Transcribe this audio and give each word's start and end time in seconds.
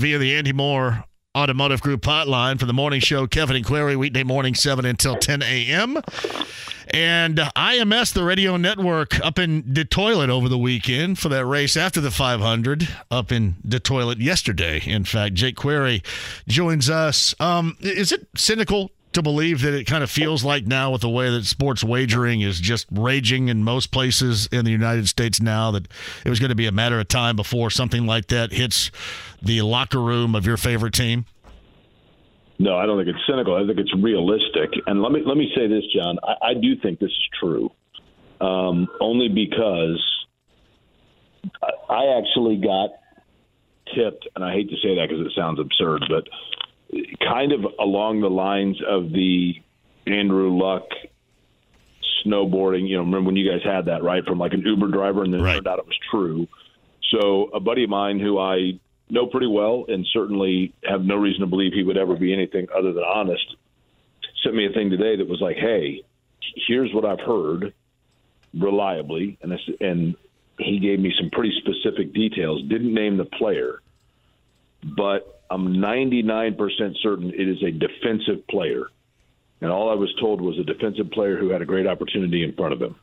Via 0.00 0.16
the 0.16 0.34
Andy 0.34 0.54
Moore 0.54 1.04
Automotive 1.36 1.82
Group 1.82 2.00
hotline 2.00 2.58
for 2.58 2.64
the 2.64 2.72
morning 2.72 3.00
show, 3.00 3.26
Kevin 3.26 3.54
and 3.54 3.66
Query, 3.66 3.96
weekday 3.96 4.22
morning, 4.22 4.54
7 4.54 4.86
until 4.86 5.14
10 5.14 5.42
a.m. 5.42 5.98
And 6.88 7.36
IMS, 7.36 8.14
the 8.14 8.24
radio 8.24 8.56
network, 8.56 9.20
up 9.20 9.38
in 9.38 9.62
the 9.70 9.84
toilet 9.84 10.30
over 10.30 10.48
the 10.48 10.56
weekend 10.56 11.18
for 11.18 11.28
that 11.28 11.44
race 11.44 11.76
after 11.76 12.00
the 12.00 12.10
500, 12.10 12.88
up 13.10 13.30
in 13.30 13.56
the 13.62 13.78
toilet 13.78 14.20
yesterday. 14.20 14.80
In 14.86 15.04
fact, 15.04 15.34
Jake 15.34 15.56
Query 15.56 16.02
joins 16.48 16.88
us. 16.88 17.34
Um, 17.38 17.76
is 17.80 18.10
it 18.10 18.26
cynical 18.34 18.92
to 19.12 19.22
believe 19.22 19.62
that 19.62 19.74
it 19.74 19.86
kind 19.86 20.04
of 20.04 20.10
feels 20.10 20.44
like 20.44 20.66
now 20.66 20.92
with 20.92 21.00
the 21.00 21.08
way 21.08 21.30
that 21.30 21.44
sports 21.44 21.82
wagering 21.82 22.42
is 22.42 22.60
just 22.60 22.86
raging 22.92 23.48
in 23.48 23.64
most 23.64 23.90
places 23.90 24.48
in 24.52 24.64
the 24.64 24.70
United 24.70 25.08
States 25.08 25.40
now 25.40 25.70
that 25.72 25.88
it 26.24 26.30
was 26.30 26.38
going 26.38 26.50
to 26.50 26.54
be 26.54 26.66
a 26.66 26.72
matter 26.72 27.00
of 27.00 27.08
time 27.08 27.34
before 27.34 27.70
something 27.70 28.06
like 28.06 28.28
that 28.28 28.52
hits 28.52 28.90
the 29.42 29.62
locker 29.62 30.00
room 30.00 30.34
of 30.34 30.46
your 30.46 30.56
favorite 30.56 30.94
team? 30.94 31.24
No, 32.58 32.76
I 32.76 32.86
don't 32.86 33.02
think 33.02 33.16
it's 33.16 33.26
cynical. 33.26 33.56
I 33.56 33.66
think 33.66 33.78
it's 33.78 33.94
realistic. 33.94 34.70
And 34.86 35.02
let 35.02 35.12
me 35.12 35.22
let 35.24 35.36
me 35.36 35.50
say 35.56 35.66
this, 35.66 35.82
John. 35.94 36.18
I, 36.22 36.50
I 36.50 36.54
do 36.54 36.76
think 36.76 36.98
this 37.00 37.10
is 37.10 37.28
true, 37.40 37.70
um, 38.40 38.86
only 39.00 39.28
because 39.28 39.98
I 41.88 42.18
actually 42.18 42.58
got 42.58 42.90
tipped, 43.94 44.28
and 44.36 44.44
I 44.44 44.52
hate 44.52 44.68
to 44.68 44.76
say 44.76 44.94
that 44.96 45.08
because 45.08 45.26
it 45.26 45.32
sounds 45.34 45.58
absurd, 45.58 46.04
but 46.08 46.28
kind 47.26 47.52
of 47.52 47.60
along 47.78 48.20
the 48.20 48.30
lines 48.30 48.80
of 48.86 49.12
the 49.12 49.54
Andrew 50.06 50.56
Luck 50.56 50.84
snowboarding. 52.24 52.88
You 52.88 52.96
know, 52.96 53.02
remember 53.02 53.28
when 53.28 53.36
you 53.36 53.50
guys 53.50 53.60
had 53.64 53.86
that 53.86 54.02
right 54.02 54.24
from 54.24 54.38
like 54.38 54.52
an 54.52 54.62
Uber 54.62 54.88
driver, 54.88 55.22
and 55.22 55.32
then 55.32 55.42
right. 55.42 55.52
it 55.52 55.54
turned 55.56 55.68
out 55.68 55.78
it 55.78 55.86
was 55.86 55.98
true. 56.10 56.46
So 57.10 57.50
a 57.54 57.60
buddy 57.60 57.84
of 57.84 57.90
mine 57.90 58.20
who 58.20 58.38
I 58.38 58.78
know 59.08 59.26
pretty 59.26 59.48
well 59.48 59.84
and 59.88 60.06
certainly 60.12 60.72
have 60.84 61.02
no 61.02 61.16
reason 61.16 61.40
to 61.40 61.46
believe 61.46 61.72
he 61.72 61.82
would 61.82 61.96
ever 61.96 62.16
be 62.16 62.32
anything 62.32 62.66
other 62.76 62.92
than 62.92 63.02
honest, 63.04 63.56
sent 64.42 64.54
me 64.54 64.66
a 64.66 64.70
thing 64.70 64.90
today 64.90 65.16
that 65.16 65.28
was 65.28 65.40
like, 65.40 65.56
"Hey, 65.56 66.02
here's 66.66 66.92
what 66.92 67.04
I've 67.04 67.20
heard 67.20 67.72
reliably," 68.54 69.38
and 69.42 69.52
this, 69.52 69.60
and 69.80 70.14
he 70.58 70.78
gave 70.78 71.00
me 71.00 71.12
some 71.18 71.30
pretty 71.30 71.52
specific 71.60 72.12
details. 72.12 72.62
Didn't 72.68 72.94
name 72.94 73.16
the 73.16 73.24
player, 73.24 73.80
but 74.96 75.39
I'm 75.50 75.74
99% 75.74 76.56
certain 77.02 77.30
it 77.30 77.48
is 77.48 77.62
a 77.62 77.70
defensive 77.70 78.46
player. 78.46 78.86
And 79.60 79.70
all 79.70 79.90
I 79.90 79.94
was 79.94 80.14
told 80.20 80.40
was 80.40 80.58
a 80.58 80.64
defensive 80.64 81.10
player 81.10 81.36
who 81.36 81.50
had 81.50 81.60
a 81.60 81.66
great 81.66 81.86
opportunity 81.86 82.44
in 82.44 82.54
front 82.54 82.72
of 82.72 82.80
him. 82.80 82.96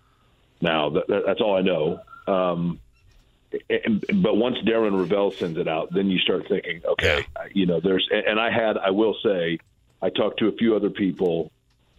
Now, 0.62 0.90
that, 0.90 1.24
that's 1.26 1.42
all 1.42 1.56
I 1.56 1.62
know. 1.62 2.00
Um, 2.28 2.80
and, 3.70 4.04
but 4.24 4.36
once 4.36 4.58
Darren 4.66 4.94
Rovell 4.94 5.32
sends 5.32 5.58
it 5.58 5.68
out, 5.68 5.94
then 5.94 6.10
you 6.10 6.20
start 6.20 6.48
thinking, 6.48 6.82
okay, 6.86 7.26
yeah. 7.36 7.44
you 7.54 7.66
know, 7.66 7.80
there's, 7.80 8.08
and 8.12 8.40
I 8.40 8.50
had, 8.52 8.78
I 8.78 8.92
will 8.92 9.16
say, 9.24 9.60
I 10.02 10.10
talked 10.10 10.40
to 10.40 10.48
a 10.48 10.52
few 10.54 10.76
other 10.76 10.90
people 10.90 11.52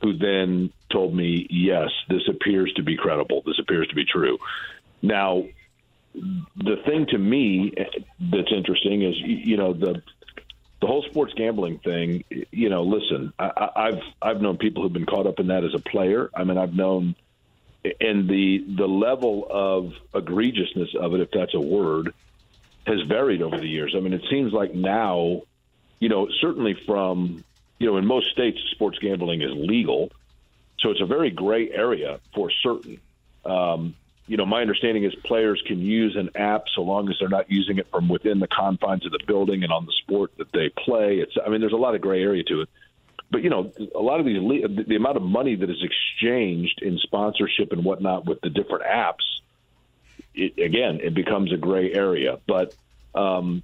who 0.03 0.17
then 0.17 0.73
told 0.91 1.15
me, 1.15 1.47
yes, 1.51 1.89
this 2.09 2.23
appears 2.29 2.73
to 2.75 2.83
be 2.83 2.97
credible. 2.97 3.43
This 3.45 3.59
appears 3.59 3.89
to 3.89 3.95
be 3.95 4.05
true. 4.05 4.39
Now, 5.03 5.45
the 6.15 6.77
thing 6.87 7.07
to 7.11 7.19
me 7.19 7.73
that's 8.21 8.53
interesting 8.55 9.03
is, 9.03 9.15
you 9.19 9.57
know, 9.57 9.73
the, 9.73 10.03
the 10.81 10.87
whole 10.87 11.03
sports 11.03 11.35
gambling 11.35 11.79
thing, 11.79 12.25
you 12.51 12.69
know, 12.69 12.83
listen, 12.83 13.33
I, 13.39 13.71
I've, 13.75 14.03
I've 14.23 14.41
known 14.41 14.59
people 14.59 14.83
who've 14.83 14.93
been 14.93 15.07
caught 15.07 15.27
up 15.27 15.41
in 15.41 15.49
that 15.49 15.65
as 15.65 15.75
a 15.75 15.81
player. 15.81 16.31
I 16.35 16.45
mean, 16.45 16.57
I've 16.57 16.75
known, 16.75 17.17
and 18.01 18.29
the 18.29 18.65
the 18.77 18.87
level 18.87 19.47
of 19.51 19.93
egregiousness 20.13 20.95
of 20.95 21.15
it, 21.15 21.21
if 21.21 21.31
that's 21.33 21.55
a 21.55 21.61
word, 21.61 22.13
has 22.87 23.01
varied 23.03 23.43
over 23.43 23.59
the 23.59 23.69
years. 23.69 23.95
I 23.97 24.01
mean, 24.01 24.13
it 24.13 24.23
seems 24.31 24.53
like 24.53 24.75
now, 24.75 25.43
you 25.99 26.09
know, 26.09 26.29
certainly 26.41 26.75
from 26.87 27.45
you 27.79 27.87
know, 27.87 27.97
in 27.97 28.07
most 28.07 28.31
states, 28.31 28.59
sports 28.73 28.99
gambling 28.99 29.43
is 29.43 29.53
legal, 29.55 30.11
so 30.81 30.91
it's 30.91 31.01
a 31.01 31.07
very 31.07 31.31
gray 31.31 31.71
area 31.71 32.21
for 32.35 32.51
certain. 32.51 33.01
Um, 33.45 33.95
you 34.29 34.37
know, 34.37 34.47
my 34.47 34.61
understanding 34.61 35.05
is 35.05 35.15
players 35.25 35.63
can 35.67 35.81
use 35.81 36.15
an 36.17 36.31
app 36.37 36.69
so 36.75 36.83
long 36.83 37.09
as 37.09 37.17
they're 37.19 37.29
not 37.29 37.51
using 37.51 37.79
it 37.79 37.91
from 37.91 38.09
within 38.09 38.39
the 38.39 38.47
confines 38.47 39.05
of 39.07 39.13
the 39.13 39.21
building 39.27 39.65
and 39.65 39.73
on 39.73 39.87
the 39.87 39.93
sport 39.93 40.33
that 40.39 40.53
they 40.53 40.69
play. 40.69 41.19
It's, 41.19 41.37
I 41.45 41.49
mean, 41.49 41.61
there's 41.61 41.73
a 41.73 41.77
lot 41.77 41.95
of 41.95 42.01
gray 42.01 42.23
area 42.23 42.45
to 42.45 42.61
it 42.61 42.69
but 43.31 43.43
you 43.43 43.51
know, 43.51 43.73
a 43.95 44.01
lot 44.01 44.21
of 44.21 44.27
these 44.27 44.41
the 44.41 44.97
amount 44.97 45.17
of 45.17 45.23
money 45.23 45.55
that 45.55 45.69
is 45.69 45.83
exchanged 45.83 46.81
in 46.83 46.99
sponsorship 46.99 47.73
and 47.73 47.85
whatnot 47.85 48.25
with 48.25 48.41
the 48.41 48.49
different 48.49 48.85
apps, 48.85 49.41
it, 50.35 50.59
again, 50.59 51.01
it 51.03 51.15
becomes 51.15 51.53
a 51.53 51.57
gray 51.57 51.93
area. 51.93 52.39
But 52.47 52.75
um, 53.15 53.63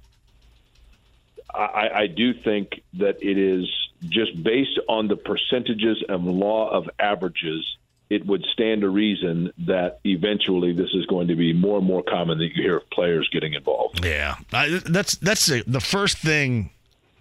I, 1.53 1.89
I 1.93 2.07
do 2.07 2.33
think 2.33 2.83
that 2.95 3.23
it 3.23 3.37
is 3.37 3.67
just 4.03 4.41
based 4.41 4.79
on 4.87 5.07
the 5.07 5.15
percentages 5.15 6.03
and 6.07 6.25
law 6.25 6.69
of 6.69 6.89
averages. 6.99 7.77
It 8.09 8.25
would 8.25 8.45
stand 8.53 8.81
to 8.81 8.89
reason 8.89 9.51
that 9.65 9.99
eventually 10.05 10.73
this 10.73 10.91
is 10.93 11.05
going 11.07 11.27
to 11.29 11.35
be 11.35 11.53
more 11.53 11.79
and 11.79 11.87
more 11.87 12.03
common 12.03 12.37
that 12.37 12.55
you 12.55 12.63
hear 12.63 12.77
of 12.77 12.89
players 12.91 13.27
getting 13.31 13.53
involved. 13.53 14.05
Yeah, 14.05 14.35
I, 14.53 14.79
that's 14.85 15.15
that's 15.15 15.47
the 15.47 15.81
first 15.81 16.17
thing 16.19 16.69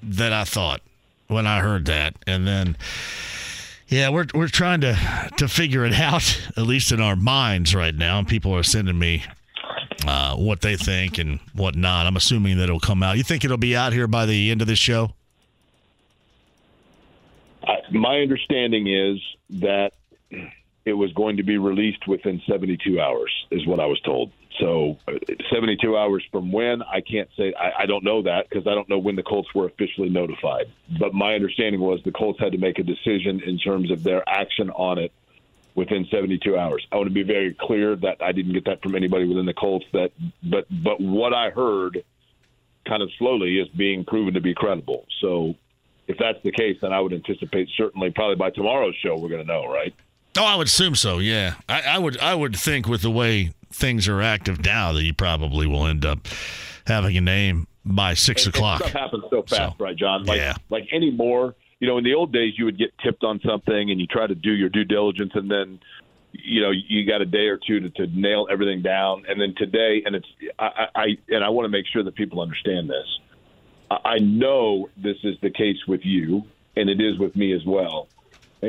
that 0.03 0.33
I 0.33 0.44
thought 0.44 0.83
when 1.28 1.47
I 1.47 1.61
heard 1.61 1.87
that, 1.87 2.17
and 2.27 2.47
then. 2.47 2.77
Yeah, 3.87 4.09
we're 4.09 4.27
we're 4.34 4.49
trying 4.49 4.81
to 4.81 4.99
to 5.37 5.47
figure 5.47 5.84
it 5.84 5.93
out, 5.93 6.41
at 6.56 6.65
least 6.65 6.91
in 6.91 7.00
our 7.03 7.17
minds 7.17 7.75
right 7.75 7.94
now. 7.94 8.19
And 8.19 8.27
people 8.27 8.56
are 8.56 8.62
sending 8.62 8.99
me 8.99 9.25
uh, 10.06 10.37
what 10.37 10.61
they 10.61 10.77
think 10.77 11.19
and 11.19 11.41
what 11.55 11.77
not. 11.77 12.06
I'm 12.06 12.17
assuming 12.17 12.56
that 12.59 12.65
it'll 12.65 12.81
come 12.81 13.03
out. 13.03 13.17
You 13.17 13.23
think 13.23 13.44
it'll 13.44 13.56
be 13.56 13.77
out 13.77 13.93
here 13.93 14.06
by 14.06 14.27
the 14.27 14.50
end 14.50 14.61
of 14.62 14.67
this 14.67 14.78
show? 14.78 15.12
I, 17.67 17.77
my 17.91 18.21
understanding 18.21 18.87
is 18.87 19.21
that 19.61 19.93
it 20.84 20.93
was 20.93 21.12
going 21.12 21.39
to 21.39 21.43
be 21.43 21.56
released 21.56 22.06
within 22.06 22.43
72 22.47 23.00
hours, 23.00 23.33
is 23.50 23.67
what 23.67 23.81
I 23.81 23.87
was 23.87 24.00
told. 24.00 24.33
So, 24.61 24.99
uh, 25.09 25.12
72 25.53 25.97
hours 25.97 26.25
from 26.31 26.53
when, 26.53 26.83
I 26.83 27.00
can't 27.00 27.28
say. 27.37 27.55
I, 27.59 27.83
I 27.83 27.87
don't 27.87 28.05
know 28.05 28.22
that 28.22 28.49
because 28.49 28.67
I 28.67 28.75
don't 28.75 28.89
know 28.89 28.99
when 28.99 29.17
the 29.17 29.23
Colts 29.23 29.53
were 29.55 29.67
officially 29.67 30.11
notified. 30.11 30.67
But 30.99 31.15
my 31.15 31.34
understanding 31.34 31.81
was 31.81 32.00
the 32.05 32.12
Colts 32.12 32.39
had 32.39 32.53
to 32.53 32.59
make 32.59 32.78
a 32.78 32.83
decision 32.83 33.41
in 33.44 33.59
terms 33.59 33.91
of 33.91 34.05
their 34.05 34.23
action 34.28 34.71
on 34.71 34.99
it 34.99 35.12
within 35.75 36.06
72 36.11 36.56
hours. 36.56 36.87
I 36.93 36.97
want 36.97 37.09
to 37.09 37.15
be 37.15 37.25
very 37.25 37.56
clear 37.59 37.97
that 37.97 38.23
I 38.23 38.33
didn't 38.33 38.53
get 38.53 38.67
that 38.67 38.83
from 38.83 38.94
anybody 38.94 39.27
within 39.27 39.47
the 39.47 39.55
Colts. 39.55 39.87
That, 39.93 40.12
but 40.43 40.67
but 40.71 41.00
what 41.00 41.33
I 41.33 41.50
heard, 41.50 42.05
kind 42.87 43.03
of 43.03 43.11
slowly, 43.19 43.59
is 43.59 43.69
being 43.69 44.05
proven 44.05 44.34
to 44.34 44.41
be 44.41 44.55
credible. 44.55 45.06
So, 45.21 45.55
if 46.06 46.19
that's 46.19 46.41
the 46.44 46.53
case, 46.53 46.77
then 46.81 46.93
I 46.93 47.00
would 47.00 47.12
anticipate 47.12 47.71
certainly 47.77 48.11
probably 48.11 48.37
by 48.37 48.50
tomorrow's 48.50 48.94
show 48.97 49.17
we're 49.17 49.31
going 49.31 49.44
to 49.44 49.53
know, 49.53 49.67
right? 49.67 49.94
Oh, 50.37 50.45
I 50.45 50.56
would 50.56 50.67
assume 50.67 50.95
so. 50.95 51.19
Yeah, 51.19 51.55
I, 51.69 51.83
I, 51.83 51.99
would. 51.99 52.19
I 52.19 52.34
would 52.34 52.56
think 52.56 52.89
with 52.89 53.03
the 53.03 53.11
way 53.11 53.53
things 53.71 54.09
are 54.09 54.21
active 54.21 54.65
now 54.65 54.93
that 54.93 55.03
you 55.03 55.15
probably 55.15 55.67
will 55.67 55.87
end 55.87 56.05
up 56.05 56.27
having 56.87 57.17
a 57.17 57.21
name 57.21 57.67
by 57.84 58.15
six 58.15 58.47
and, 58.47 58.55
o'clock. 58.55 58.81
And 58.81 58.91
stuff 58.91 59.00
happens 59.03 59.25
so 59.31 59.43
fast, 59.43 59.78
so, 59.78 59.84
right, 59.84 59.97
John? 59.97 60.25
Like, 60.25 60.38
yeah. 60.38 60.55
Like 60.70 60.88
anymore, 60.93 61.55
you 61.79 61.87
know, 61.87 61.99
in 61.99 62.05
the 62.05 62.14
old 62.14 62.32
days, 62.32 62.55
you 62.56 62.64
would 62.64 62.79
get 62.79 62.93
tipped 63.03 63.23
on 63.23 63.41
something 63.47 63.91
and 63.91 64.00
you 64.00 64.06
try 64.06 64.26
to 64.26 64.35
do 64.35 64.53
your 64.53 64.69
due 64.69 64.85
diligence, 64.85 65.32
and 65.35 65.50
then 65.50 65.79
you 66.32 66.62
know 66.62 66.70
you 66.70 67.06
got 67.06 67.20
a 67.20 67.26
day 67.26 67.47
or 67.47 67.58
two 67.58 67.81
to, 67.81 67.91
to 67.91 68.06
nail 68.08 68.49
everything 68.50 68.82
down. 68.82 69.25
And 69.29 69.41
then 69.41 69.55
today, 69.56 70.03
and 70.05 70.17
it's 70.17 70.29
I, 70.58 70.87
I 70.94 71.06
and 71.29 71.44
I 71.44 71.50
want 71.50 71.67
to 71.67 71.70
make 71.70 71.87
sure 71.93 72.03
that 72.03 72.14
people 72.17 72.41
understand 72.41 72.91
this. 72.91 73.20
I 73.91 74.19
know 74.19 74.88
this 74.97 75.17
is 75.23 75.37
the 75.43 75.50
case 75.50 75.76
with 75.87 76.00
you, 76.05 76.43
and 76.75 76.88
it 76.88 77.00
is 77.00 77.19
with 77.19 77.37
me 77.37 77.53
as 77.53 77.64
well 77.64 78.08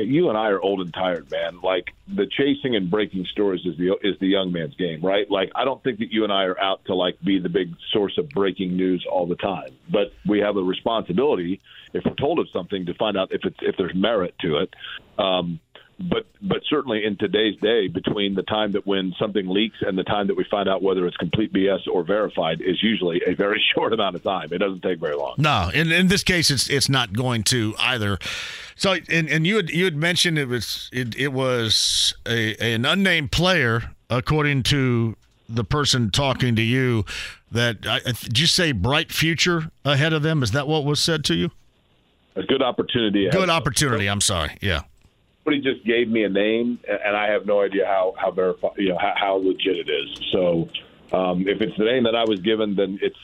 you 0.04 0.28
and 0.28 0.38
I 0.38 0.48
are 0.48 0.60
old 0.60 0.80
and 0.80 0.92
tired, 0.92 1.30
man. 1.30 1.60
Like 1.62 1.94
the 2.08 2.26
chasing 2.26 2.76
and 2.76 2.90
breaking 2.90 3.26
stories 3.32 3.60
is 3.64 3.76
the 3.78 3.96
is 4.02 4.18
the 4.20 4.26
young 4.26 4.52
man's 4.52 4.74
game, 4.74 5.00
right? 5.00 5.30
Like 5.30 5.50
I 5.54 5.64
don't 5.64 5.82
think 5.82 5.98
that 5.98 6.12
you 6.12 6.24
and 6.24 6.32
I 6.32 6.44
are 6.44 6.58
out 6.60 6.84
to 6.86 6.94
like 6.94 7.20
be 7.22 7.38
the 7.38 7.48
big 7.48 7.74
source 7.92 8.16
of 8.18 8.28
breaking 8.30 8.76
news 8.76 9.06
all 9.10 9.26
the 9.26 9.36
time, 9.36 9.70
but 9.90 10.12
we 10.26 10.40
have 10.40 10.56
a 10.56 10.62
responsibility 10.62 11.60
if 11.92 12.04
we're 12.04 12.14
told 12.14 12.38
of 12.38 12.48
something 12.52 12.86
to 12.86 12.94
find 12.94 13.16
out 13.16 13.32
if 13.32 13.40
it's 13.44 13.58
if 13.62 13.76
there's 13.76 13.94
merit 13.94 14.34
to 14.40 14.58
it. 14.58 14.74
Um, 15.18 15.60
but 15.98 16.26
but 16.42 16.60
certainly 16.68 17.04
in 17.04 17.16
today's 17.16 17.56
day, 17.60 17.88
between 17.88 18.34
the 18.34 18.42
time 18.42 18.72
that 18.72 18.86
when 18.86 19.14
something 19.18 19.48
leaks 19.48 19.78
and 19.80 19.96
the 19.96 20.04
time 20.04 20.26
that 20.26 20.36
we 20.36 20.44
find 20.50 20.68
out 20.68 20.82
whether 20.82 21.06
it's 21.06 21.16
complete 21.16 21.52
BS 21.52 21.88
or 21.90 22.04
verified 22.04 22.60
is 22.60 22.82
usually 22.82 23.22
a 23.26 23.34
very 23.34 23.62
short 23.74 23.92
amount 23.92 24.14
of 24.14 24.22
time. 24.22 24.48
It 24.52 24.58
doesn't 24.58 24.82
take 24.82 24.98
very 24.98 25.16
long. 25.16 25.36
No, 25.38 25.70
in 25.72 25.90
in 25.92 26.08
this 26.08 26.22
case, 26.22 26.50
it's 26.50 26.68
it's 26.68 26.88
not 26.88 27.14
going 27.14 27.44
to 27.44 27.74
either. 27.78 28.18
So, 28.76 28.96
and, 29.08 29.28
and 29.30 29.46
you 29.46 29.56
had 29.56 29.70
you 29.70 29.84
had 29.84 29.96
mentioned 29.96 30.38
it 30.38 30.48
was 30.48 30.90
it, 30.92 31.16
it 31.16 31.32
was 31.32 32.14
a, 32.26 32.56
an 32.56 32.84
unnamed 32.84 33.32
player, 33.32 33.92
according 34.10 34.64
to 34.64 35.16
the 35.48 35.64
person 35.64 36.10
talking 36.10 36.56
to 36.56 36.62
you. 36.62 37.04
That 37.52 37.80
did 37.80 38.38
you 38.38 38.46
say 38.46 38.72
bright 38.72 39.12
future 39.12 39.70
ahead 39.84 40.12
of 40.12 40.22
them? 40.22 40.42
Is 40.42 40.50
that 40.50 40.68
what 40.68 40.84
was 40.84 41.00
said 41.00 41.24
to 41.26 41.34
you? 41.34 41.52
A 42.34 42.42
good 42.42 42.60
opportunity. 42.60 43.30
Good 43.30 43.48
opportunity. 43.48 44.08
I'm 44.08 44.20
sorry. 44.20 44.58
Yeah 44.60 44.82
somebody 45.46 45.62
just 45.62 45.84
gave 45.86 46.08
me 46.08 46.24
a 46.24 46.28
name, 46.28 46.78
and 46.88 47.16
I 47.16 47.30
have 47.30 47.46
no 47.46 47.60
idea 47.62 47.86
how 47.86 48.14
how 48.18 48.30
verified, 48.30 48.72
you 48.76 48.90
know, 48.90 48.98
how, 48.98 49.14
how 49.16 49.34
legit 49.36 49.76
it 49.76 49.88
is. 49.88 50.20
So, 50.32 50.68
um, 51.12 51.46
if 51.46 51.60
it's 51.60 51.76
the 51.78 51.84
name 51.84 52.04
that 52.04 52.16
I 52.16 52.24
was 52.24 52.40
given, 52.40 52.74
then 52.74 52.98
it's 53.00 53.16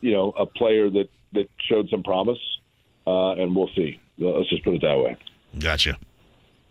you 0.00 0.12
know 0.12 0.30
a 0.30 0.46
player 0.46 0.90
that 0.90 1.08
that 1.32 1.48
showed 1.68 1.88
some 1.88 2.02
promise, 2.02 2.38
uh, 3.06 3.32
and 3.32 3.56
we'll 3.56 3.70
see. 3.74 4.00
Let's 4.18 4.50
just 4.50 4.64
put 4.64 4.74
it 4.74 4.82
that 4.82 4.98
way. 4.98 5.16
Gotcha. 5.58 5.98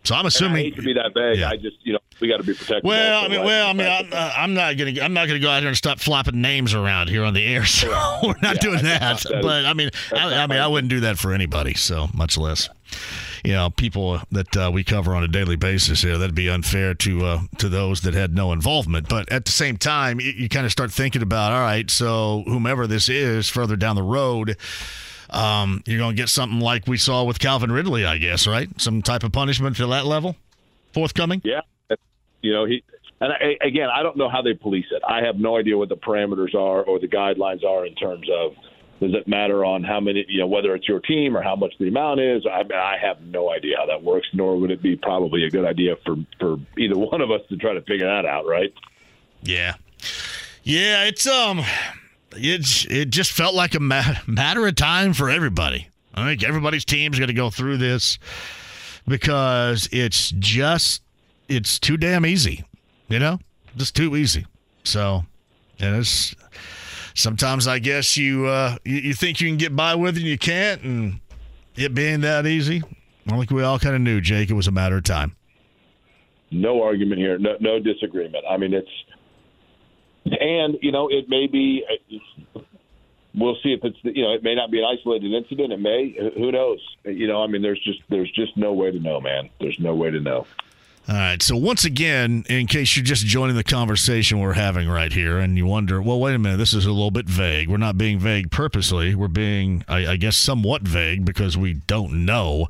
So 0.03 0.15
I'm 0.15 0.25
assuming 0.25 0.51
and 0.51 0.59
I 0.59 0.63
hate 0.63 0.75
to 0.75 0.81
be 0.81 0.93
that 0.93 1.13
vague. 1.13 1.39
Yeah. 1.39 1.49
I 1.49 1.57
just 1.57 1.77
you 1.83 1.93
know 1.93 1.99
we 2.19 2.27
got 2.27 2.37
to 2.37 2.43
be 2.43 2.53
protected. 2.53 2.83
Well, 2.83 3.25
I 3.25 3.27
mean, 3.27 3.43
well, 3.43 3.67
I 3.67 3.73
mean, 3.73 3.87
I'm, 3.87 4.09
uh, 4.11 4.33
I'm, 4.35 4.53
not 4.53 4.77
gonna 4.77 4.93
I'm 5.01 5.13
not 5.13 5.27
gonna 5.27 5.39
go 5.39 5.49
out 5.49 5.61
here 5.61 5.67
and 5.67 5.77
stop 5.77 5.99
flopping 5.99 6.41
names 6.41 6.73
around 6.73 7.09
here 7.09 7.23
on 7.23 7.33
the 7.33 7.45
air. 7.45 7.63
So 7.71 7.87
we're 8.23 8.35
not 8.41 8.55
yeah, 8.55 8.61
doing 8.61 8.83
that. 8.83 9.19
that 9.21 9.41
but 9.41 9.65
I 9.65 9.73
mean, 9.73 9.89
I, 10.13 10.43
I 10.43 10.47
mean, 10.47 10.59
I 10.59 10.67
wouldn't 10.67 10.89
do 10.89 10.99
that 11.01 11.17
for 11.17 11.33
anybody. 11.33 11.73
So 11.73 12.09
much 12.13 12.37
less 12.37 12.69
you 13.43 13.53
know 13.53 13.69
people 13.69 14.19
that 14.31 14.55
uh, 14.55 14.69
we 14.71 14.83
cover 14.83 15.15
on 15.15 15.23
a 15.23 15.27
daily 15.27 15.55
basis 15.55 16.01
here. 16.01 16.17
That'd 16.17 16.35
be 16.35 16.49
unfair 16.49 16.93
to 16.95 17.25
uh, 17.25 17.41
to 17.57 17.69
those 17.69 18.01
that 18.01 18.13
had 18.13 18.35
no 18.35 18.51
involvement. 18.51 19.09
But 19.09 19.31
at 19.31 19.45
the 19.45 19.51
same 19.51 19.77
time, 19.77 20.19
you, 20.19 20.31
you 20.31 20.49
kind 20.49 20.65
of 20.65 20.71
start 20.71 20.91
thinking 20.91 21.21
about 21.21 21.51
all 21.51 21.61
right, 21.61 21.89
so 21.89 22.43
whomever 22.45 22.87
this 22.87 23.09
is 23.09 23.49
further 23.49 23.75
down 23.75 23.95
the 23.95 24.03
road. 24.03 24.57
Um, 25.31 25.81
you're 25.85 25.99
going 25.99 26.15
to 26.15 26.21
get 26.21 26.29
something 26.29 26.59
like 26.59 26.87
we 26.87 26.97
saw 26.97 27.23
with 27.23 27.39
Calvin 27.39 27.71
Ridley, 27.71 28.05
I 28.05 28.17
guess, 28.17 28.45
right? 28.45 28.69
Some 28.81 29.01
type 29.01 29.23
of 29.23 29.31
punishment 29.31 29.77
to 29.77 29.87
that 29.87 30.05
level 30.05 30.35
forthcoming. 30.93 31.41
Yeah, 31.43 31.61
you 32.41 32.53
know 32.53 32.65
he 32.65 32.83
and 33.19 33.31
I, 33.33 33.65
again, 33.65 33.87
I 33.93 34.01
don't 34.01 34.17
know 34.17 34.29
how 34.29 34.41
they 34.41 34.53
police 34.53 34.87
it. 34.91 35.03
I 35.07 35.23
have 35.23 35.37
no 35.37 35.57
idea 35.57 35.77
what 35.77 35.89
the 35.89 35.97
parameters 35.97 36.55
are 36.55 36.81
or 36.81 36.99
the 36.99 37.07
guidelines 37.07 37.63
are 37.63 37.85
in 37.85 37.93
terms 37.95 38.27
of 38.33 38.53
does 38.99 39.13
it 39.15 39.27
matter 39.27 39.65
on 39.65 39.83
how 39.83 39.99
many, 39.99 40.25
you 40.27 40.39
know, 40.39 40.47
whether 40.47 40.75
it's 40.75 40.87
your 40.87 40.99
team 40.99 41.35
or 41.35 41.41
how 41.41 41.55
much 41.55 41.73
the 41.79 41.87
amount 41.87 42.19
is? 42.19 42.45
I 42.51 42.61
mean, 42.61 42.73
I 42.73 42.97
have 43.01 43.19
no 43.21 43.51
idea 43.51 43.77
how 43.77 43.87
that 43.87 44.03
works, 44.03 44.27
nor 44.33 44.59
would 44.59 44.69
it 44.69 44.81
be 44.81 44.95
probably 44.95 45.43
a 45.43 45.49
good 45.49 45.65
idea 45.65 45.95
for 46.05 46.15
for 46.39 46.57
either 46.77 46.97
one 46.97 47.21
of 47.21 47.31
us 47.31 47.41
to 47.49 47.57
try 47.57 47.73
to 47.73 47.81
figure 47.81 48.07
that 48.07 48.25
out, 48.25 48.45
right? 48.45 48.73
Yeah, 49.43 49.75
yeah. 50.63 51.05
It's 51.05 51.25
um, 51.25 51.63
it's 52.35 52.85
it 52.85 53.09
just 53.09 53.31
felt 53.31 53.55
like 53.55 53.75
a 53.75 53.79
matter 53.79 54.67
of 54.67 54.75
time 54.75 55.13
for 55.13 55.29
everybody. 55.29 55.87
I 56.13 56.25
think 56.25 56.43
everybody's 56.43 56.85
team's 56.85 57.17
going 57.17 57.29
to 57.29 57.33
go 57.33 57.49
through 57.49 57.77
this 57.77 58.19
because 59.07 59.87
it's 59.91 60.31
just 60.31 61.01
it's 61.47 61.79
too 61.79 61.97
damn 61.97 62.25
easy, 62.25 62.63
you 63.07 63.19
know, 63.19 63.39
just 63.77 63.95
too 63.95 64.15
easy. 64.15 64.45
So, 64.83 65.25
and 65.79 65.95
it's 65.95 66.35
sometimes 67.13 67.67
I 67.67 67.79
guess 67.79 68.17
you, 68.17 68.47
uh, 68.47 68.77
you, 68.83 68.97
you 68.97 69.13
think 69.13 69.41
you 69.41 69.47
can 69.47 69.57
get 69.57 69.75
by 69.75 69.95
with 69.95 70.15
it 70.17 70.21
and 70.21 70.29
you 70.29 70.37
can't, 70.37 70.81
and 70.83 71.19
it 71.75 71.93
being 71.93 72.21
that 72.21 72.45
easy, 72.45 72.81
I 73.27 73.37
think 73.37 73.51
we 73.51 73.63
all 73.63 73.79
kind 73.79 73.95
of 73.95 74.01
knew, 74.01 74.21
Jake, 74.21 74.49
it 74.49 74.53
was 74.53 74.67
a 74.67 74.71
matter 74.71 74.97
of 74.97 75.03
time. 75.03 75.35
No 76.51 76.83
argument 76.83 77.19
here, 77.19 77.37
no, 77.37 77.55
no 77.59 77.79
disagreement. 77.79 78.43
I 78.49 78.57
mean, 78.57 78.73
it's 78.73 78.89
and 80.25 80.77
you 80.81 80.91
know 80.91 81.09
it 81.09 81.29
may 81.29 81.47
be. 81.47 81.83
Uh, 81.89 82.59
we'll 83.33 83.57
see 83.63 83.73
if 83.73 83.83
it's 83.83 83.97
you 84.03 84.23
know 84.23 84.33
it 84.33 84.43
may 84.43 84.55
not 84.55 84.71
be 84.71 84.79
an 84.79 84.85
isolated 84.85 85.33
incident. 85.33 85.73
It 85.73 85.79
may. 85.79 86.15
Who 86.37 86.51
knows? 86.51 86.79
You 87.03 87.27
know, 87.27 87.43
I 87.43 87.47
mean, 87.47 87.61
there's 87.61 87.81
just 87.83 87.99
there's 88.09 88.31
just 88.31 88.55
no 88.57 88.73
way 88.73 88.91
to 88.91 88.99
know, 88.99 89.19
man. 89.19 89.49
There's 89.59 89.79
no 89.79 89.95
way 89.95 90.11
to 90.11 90.19
know. 90.19 90.45
All 91.09 91.15
right. 91.15 91.41
So 91.41 91.57
once 91.57 91.83
again, 91.83 92.45
in 92.47 92.67
case 92.67 92.95
you're 92.95 93.03
just 93.03 93.25
joining 93.25 93.55
the 93.55 93.63
conversation 93.63 94.39
we're 94.39 94.53
having 94.53 94.87
right 94.87 95.11
here, 95.11 95.39
and 95.39 95.57
you 95.57 95.65
wonder, 95.65 95.99
well, 95.99 96.19
wait 96.19 96.35
a 96.35 96.39
minute, 96.39 96.57
this 96.57 96.73
is 96.73 96.85
a 96.85 96.91
little 96.91 97.09
bit 97.09 97.27
vague. 97.27 97.69
We're 97.69 97.77
not 97.77 97.97
being 97.97 98.19
vague 98.19 98.51
purposely. 98.51 99.15
We're 99.15 99.27
being, 99.27 99.83
I, 99.87 100.11
I 100.11 100.15
guess, 100.17 100.37
somewhat 100.37 100.83
vague 100.83 101.25
because 101.25 101.57
we 101.57 101.73
don't 101.73 102.25
know. 102.25 102.67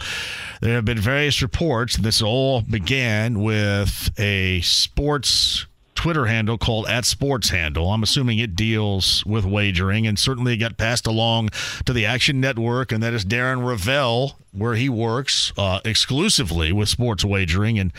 There 0.61 0.75
have 0.75 0.85
been 0.85 0.97
various 0.97 1.41
reports. 1.41 1.97
This 1.97 2.21
all 2.21 2.61
began 2.61 3.41
with 3.41 4.17
a 4.17 4.61
sports 4.61 5.65
Twitter 6.01 6.25
handle 6.25 6.57
called 6.57 6.87
at 6.87 7.05
Sports 7.05 7.49
Handle. 7.49 7.91
I'm 7.91 8.01
assuming 8.01 8.39
it 8.39 8.55
deals 8.55 9.23
with 9.23 9.45
wagering, 9.45 10.07
and 10.07 10.17
certainly 10.17 10.53
it 10.53 10.57
got 10.57 10.75
passed 10.75 11.05
along 11.05 11.49
to 11.85 11.93
the 11.93 12.07
Action 12.07 12.41
Network, 12.41 12.91
and 12.91 13.03
that 13.03 13.13
is 13.13 13.23
Darren 13.23 13.63
Rovell, 13.63 14.33
where 14.51 14.73
he 14.73 14.89
works 14.89 15.53
uh, 15.59 15.79
exclusively 15.85 16.71
with 16.71 16.89
sports 16.89 17.23
wagering, 17.23 17.77
and 17.77 17.93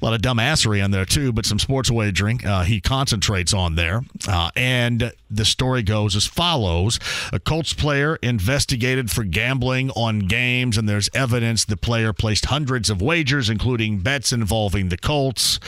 a 0.00 0.04
lot 0.06 0.14
of 0.14 0.22
dumbassery 0.22 0.82
on 0.82 0.90
there 0.90 1.04
too, 1.04 1.34
but 1.34 1.44
some 1.44 1.58
sports 1.58 1.90
wagering 1.90 2.42
uh, 2.46 2.64
he 2.64 2.80
concentrates 2.80 3.52
on 3.52 3.74
there. 3.74 4.00
Uh, 4.26 4.50
and 4.56 5.12
the 5.30 5.44
story 5.44 5.82
goes 5.82 6.16
as 6.16 6.26
follows: 6.26 6.98
A 7.30 7.38
Colts 7.38 7.74
player 7.74 8.16
investigated 8.22 9.10
for 9.10 9.22
gambling 9.22 9.90
on 9.90 10.20
games, 10.20 10.78
and 10.78 10.88
there's 10.88 11.10
evidence 11.12 11.66
the 11.66 11.76
player 11.76 12.14
placed 12.14 12.46
hundreds 12.46 12.88
of 12.88 13.02
wagers, 13.02 13.50
including 13.50 13.98
bets 13.98 14.32
involving 14.32 14.88
the 14.88 14.96
Colts. 14.96 15.60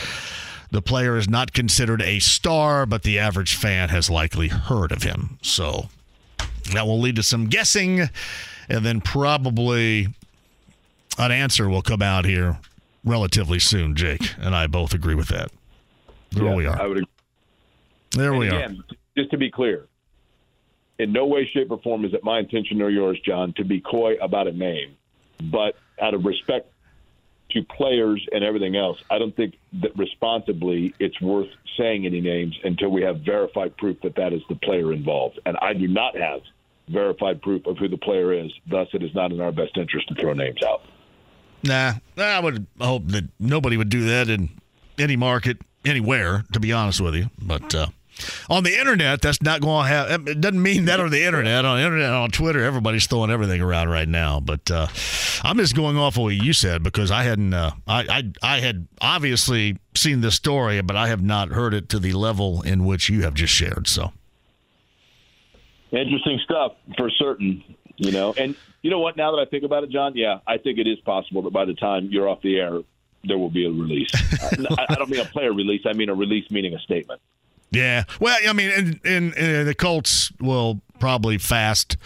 The 0.70 0.82
player 0.82 1.16
is 1.16 1.28
not 1.28 1.52
considered 1.52 2.02
a 2.02 2.18
star, 2.18 2.86
but 2.86 3.02
the 3.02 3.18
average 3.18 3.54
fan 3.56 3.88
has 3.90 4.10
likely 4.10 4.48
heard 4.48 4.92
of 4.92 5.02
him. 5.02 5.38
So 5.42 5.88
that 6.72 6.86
will 6.86 7.00
lead 7.00 7.16
to 7.16 7.22
some 7.22 7.46
guessing, 7.46 8.08
and 8.68 8.84
then 8.84 9.00
probably 9.00 10.08
an 11.18 11.32
answer 11.32 11.68
will 11.68 11.82
come 11.82 12.02
out 12.02 12.24
here 12.24 12.58
relatively 13.04 13.58
soon. 13.58 13.94
Jake 13.94 14.34
and 14.38 14.54
I 14.54 14.66
both 14.66 14.92
agree 14.92 15.14
with 15.14 15.28
that. 15.28 15.50
There 16.32 16.44
yeah, 16.44 16.54
we 16.54 16.66
are. 16.66 16.80
I 16.80 16.86
would 16.86 16.98
agree. 16.98 17.12
There 18.12 18.30
and 18.30 18.38
we 18.38 18.48
again, 18.48 18.84
are. 18.90 18.96
Just 19.16 19.30
to 19.30 19.38
be 19.38 19.50
clear, 19.50 19.86
in 20.98 21.12
no 21.12 21.26
way, 21.26 21.48
shape, 21.52 21.70
or 21.70 21.78
form 21.78 22.04
is 22.04 22.12
it 22.12 22.24
my 22.24 22.38
intention 22.38 22.82
or 22.82 22.90
yours, 22.90 23.18
John, 23.24 23.52
to 23.54 23.64
be 23.64 23.80
coy 23.80 24.16
about 24.20 24.46
a 24.48 24.52
name. 24.52 24.96
But 25.50 25.76
out 26.00 26.14
of 26.14 26.24
respect 26.24 26.72
to 27.50 27.62
players 27.62 28.26
and 28.32 28.42
everything 28.42 28.76
else, 28.76 28.98
I 29.10 29.18
don't 29.18 29.34
think 29.34 29.56
that 29.82 29.96
responsibly 29.96 30.94
it's 30.98 31.20
worth 31.20 31.48
saying 31.78 32.06
any 32.06 32.20
names 32.20 32.58
until 32.64 32.90
we 32.90 33.02
have 33.02 33.20
verified 33.20 33.76
proof 33.76 34.00
that 34.02 34.16
that 34.16 34.32
is 34.32 34.42
the 34.48 34.56
player 34.56 34.92
involved. 34.92 35.38
And 35.46 35.56
I 35.62 35.72
do 35.72 35.86
not 35.86 36.16
have 36.16 36.40
verified 36.88 37.42
proof 37.42 37.66
of 37.66 37.78
who 37.78 37.88
the 37.88 37.96
player 37.96 38.32
is. 38.32 38.52
Thus, 38.68 38.88
it 38.92 39.02
is 39.02 39.14
not 39.14 39.32
in 39.32 39.40
our 39.40 39.52
best 39.52 39.76
interest 39.76 40.08
to 40.08 40.14
throw 40.14 40.32
names 40.32 40.62
out. 40.66 40.82
Nah, 41.62 41.94
I 42.16 42.40
would 42.40 42.66
hope 42.80 43.08
that 43.08 43.24
nobody 43.40 43.76
would 43.76 43.88
do 43.88 44.04
that 44.06 44.28
in 44.28 44.50
any 44.98 45.16
market, 45.16 45.58
anywhere, 45.84 46.44
to 46.52 46.60
be 46.60 46.72
honest 46.72 47.00
with 47.00 47.14
you. 47.14 47.30
But 47.40 47.74
uh, 47.74 47.86
on 48.48 48.64
the 48.64 48.78
internet, 48.78 49.20
that's 49.20 49.42
not 49.42 49.60
going 49.60 49.84
to 49.84 49.88
have. 49.88 50.28
It 50.28 50.40
doesn't 50.40 50.62
mean 50.62 50.86
that 50.86 51.00
on 51.00 51.10
the 51.10 51.24
internet. 51.24 51.64
On 51.64 51.78
the 51.78 51.84
internet, 51.84 52.10
on 52.10 52.30
Twitter, 52.30 52.62
everybody's 52.62 53.06
throwing 53.06 53.30
everything 53.30 53.60
around 53.60 53.88
right 53.88 54.08
now. 54.08 54.40
But 54.40 54.70
uh, 54.70 54.86
I'm 55.42 55.58
just 55.58 55.74
going 55.74 55.96
off 55.96 56.16
of 56.16 56.24
what 56.24 56.34
you 56.34 56.52
said 56.52 56.82
because 56.82 57.10
I 57.10 57.22
hadn't. 57.22 57.54
Uh, 57.54 57.72
I, 57.86 58.04
I 58.42 58.56
I 58.56 58.60
had 58.60 58.86
obviously 59.00 59.78
seen 59.94 60.20
this 60.20 60.34
story, 60.34 60.80
but 60.82 60.96
I 60.96 61.08
have 61.08 61.22
not 61.22 61.50
heard 61.50 61.74
it 61.74 61.88
to 61.90 61.98
the 61.98 62.12
level 62.12 62.62
in 62.62 62.84
which 62.84 63.08
you 63.08 63.22
have 63.22 63.34
just 63.34 63.52
shared. 63.52 63.88
So 63.88 64.12
interesting 65.92 66.40
stuff 66.44 66.72
for 66.96 67.10
certain. 67.10 67.62
You 67.98 68.12
know, 68.12 68.34
and 68.36 68.54
you 68.82 68.90
know 68.90 68.98
what? 68.98 69.16
Now 69.16 69.34
that 69.34 69.40
I 69.40 69.46
think 69.46 69.64
about 69.64 69.82
it, 69.82 69.90
John, 69.90 70.12
yeah, 70.14 70.40
I 70.46 70.58
think 70.58 70.78
it 70.78 70.86
is 70.86 70.98
possible 71.00 71.42
that 71.42 71.52
by 71.52 71.64
the 71.64 71.72
time 71.72 72.08
you're 72.10 72.28
off 72.28 72.42
the 72.42 72.58
air, 72.58 72.80
there 73.24 73.38
will 73.38 73.50
be 73.50 73.64
a 73.64 73.70
release. 73.70 74.10
I, 74.42 74.86
I 74.90 74.94
don't 74.94 75.08
mean 75.08 75.20
a 75.20 75.24
player 75.24 75.52
release. 75.52 75.82
I 75.86 75.94
mean 75.94 76.10
a 76.10 76.14
release 76.14 76.50
meaning 76.50 76.74
a 76.74 76.78
statement. 76.80 77.20
Yeah. 77.76 78.04
Well, 78.20 78.36
I 78.48 78.52
mean, 78.52 78.70
and, 78.70 79.00
and, 79.04 79.34
and 79.34 79.68
the 79.68 79.74
Colts 79.74 80.32
will 80.40 80.80
probably 80.98 81.38
fast 81.38 81.96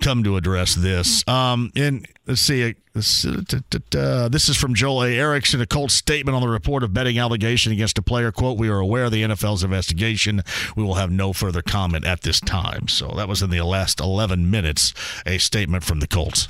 come 0.00 0.22
to 0.24 0.36
address 0.36 0.74
this. 0.74 1.26
Um, 1.28 1.72
and 1.76 2.06
let's 2.26 2.40
see, 2.40 2.74
this, 2.92 3.24
uh, 3.24 4.28
this 4.30 4.48
is 4.48 4.56
from 4.56 4.74
Joel 4.74 5.04
A. 5.04 5.18
Erickson, 5.18 5.60
a 5.60 5.66
Colts 5.66 5.94
statement 5.94 6.36
on 6.36 6.42
the 6.42 6.48
report 6.48 6.82
of 6.82 6.92
betting 6.92 7.18
allegation 7.18 7.72
against 7.72 7.98
a 7.98 8.02
player. 8.02 8.30
"Quote: 8.30 8.58
We 8.58 8.68
are 8.68 8.78
aware 8.78 9.04
of 9.04 9.12
the 9.12 9.22
NFL's 9.22 9.64
investigation. 9.64 10.42
We 10.76 10.84
will 10.84 10.94
have 10.94 11.10
no 11.10 11.32
further 11.32 11.62
comment 11.62 12.04
at 12.04 12.20
this 12.22 12.40
time." 12.40 12.86
So 12.88 13.08
that 13.16 13.28
was 13.28 13.42
in 13.42 13.50
the 13.50 13.60
last 13.62 13.98
11 14.00 14.50
minutes, 14.50 14.94
a 15.26 15.38
statement 15.38 15.82
from 15.82 16.00
the 16.00 16.06
Colts. 16.06 16.48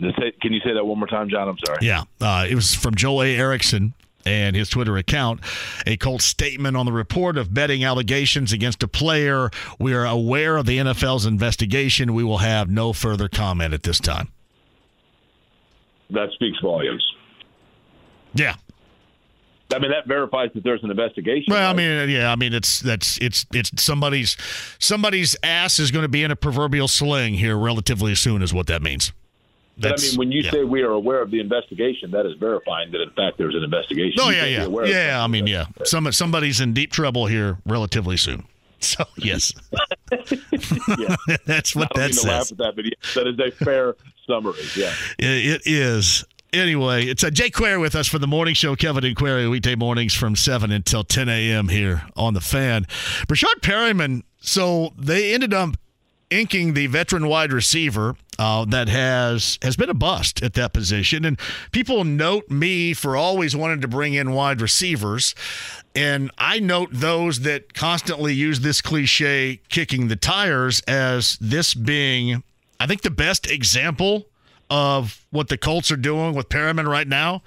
Can 0.00 0.52
you 0.52 0.60
say 0.64 0.72
that 0.72 0.84
one 0.84 0.98
more 0.98 1.06
time, 1.06 1.28
John? 1.28 1.48
I'm 1.48 1.58
sorry. 1.64 1.78
Yeah, 1.82 2.02
uh, 2.20 2.44
it 2.48 2.56
was 2.56 2.74
from 2.74 2.96
Joel 2.96 3.22
A. 3.22 3.36
Erickson 3.36 3.94
and 4.24 4.56
his 4.56 4.68
Twitter 4.68 4.96
account. 4.96 5.40
A 5.86 5.96
Colts 5.96 6.24
statement 6.24 6.76
on 6.76 6.86
the 6.86 6.92
report 6.92 7.36
of 7.36 7.52
betting 7.52 7.84
allegations 7.84 8.52
against 8.52 8.82
a 8.82 8.88
player. 8.88 9.50
We 9.78 9.94
are 9.94 10.04
aware 10.06 10.56
of 10.56 10.66
the 10.66 10.78
NFL's 10.78 11.26
investigation. 11.26 12.14
We 12.14 12.24
will 12.24 12.38
have 12.38 12.70
no 12.70 12.92
further 12.92 13.28
comment 13.28 13.74
at 13.74 13.82
this 13.82 13.98
time. 13.98 14.28
that 16.10 16.30
speaks 16.34 16.58
volumes. 16.62 17.04
Yeah. 18.34 18.54
I 19.74 19.78
mean 19.78 19.90
that 19.90 20.06
verifies 20.06 20.50
that 20.54 20.64
there's 20.64 20.84
an 20.84 20.90
investigation. 20.90 21.46
Well, 21.48 21.70
I 21.70 21.72
mean, 21.72 22.10
yeah, 22.10 22.30
I 22.30 22.36
mean, 22.36 22.52
it's 22.52 22.80
that's 22.80 23.16
it's 23.22 23.46
it's 23.54 23.82
somebody's 23.82 24.36
somebody's 24.78 25.34
ass 25.42 25.78
is 25.78 25.90
going 25.90 26.02
to 26.02 26.10
be 26.10 26.22
in 26.22 26.30
a 26.30 26.36
proverbial 26.36 26.88
sling 26.88 27.34
here 27.34 27.56
relatively 27.56 28.14
soon, 28.14 28.42
is 28.42 28.52
what 28.52 28.66
that 28.66 28.82
means. 28.82 29.12
But 29.78 29.98
I 29.98 30.02
mean, 30.02 30.16
when 30.16 30.32
you 30.32 30.42
yeah. 30.42 30.50
say 30.50 30.64
we 30.64 30.82
are 30.82 30.90
aware 30.90 31.22
of 31.22 31.30
the 31.30 31.40
investigation, 31.40 32.10
that 32.10 32.26
is 32.26 32.34
verifying 32.38 32.90
that 32.92 33.00
in 33.00 33.10
fact 33.10 33.38
there's 33.38 33.54
an 33.54 33.62
investigation. 33.64 34.18
Oh 34.20 34.30
yeah, 34.30 34.44
yeah, 34.44 34.68
yeah. 34.84 35.24
I 35.24 35.26
mean, 35.26 35.46
yeah. 35.46 35.66
Some 35.84 36.10
somebody's 36.12 36.60
in 36.60 36.72
deep 36.72 36.92
trouble 36.92 37.26
here 37.26 37.58
relatively 37.66 38.16
soon. 38.16 38.44
So 38.82 39.04
yes, 39.16 39.52
Yeah. 40.10 41.14
that's 41.46 41.76
what 41.76 41.88
that 41.94 42.10
mean 42.10 42.10
to 42.10 42.26
laugh 42.26 42.42
says. 42.42 42.52
at 42.52 42.58
that, 42.58 42.72
but 42.74 42.84
yeah, 42.84 42.90
that 43.14 43.28
is 43.28 43.38
a 43.38 43.64
fair 43.64 43.94
summary. 44.26 44.58
Yeah. 44.74 44.92
It, 45.20 45.60
it 45.60 45.62
is. 45.66 46.24
Anyway, 46.52 47.04
it's 47.04 47.22
a 47.22 47.30
Jay 47.30 47.48
Query 47.48 47.78
with 47.78 47.94
us 47.94 48.08
for 48.08 48.18
the 48.18 48.26
morning 48.26 48.54
show. 48.54 48.74
Kevin 48.74 49.04
and 49.04 49.14
Query 49.14 49.46
weekday 49.46 49.76
mornings 49.76 50.14
from 50.14 50.34
seven 50.34 50.72
until 50.72 51.04
ten 51.04 51.28
a.m. 51.28 51.68
here 51.68 52.02
on 52.16 52.34
the 52.34 52.40
Fan. 52.40 52.86
Breshad 53.28 53.60
Perriman. 53.60 54.24
So 54.40 54.92
they 54.98 55.32
ended 55.32 55.54
up 55.54 55.76
inking 56.32 56.74
the 56.74 56.86
veteran 56.86 57.28
wide 57.28 57.52
receiver 57.52 58.16
uh, 58.38 58.64
that 58.64 58.88
has 58.88 59.58
has 59.62 59.76
been 59.76 59.90
a 59.90 59.94
bust 59.94 60.42
at 60.42 60.54
that 60.54 60.72
position, 60.72 61.24
and 61.24 61.38
people 61.70 62.04
note 62.04 62.50
me 62.50 62.94
for 62.94 63.16
always 63.16 63.54
wanting 63.54 63.80
to 63.82 63.88
bring 63.88 64.14
in 64.14 64.32
wide 64.32 64.60
receivers. 64.60 65.34
And 65.94 66.30
I 66.38 66.58
note 66.58 66.88
those 66.90 67.40
that 67.40 67.74
constantly 67.74 68.32
use 68.32 68.60
this 68.60 68.80
cliche, 68.80 69.60
kicking 69.68 70.08
the 70.08 70.16
tires, 70.16 70.80
as 70.88 71.36
this 71.40 71.74
being, 71.74 72.42
I 72.80 72.86
think, 72.86 73.02
the 73.02 73.10
best 73.10 73.50
example 73.50 74.26
of 74.70 75.24
what 75.30 75.48
the 75.48 75.58
Colts 75.58 75.92
are 75.92 75.96
doing 75.96 76.34
with 76.34 76.48
Perriman 76.48 76.88
right 76.88 77.06
now 77.06 77.42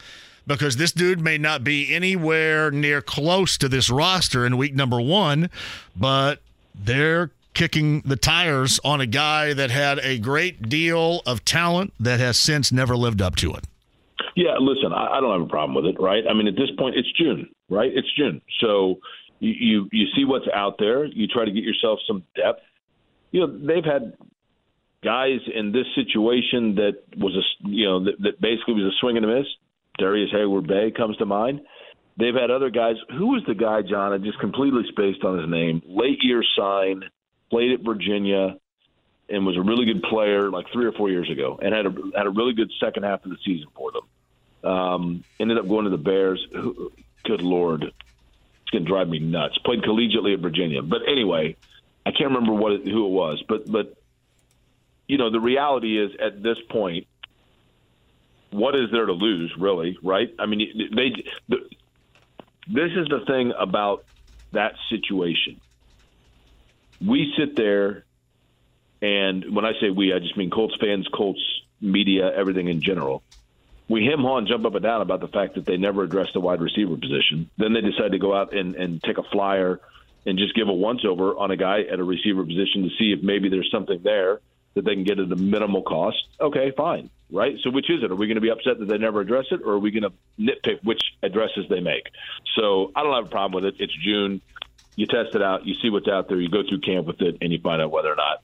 because 0.48 0.78
this 0.78 0.92
dude 0.92 1.20
may 1.20 1.38
not 1.38 1.64
be 1.64 1.94
anywhere 1.94 2.70
near 2.72 3.02
close 3.02 3.58
to 3.58 3.68
this 3.68 3.90
roster 3.90 4.46
in 4.46 4.58
week 4.58 4.76
number 4.76 5.02
one, 5.02 5.50
but 5.96 6.40
they're 6.74 7.32
kicking 7.56 8.02
the 8.02 8.16
tires 8.16 8.80
on 8.84 9.02
a 9.02 9.06
guy 9.06 9.54
that 9.54 9.72
had 9.72 10.00
a 10.00 10.20
great 10.20 10.70
deal 10.70 11.22
of 11.26 11.44
talent 11.44 11.94
that 12.00 12.20
has 12.20 12.38
since 12.38 12.72
never 12.72 12.96
lived 12.96 13.22
up 13.22 13.36
to 13.38 13.54
it. 13.54 13.64
Yeah, 14.36 14.58
listen, 14.60 14.94
I, 14.94 15.18
I 15.18 15.22
don't 15.22 15.32
have 15.32 15.48
a 15.48 15.50
problem 15.50 15.76
with 15.76 15.86
it, 15.86 16.00
right? 16.00 16.24
I 16.30 16.34
mean, 16.34 16.48
at 16.48 16.56
this 16.56 16.70
point, 16.78 16.96
it's 16.96 17.12
June, 17.14 17.50
right? 17.70 17.92
It's 17.94 18.08
June, 18.18 18.42
so 18.60 19.00
you, 19.40 19.54
you 19.54 19.90
you 19.92 20.06
see 20.16 20.26
what's 20.26 20.46
out 20.54 20.76
there. 20.78 21.06
You 21.06 21.28
try 21.28 21.46
to 21.46 21.52
get 21.52 21.64
yourself 21.64 22.00
some 22.06 22.24
depth. 22.36 22.62
You 23.32 23.42
know, 23.42 23.48
they've 23.48 23.84
had 23.84 24.14
guys 25.04 25.40
in 25.54 25.72
this 25.72 25.86
situation 25.96 26.76
that 26.76 26.98
was 27.18 27.36
a 27.36 27.70
you 27.70 27.86
know 27.86 28.04
that, 28.04 28.16
that 28.20 28.42
basically 28.42 28.74
was 28.74 28.94
a 28.94 28.98
swing 29.00 29.18
and 29.18 29.26
a 29.26 29.38
miss. 29.38 29.48
Darrius 29.98 30.32
Heyward-Bey 30.34 30.92
comes 30.92 31.16
to 31.18 31.26
mind. 31.26 31.62
They've 32.18 32.36
had 32.36 32.52
other 32.52 32.70
guys. 32.70 32.96
Who 33.18 33.28
was 33.28 33.44
the 33.48 33.56
guy, 33.56 33.82
John? 33.82 34.12
I 34.12 34.18
just 34.18 34.40
completely 34.40 34.84
spaced 34.90 35.24
on 35.24 35.40
his 35.40 35.50
name. 35.50 35.82
Late 35.86 36.20
year 36.22 36.44
sign, 36.58 37.04
played 37.56 37.72
at 37.72 37.80
Virginia, 37.80 38.58
and 39.30 39.46
was 39.46 39.56
a 39.56 39.62
really 39.62 39.86
good 39.86 40.04
player 40.04 40.50
like 40.50 40.66
three 40.74 40.86
or 40.86 40.92
four 40.92 41.10
years 41.10 41.32
ago, 41.32 41.58
and 41.62 41.74
had 41.74 41.86
a 41.86 41.94
had 42.14 42.28
a 42.28 42.30
really 42.30 42.52
good 42.52 42.70
second 42.82 43.04
half 43.04 43.24
of 43.24 43.32
the 43.32 43.38
season 43.46 43.68
for 43.74 43.92
them. 43.94 44.70
Um, 44.70 45.24
ended 45.40 45.58
up 45.58 45.66
going 45.66 45.86
to 45.86 45.90
the 45.90 45.98
Bears. 45.98 46.46
Good 47.24 47.42
lord, 47.42 47.84
it's 47.84 48.72
gonna 48.74 48.84
drive 48.84 49.08
me 49.08 49.20
nuts. 49.20 49.58
Played 49.60 49.84
collegiately 49.84 50.34
at 50.34 50.42
Virginia, 50.42 50.82
but 50.82 51.04
anyway, 51.08 51.56
I 52.06 52.12
can't 52.12 52.32
remember 52.32 52.52
what 52.52 52.74
it, 52.74 52.88
who 52.88 53.06
it 53.06 53.12
was. 53.12 53.42
But 53.48 53.72
but 53.72 53.96
you 55.08 55.18
know 55.18 55.30
the 55.30 55.40
reality 55.40 55.98
is 55.98 56.12
at 56.20 56.44
this 56.44 56.58
point, 56.70 57.08
what 58.52 58.76
is 58.76 58.92
there 58.92 59.06
to 59.06 59.14
lose, 59.14 59.54
really? 59.58 59.98
Right? 60.04 60.30
I 60.38 60.46
mean, 60.46 60.90
they. 60.94 61.24
The, 61.48 61.70
this 62.68 62.92
is 62.98 63.08
the 63.08 63.24
thing 63.26 63.54
about 63.58 64.04
that 64.52 64.74
situation. 64.90 65.62
We 67.06 67.34
sit 67.38 67.56
there, 67.56 68.06
and 69.02 69.56
when 69.56 69.66
I 69.66 69.74
say 69.80 69.90
we, 69.90 70.14
I 70.14 70.20
just 70.20 70.38
mean 70.38 70.50
Colts 70.50 70.76
fans, 70.80 71.08
Colts 71.08 71.42
media, 71.82 72.32
everything 72.34 72.68
in 72.68 72.82
general. 72.82 73.24
We 73.88 74.10
haw 74.10 74.38
and 74.38 74.48
jump 74.48 74.66
up 74.66 74.74
and 74.74 74.84
down 74.84 75.02
about 75.02 75.20
the 75.20 75.28
fact 75.28 75.56
that 75.56 75.66
they 75.66 75.78
never 75.78 76.04
addressed 76.04 76.34
the 76.34 76.40
wide 76.40 76.60
receiver 76.60 76.98
position. 76.98 77.52
Then 77.58 77.74
they 77.74 77.82
decide 77.82 78.14
to 78.14 78.18
go 78.18 78.36
out 78.36 78.56
and, 78.56 78.76
and 78.76 79.04
take 79.04 79.20
a 79.20 79.24
flyer 79.24 79.80
and 80.26 80.40
just 80.40 80.56
give 80.56 80.68
a 80.68 80.74
once 80.74 81.06
over 81.06 81.38
on 81.38 81.52
a 81.52 81.58
guy 81.58 81.82
at 81.82 82.00
a 82.00 82.04
receiver 82.04 82.44
position 82.44 82.84
to 82.84 82.90
see 82.98 83.12
if 83.12 83.22
maybe 83.22 83.50
there's 83.50 83.70
something 83.72 84.02
there 84.04 84.40
that 84.74 84.86
they 84.86 84.96
can 84.96 85.04
get 85.04 85.20
at 85.20 85.32
a 85.32 85.36
minimal 85.36 85.84
cost. 85.84 86.18
Okay, 86.42 86.72
fine. 86.72 87.10
Right? 87.32 87.58
So 87.64 87.70
which 87.70 87.90
is 87.90 88.04
it? 88.04 88.12
Are 88.12 88.16
we 88.16 88.28
going 88.28 88.36
to 88.36 88.42
be 88.42 88.50
upset 88.50 88.80
that 88.80 88.88
they 88.88 88.98
never 88.98 89.22
address 89.22 89.46
it 89.52 89.62
or 89.64 89.74
are 89.74 89.80
we 89.80 89.92
going 89.92 90.04
to 90.04 90.14
nitpick 90.40 90.84
which 90.84 91.02
addresses 91.24 91.66
they 91.70 91.80
make? 91.80 92.10
So 92.56 92.92
I 92.96 93.04
don't 93.04 93.14
have 93.14 93.26
a 93.26 93.30
problem 93.30 93.64
with 93.64 93.74
it. 93.74 93.82
It's 93.82 93.94
June. 94.04 94.42
You 94.96 95.06
test 95.06 95.36
it 95.36 95.42
out, 95.42 95.66
you 95.66 95.76
see 95.82 95.90
what's 95.90 96.08
out 96.08 96.30
there, 96.30 96.40
you 96.40 96.50
go 96.50 96.64
through 96.68 96.80
camp 96.80 97.08
with 97.08 97.22
it 97.22 97.38
and 97.42 97.52
you 97.52 97.60
find 97.60 97.82
out 97.82 97.92
whether 97.92 98.12
or 98.12 98.16
not 98.16 98.42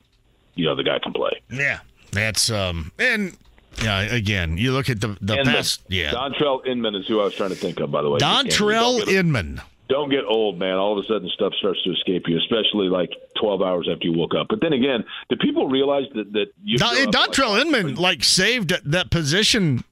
you 0.56 0.66
know 0.66 0.76
the 0.76 0.84
guy 0.84 1.00
can 1.00 1.14
play. 1.14 1.42
Yeah, 1.50 1.80
that's 2.12 2.52
um, 2.52 2.92
and 3.00 3.38
yeah, 3.82 4.02
again, 4.02 4.58
you 4.58 4.74
look 4.74 4.90
at 4.90 5.00
the 5.02 5.18
the 5.22 5.40
And 5.40 5.48
past, 5.48 5.82
yeah, 5.88 6.12
Dontrelle 6.12 6.66
Inman 6.66 6.96
is 6.96 7.08
who 7.08 7.20
I 7.20 7.26
was 7.26 7.36
trying 7.36 7.50
to 7.52 7.56
think 7.56 7.80
of, 7.80 7.92
by 7.92 8.02
the 8.02 8.10
way. 8.10 8.20
Don 8.20 8.46
Don't 8.46 8.52
Terrell 8.52 9.10
Inman. 9.10 9.62
Don't 9.88 10.10
get 10.10 10.24
old, 10.26 10.58
man. 10.58 10.78
All 10.78 10.98
of 10.98 11.04
a 11.04 11.08
sudden, 11.08 11.30
stuff 11.34 11.54
starts 11.60 11.82
to 11.84 11.92
escape 11.92 12.24
you, 12.28 12.38
especially 12.38 12.88
like 12.88 13.12
12 13.42 13.62
hours 13.62 13.90
after 13.92 14.08
you 14.08 14.14
woke 14.14 14.34
up. 14.34 14.48
But 14.50 14.62
then 14.62 14.72
again, 14.72 15.04
do 15.30 15.36
people 15.36 15.68
realize 15.68 16.06
that 16.16 16.32
that 16.34 16.48
you 16.64 16.78
Don, 16.78 16.96
Dontrelle 16.96 17.50
like, 17.58 17.66
Inman 17.66 17.96
like 17.96 18.24
saved 18.24 18.74
that 18.86 19.10
position 19.12 19.84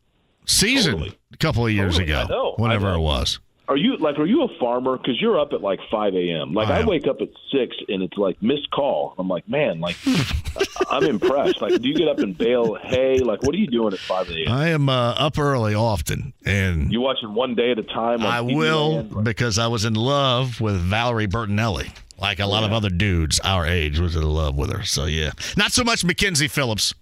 season 0.46 0.94
Totally. 0.94 1.18
a 1.34 1.38
couple 1.38 1.66
of 1.66 1.72
years 1.74 1.98
Totally, 1.98 2.14
ago, 2.14 2.56
whenever 2.58 2.94
it 2.94 3.00
was. 3.00 3.40
Are 3.70 3.78
you 3.78 3.98
like 3.98 4.18
are 4.18 4.26
you 4.26 4.42
a 4.42 4.48
farmer? 4.60 4.98
Because 4.98 5.22
you're 5.22 5.40
up 5.40 5.54
at 5.54 5.62
like 5.62 5.80
5 5.92 6.16
a.m. 6.16 6.54
Like 6.54 6.70
I 6.70 6.82
I, 6.82 6.86
wake 6.86 7.06
up 7.06 7.22
at 7.22 7.30
six 7.52 7.78
and 7.88 8.02
it's 8.02 8.18
like 8.18 8.42
missed 8.42 8.72
call. 8.72 9.14
I'm 9.20 9.28
like, 9.28 9.48
man, 9.48 9.80
like 9.80 9.96
I'm 10.90 11.04
impressed. 11.04 11.62
Like, 11.62 11.80
do 11.80 11.88
you 11.88 11.94
get 11.94 12.08
up 12.08 12.18
and 12.18 12.36
bale 12.36 12.74
hay? 12.76 13.20
Like, 13.20 13.44
what 13.44 13.54
are 13.54 13.60
you 13.60 13.68
doing 13.68 13.94
at 13.94 14.00
5 14.00 14.30
a.m.? 14.30 14.52
I 14.52 14.70
am 14.70 14.90
uh, 14.90 15.12
up 15.12 15.38
early 15.38 15.76
often, 15.76 16.34
and 16.46 16.92
You 16.92 17.02
watching 17.02 17.36
one 17.36 17.54
day 17.54 17.70
at 17.72 17.78
a 17.78 17.84
time? 17.84 18.24
I 18.24 18.40
TV 18.40 18.56
will? 18.56 19.04
Like, 19.04 19.24
because 19.24 19.60
I 19.60 19.68
was 19.68 19.86
in 19.86 19.94
love 19.94 20.60
with 20.60 20.76
Valerie 20.76 21.28
Bertinelli. 21.28 21.92
Like 22.20 22.40
a 22.40 22.48
lot 22.48 22.64
of 22.64 22.74
other 22.74 22.90
dudes 22.90 23.40
our 23.42 23.66
age 23.66 24.00
was 24.00 24.16
in 24.16 24.24
love 24.24 24.56
with 24.56 24.74
her. 24.74 24.84
So 24.84 25.06
yeah, 25.06 25.32
not 25.56 25.72
so 25.72 25.84
much 25.84 26.04
Mackenzie 26.04 26.50
Phillips, 26.50 26.94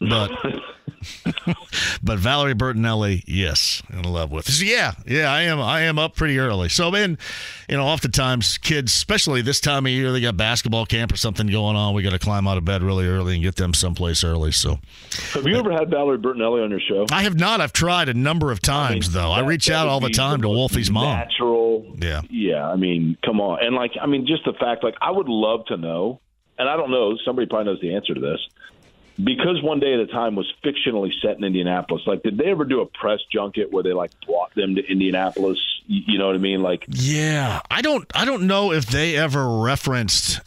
but 0.00 0.30
but 2.02 2.18
Valerie 2.18 2.54
Bertinelli, 2.54 3.22
yes, 3.26 3.82
in 3.92 4.02
love 4.02 4.30
with. 4.30 4.48
So 4.48 4.64
yeah, 4.64 4.92
yeah, 5.06 5.32
I 5.32 5.42
am. 5.42 5.60
I 5.60 5.82
am 5.82 5.98
up 5.98 6.16
pretty 6.16 6.38
early. 6.38 6.68
So 6.68 6.90
man, 6.90 7.18
you 7.68 7.76
know, 7.76 7.84
oftentimes 7.84 8.58
kids, 8.58 8.92
especially 8.92 9.42
this 9.42 9.60
time 9.60 9.86
of 9.86 9.92
year, 9.92 10.12
they 10.12 10.20
got 10.20 10.36
basketball 10.36 10.86
camp 10.86 11.12
or 11.12 11.16
something 11.16 11.46
going 11.46 11.76
on. 11.76 11.94
We 11.94 12.02
got 12.02 12.12
to 12.12 12.18
climb 12.18 12.46
out 12.46 12.58
of 12.58 12.64
bed 12.64 12.82
really 12.82 13.06
early 13.06 13.34
and 13.34 13.42
get 13.42 13.56
them 13.56 13.74
someplace 13.74 14.24
early. 14.24 14.52
So 14.52 14.78
Have 15.32 15.46
you 15.46 15.56
ever 15.56 15.72
had 15.72 15.90
Valerie 15.90 16.18
Bertinelli 16.18 16.62
on 16.64 16.70
your 16.70 16.80
show? 16.80 17.06
I 17.10 17.22
have 17.22 17.38
not. 17.38 17.60
I've 17.60 17.72
tried 17.72 18.08
a 18.08 18.14
number 18.14 18.50
of 18.50 18.60
times 18.60 19.12
though. 19.12 19.30
I 19.30 19.40
reach 19.40 19.70
out 19.70 19.88
all 19.88 20.00
the 20.00 20.10
time 20.10 20.42
to 20.42 20.48
most 20.48 20.56
Wolfie's 20.56 20.90
mom. 20.90 21.18
Natural. 21.18 21.96
Yeah. 21.98 22.22
Yeah. 22.30 22.68
I 22.68 22.76
mean, 22.76 23.16
come 23.24 23.40
on. 23.40 23.64
And 23.64 23.74
like, 23.74 23.92
I 24.00 24.06
mean, 24.06 24.26
just 24.26 24.44
the 24.44 24.52
fact, 24.58 24.84
like, 24.84 24.94
I 25.00 25.10
would 25.10 25.28
love 25.28 25.66
to 25.66 25.76
know, 25.76 26.20
and 26.58 26.68
I 26.68 26.76
don't 26.76 26.90
know, 26.90 27.16
somebody 27.24 27.46
probably 27.46 27.72
knows 27.72 27.80
the 27.80 27.94
answer 27.94 28.14
to 28.14 28.20
this. 28.20 28.40
Because 29.22 29.62
one 29.62 29.78
day 29.78 29.94
at 29.94 30.00
a 30.00 30.06
time 30.08 30.34
was 30.34 30.52
fictionally 30.64 31.10
set 31.22 31.36
in 31.36 31.44
Indianapolis. 31.44 32.02
Like, 32.06 32.22
did 32.24 32.36
they 32.36 32.46
ever 32.46 32.64
do 32.64 32.80
a 32.80 32.86
press 32.86 33.20
junket 33.32 33.72
where 33.72 33.82
they 33.84 33.92
like 33.92 34.10
brought 34.26 34.52
them 34.54 34.74
to 34.74 34.84
Indianapolis? 34.84 35.58
You, 35.86 36.18
know 36.18 36.26
what 36.26 36.34
I 36.34 36.38
mean? 36.38 36.62
Like, 36.62 36.84
Yeah, 36.88 37.60
I 37.70 37.80
don't. 37.82 38.10
I 38.14 38.24
don't 38.24 38.46
know 38.46 38.72
if 38.72 38.86
they 38.86 39.16
ever 39.16 39.60
referenced 39.60 40.40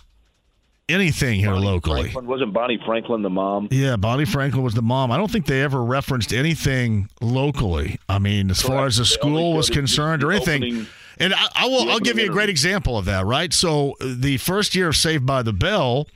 anything 0.89 1.39
here 1.39 1.51
Bonnie 1.51 1.65
locally. 1.65 2.01
Franklin, 2.03 2.27
wasn't 2.27 2.53
Bonnie 2.53 2.79
Franklin 2.85 3.21
the 3.21 3.29
mom? 3.29 3.67
Yeah, 3.71 3.95
Bonnie 3.95 4.25
Franklin 4.25 4.63
was 4.63 4.73
the 4.73 4.81
mom. 4.81 5.11
I 5.11 5.17
don't 5.17 5.31
think 5.31 5.45
they 5.45 5.61
ever 5.61 5.83
referenced 5.83 6.33
anything 6.33 7.09
locally. 7.21 7.99
I 8.09 8.19
mean, 8.19 8.49
as 8.49 8.61
far 8.61 8.85
as 8.85 8.97
the 8.97 9.05
school 9.05 9.53
was 9.53 9.69
concerned 9.69 10.23
or 10.23 10.31
anything. 10.31 10.63
opening- 10.63 10.87
and 11.19 11.33
I, 11.33 11.47
I 11.55 11.65
will. 11.67 11.89
I'll 11.89 11.99
give 11.99 12.19
you 12.19 12.25
a 12.25 12.33
great 12.33 12.49
example 12.49 12.97
of 12.97 13.05
that. 13.05 13.25
Right. 13.25 13.51
So 13.51 13.95
uh, 14.01 14.13
the 14.17 14.37
first 14.37 14.75
year 14.75 14.89
of 14.89 14.95
Saved 14.95 15.25
by 15.25 15.41
the 15.41 15.53
Bell 15.53 16.07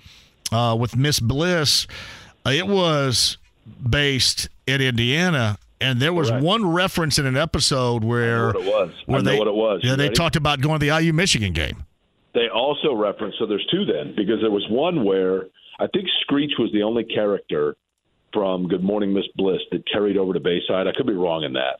uh, 0.51 0.75
with 0.79 0.95
Miss 0.95 1.19
Bliss, 1.19 1.87
it 2.45 2.67
was 2.67 3.37
based 3.87 4.49
in 4.67 4.81
Indiana. 4.81 5.57
And 5.79 5.99
there 5.99 6.13
was 6.13 6.29
Correct. 6.29 6.43
one 6.45 6.67
reference 6.71 7.17
in 7.17 7.25
an 7.25 7.35
episode 7.35 8.03
where 8.03 8.47
what 8.47 8.55
it 8.55 8.65
was. 8.65 8.89
I 9.07 9.11
where 9.11 9.21
know 9.23 9.31
they, 9.31 9.39
what 9.39 9.47
it 9.47 9.53
was. 9.55 9.81
Yeah, 9.83 9.95
they 9.95 10.03
ready? 10.05 10.15
talked 10.15 10.35
about 10.35 10.61
going 10.61 10.79
to 10.79 10.85
the 10.85 10.95
IU 10.95 11.11
Michigan 11.11 11.53
game. 11.53 11.85
They 12.33 12.49
also 12.49 12.93
referenced, 12.93 13.39
so 13.39 13.47
there's 13.47 13.65
two 13.71 13.85
then, 13.85 14.13
because 14.15 14.39
there 14.41 14.51
was 14.51 14.65
one 14.69 15.03
where 15.03 15.47
I 15.79 15.87
think 15.87 16.07
Screech 16.21 16.51
was 16.59 16.71
the 16.71 16.83
only 16.83 17.03
character 17.03 17.75
from 18.31 18.67
Good 18.67 18.83
Morning 18.83 19.11
Miss 19.11 19.25
Bliss 19.35 19.59
that 19.71 19.83
carried 19.91 20.17
over 20.17 20.33
to 20.33 20.39
Bayside. 20.39 20.87
I 20.87 20.91
could 20.95 21.07
be 21.07 21.13
wrong 21.13 21.43
in 21.43 21.53
that. 21.53 21.79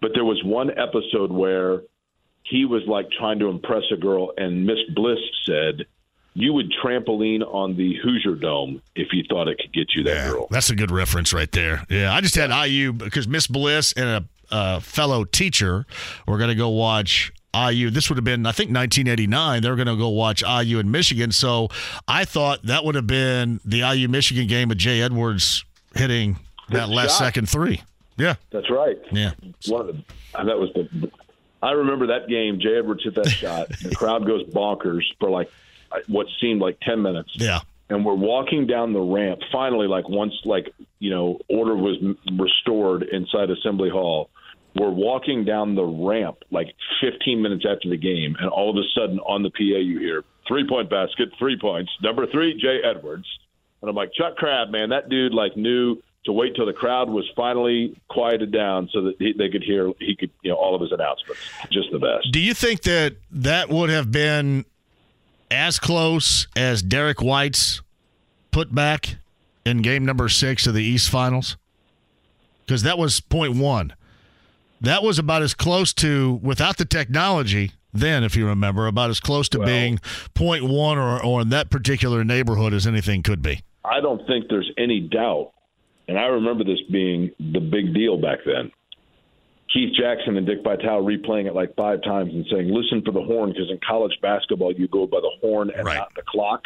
But 0.00 0.12
there 0.14 0.24
was 0.24 0.40
one 0.44 0.70
episode 0.70 1.30
where 1.30 1.82
he 2.44 2.64
was 2.64 2.82
like 2.86 3.06
trying 3.18 3.38
to 3.40 3.48
impress 3.48 3.82
a 3.92 3.96
girl, 3.96 4.32
and 4.36 4.64
Miss 4.64 4.78
Bliss 4.94 5.18
said, 5.44 5.86
you 6.34 6.52
would 6.52 6.72
trampoline 6.82 7.42
on 7.42 7.76
the 7.76 7.96
Hoosier 8.02 8.34
Dome 8.36 8.80
if 8.94 9.08
you 9.12 9.24
thought 9.28 9.48
it 9.48 9.58
could 9.58 9.72
get 9.72 9.88
you 9.94 10.04
that 10.04 10.14
Yeah, 10.14 10.30
girl. 10.30 10.46
that's 10.50 10.70
a 10.70 10.74
good 10.76 10.90
reference 10.90 11.32
right 11.32 11.50
there. 11.50 11.84
Yeah, 11.88 12.12
I 12.14 12.20
just 12.20 12.34
had 12.36 12.50
IU 12.66 12.92
because 12.92 13.26
Miss 13.26 13.46
Bliss 13.46 13.92
and 13.94 14.08
a, 14.08 14.24
a 14.50 14.80
fellow 14.80 15.24
teacher 15.24 15.86
were 16.26 16.38
going 16.38 16.50
to 16.50 16.54
go 16.56 16.68
watch 16.68 17.32
IU. 17.54 17.90
This 17.90 18.08
would 18.08 18.16
have 18.16 18.24
been, 18.24 18.46
I 18.46 18.52
think, 18.52 18.68
1989. 18.70 19.62
They 19.62 19.68
were 19.70 19.74
going 19.76 19.88
to 19.88 19.96
go 19.96 20.08
watch 20.10 20.42
IU 20.42 20.78
in 20.78 20.90
Michigan. 20.92 21.32
So 21.32 21.68
I 22.06 22.24
thought 22.24 22.62
that 22.64 22.84
would 22.84 22.94
have 22.94 23.08
been 23.08 23.60
the 23.64 23.78
IU 23.80 24.06
Michigan 24.08 24.46
game 24.46 24.68
with 24.68 24.78
Jay 24.78 25.02
Edwards 25.02 25.64
hitting 25.96 26.38
that 26.68 26.86
Good 26.86 26.94
last 26.94 27.10
shot. 27.18 27.24
second 27.24 27.48
three. 27.48 27.82
Yeah, 28.16 28.34
That's 28.50 28.70
right. 28.70 28.98
yeah. 29.10 29.32
One 29.66 29.88
of 29.88 29.96
the 29.96 30.02
that 30.44 30.58
was 30.58 30.70
the. 30.74 31.10
I 31.62 31.72
remember 31.72 32.06
that 32.08 32.28
game. 32.28 32.60
Jay 32.60 32.76
Edwards 32.78 33.02
hit 33.02 33.14
that 33.16 33.28
shot. 33.30 33.68
The 33.82 33.94
crowd 33.94 34.26
goes 34.26 34.44
bonkers 34.44 35.02
for 35.18 35.28
like 35.30 35.50
what 36.08 36.26
seemed 36.40 36.60
like 36.60 36.78
ten 36.80 37.02
minutes. 37.02 37.30
Yeah. 37.34 37.60
and 37.88 38.04
we're 38.04 38.14
walking 38.14 38.66
down 38.66 38.92
the 38.92 39.00
ramp. 39.00 39.40
Finally, 39.52 39.86
like 39.88 40.08
once 40.08 40.34
like 40.44 40.72
you 40.98 41.10
know 41.10 41.38
order 41.48 41.74
was 41.76 41.96
restored 42.38 43.02
inside 43.02 43.50
Assembly 43.50 43.90
Hall, 43.90 44.30
we're 44.76 44.90
walking 44.90 45.44
down 45.44 45.74
the 45.74 45.84
ramp 45.84 46.38
like 46.50 46.68
15 47.00 47.42
minutes 47.42 47.64
after 47.68 47.88
the 47.88 47.96
game, 47.96 48.36
and 48.38 48.48
all 48.48 48.70
of 48.70 48.76
a 48.76 48.86
sudden 48.94 49.18
on 49.20 49.42
the 49.42 49.50
PA 49.50 49.78
you 49.78 49.98
hear 49.98 50.24
three 50.46 50.66
point 50.68 50.88
basket, 50.90 51.28
three 51.38 51.58
points, 51.58 51.90
number 52.02 52.26
three 52.26 52.58
Jay 52.60 52.78
Edwards, 52.84 53.26
and 53.82 53.88
I'm 53.88 53.96
like 53.96 54.12
Chuck 54.14 54.36
Crabb, 54.36 54.70
man, 54.70 54.90
that 54.90 55.08
dude 55.08 55.34
like 55.34 55.56
knew 55.56 55.96
to 56.26 56.32
wait 56.32 56.54
till 56.54 56.66
the 56.66 56.72
crowd 56.72 57.08
was 57.08 57.24
finally 57.34 57.98
quieted 58.08 58.52
down 58.52 58.88
so 58.92 59.00
that 59.02 59.14
he, 59.18 59.32
they 59.32 59.48
could 59.48 59.62
hear 59.62 59.90
he 59.98 60.14
could 60.14 60.30
you 60.42 60.50
know 60.50 60.56
all 60.56 60.74
of 60.74 60.80
his 60.82 60.92
announcements. 60.92 61.40
Just 61.72 61.90
the 61.92 61.98
best. 61.98 62.30
Do 62.30 62.40
you 62.40 62.54
think 62.54 62.82
that 62.82 63.16
that 63.32 63.70
would 63.70 63.90
have 63.90 64.12
been 64.12 64.64
as 65.50 65.78
close 65.78 66.46
as 66.56 66.82
Derrick 66.82 67.20
White's 67.20 67.82
putback 68.52 69.16
in 69.64 69.82
game 69.82 70.04
number 70.04 70.28
six 70.28 70.66
of 70.66 70.74
the 70.74 70.82
East 70.82 71.10
Finals? 71.10 71.56
Because 72.64 72.82
that 72.82 72.98
was 72.98 73.20
point 73.20 73.56
one. 73.56 73.94
That 74.80 75.02
was 75.02 75.18
about 75.18 75.42
as 75.42 75.52
close 75.54 75.92
to, 75.94 76.40
without 76.42 76.78
the 76.78 76.84
technology, 76.84 77.72
then, 77.92 78.22
if 78.24 78.36
you 78.36 78.46
remember, 78.46 78.86
about 78.86 79.10
as 79.10 79.20
close 79.20 79.48
to 79.50 79.58
Well- 79.58 79.66
being 79.66 80.00
point 80.34 80.64
one 80.64 80.96
or, 80.96 81.22
or 81.22 81.42
in 81.42 81.48
that 81.50 81.70
particular 81.70 82.24
neighborhood 82.24 82.72
as 82.72 82.86
anything 82.86 83.22
could 83.22 83.42
be. 83.42 83.60
I 83.84 84.00
don't 84.00 84.24
think 84.26 84.46
there's 84.48 84.70
any 84.78 85.00
doubt, 85.00 85.50
and 86.06 86.18
I 86.18 86.26
remember 86.26 86.64
this 86.64 86.80
being 86.90 87.30
the 87.40 87.60
big 87.60 87.92
deal 87.92 88.16
back 88.16 88.38
then. 88.46 88.70
Keith 89.72 89.94
Jackson 89.94 90.36
and 90.36 90.46
Dick 90.46 90.62
Vitale 90.64 91.02
replaying 91.02 91.46
it 91.46 91.54
like 91.54 91.74
five 91.76 92.02
times 92.02 92.32
and 92.34 92.44
saying, 92.50 92.68
"Listen 92.72 93.02
for 93.02 93.12
the 93.12 93.22
horn," 93.22 93.50
because 93.52 93.70
in 93.70 93.78
college 93.86 94.16
basketball 94.20 94.72
you 94.72 94.88
go 94.88 95.06
by 95.06 95.20
the 95.20 95.30
horn 95.40 95.70
and 95.70 95.86
Right. 95.86 95.96
not 95.96 96.14
the 96.14 96.22
clock. 96.22 96.64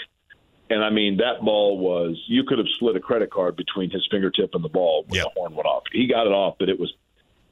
And 0.71 0.83
I 0.83 0.89
mean, 0.89 1.19
that 1.19 1.43
ball 1.45 1.77
was 1.79 2.17
you 2.27 2.45
could 2.45 2.57
have 2.59 2.67
slid 2.79 2.97
a 2.97 3.01
credit 3.01 3.31
card 3.31 3.57
between 3.57 3.91
his 3.91 4.07
fingertip 4.11 4.55
and 4.55 4.65
the 4.65 4.69
ball 4.71 5.05
when 5.09 5.19
Yep. 5.19 5.25
the 5.35 5.41
horn 5.41 5.55
went 5.55 5.67
off. 5.67 5.83
He 5.93 6.07
got 6.07 6.27
it 6.27 6.33
off, 6.33 6.57
but 6.59 6.69
it 6.71 6.81
was 6.81 6.93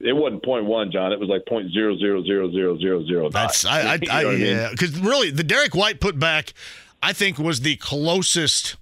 it 0.01 0.15
wasn't 0.17 0.43
point 0.43 0.65
one, 0.65 0.91
John. 0.91 1.13
It 1.13 1.21
was 1.21 1.29
like 1.29 1.45
point 1.47 1.71
zero 1.71 1.97
zero 1.99 2.25
zero 2.25 2.51
zero 2.51 2.77
zero 2.79 3.05
zero. 3.07 3.29
That's 3.31 3.65
I, 3.65 3.81
I, 3.95 3.99
I 4.11 4.21
I 4.21 4.25
mean? 4.25 4.41
yeah, 4.41 4.69
because 4.71 4.99
really 4.99 5.31
the 5.31 5.45
Derrick 5.45 5.75
White 5.77 6.01
putback, 6.01 6.53
I 7.03 7.13
think 7.13 7.39
was 7.39 7.61
the 7.61 7.77
closest 7.77 8.77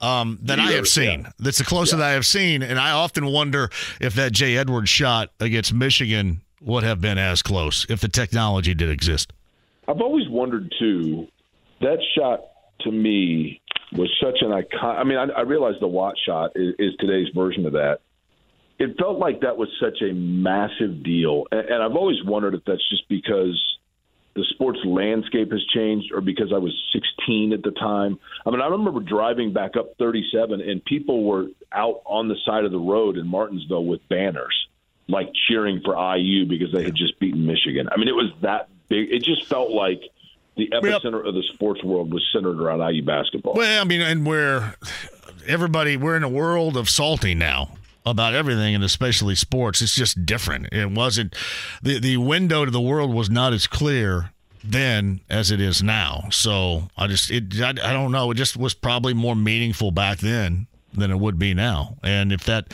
um, 0.00 0.38
that 0.42 0.58
I 0.58 0.72
have 0.72 0.88
seen. 0.88 1.22
yeah. 1.22 1.30
That's 1.38 1.58
the 1.58 1.64
closest 1.64 1.98
that 1.98 2.04
I 2.04 2.12
have 2.12 2.26
seen, 2.26 2.62
and 2.62 2.78
I 2.78 2.90
often 2.90 3.26
wonder 3.26 3.70
if 4.00 4.14
that 4.14 4.32
Jay 4.32 4.56
Edwards 4.56 4.88
shot 4.88 5.30
against 5.40 5.72
Michigan 5.72 6.42
would 6.60 6.82
have 6.82 7.00
been 7.00 7.18
as 7.18 7.42
close 7.42 7.86
if 7.88 8.00
the 8.00 8.08
technology 8.08 8.74
did 8.74 8.90
exist. 8.90 9.32
I've 9.86 10.00
always 10.00 10.28
wondered 10.28 10.72
too. 10.78 11.28
That 11.80 11.98
shot 12.16 12.40
to 12.80 12.90
me 12.90 13.60
was 13.92 14.10
such 14.22 14.38
an 14.40 14.52
icon. 14.52 14.96
I 14.96 15.04
mean, 15.04 15.18
I, 15.18 15.24
I 15.38 15.40
realize 15.42 15.74
the 15.80 15.86
Watt 15.86 16.14
shot 16.26 16.52
is, 16.54 16.74
is 16.78 16.92
today's 16.98 17.28
version 17.34 17.66
of 17.66 17.72
that. 17.72 17.98
It 18.78 18.96
felt 18.98 19.18
like 19.18 19.40
that 19.42 19.56
was 19.56 19.68
such 19.80 20.02
a 20.02 20.12
massive 20.12 21.04
deal, 21.04 21.44
and, 21.52 21.60
and 21.60 21.82
I've 21.82 21.96
always 21.96 22.16
wondered 22.24 22.54
if 22.54 22.64
that's 22.66 22.88
just 22.90 23.08
because 23.08 23.60
the 24.34 24.44
sports 24.50 24.80
landscape 24.84 25.52
has 25.52 25.64
changed, 25.72 26.12
or 26.12 26.20
because 26.20 26.52
I 26.52 26.58
was 26.58 26.72
16 26.92 27.52
at 27.52 27.62
the 27.62 27.70
time. 27.70 28.18
I 28.44 28.50
mean, 28.50 28.60
I 28.60 28.66
remember 28.66 29.00
driving 29.00 29.52
back 29.52 29.76
up 29.76 29.96
37, 29.98 30.60
and 30.60 30.84
people 30.84 31.24
were 31.24 31.46
out 31.72 32.02
on 32.04 32.28
the 32.28 32.36
side 32.44 32.64
of 32.64 32.72
the 32.72 32.78
road 32.78 33.16
in 33.16 33.26
Martinsville 33.26 33.84
with 33.84 34.06
banners, 34.08 34.54
like 35.08 35.30
cheering 35.48 35.82
for 35.84 35.94
IU 36.16 36.46
because 36.46 36.72
they 36.72 36.82
had 36.82 36.96
just 36.96 37.18
beaten 37.20 37.46
Michigan. 37.46 37.88
I 37.92 37.96
mean, 37.96 38.08
it 38.08 38.14
was 38.16 38.32
that 38.42 38.68
big. 38.88 39.12
It 39.12 39.22
just 39.22 39.44
felt 39.46 39.70
like 39.70 40.02
the 40.56 40.68
epicenter 40.72 41.26
of 41.26 41.34
the 41.34 41.44
sports 41.54 41.82
world 41.84 42.12
was 42.12 42.24
centered 42.32 42.60
around 42.60 42.80
IU 42.92 43.04
basketball. 43.04 43.54
Well, 43.54 43.80
I 43.80 43.84
mean, 43.84 44.00
and 44.00 44.26
we're 44.26 44.74
everybody 45.46 45.96
we're 45.96 46.16
in 46.16 46.22
a 46.24 46.28
world 46.28 46.76
of 46.76 46.88
salty 46.88 47.34
now 47.34 47.68
about 48.04 48.34
everything, 48.34 48.74
and 48.74 48.84
especially 48.84 49.34
sports. 49.34 49.80
It's 49.82 49.94
just 49.94 50.26
different. 50.26 50.72
It 50.72 50.90
wasn't 50.90 51.34
the 51.82 51.98
the 51.98 52.16
window 52.18 52.64
to 52.64 52.70
the 52.70 52.80
world 52.80 53.12
was 53.12 53.30
not 53.30 53.52
as 53.52 53.66
clear 53.66 54.30
then 54.62 55.20
as 55.28 55.50
it 55.50 55.60
is 55.60 55.82
now. 55.82 56.24
So 56.30 56.88
I 56.96 57.06
just 57.06 57.30
it 57.30 57.60
I, 57.60 57.70
I 57.70 57.92
don't 57.92 58.12
know. 58.12 58.30
It 58.30 58.36
just 58.36 58.56
was 58.56 58.74
probably 58.74 59.14
more 59.14 59.36
meaningful 59.36 59.90
back 59.90 60.18
then 60.18 60.66
than 60.92 61.10
it 61.10 61.18
would 61.18 61.38
be 61.38 61.54
now. 61.54 61.96
And 62.02 62.32
if 62.32 62.44
that 62.44 62.68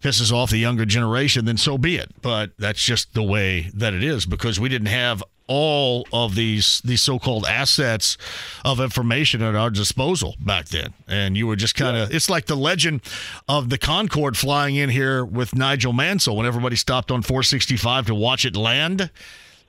pisses 0.00 0.32
off 0.32 0.50
the 0.50 0.58
younger 0.58 0.84
generation, 0.84 1.44
then 1.44 1.56
so 1.56 1.78
be 1.78 1.96
it. 1.96 2.10
But 2.20 2.52
that's 2.58 2.82
just 2.82 3.14
the 3.14 3.22
way 3.22 3.70
that 3.74 3.94
it 3.94 4.02
is 4.02 4.26
because 4.26 4.58
we 4.58 4.68
didn't 4.68 4.88
have 4.88 5.22
all 5.50 6.06
of 6.12 6.36
these 6.36 6.80
these 6.84 7.02
so-called 7.02 7.44
assets 7.44 8.16
of 8.64 8.78
information 8.78 9.42
at 9.42 9.56
our 9.56 9.68
disposal 9.68 10.36
back 10.38 10.66
then 10.66 10.94
and 11.08 11.36
you 11.36 11.44
were 11.44 11.56
just 11.56 11.74
kind 11.74 11.96
of 11.96 12.14
it's 12.14 12.30
like 12.30 12.46
the 12.46 12.56
legend 12.56 13.00
of 13.48 13.68
the 13.68 13.76
concorde 13.76 14.36
flying 14.36 14.76
in 14.76 14.88
here 14.88 15.24
with 15.24 15.52
nigel 15.56 15.92
mansell 15.92 16.36
when 16.36 16.46
everybody 16.46 16.76
stopped 16.76 17.10
on 17.10 17.20
465 17.20 18.06
to 18.06 18.14
watch 18.14 18.44
it 18.44 18.54
land 18.54 19.10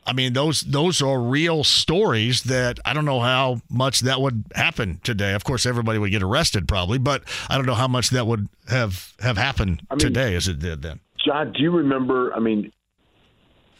I 0.03 0.13
mean, 0.13 0.33
those 0.33 0.61
those 0.61 0.99
are 1.03 1.21
real 1.21 1.63
stories 1.63 2.41
that 2.45 2.79
I 2.83 2.93
don't 2.93 3.05
know 3.05 3.19
how 3.19 3.61
much 3.69 3.99
that 3.99 4.19
would 4.19 4.45
happen 4.55 4.99
today. 5.03 5.33
Of 5.33 5.43
course, 5.43 5.67
everybody 5.67 5.99
would 5.99 6.09
get 6.09 6.23
arrested 6.23 6.67
probably, 6.67 6.97
but 6.97 7.23
I 7.49 7.55
don't 7.55 7.67
know 7.67 7.75
how 7.75 7.87
much 7.87 8.09
that 8.09 8.25
would 8.25 8.49
have 8.67 9.13
have 9.19 9.37
happened 9.37 9.83
mean- 9.91 9.99
today 9.99 10.35
as 10.35 10.47
it 10.47 10.57
did 10.57 10.81
then. 10.81 11.01
John, 11.23 11.53
do 11.53 11.61
you 11.61 11.69
remember? 11.69 12.33
I 12.33 12.39
mean, 12.39 12.71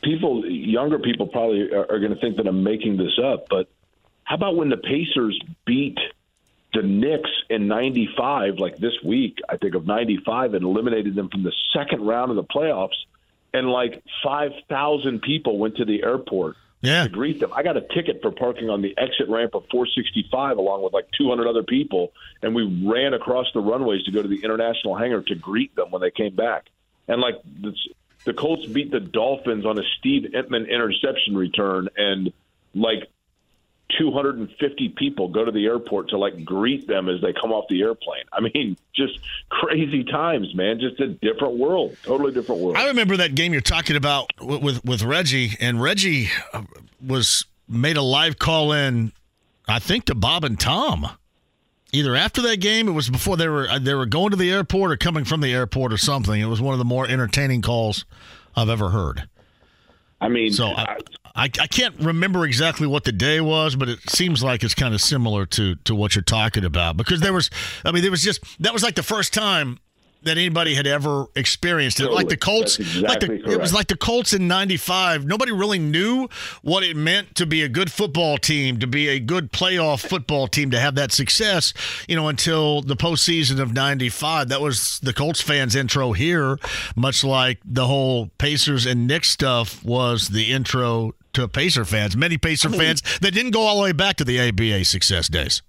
people, 0.02 0.46
younger 0.46 1.00
people 1.00 1.28
probably 1.28 1.72
are, 1.72 1.92
are 1.92 2.00
going 2.00 2.14
to 2.14 2.20
think 2.20 2.38
that 2.38 2.48
I'm 2.48 2.64
making 2.64 2.98
this 2.98 3.18
up, 3.24 3.48
but 3.50 3.70
how 4.24 4.36
about 4.36 4.56
when 4.56 4.70
the 4.70 4.78
Pacers 4.78 5.40
beat 5.66 5.98
the 6.74 6.82
Knicks 6.82 7.30
in 7.50 7.68
'95, 7.68 8.60
like 8.60 8.78
this 8.78 8.94
week, 9.04 9.40
I 9.50 9.58
think 9.58 9.76
of 9.76 9.86
'95, 9.86 10.54
and 10.54 10.64
eliminated 10.64 11.16
them 11.16 11.30
from 11.30 11.44
the 11.44 11.52
second 11.74 12.06
round 12.06 12.30
of 12.30 12.38
the 12.38 12.44
playoffs, 12.44 12.96
and 13.54 13.70
like 13.70 14.02
5,000 14.24 15.22
people 15.22 15.58
went 15.58 15.76
to 15.78 15.86
the 15.86 16.02
airport 16.04 16.56
Yeah. 16.82 17.04
to 17.04 17.10
greet 17.10 17.42
them. 17.42 17.52
I 17.54 17.64
got 17.64 17.76
a 17.76 17.82
ticket 17.82 18.22
for 18.22 18.32
parking 18.32 18.70
on 18.70 18.82
the 18.82 18.98
exit 18.98 19.28
ramp 19.28 19.54
of 19.54 19.66
465 19.70 20.58
along 20.58 20.82
with 20.84 20.94
like 20.94 21.08
200 21.18 21.46
other 21.46 21.64
people, 21.64 22.14
and 22.42 22.56
we 22.56 22.64
ran 22.86 23.14
across 23.14 23.48
the 23.54 23.60
runways 23.60 24.04
to 24.06 24.12
go 24.12 24.22
to 24.22 24.28
the 24.30 24.42
international 24.42 24.96
hangar 24.96 25.22
to 25.24 25.36
greet 25.36 25.76
them 25.76 25.92
when 25.92 26.02
they 26.02 26.12
came 26.12 26.36
back. 26.36 26.68
And 27.10 27.20
like 27.20 27.36
the, 28.26 28.34
Colts 28.34 28.66
beat 28.66 28.92
the 28.92 29.00
Dolphins 29.00 29.66
on 29.66 29.78
a 29.78 29.84
Steve 30.00 30.32
Emtman 30.34 30.70
interception 30.70 31.36
return, 31.36 31.90
and 31.98 32.32
like 32.74 33.10
250 33.98 34.90
people 34.90 35.28
go 35.28 35.44
to 35.44 35.52
the 35.52 35.66
airport 35.66 36.10
to 36.10 36.18
like 36.18 36.44
greet 36.46 36.88
them 36.88 37.10
as 37.10 37.22
they 37.22 37.34
come 37.34 37.52
off 37.52 37.66
the 37.70 37.82
airplane. 37.82 38.24
I 38.32 38.42
mean, 38.42 38.78
just 38.96 39.20
crazy 39.50 40.04
times, 40.04 40.54
man. 40.56 40.80
Just 40.80 41.00
a 41.00 41.08
different 41.08 41.58
world, 41.58 41.96
totally 42.04 42.32
different 42.34 42.62
world. 42.62 42.78
I 42.78 42.88
remember 42.88 43.18
that 43.18 43.36
game 43.36 43.54
you're 43.54 43.62
talking 43.62 43.96
about 43.96 44.30
with 44.40 44.62
with, 44.62 44.86
with 44.86 45.04
Reggie, 45.04 45.58
and 45.60 45.82
Reggie 45.82 46.30
uh, 46.54 46.64
was 47.06 47.46
made 47.68 47.98
a 47.98 48.02
live 48.02 48.38
call 48.38 48.74
in, 48.74 49.12
I 49.68 49.80
think 49.80 50.06
to 50.06 50.16
Bob 50.16 50.44
and 50.44 50.60
Tom. 50.60 51.10
Either 51.94 52.16
after 52.16 52.42
that 52.42 52.62
game, 52.62 52.88
it 52.88 52.92
was 52.92 53.10
before 53.10 53.36
they 53.36 53.48
were 53.48 53.68
uh, 53.70 53.80
they 53.80 53.94
were 53.94 54.06
going 54.06 54.32
to 54.32 54.38
the 54.38 54.52
airport 54.52 54.92
or 54.92 54.98
coming 54.98 55.26
from 55.26 55.42
the 55.42 55.54
airport 55.54 55.92
or 55.92 55.98
something. 55.98 56.40
It 56.40 56.46
was 56.46 56.62
one 56.62 56.74
of 56.74 56.80
the 56.80 56.86
more 56.86 57.06
entertaining 57.06 57.62
calls 57.62 58.06
I've 58.56 58.70
ever 58.70 58.90
heard. 58.90 59.28
I 60.22 60.30
mean, 60.30 60.54
So 60.54 60.68
I, 60.68 60.98
I, 61.36 61.44
I 61.46 61.68
can't 61.68 61.96
remember 62.00 62.46
exactly 62.46 62.86
what 62.86 63.04
the 63.06 63.12
day 63.12 63.42
was, 63.42 63.76
but 63.76 63.90
it 63.90 64.00
seems 64.10 64.44
like 64.44 64.64
it's 64.64 64.76
kind 64.76 64.94
of 64.94 65.02
similar 65.02 65.46
to 65.48 65.76
to 65.76 65.96
what 65.96 66.16
you're 66.16 66.22
talking 66.22 66.64
about 66.64 66.96
because 66.96 67.20
there 67.22 67.34
was, 67.34 67.50
I 67.84 67.92
mean, 67.92 68.04
there 68.04 68.12
was 68.12 68.24
just 68.24 68.42
that 68.62 68.72
was 68.72 68.84
like 68.84 68.96
the 68.96 69.04
first 69.04 69.34
time 69.34 69.80
that 70.24 70.38
anybody 70.38 70.76
had 70.76 70.88
ever 70.88 71.26
experienced 71.36 72.00
it. 72.00 72.12
Like 72.12 72.30
the 72.30 72.38
Colts, 72.38 72.78
That's 72.78 72.96
like 72.96 73.24
exactly 73.24 73.42
the, 73.42 73.52
it 73.52 73.60
was 73.60 73.74
like 73.74 73.88
the 73.88 73.98
Colts 73.98 74.34
in 74.34 74.48
'95. 74.48 75.26
Nobody 75.26 75.52
really 75.52 75.80
knew 75.80 76.28
what 76.62 76.84
it 76.84 76.96
meant 76.96 77.36
to 77.36 77.46
be 77.46 77.62
a 77.64 77.70
good 77.70 77.92
football 77.92 78.38
team, 78.38 78.80
to 78.80 78.88
be 78.88 79.08
a 79.10 79.20
good 79.20 79.52
playoff 79.52 80.08
football 80.08 80.48
team, 80.48 80.72
to 80.72 80.80
have 80.80 80.96
that 80.96 81.12
success. 81.12 81.74
You 82.08 82.16
know, 82.16 82.28
until 82.28 82.82
the 82.82 82.96
postseason 82.96 83.60
of 83.60 83.74
'95. 83.74 84.50
That 84.50 84.62
was 84.62 85.00
the 85.00 85.14
Colts 85.14 85.42
fans' 85.42 85.76
intro 85.76 86.12
here, 86.14 86.58
much 86.96 87.24
like 87.24 87.60
the 87.66 87.88
whole 87.88 88.28
Pacers 88.38 88.86
and 88.86 89.08
Knicks 89.08 89.30
stuff 89.30 89.84
was 89.84 90.30
the 90.30 90.52
intro 90.52 91.14
to 91.34 91.48
Pacer 91.48 91.86
fans. 91.86 92.16
Many 92.16 92.38
Pacer 92.38 92.70
fans 92.82 93.02
that 93.20 93.34
didn't 93.34 93.52
go 93.52 93.62
all 93.62 93.78
the 93.78 93.84
way 93.84 93.92
back 93.92 94.18
to 94.18 94.24
the 94.24 94.40
ABA 94.40 94.86
success 94.86 95.28
days. 95.28 95.62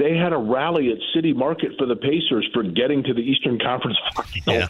They 0.00 0.16
had 0.16 0.32
a 0.32 0.38
rally 0.38 0.90
at 0.90 0.98
City 1.14 1.32
Market 1.32 1.72
for 1.78 1.86
the 1.86 1.96
Pacers 1.96 2.48
for 2.54 2.62
getting 2.62 3.02
to 3.04 3.14
the 3.14 3.20
Eastern 3.20 3.58
Conference 3.58 3.98
Finals. 4.14 4.32
Yeah. 4.46 4.66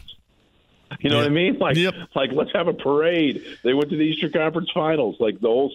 You 0.99 1.09
know 1.11 1.19
what 1.19 1.27
I 1.27 1.31
mean? 1.31 1.59
Like, 1.59 1.77
Yep. 1.77 1.95
like 2.17 2.31
let's 2.33 2.51
have 2.53 2.67
a 2.67 2.75
parade. 2.75 3.45
They 3.63 3.73
went 3.75 3.91
to 3.91 3.97
the 3.97 4.03
Eastern 4.03 4.33
Conference 4.33 4.71
Finals. 4.75 5.17
Like 5.21 5.41
the 5.41 5.47
whole 5.49 5.73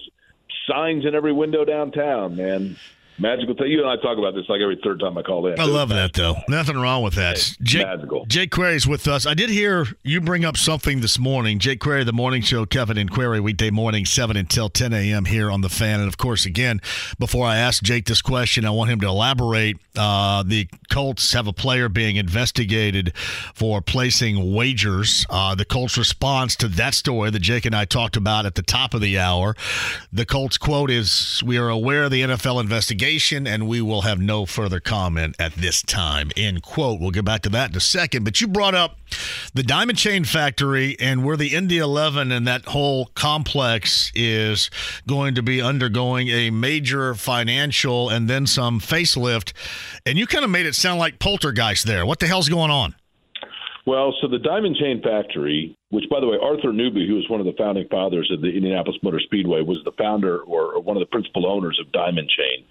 signs 0.67 1.05
in 1.05 1.15
every 1.15 1.31
window 1.31 1.63
downtown, 1.63 2.35
man. 2.35 2.75
Magical 3.17 3.55
thing. 3.55 3.67
You 3.71 3.79
and 3.79 3.89
I 3.89 3.95
talk 4.01 4.17
about 4.17 4.35
this 4.35 4.43
like 4.49 4.59
every 4.59 4.77
third 4.83 4.99
time 4.99 5.17
I 5.17 5.21
call 5.21 5.47
in. 5.47 5.57
I 5.57 5.63
love 5.63 5.87
that 5.89 6.11
though. 6.13 6.35
Nothing 6.49 6.75
wrong 6.77 7.01
with 7.01 7.13
that. 7.15 7.37
Jake, 7.61 7.85
magical. 7.85 8.25
Jake 8.25 8.51
Query's 8.51 8.85
with 8.85 9.07
us. 9.07 9.25
I 9.25 9.33
did 9.33 9.49
hear 9.49 9.85
you 10.03 10.19
bring 10.19 10.43
up 10.43 10.57
something 10.57 10.99
this 10.99 11.17
morning. 11.17 11.57
Jake 11.59 11.79
Query, 11.79 12.03
the 12.03 12.11
morning 12.11 12.41
show, 12.41 12.65
Kevin 12.65 12.97
and 12.97 13.09
Query, 13.09 13.39
weekday 13.39 13.69
morning, 13.69 14.05
7 14.05 14.35
until 14.35 14.67
10 14.67 14.91
a.m. 14.91 15.25
here 15.25 15.49
on 15.49 15.61
The 15.61 15.69
Fan. 15.69 16.01
And 16.01 16.09
of 16.09 16.17
course, 16.17 16.45
again, 16.45 16.81
before 17.17 17.47
I 17.47 17.55
ask 17.55 17.81
Jake 17.81 18.05
this 18.05 18.21
question, 18.21 18.65
I 18.65 18.71
want 18.71 18.89
him 18.89 18.99
to 18.99 19.07
elaborate. 19.07 19.77
Uh, 19.95 20.43
the 20.43 20.67
Colts 20.91 21.31
have 21.31 21.47
a 21.47 21.53
player 21.53 21.87
being 21.87 22.17
investigated 22.17 23.15
for 23.53 23.79
placing 23.79 24.53
wagers. 24.53 25.25
Uh, 25.29 25.55
the 25.55 25.63
Colts' 25.63 25.97
response 25.97 26.57
to 26.57 26.67
that 26.67 26.93
story 26.93 27.29
that 27.29 27.39
Jake 27.39 27.65
and 27.65 27.73
I 27.73 27.85
talked 27.85 28.17
about 28.17 28.45
at 28.45 28.55
the 28.55 28.61
top 28.61 28.93
of 28.93 28.99
the 28.99 29.17
hour, 29.17 29.55
the 30.11 30.25
Colts 30.25 30.57
quote 30.57 30.91
is 30.91 31.41
We 31.45 31.57
are 31.57 31.69
aware 31.69 32.03
of 32.03 32.11
the 32.11 32.21
NFL 32.21 32.59
investigation 32.59 33.04
and 33.05 33.67
we 33.67 33.81
will 33.81 34.01
have 34.01 34.19
no 34.19 34.47
further 34.47 34.79
comment 34.79 35.35
at 35.37 35.53
this 35.53 35.83
time. 35.83 36.31
End 36.35 36.63
quote. 36.63 36.99
We'll 36.99 37.11
get 37.11 37.23
back 37.23 37.41
to 37.41 37.49
that 37.49 37.69
in 37.69 37.77
a 37.77 37.79
second. 37.79 38.23
But 38.23 38.41
you 38.41 38.47
brought 38.47 38.73
up 38.73 38.97
the 39.53 39.61
Diamond 39.61 39.99
Chain 39.99 40.23
Factory 40.23 40.97
and 40.99 41.23
where 41.23 41.37
the 41.37 41.53
Indy 41.53 41.77
11 41.77 42.31
and 42.31 42.47
that 42.47 42.65
whole 42.65 43.05
complex 43.13 44.11
is 44.15 44.71
going 45.05 45.35
to 45.35 45.43
be 45.43 45.61
undergoing 45.61 46.29
a 46.29 46.49
major 46.49 47.13
financial 47.13 48.09
and 48.09 48.27
then 48.27 48.47
some 48.47 48.79
facelift. 48.79 49.53
And 50.07 50.17
you 50.17 50.25
kind 50.25 50.43
of 50.43 50.49
made 50.49 50.65
it 50.65 50.73
sound 50.73 50.99
like 50.99 51.19
poltergeist 51.19 51.85
there. 51.85 52.07
What 52.07 52.19
the 52.19 52.25
hell's 52.25 52.49
going 52.49 52.71
on? 52.71 52.95
Well, 53.85 54.15
so 54.19 54.27
the 54.27 54.39
Diamond 54.39 54.77
Chain 54.77 55.01
Factory, 55.03 55.77
which, 55.89 56.05
by 56.09 56.19
the 56.19 56.27
way, 56.27 56.37
Arthur 56.41 56.73
Newby, 56.73 57.07
who 57.07 57.15
was 57.15 57.29
one 57.29 57.39
of 57.39 57.45
the 57.45 57.53
founding 57.53 57.87
fathers 57.87 58.31
of 58.33 58.41
the 58.41 58.47
Indianapolis 58.47 58.97
Motor 59.03 59.19
Speedway, 59.19 59.61
was 59.61 59.79
the 59.85 59.91
founder 59.91 60.39
or 60.39 60.79
one 60.81 60.97
of 60.97 61.01
the 61.01 61.05
principal 61.05 61.45
owners 61.45 61.79
of 61.79 61.91
Diamond 61.91 62.27
Chain, 62.29 62.65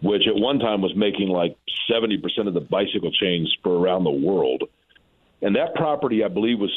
which 0.00 0.22
at 0.26 0.34
one 0.34 0.58
time 0.58 0.80
was 0.80 0.96
making 0.96 1.28
like 1.28 1.56
70% 1.90 2.48
of 2.48 2.54
the 2.54 2.62
bicycle 2.62 3.12
chains 3.12 3.54
for 3.62 3.78
around 3.78 4.04
the 4.04 4.10
world. 4.10 4.64
And 5.42 5.54
that 5.56 5.74
property, 5.74 6.24
I 6.24 6.28
believe, 6.28 6.58
was 6.58 6.72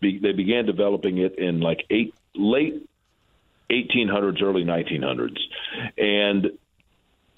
they 0.00 0.32
began 0.32 0.64
developing 0.64 1.18
it 1.18 1.38
in 1.38 1.60
like 1.60 1.84
eight, 1.90 2.14
late 2.34 2.88
1800s, 3.70 4.42
early 4.42 4.64
1900s. 4.64 5.38
And 5.98 6.52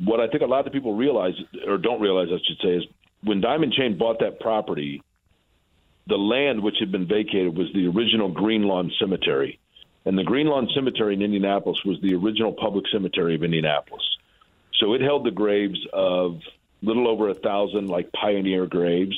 what 0.05 0.21
I 0.21 0.29
think 0.29 0.43
a 0.43 0.47
lot 0.47 0.65
of 0.67 0.73
people 0.73 0.95
realize, 0.95 1.35
or 1.67 1.77
don't 1.77 2.01
realize, 2.01 2.29
I 2.31 2.39
should 2.47 2.59
say, 2.63 2.77
is 2.77 2.85
when 3.25 3.41
Diamond 3.41 3.73
Chain 3.73 3.99
bought 3.99 4.21
that 4.21 4.39
property, 4.39 5.03
the 6.07 6.17
land 6.17 6.63
which 6.63 6.77
had 6.81 6.91
been 6.91 7.07
vacated 7.07 7.57
was 7.57 7.69
the 7.75 7.87
original 7.87 8.29
Green 8.29 8.65
Lawn 8.65 8.91
Cemetery. 8.99 9.59
And 10.05 10.19
the 10.19 10.25
Green 10.25 10.49
Lawn 10.49 10.69
Cemetery 10.75 11.15
in 11.15 11.23
Indianapolis 11.23 11.79
was 11.85 12.01
the 12.01 12.15
original 12.15 12.53
public 12.53 12.85
cemetery 12.93 13.35
of 13.35 13.45
Indianapolis. 13.45 14.03
So 14.81 14.95
it 14.95 15.01
held 15.01 15.25
the 15.25 15.31
graves 15.31 15.79
of 15.93 16.41
little 16.83 17.07
over 17.07 17.29
a 17.29 17.35
thousand 17.35 17.87
like 17.87 18.11
pioneer 18.13 18.67
graves, 18.67 19.15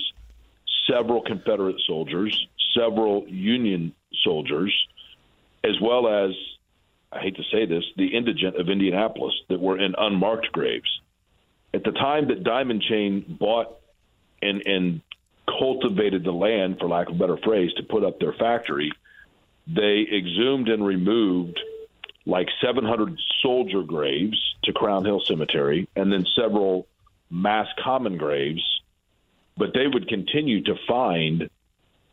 several 0.86 1.22
Confederate 1.22 1.80
soldiers, 1.86 2.46
several 2.78 3.26
Union 3.28 3.94
soldiers, 4.22 4.74
as 5.62 5.80
well 5.80 6.06
as 6.06 6.32
I 7.10 7.20
hate 7.20 7.36
to 7.36 7.44
say 7.50 7.64
this, 7.64 7.84
the 7.96 8.08
indigent 8.08 8.56
of 8.56 8.68
Indianapolis 8.68 9.34
that 9.48 9.60
were 9.60 9.78
in 9.78 9.94
unmarked 9.96 10.52
graves. 10.52 11.00
At 11.72 11.84
the 11.84 11.92
time 11.92 12.28
that 12.28 12.42
Diamond 12.42 12.82
Chain 12.82 13.36
bought 13.40 13.78
and 14.42 14.62
and 14.66 15.00
cultivated 15.46 16.24
the 16.24 16.32
land, 16.32 16.78
for 16.78 16.88
lack 16.88 17.08
of 17.08 17.16
a 17.16 17.18
better 17.18 17.36
phrase, 17.36 17.72
to 17.74 17.82
put 17.82 18.04
up 18.04 18.18
their 18.18 18.32
factory, 18.32 18.92
they 19.66 20.06
exhumed 20.12 20.68
and 20.68 20.84
removed 20.84 21.58
like 22.26 22.48
700 22.60 23.18
soldier 23.42 23.82
graves 23.82 24.56
to 24.64 24.72
Crown 24.72 25.04
Hill 25.04 25.22
Cemetery 25.24 25.88
and 25.94 26.12
then 26.12 26.26
several 26.34 26.86
mass 27.30 27.68
common 27.82 28.16
graves. 28.16 28.62
But 29.56 29.72
they 29.74 29.86
would 29.86 30.08
continue 30.08 30.62
to 30.64 30.74
find 30.88 31.48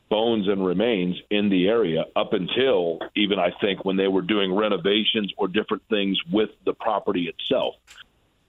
bones 0.10 0.50
and 0.50 0.65
remains 0.65 1.15
in 1.30 1.50
the 1.50 1.70
area 1.70 2.04
up 2.15 2.34
until 2.34 3.00
even 3.15 3.39
I 3.39 3.52
think 3.62 3.86
when 3.86 3.96
they 3.96 4.10
were 4.10 4.22
doing 4.22 4.54
renovations 4.54 5.34
or 5.38 5.48
different 5.48 5.84
things 5.89 6.20
with 6.30 6.50
the 6.65 6.74
property 6.74 7.30
itself. 7.30 7.76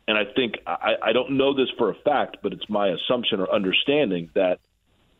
And 0.09 0.19
I 0.19 0.25
think 0.25 0.57
I, 0.67 0.97
I 1.01 1.13
don't 1.13 1.33
know 1.33 1.55
this 1.55 1.71
for 1.79 1.91
a 1.91 1.95
fact, 1.95 2.39
but 2.43 2.53
it's 2.53 2.69
my 2.69 2.89
assumption 2.89 3.41
or 3.41 3.49
understanding 3.49 4.29
that 4.35 4.59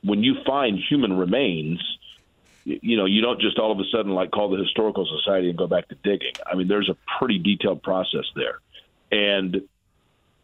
when 0.03 0.23
you 0.23 0.37
find 0.45 0.79
human 0.79 1.17
remains, 1.17 1.81
you 2.65 2.97
know, 2.97 3.07
you 3.07 3.21
don't 3.23 3.41
just 3.41 3.59
all 3.59 3.73
of 3.73 3.79
a 3.79 3.85
sudden 3.91 4.13
like 4.13 4.31
call 4.31 4.51
the 4.51 4.59
historical 4.59 5.07
society 5.07 5.49
and 5.49 5.59
go 5.59 5.67
back 5.67 5.89
to 5.89 5.97
digging. 6.03 6.35
I 6.47 6.55
mean, 6.55 6.69
there's 6.69 6.89
a 6.89 6.97
pretty 7.19 7.39
detailed 7.39 7.83
process 7.83 8.25
there. 8.35 8.61
And 9.11 9.63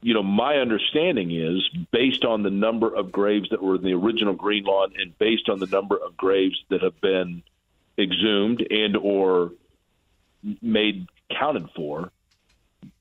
you 0.01 0.15
know, 0.15 0.23
my 0.23 0.59
understanding 0.59 1.33
is 1.33 1.69
based 1.91 2.25
on 2.25 2.43
the 2.43 2.51
number 2.51 2.95
of 2.95 3.11
graves 3.11 3.51
that 3.51 3.63
were 3.63 3.77
in 3.77 3.83
the 3.83 3.95
original 3.95 4.35
Green 4.35 4.65
Lawn 4.65 4.93
and 4.97 5.17
based 5.19 5.49
on 5.49 5.59
the 5.59 5.67
number 5.67 5.97
of 5.97 6.17
graves 6.17 6.63
that 6.69 6.83
have 6.83 7.01
been 7.01 7.43
exhumed 7.99 8.65
and 8.71 8.97
or 8.97 9.53
made 10.63 11.09
counted 11.37 11.69
for, 11.75 12.13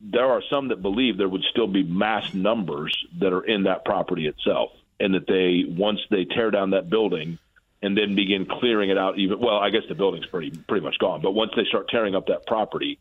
there 0.01 0.25
are 0.25 0.41
some 0.49 0.69
that 0.69 0.81
believe 0.81 1.17
there 1.17 1.29
would 1.29 1.43
still 1.51 1.67
be 1.67 1.83
mass 1.83 2.33
numbers 2.33 2.97
that 3.19 3.31
are 3.31 3.43
in 3.43 3.63
that 3.63 3.85
property 3.85 4.25
itself, 4.25 4.71
and 4.99 5.13
that 5.13 5.27
they 5.27 5.63
once 5.67 5.99
they 6.09 6.25
tear 6.25 6.51
down 6.51 6.71
that 6.71 6.89
building 6.89 7.39
and 7.81 7.97
then 7.97 8.15
begin 8.15 8.45
clearing 8.45 8.89
it 8.89 8.97
out, 8.97 9.17
even 9.19 9.39
well, 9.39 9.57
I 9.57 9.69
guess 9.69 9.83
the 9.87 9.95
building's 9.95 10.25
pretty 10.25 10.51
pretty 10.67 10.83
much 10.83 10.97
gone, 10.99 11.21
but 11.21 11.31
once 11.31 11.51
they 11.55 11.65
start 11.65 11.89
tearing 11.89 12.15
up 12.15 12.27
that 12.27 12.45
property, 12.47 12.99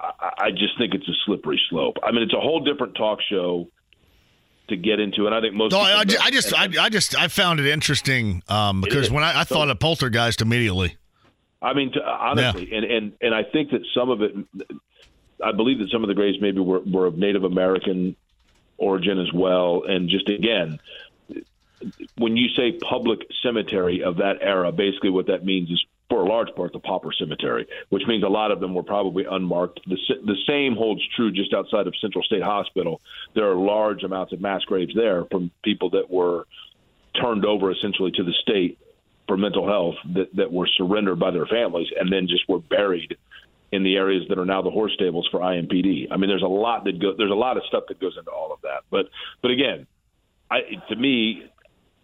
I, 0.00 0.32
I 0.38 0.50
just 0.50 0.76
think 0.78 0.94
it's 0.94 1.08
a 1.08 1.14
slippery 1.24 1.60
slope. 1.70 1.96
I 2.02 2.12
mean, 2.12 2.22
it's 2.22 2.34
a 2.34 2.40
whole 2.40 2.60
different 2.60 2.94
talk 2.94 3.20
show 3.30 3.68
to 4.68 4.76
get 4.76 5.00
into, 5.00 5.26
and 5.26 5.34
I 5.34 5.40
think 5.40 5.54
most. 5.54 5.72
No, 5.72 5.78
people 5.78 6.16
I, 6.18 6.22
I. 6.22 6.26
I 6.26 6.30
just, 6.30 6.54
I, 6.54 6.68
I 6.80 6.88
just, 6.88 7.18
I 7.18 7.28
found 7.28 7.60
it 7.60 7.66
interesting 7.66 8.42
um, 8.48 8.80
because 8.80 9.10
when 9.10 9.24
I, 9.24 9.40
I 9.40 9.44
thought 9.44 9.70
of 9.70 9.78
poltergeist 9.78 10.40
immediately. 10.40 10.96
I 11.60 11.74
mean, 11.74 11.92
to, 11.92 12.00
honestly, 12.04 12.72
and, 12.72 12.84
and 12.84 13.12
and 13.20 13.34
I 13.34 13.44
think 13.44 13.70
that 13.70 13.82
some 13.94 14.10
of 14.10 14.20
it, 14.20 14.32
I 15.42 15.52
believe 15.52 15.78
that 15.78 15.90
some 15.90 16.02
of 16.02 16.08
the 16.08 16.14
graves 16.14 16.38
maybe 16.40 16.58
were, 16.58 16.80
were 16.80 17.06
of 17.06 17.16
Native 17.16 17.44
American 17.44 18.16
origin 18.82 19.18
as 19.18 19.32
well, 19.32 19.84
and 19.86 20.08
just 20.08 20.28
again, 20.28 20.78
when 22.16 22.36
you 22.36 22.48
say 22.56 22.72
public 22.72 23.20
cemetery 23.42 24.02
of 24.02 24.16
that 24.18 24.38
era, 24.40 24.72
basically 24.72 25.10
what 25.10 25.26
that 25.26 25.44
means 25.44 25.70
is 25.70 25.84
for 26.08 26.22
a 26.22 26.28
large 26.28 26.54
part 26.54 26.72
the 26.72 26.78
pauper 26.78 27.10
cemetery, 27.18 27.66
which 27.88 28.02
means 28.06 28.22
a 28.22 28.28
lot 28.28 28.50
of 28.50 28.60
them 28.60 28.74
were 28.74 28.82
probably 28.82 29.24
unmarked. 29.24 29.80
The, 29.86 29.96
the 30.24 30.36
same 30.46 30.76
holds 30.76 31.00
true 31.16 31.32
just 31.32 31.54
outside 31.54 31.86
of 31.86 31.94
Central 32.00 32.22
State 32.22 32.42
Hospital. 32.42 33.00
There 33.34 33.50
are 33.50 33.54
large 33.54 34.02
amounts 34.02 34.32
of 34.34 34.40
mass 34.40 34.62
graves 34.64 34.94
there 34.94 35.24
from 35.30 35.50
people 35.64 35.90
that 35.90 36.10
were 36.10 36.46
turned 37.18 37.46
over 37.46 37.70
essentially 37.70 38.10
to 38.12 38.24
the 38.24 38.34
state 38.42 38.78
for 39.26 39.36
mental 39.36 39.66
health 39.66 39.94
that, 40.14 40.34
that 40.36 40.52
were 40.52 40.66
surrendered 40.66 41.18
by 41.18 41.30
their 41.30 41.46
families 41.46 41.88
and 41.98 42.12
then 42.12 42.28
just 42.28 42.46
were 42.48 42.58
buried 42.58 43.16
in 43.72 43.82
the 43.82 43.96
areas 43.96 44.24
that 44.28 44.38
are 44.38 44.44
now 44.44 44.62
the 44.62 44.70
horse 44.70 44.92
stables 44.94 45.26
for 45.30 45.40
IMPD. 45.40 46.08
I 46.10 46.16
mean, 46.18 46.28
there's 46.28 46.42
a 46.42 46.46
lot 46.46 46.84
that 46.84 47.00
go, 47.00 47.14
there's 47.16 47.30
a 47.30 47.34
lot 47.34 47.56
of 47.56 47.64
stuff 47.66 47.84
that 47.88 47.98
goes 47.98 48.16
into 48.18 48.30
all 48.30 48.52
of 48.52 48.60
that. 48.62 48.84
But 48.90 49.06
but 49.40 49.50
again, 49.50 49.86
I, 50.50 50.60
to 50.90 50.96
me, 50.96 51.50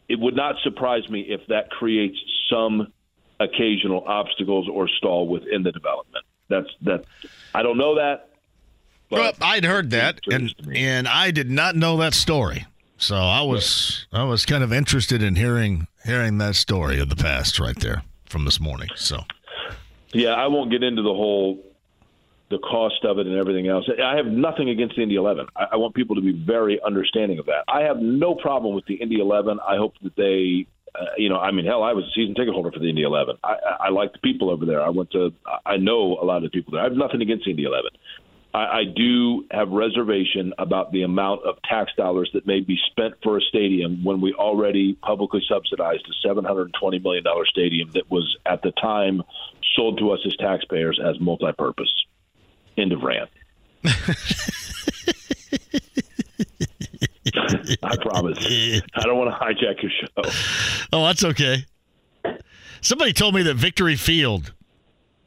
it 0.08 0.18
would 0.18 0.34
not 0.34 0.56
surprise 0.62 1.08
me 1.08 1.20
if 1.20 1.46
that 1.48 1.70
creates 1.70 2.16
some 2.50 2.92
occasional 3.38 4.02
obstacles 4.06 4.68
or 4.68 4.88
stall 4.88 5.28
within 5.28 5.62
the 5.62 5.70
development. 5.70 6.24
That's 6.48 6.68
that. 6.82 7.04
I 7.54 7.62
don't 7.62 7.76
know 7.76 7.96
that. 7.96 8.30
Well, 9.10 9.32
I'd 9.40 9.64
heard 9.64 9.90
that, 9.90 10.20
and 10.30 10.54
and 10.74 11.06
I 11.06 11.30
did 11.30 11.50
not 11.50 11.76
know 11.76 11.98
that 11.98 12.14
story. 12.14 12.66
So 12.96 13.16
I 13.16 13.42
was 13.42 14.06
I 14.12 14.24
was 14.24 14.46
kind 14.46 14.64
of 14.64 14.72
interested 14.72 15.22
in 15.22 15.36
hearing 15.36 15.86
hearing 16.04 16.38
that 16.38 16.56
story 16.56 16.98
of 16.98 17.10
the 17.10 17.16
past 17.16 17.60
right 17.60 17.78
there 17.78 18.02
from 18.26 18.44
this 18.44 18.58
morning. 18.58 18.88
So 18.96 19.20
Yeah, 20.12 20.30
I 20.30 20.46
won't 20.46 20.70
get 20.70 20.82
into 20.82 21.02
the 21.02 21.14
whole 21.14 21.62
the 22.50 22.58
cost 22.58 23.04
of 23.04 23.18
it 23.18 23.26
and 23.26 23.36
everything 23.36 23.68
else. 23.68 23.88
I 24.02 24.16
have 24.16 24.26
nothing 24.26 24.70
against 24.70 24.96
the 24.96 25.02
Indy 25.02 25.16
11. 25.16 25.46
I, 25.54 25.66
I 25.72 25.76
want 25.76 25.94
people 25.94 26.16
to 26.16 26.22
be 26.22 26.32
very 26.32 26.80
understanding 26.82 27.38
of 27.38 27.46
that. 27.46 27.64
I 27.68 27.82
have 27.82 27.98
no 27.98 28.34
problem 28.34 28.74
with 28.74 28.86
the 28.86 28.94
Indy 28.94 29.20
11. 29.20 29.58
I 29.66 29.76
hope 29.76 29.94
that 30.02 30.16
they, 30.16 30.66
uh, 30.98 31.04
you 31.18 31.28
know, 31.28 31.38
I 31.38 31.50
mean, 31.50 31.66
hell, 31.66 31.82
I 31.82 31.92
was 31.92 32.04
a 32.04 32.10
season 32.14 32.34
ticket 32.34 32.54
holder 32.54 32.72
for 32.72 32.78
the 32.78 32.88
Indy 32.88 33.02
11. 33.02 33.36
I, 33.44 33.56
I, 33.80 33.88
like 33.90 34.12
the 34.12 34.18
people 34.20 34.48
over 34.48 34.64
there. 34.64 34.80
I 34.80 34.88
went 34.88 35.10
to, 35.10 35.34
I 35.66 35.76
know 35.76 36.18
a 36.20 36.24
lot 36.24 36.38
of 36.38 36.44
the 36.44 36.50
people 36.50 36.72
there. 36.72 36.80
I 36.80 36.84
have 36.84 36.96
nothing 36.96 37.20
against 37.20 37.44
the 37.44 37.50
Indy 37.50 37.64
11. 37.64 37.90
I, 38.54 38.58
I 38.58 38.84
do 38.84 39.44
have 39.50 39.68
reservation 39.68 40.54
about 40.58 40.90
the 40.92 41.02
amount 41.02 41.44
of 41.44 41.56
tax 41.68 41.92
dollars 41.96 42.30
that 42.32 42.46
may 42.46 42.60
be 42.60 42.78
spent 42.90 43.14
for 43.22 43.36
a 43.36 43.40
stadium 43.42 44.04
when 44.04 44.20
we 44.20 44.32
already 44.32 44.94
publicly 44.94 45.42
subsidized 45.46 46.06
a 46.08 46.26
$720 46.26 47.02
million 47.02 47.24
stadium 47.44 47.90
that 47.92 48.10
was 48.10 48.36
at 48.46 48.62
the 48.62 48.72
time 48.72 49.22
sold 49.78 49.98
to 49.98 50.10
us 50.10 50.18
as 50.26 50.34
taxpayers 50.36 51.00
as 51.04 51.20
multi-purpose. 51.20 51.92
End 52.76 52.92
of 52.92 53.02
rant. 53.02 53.30
I 57.82 57.96
promise. 58.00 58.38
I 58.44 59.02
don't 59.04 59.16
want 59.18 59.30
to 59.30 59.36
hijack 59.38 59.82
your 59.82 59.92
show. 60.00 60.30
Oh, 60.92 61.06
that's 61.06 61.24
okay. 61.24 61.64
Somebody 62.80 63.12
told 63.12 63.34
me 63.34 63.42
that 63.42 63.54
Victory 63.54 63.96
Field 63.96 64.52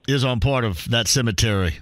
is 0.08 0.26
on 0.26 0.40
part 0.40 0.64
of 0.66 0.90
that 0.90 1.08
cemetery. 1.08 1.80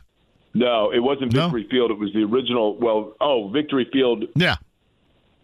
No, 0.53 0.91
it 0.91 0.99
wasn't 0.99 1.33
No? 1.33 1.43
Victory 1.49 1.67
Field. 1.69 1.91
It 1.91 1.97
was 1.97 2.11
the 2.13 2.23
original. 2.23 2.77
Well, 2.77 3.15
oh, 3.21 3.49
Victory 3.49 3.87
Field. 3.91 4.25
Yeah. 4.35 4.55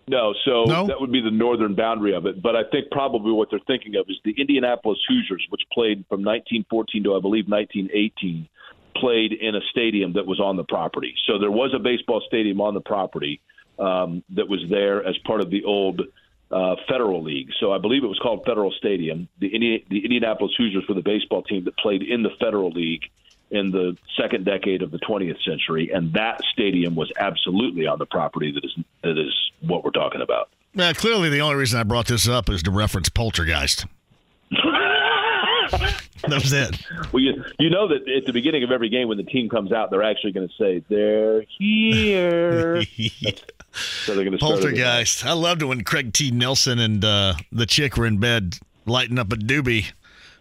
No, 0.08 0.34
so 0.46 0.66
No? 0.66 0.88
that 0.88 1.00
would 1.02 1.12
be 1.12 1.22
the 1.22 1.32
northern 1.32 1.74
boundary 1.74 2.14
of 2.14 2.26
it. 2.26 2.42
But 2.42 2.56
I 2.56 2.64
think 2.72 2.92
probably 2.92 3.32
what 3.32 3.50
they're 3.50 3.60
thinking 3.66 3.96
of 3.96 4.06
is 4.10 4.18
the 4.24 4.36
Indianapolis 4.40 5.00
Hoosiers, 5.08 5.46
which 5.50 5.62
played 5.74 6.06
from 6.08 6.24
1914 6.24 7.04
to 7.04 7.16
I 7.16 7.20
believe 7.20 7.48
1918, 7.48 8.48
played 8.96 9.34
in 9.34 9.56
a 9.56 9.62
stadium 9.72 10.14
that 10.14 10.26
was 10.26 10.40
on 10.40 10.58
the 10.58 10.64
property. 10.64 11.16
So 11.26 11.40
there 11.40 11.52
was 11.52 11.74
a 11.74 11.80
baseball 11.80 12.22
stadium 12.28 12.62
on 12.62 12.74
the 12.74 12.82
property 12.82 13.42
um, 13.80 14.24
that 14.30 14.48
was 14.48 14.64
there 14.70 15.04
as 15.06 15.18
part 15.26 15.42
of 15.42 15.50
the 15.50 15.64
old 15.64 16.02
uh, 16.52 16.76
Federal 16.88 17.24
League. 17.24 17.50
So 17.60 17.74
I 17.74 17.80
believe 17.80 18.04
it 18.04 18.08
was 18.08 18.20
called 18.20 18.44
Federal 18.46 18.72
Stadium. 18.72 19.28
The, 19.40 19.48
Indi- 19.48 19.86
the 19.90 20.04
Indianapolis 20.04 20.54
Hoosiers 20.58 20.84
were 20.88 20.96
the 20.96 21.02
baseball 21.02 21.42
team 21.44 21.66
that 21.66 21.76
played 21.78 22.04
in 22.04 22.24
the 22.24 22.30
Federal 22.40 22.70
League 22.70 23.04
in 23.52 23.72
the 23.72 23.98
second 24.20 24.46
decade 24.46 24.82
of 24.82 24.92
the 24.92 25.00
20th 25.00 25.44
century, 25.44 25.92
and 25.94 26.14
that 26.14 26.42
stadium 26.52 26.96
was 26.96 27.12
absolutely 27.18 27.88
on 27.88 28.00
the 28.00 28.06
property 28.06 28.52
that 28.52 28.66
is 28.66 28.76
that 29.04 29.18
is 29.18 29.34
what 29.62 29.84
we're 29.84 29.92
talking 29.92 30.22
about. 30.22 30.50
Well, 30.74 30.94
clearly 30.94 31.30
the 31.30 31.40
only 31.40 31.56
reason 31.56 31.80
I 31.80 31.84
brought 31.84 32.08
this 32.08 32.28
up 32.28 32.50
is 32.50 32.64
to 32.64 32.72
reference 32.72 33.10
Poltergeist. 33.10 33.86
that 35.72 36.02
was 36.30 36.52
it. 36.52 36.78
Well, 37.12 37.24
you, 37.24 37.44
you 37.60 37.70
know 37.70 37.88
that 37.88 38.08
at 38.10 38.26
the 38.26 38.34
beginning 38.34 38.64
of 38.64 38.72
every 38.72 38.90
game 38.90 39.08
when 39.08 39.18
the 39.18 39.24
team 39.24 39.50
comes 39.50 39.72
out, 39.72 39.90
they're 39.90 40.04
actually 40.04 40.34
going 40.34 40.50
to 40.50 40.54
say 40.56 40.84
they're 40.90 41.46
here. 41.58 42.84
so 43.72 44.16
they're 44.16 44.26
going 44.26 44.32
to 44.32 44.38
Poltergeist. 44.38 45.26
I 45.26 45.34
loved 45.34 45.62
it 45.62 45.66
when 45.66 45.84
Craig 45.84 46.14
T. 46.14 46.32
Nelson 46.32 46.80
and 46.80 47.04
uh, 47.04 47.36
the 47.52 47.66
chick 47.66 47.96
were 47.98 48.06
in 48.06 48.18
bed 48.18 48.58
lighting 48.86 49.18
up 49.18 49.32
a 49.32 49.36
doobie 49.38 49.92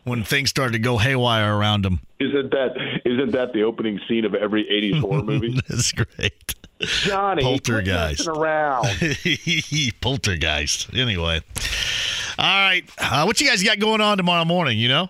when 0.05 0.23
things 0.25 0.51
started 0.51 0.73
to 0.73 0.79
go 0.79 0.99
haywire 0.99 1.57
around 1.57 1.85
him. 1.85 2.01
Isn't 2.21 2.51
that 2.51 3.01
isn't 3.05 3.33
that 3.33 3.53
the 3.53 3.63
opening 3.63 4.01
scene 4.09 4.25
of 4.25 4.35
every 4.35 4.65
'80s 4.65 5.01
horror 5.01 5.23
movie? 5.25 5.59
That's 5.69 5.93
great. 5.93 6.55
Johnny, 6.81 7.43
Poltergeist. 7.43 8.27
around. 8.27 8.87
Poltergeist. 10.01 10.95
Anyway. 10.95 11.41
All 12.39 12.45
right. 12.45 12.83
Uh, 12.99 13.25
what 13.25 13.41
you 13.41 13.47
guys 13.47 13.63
got 13.63 13.79
going 13.79 14.01
on 14.01 14.17
tomorrow 14.17 14.45
morning, 14.45 14.79
you 14.79 14.89
know? 14.89 15.09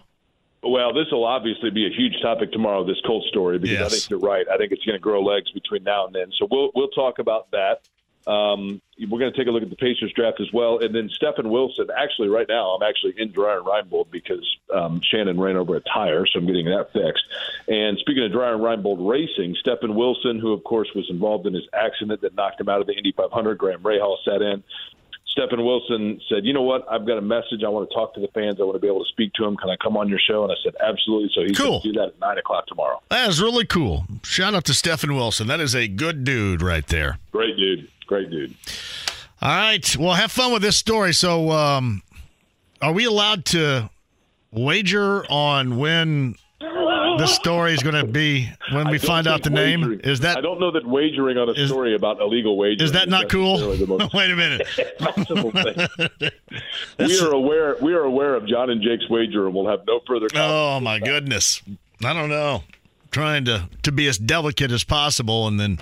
Well, 0.63 0.93
this 0.95 1.07
will 1.11 1.25
obviously 1.25 1.71
be 1.71 1.87
a 1.87 1.91
huge 1.91 2.15
topic 2.23 2.53
tomorrow. 2.53 2.85
This 2.85 3.01
Colt 3.07 3.25
story, 3.29 3.59
because 3.59 3.81
I 3.87 3.89
think 3.89 4.11
you're 4.11 4.19
right. 4.19 4.47
I 4.53 4.57
think 4.57 4.73
it's 4.73 4.85
going 4.85 4.97
to 4.97 5.01
grow 5.01 5.23
legs 5.23 5.51
between 5.51 5.85
now 5.85 6.07
and 6.07 6.15
then. 6.15 6.31
So 6.39 6.47
we'll 6.51 6.71
we'll 6.75 6.89
talk 6.89 7.19
about 7.19 7.51
that. 7.51 7.81
Um, 8.27 8.81
we're 9.11 9.19
going 9.19 9.33
to 9.33 9.37
take 9.37 9.49
a 9.49 9.51
look 9.51 9.63
at 9.63 9.71
the 9.71 9.77
Pacers 9.77 10.13
draft 10.15 10.41
as 10.41 10.53
well, 10.53 10.79
and 10.79 10.95
then 10.95 11.09
Stefan 11.11 11.51
Wilson. 11.51 11.89
Actually, 11.97 12.29
right 12.29 12.47
now 12.49 12.71
I'm 12.71 12.83
actually 12.83 13.15
in 13.19 13.33
Dreyer 13.33 13.59
and 13.59 13.67
Reinbold 13.67 14.11
because 14.11 14.47
um, 14.73 15.01
Shannon 15.03 15.39
ran 15.41 15.57
over 15.57 15.77
a 15.77 15.81
tire, 15.81 16.25
so 16.27 16.39
I'm 16.39 16.47
getting 16.47 16.67
that 16.67 16.93
fixed. 16.93 17.25
And 17.69 17.99
speaking 17.99 18.25
of 18.25 18.33
Dreyer 18.33 18.55
and 18.55 18.63
Reinbold 18.63 19.07
racing, 19.09 19.57
Stefan 19.61 19.95
Wilson, 19.95 20.39
who 20.39 20.53
of 20.53 20.63
course 20.65 20.89
was 20.95 21.07
involved 21.11 21.47
in 21.47 21.55
his 21.55 21.69
accident 21.75 22.21
that 22.23 22.35
knocked 22.35 22.61
him 22.61 22.69
out 22.69 22.81
of 22.81 22.87
the 22.87 22.95
Indy 22.95 23.13
500, 23.17 23.59
Graham 23.59 23.81
Rahal 23.83 24.17
sat 24.25 24.41
in. 24.43 24.63
Stefan 25.27 25.65
Wilson 25.65 26.21
said, 26.29 26.45
"You 26.45 26.53
know 26.53 26.63
what? 26.63 26.87
I've 26.89 27.05
got 27.05 27.19
a 27.19 27.21
message. 27.21 27.65
I 27.65 27.69
want 27.69 27.89
to 27.91 27.95
talk 27.95 28.15
to 28.15 28.21
the 28.21 28.29
fans. 28.29 28.61
I 28.61 28.63
want 28.63 28.77
to 28.77 28.79
be 28.79 28.87
able 28.87 29.03
to 29.05 29.09
speak 29.11 29.33
to 29.33 29.43
them. 29.43 29.57
Can 29.57 29.69
I 29.69 29.75
come 29.83 29.97
on 29.97 30.09
your 30.09 30.21
show?" 30.21 30.45
And 30.45 30.53
I 30.53 30.55
said, 30.63 30.75
"Absolutely." 30.81 31.29
So 31.35 31.41
he's 31.43 31.59
Cool. 31.59 31.71
going 31.71 31.83
to 31.83 31.89
do 31.93 31.99
that 31.99 32.09
at 32.11 32.21
nine 32.21 32.39
o'clock 32.39 32.67
tomorrow. 32.69 33.03
That 33.11 33.29
is 33.29 33.43
really 33.43 33.65
cool. 33.67 34.05
Shout 34.23 34.55
out 34.55 34.65
to 34.67 34.75
Stefan 34.75 35.17
Wilson. 35.17 35.49
That 35.49 35.59
is 35.59 35.75
a 35.75 35.89
good 35.89 36.23
dude 36.23 36.63
right 36.63 36.87
there. 36.87 37.19
Great 37.33 37.57
dude. 37.57 37.89
Great 38.07 38.31
dude. 38.31 38.55
All 39.43 39.49
right. 39.55 39.97
Well, 39.97 40.14
have 40.14 40.33
fun 40.33 40.53
with 40.53 40.62
this 40.62 40.77
story. 40.77 41.12
So, 41.14 41.51
um, 41.51 42.03
are 42.81 42.93
we 42.93 43.05
allowed 43.05 43.45
to 43.47 43.90
wager 44.53 45.25
on 45.31 45.77
when 45.79 46.37
this 47.19 47.35
story 47.35 47.73
is 47.75 47.83
going 47.83 47.95
to 47.95 48.07
be 48.11 48.51
when 48.73 48.88
we 48.90 48.99
find 48.99 49.27
out 49.27 49.43
the 49.43 49.51
name? 49.51 50.01
Is 50.03 50.21
I 50.21 50.35
that 50.35 50.43
don't 50.43 50.59
know 50.61 50.71
that 50.73 50.87
wagering 50.87 51.38
on 51.38 51.49
a 51.49 51.53
is- 51.53 51.69
story 51.69 51.95
about 51.95 52.21
illegal 52.21 52.57
wagering 52.57 52.81
is 52.85 52.93
that 52.93 53.09
not 53.09 53.29
cool? 53.29 53.59
the 53.59 53.87
most 53.87 54.12
Wait 54.14 54.31
a 54.31 54.37
minute. 54.37 54.67
thing. 56.19 56.31
we 56.99 57.21
are 57.21 57.31
aware. 57.33 57.77
We 57.81 57.95
are 57.95 58.03
aware 58.05 58.35
of 58.35 58.47
John 58.49 58.71
and 58.71 58.83
Jake's 58.83 59.09
wager, 59.09 59.47
and 59.47 59.55
we'll 59.55 59.69
have 59.69 59.81
no 59.87 60.01
further. 60.07 60.27
Oh 60.35 60.81
my 60.81 60.99
goodness. 60.99 61.62
I 62.05 62.12
don't 62.12 62.29
know. 62.31 62.64
Trying 63.11 63.45
to 63.45 63.69
to 63.83 63.93
be 63.93 64.09
as 64.09 64.19
delicate 64.19 64.73
as 64.73 64.83
possible 64.85 65.47
and 65.47 65.61
then 65.61 65.79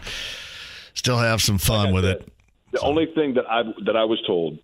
still 0.94 1.18
have 1.18 1.40
some 1.40 1.58
fun 1.58 1.92
with 1.92 2.04
it. 2.04 2.28
The 2.72 2.80
only 2.80 3.06
thing 3.14 3.34
that 3.34 3.44
I 3.50 3.62
that 3.84 3.96
I 3.96 4.04
was 4.04 4.22
told 4.26 4.58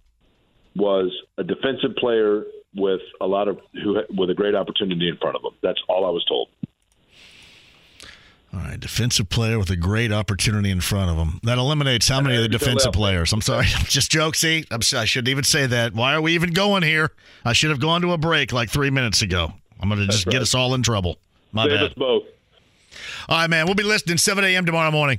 was 0.75 1.13
a 1.37 1.45
defensive 1.45 1.97
player 1.97 2.45
with 2.75 3.01
a 3.21 3.27
lot 3.27 3.49
of 3.49 3.59
who 3.83 4.01
with 4.11 4.31
a 4.31 4.35
great 4.35 4.55
opportunity 4.55 5.09
in 5.09 5.17
front 5.17 5.37
of 5.37 5.43
him. 5.43 5.53
That's 5.63 5.81
all 5.89 6.07
I 6.07 6.11
was 6.11 6.25
told. 6.25 6.49
All 8.53 8.61
right, 8.61 8.81
defensive 8.81 9.29
player 9.29 9.59
with 9.59 9.69
a 9.69 9.77
great 9.77 10.11
opportunity 10.11 10.71
in 10.71 10.81
front 10.81 11.11
of 11.11 11.19
him. 11.19 11.39
That 11.43 11.59
eliminates 11.59 12.09
how 12.09 12.23
many 12.23 12.37
of 12.37 12.43
the 12.43 12.49
defensive 12.49 12.95
players? 12.95 13.31
I'm 13.35 13.43
sorry, 13.43 13.67
just 13.85 14.11
joke. 14.11 14.37
See, 14.37 14.65
I'm, 14.71 14.81
si 14.81 15.05
shouldn't 15.05 15.29
even 15.29 15.45
say 15.45 15.67
that. 15.67 15.93
Why 15.93 16.15
are 16.15 16.23
we 16.23 16.33
even 16.35 16.53
going 16.53 16.83
here? 16.83 17.11
I 17.45 17.53
should 17.53 17.69
have 17.69 17.79
gone 17.81 18.01
to 18.03 18.13
a 18.13 18.19
break 18.19 18.51
like 18.53 18.71
three 18.71 18.89
minutes 18.89 19.21
ago. 19.21 19.53
I'm 19.81 19.91
going 19.91 20.01
to 20.01 20.07
just 20.07 20.27
get 20.27 20.41
us 20.41 20.55
all 20.55 20.75
in 20.75 20.83
trouble. 20.83 21.19
My 21.53 21.65
Save 21.65 21.73
bad. 21.73 21.83
us 21.85 21.93
both. 21.95 22.23
All 23.29 23.39
right, 23.39 23.51
man. 23.51 23.67
We'll 23.67 23.75
be 23.75 23.83
listening 23.83 24.17
7 24.17 24.43
a.m. 24.43 24.65
tomorrow 24.65 24.91
morning. 24.91 25.19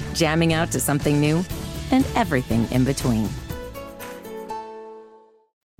jamming 0.13 0.53
out 0.53 0.71
to 0.71 0.79
something 0.79 1.19
new, 1.19 1.43
and 1.91 2.05
everything 2.15 2.69
in 2.71 2.83
between. 2.83 3.27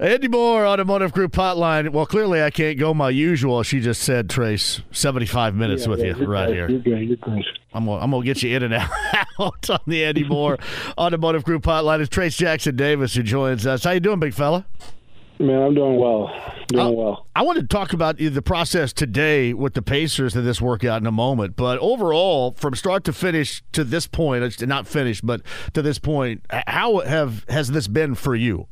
Andy 0.02 0.28
Moore, 0.28 0.66
Automotive 0.66 1.12
Group 1.12 1.34
Hotline. 1.34 1.90
Well, 1.90 2.08
clearly 2.08 2.42
I 2.42 2.50
can't 2.50 2.80
go 2.80 2.92
my 2.92 3.12
usual. 3.12 3.62
She 3.62 3.80
just 3.80 4.02
said, 4.02 4.30
Trayce, 4.30 4.82
75 4.92 5.54
minutes 5.54 5.88
with 5.88 6.00
you 6.00 6.16
right 6.26 6.50
here. 6.50 6.68
You're 6.68 6.80
good. 6.80 7.08
You're 7.08 7.18
good. 7.18 7.46
I'm 7.72 7.86
gonna, 7.86 8.02
I'm 8.02 8.10
gonna 8.10 8.26
get 8.26 8.42
you 8.42 8.56
in 8.56 8.64
and 8.64 8.74
out 9.40 9.70
on 9.70 9.80
the 9.86 10.04
Andy 10.04 10.24
Moore 10.24 10.58
Automotive 10.98 11.44
Group 11.44 11.62
Hotline. 11.62 12.00
It's 12.00 12.10
Trayce 12.10 12.36
Jackson 12.36 12.76
Davis 12.76 13.14
who 13.14 13.22
joins 13.22 13.68
us. 13.68 13.84
How 13.84 13.92
you 13.92 14.00
doing, 14.00 14.20
big 14.20 14.34
fella? 14.34 14.66
Man, 15.42 15.62
I'm 15.62 15.74
doing 15.74 16.00
well. 16.00 16.32
Doing 16.68 16.86
Uh, 16.86 16.92
well. 16.92 17.28
I 17.36 17.42
want 17.42 17.60
to 17.60 17.66
talk 17.66 17.94
about 17.94 18.18
the 18.18 18.42
process 18.42 18.94
today 18.94 19.54
with 19.54 19.74
the 19.74 19.82
Pacers 19.82 20.36
and 20.36 20.46
this 20.46 20.62
workout 20.62 21.02
in 21.02 21.08
a 21.08 21.12
moment. 21.12 21.56
But 21.56 21.80
overall, 21.80 22.52
from 22.52 22.76
start 22.76 23.04
to 23.06 23.14
finish 23.14 23.64
to 23.72 23.84
this 23.84 24.08
point, 24.08 24.62
not 24.68 24.88
finished, 24.88 25.26
but 25.26 25.42
to 25.74 25.82
this 25.82 25.98
point, 25.98 26.46
how 26.68 27.00
have 27.00 27.44
has 27.50 27.72
this 27.72 27.88
been 27.88 28.14
for 28.16 28.36
you? 28.36 28.68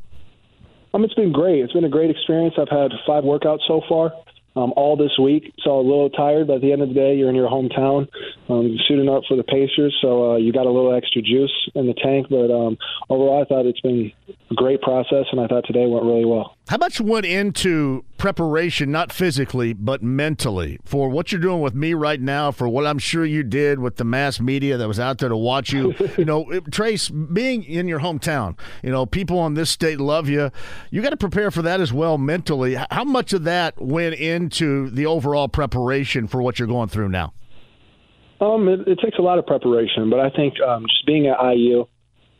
Um, 0.94 1.04
it's 1.04 1.14
been 1.14 1.32
great. 1.32 1.64
It's 1.64 1.74
been 1.74 1.86
a 1.86 1.90
great 1.90 2.10
experience. 2.10 2.56
I've 2.58 2.70
had 2.70 2.92
five 3.06 3.24
workouts 3.24 3.60
so 3.68 3.82
far, 3.88 4.12
um, 4.56 4.74
all 4.76 4.96
this 4.98 5.12
week. 5.22 5.54
So 5.64 5.80
a 5.80 5.82
little 5.82 6.10
tired, 6.10 6.48
but 6.48 6.58
at 6.58 6.62
the 6.62 6.72
end 6.72 6.82
of 6.82 6.90
the 6.90 6.96
day, 6.96 7.16
you're 7.16 7.30
in 7.30 7.36
your 7.36 7.50
hometown, 7.50 8.08
um, 8.50 8.76
suiting 8.88 9.08
up 9.08 9.22
for 9.28 9.38
the 9.38 9.44
Pacers. 9.44 9.96
So 10.02 10.32
uh, 10.34 10.36
you 10.38 10.52
got 10.52 10.66
a 10.66 10.72
little 10.72 10.94
extra 10.96 11.22
juice 11.22 11.54
in 11.76 11.86
the 11.86 11.94
tank. 11.94 12.28
But 12.30 12.52
um, 12.52 12.78
overall, 13.10 13.42
I 13.42 13.46
thought 13.46 13.66
it's 13.68 13.80
been 13.82 14.12
a 14.50 14.54
great 14.56 14.82
process, 14.82 15.26
and 15.32 15.40
I 15.40 15.48
thought 15.48 15.66
today 15.68 15.86
went 15.86 16.06
really 16.06 16.26
well. 16.26 16.56
How 16.70 16.78
much 16.78 17.02
went 17.02 17.26
into 17.26 18.06
preparation, 18.20 18.92
not 18.92 19.12
physically, 19.12 19.74
but 19.74 20.04
mentally, 20.04 20.78
for 20.86 21.10
what 21.10 21.32
you're 21.32 21.42
doing 21.42 21.62
with 21.62 21.74
me 21.74 21.96
right 21.96 22.22
now, 22.22 22.52
for 22.52 22.70
what 22.70 22.86
I'm 22.86 23.00
sure 23.00 23.26
you 23.26 23.42
did 23.42 23.80
with 23.80 23.96
the 23.96 24.04
mass 24.04 24.40
media 24.40 24.78
that 24.78 24.88
was 24.88 25.00
out 25.00 25.18
there 25.18 25.30
to 25.30 25.36
watch 25.36 25.74
you? 25.74 25.96
you 26.16 26.26
know, 26.26 26.46
Trayce, 26.70 27.10
being 27.34 27.64
in 27.64 27.88
your 27.88 28.02
hometown, 28.02 28.56
you 28.84 28.92
know, 28.92 29.08
people 29.08 29.40
on 29.40 29.56
this 29.56 29.72
state 29.72 30.00
love 30.00 30.30
you. 30.30 30.52
You 30.92 31.02
got 31.02 31.10
to 31.10 31.18
prepare 31.18 31.50
for 31.50 31.64
that 31.64 31.82
as 31.82 31.92
well 31.92 32.20
mentally. 32.20 32.78
How 32.92 33.04
much 33.04 33.34
of 33.34 33.46
that 33.46 33.82
went 33.82 34.14
into 34.14 34.92
the 34.92 35.08
overall 35.08 35.48
preparation 35.48 36.28
for 36.28 36.40
what 36.40 36.60
you're 36.60 36.68
going 36.68 36.90
through 36.90 37.10
now? 37.10 37.34
Um, 38.42 38.68
it, 38.68 38.82
it 38.88 39.00
takes 39.04 39.18
a 39.18 39.24
lot 39.24 39.40
of 39.40 39.48
preparation, 39.48 40.12
but 40.12 40.20
I 40.20 40.30
think 40.30 40.54
um, 40.62 40.84
just 40.84 41.08
being 41.08 41.26
at 41.26 41.44
IU, 41.44 41.88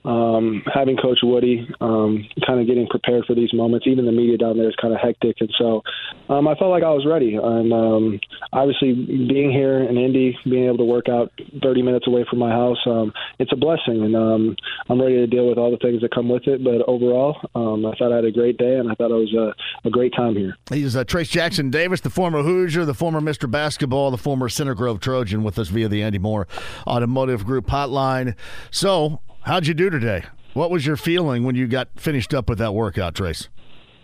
um, 0.06 0.64
having 0.74 0.98
Coach 0.98 1.20
Woody, 1.24 1.68
um, 1.82 2.26
kind 2.46 2.60
of 2.60 2.68
getting 2.68 2.88
prepared 2.88 3.26
for 3.26 3.36
these 3.36 3.54
moments. 3.54 3.86
Even 3.88 4.06
the 4.06 4.12
media 4.12 4.38
down 4.38 4.58
there 4.58 4.70
is 4.70 4.76
kind 4.82 4.94
of 4.94 5.00
hectic, 5.00 5.38
and 5.40 5.54
so 5.58 5.82
um, 6.30 6.48
I 6.48 6.56
felt 6.56 6.72
like 6.72 6.84
I 6.84 6.92
was 6.92 7.06
ready. 7.06 7.36
And 7.36 7.74
um, 7.74 8.20
obviously, 8.54 8.94
being 8.94 9.52
here 9.52 9.84
in 9.84 9.98
Indy, 9.98 10.38
being 10.46 10.66
able 10.66 10.78
to 10.78 10.86
work 10.86 11.10
out 11.10 11.32
30 11.62 11.82
minutes 11.82 12.08
away 12.08 12.26
from 12.30 12.40
my 12.40 12.50
house, 12.50 12.78
um, 12.86 13.12
it's 13.40 13.52
a 13.52 13.58
blessing, 13.58 14.04
and 14.04 14.16
um, 14.16 14.56
I'm 14.88 15.02
ready 15.02 15.16
to 15.16 15.28
deal 15.28 15.48
with 15.48 15.58
all 15.58 15.72
the 15.72 15.78
things 15.78 16.02
that 16.02 16.14
come 16.14 16.30
with 16.30 16.48
it. 16.48 16.64
But 16.64 16.88
overall, 16.88 17.38
um, 17.56 17.86
I 17.86 17.94
thought 17.96 18.12
I 18.12 18.18
had 18.18 18.26
a 18.26 18.32
great 18.32 18.58
day, 18.58 18.78
and 18.78 18.90
I 18.90 18.96
thought 18.96 19.12
it 19.12 19.14
was 19.14 19.34
a, 19.34 19.88
a 19.88 19.92
great 19.92 20.14
time 20.16 20.36
here. 20.36 20.56
He's 20.70 20.96
uh, 20.96 21.04
Trayce 21.04 21.30
Jackson 21.30 21.70
Davis, 21.70 22.02
the 22.02 22.10
former 22.10 22.42
Hoosier, 22.42 22.86
the 22.86 22.94
former 22.94 23.20
Mr. 23.20 23.50
Basketball, 23.50 24.12
the 24.12 24.18
former 24.18 24.48
Center 24.50 24.76
Grove 24.76 25.00
Trojan, 25.00 25.44
with 25.44 25.60
us 25.60 25.68
via 25.68 25.90
the 25.90 26.04
Andy 26.04 26.20
Moore 26.20 26.48
Automotive 26.88 27.46
Group 27.46 27.68
hotline. 27.68 28.36
So, 28.72 29.22
How'd 29.42 29.68
you 29.68 29.74
do 29.74 29.90
today? 29.90 30.26
What 30.54 30.70
was 30.70 30.86
your 30.86 30.98
feeling 30.98 31.44
when 31.44 31.56
you 31.56 31.68
got 31.68 31.88
finished 31.96 32.34
up 32.34 32.50
with 32.50 32.58
that 32.58 32.74
workout, 32.74 33.16
Trayce? 33.16 33.48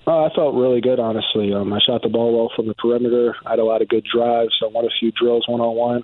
Uh, 0.08 0.26
I 0.26 0.30
felt 0.36 0.54
really 0.54 0.82
good, 0.82 1.00
honestly. 1.00 1.52
Um, 1.52 1.74
I 1.74 1.80
shot 1.86 2.04
the 2.04 2.10
ball 2.10 2.38
well 2.38 2.52
from 2.56 2.68
the 2.68 2.76
perimeter. 2.76 3.36
I 3.46 3.52
had 3.52 3.60
a 3.60 3.66
lot 3.66 3.82
of 3.82 3.90
good 3.90 4.06
drives. 4.06 4.54
I 4.64 4.68
won 4.68 4.86
a 4.86 4.90
few 5.00 5.12
drills 5.12 5.46
one 5.48 5.62
on 5.62 5.76
one, 5.76 6.04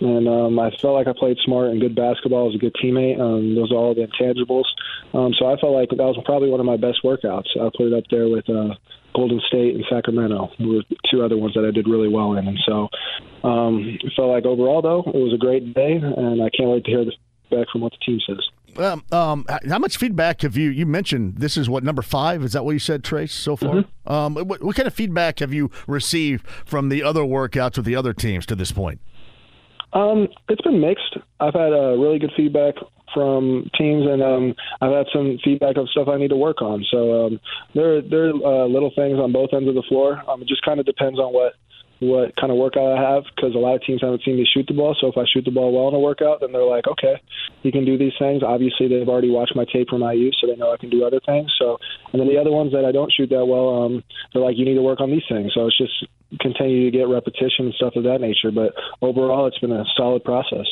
and 0.00 0.26
um, 0.26 0.58
I 0.58 0.70
felt 0.80 0.94
like 0.94 1.06
I 1.06 1.12
played 1.12 1.36
smart 1.44 1.70
and 1.70 1.80
good 1.80 1.94
basketball. 1.94 2.44
I 2.44 2.46
was 2.46 2.54
a 2.54 2.58
good 2.58 2.74
teammate. 2.82 3.20
Um, 3.20 3.54
those 3.54 3.70
are 3.70 3.76
all 3.76 3.94
the 3.94 4.06
intangibles. 4.08 4.64
Um, 5.12 5.34
so 5.38 5.52
I 5.52 5.60
felt 5.60 5.74
like 5.74 5.90
that 5.90 5.98
was 5.98 6.18
probably 6.24 6.48
one 6.48 6.60
of 6.60 6.66
my 6.66 6.78
best 6.78 7.00
workouts. 7.04 7.52
I 7.60 7.68
put 7.76 7.92
it 7.92 7.94
up 7.94 8.04
there 8.10 8.28
with 8.28 8.48
uh, 8.48 8.74
Golden 9.14 9.40
State 9.46 9.74
and 9.74 9.84
Sacramento. 9.90 10.48
Were 10.58 10.82
two 11.10 11.22
other 11.22 11.36
ones 11.36 11.52
that 11.54 11.66
I 11.66 11.70
did 11.72 11.86
really 11.86 12.08
well 12.08 12.32
in, 12.34 12.48
and 12.48 12.58
so 12.64 12.88
um, 13.44 13.98
I 14.02 14.08
felt 14.16 14.30
like 14.30 14.46
overall, 14.46 14.80
though, 14.80 15.04
it 15.06 15.20
was 15.20 15.34
a 15.34 15.38
great 15.38 15.74
day, 15.74 16.00
and 16.00 16.42
I 16.42 16.48
can't 16.56 16.70
wait 16.70 16.84
to 16.86 16.90
hear 16.90 17.04
the 17.04 17.12
feedback 17.50 17.68
from 17.70 17.82
what 17.82 17.92
the 17.92 18.00
team 18.00 18.18
says. 18.26 18.40
Um, 18.78 19.04
um, 19.12 19.46
how 19.68 19.78
much 19.78 19.96
feedback 19.96 20.42
have 20.42 20.56
you? 20.56 20.70
You 20.70 20.86
mentioned 20.86 21.36
this 21.36 21.56
is 21.56 21.68
what 21.68 21.84
number 21.84 22.02
five. 22.02 22.42
Is 22.42 22.52
that 22.52 22.64
what 22.64 22.72
you 22.72 22.78
said, 22.78 23.02
Trayce? 23.02 23.30
So 23.30 23.56
far, 23.56 23.74
mm-hmm. 23.74 24.12
um, 24.12 24.34
what, 24.34 24.62
what, 24.62 24.76
kind 24.76 24.86
of 24.86 24.94
feedback 24.94 25.40
have 25.40 25.52
you 25.52 25.70
received 25.86 26.46
from 26.64 26.88
the 26.88 27.02
other 27.02 27.22
workouts 27.22 27.76
with 27.76 27.86
the 27.86 27.96
other 27.96 28.12
teams 28.12 28.46
to 28.46 28.54
this 28.54 28.72
point? 28.72 29.00
Um, 29.92 30.28
it's 30.48 30.62
been 30.62 30.80
mixed. 30.80 31.18
I've 31.38 31.54
had 31.54 31.72
uh, 31.72 31.96
really 31.96 32.18
good 32.18 32.32
feedback 32.36 32.74
from 33.12 33.68
teams, 33.78 34.06
and 34.08 34.22
um, 34.22 34.54
I've 34.80 34.92
had 34.92 35.06
some 35.12 35.38
feedback 35.44 35.76
of 35.76 35.88
stuff 35.90 36.08
I 36.08 36.16
need 36.16 36.28
to 36.28 36.36
work 36.36 36.62
on. 36.62 36.84
So 36.90 37.26
um, 37.26 37.40
there, 37.74 38.00
there 38.00 38.30
are 38.30 38.64
uh, 38.64 38.66
little 38.66 38.90
things 38.96 39.18
on 39.18 39.32
both 39.32 39.50
ends 39.52 39.68
of 39.68 39.74
the 39.74 39.82
floor. 39.88 40.22
Um, 40.28 40.40
it 40.42 40.48
just 40.48 40.64
kind 40.64 40.80
of 40.80 40.86
depends 40.86 41.18
on 41.18 41.32
what 41.34 41.54
what 42.02 42.34
kind 42.34 42.50
of 42.50 42.58
workout 42.58 42.98
I 42.98 43.00
have 43.00 43.22
because 43.34 43.54
a 43.54 43.62
lot 43.62 43.76
of 43.76 43.82
teams 43.82 44.02
haven't 44.02 44.22
seen 44.24 44.36
me 44.36 44.46
shoot 44.46 44.66
the 44.66 44.74
ball. 44.74 44.96
So 45.00 45.06
if 45.06 45.16
I 45.16 45.22
shoot 45.32 45.44
the 45.44 45.54
ball 45.54 45.72
well 45.72 45.88
in 45.88 45.94
a 45.94 46.02
workout, 46.02 46.40
then 46.40 46.50
they're 46.50 46.66
like, 46.66 46.86
okay, 46.86 47.14
you 47.62 47.70
can 47.70 47.84
do 47.84 47.96
these 47.96 48.12
things. 48.18 48.42
Obviously, 48.42 48.88
they've 48.88 49.08
already 49.08 49.30
watched 49.30 49.54
my 49.54 49.64
tape 49.72 49.88
from 49.88 50.02
IU, 50.02 50.30
so 50.40 50.46
they 50.46 50.56
know 50.56 50.72
I 50.72 50.76
can 50.76 50.90
do 50.90 51.06
other 51.06 51.20
things. 51.24 51.50
So, 51.58 51.78
and 52.12 52.20
then 52.20 52.28
the 52.28 52.38
other 52.38 52.50
ones 52.50 52.72
that 52.72 52.84
I 52.84 52.92
don't 52.92 53.12
shoot 53.12 53.30
that 53.30 53.46
well, 53.46 53.86
um, 53.86 54.02
they're 54.32 54.42
like, 54.42 54.58
you 54.58 54.64
need 54.64 54.74
to 54.74 54.82
work 54.82 55.00
on 55.00 55.10
these 55.10 55.26
things. 55.30 55.52
So 55.54 55.66
it's 55.66 55.78
just 55.78 55.94
continue 56.40 56.90
to 56.90 56.96
get 56.96 57.08
repetition 57.08 57.66
and 57.66 57.74
stuff 57.74 57.94
of 57.96 58.04
that 58.04 58.20
nature. 58.20 58.50
But 58.50 58.74
overall, 59.00 59.46
it's 59.46 59.58
been 59.58 59.72
a 59.72 59.84
solid 59.96 60.24
process. 60.24 60.66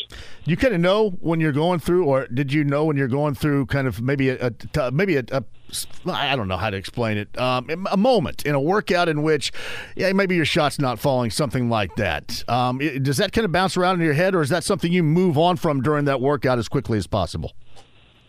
You 0.45 0.57
kind 0.57 0.75
of 0.75 0.81
know 0.81 1.11
when 1.21 1.41
you're 1.41 1.53
going 1.53 1.81
through, 1.81 2.05
or 2.05 2.27
did 2.29 2.53
you 2.53 2.65
know 2.65 2.85
when 2.85 2.97
you're 2.97 3.09
going 3.09 3.35
through 3.35 3.67
kind 3.67 3.87
of 3.87 4.01
maybe 4.01 4.31
a, 4.31 4.53
a 4.77 4.91
maybe 4.91 5.17
a, 5.17 5.25
a 5.33 5.45
I 6.07 6.35
don't 6.35 6.49
know 6.49 6.57
how 6.57 6.71
to 6.71 6.77
explain 6.77 7.17
it. 7.17 7.39
Um, 7.39 7.87
a 7.91 7.97
moment 7.97 8.45
in 8.45 8.55
a 8.55 8.61
workout 8.61 9.09
in 9.09 9.23
which, 9.23 9.53
yeah, 9.95 10.13
maybe 10.13 10.35
your 10.35 10.45
shot's 10.45 10.81
not 10.81 10.99
falling, 10.99 11.31
something 11.31 11.71
like 11.71 11.95
that. 11.97 12.43
Um, 12.49 12.79
does 13.03 13.19
that 13.19 13.33
kind 13.33 13.45
of 13.45 13.53
bounce 13.53 13.77
around 13.77 14.01
in 14.01 14.05
your 14.05 14.15
head, 14.15 14.35
or 14.35 14.43
is 14.43 14.49
that 14.49 14.65
something 14.65 14.93
you 14.93 15.03
move 15.03 15.39
on 15.39 15.57
from 15.57 15.81
during 15.81 16.07
that 16.07 16.21
workout 16.21 16.59
as 16.59 16.69
quickly 16.69 16.99
as 16.99 17.07
possible? 17.07 17.53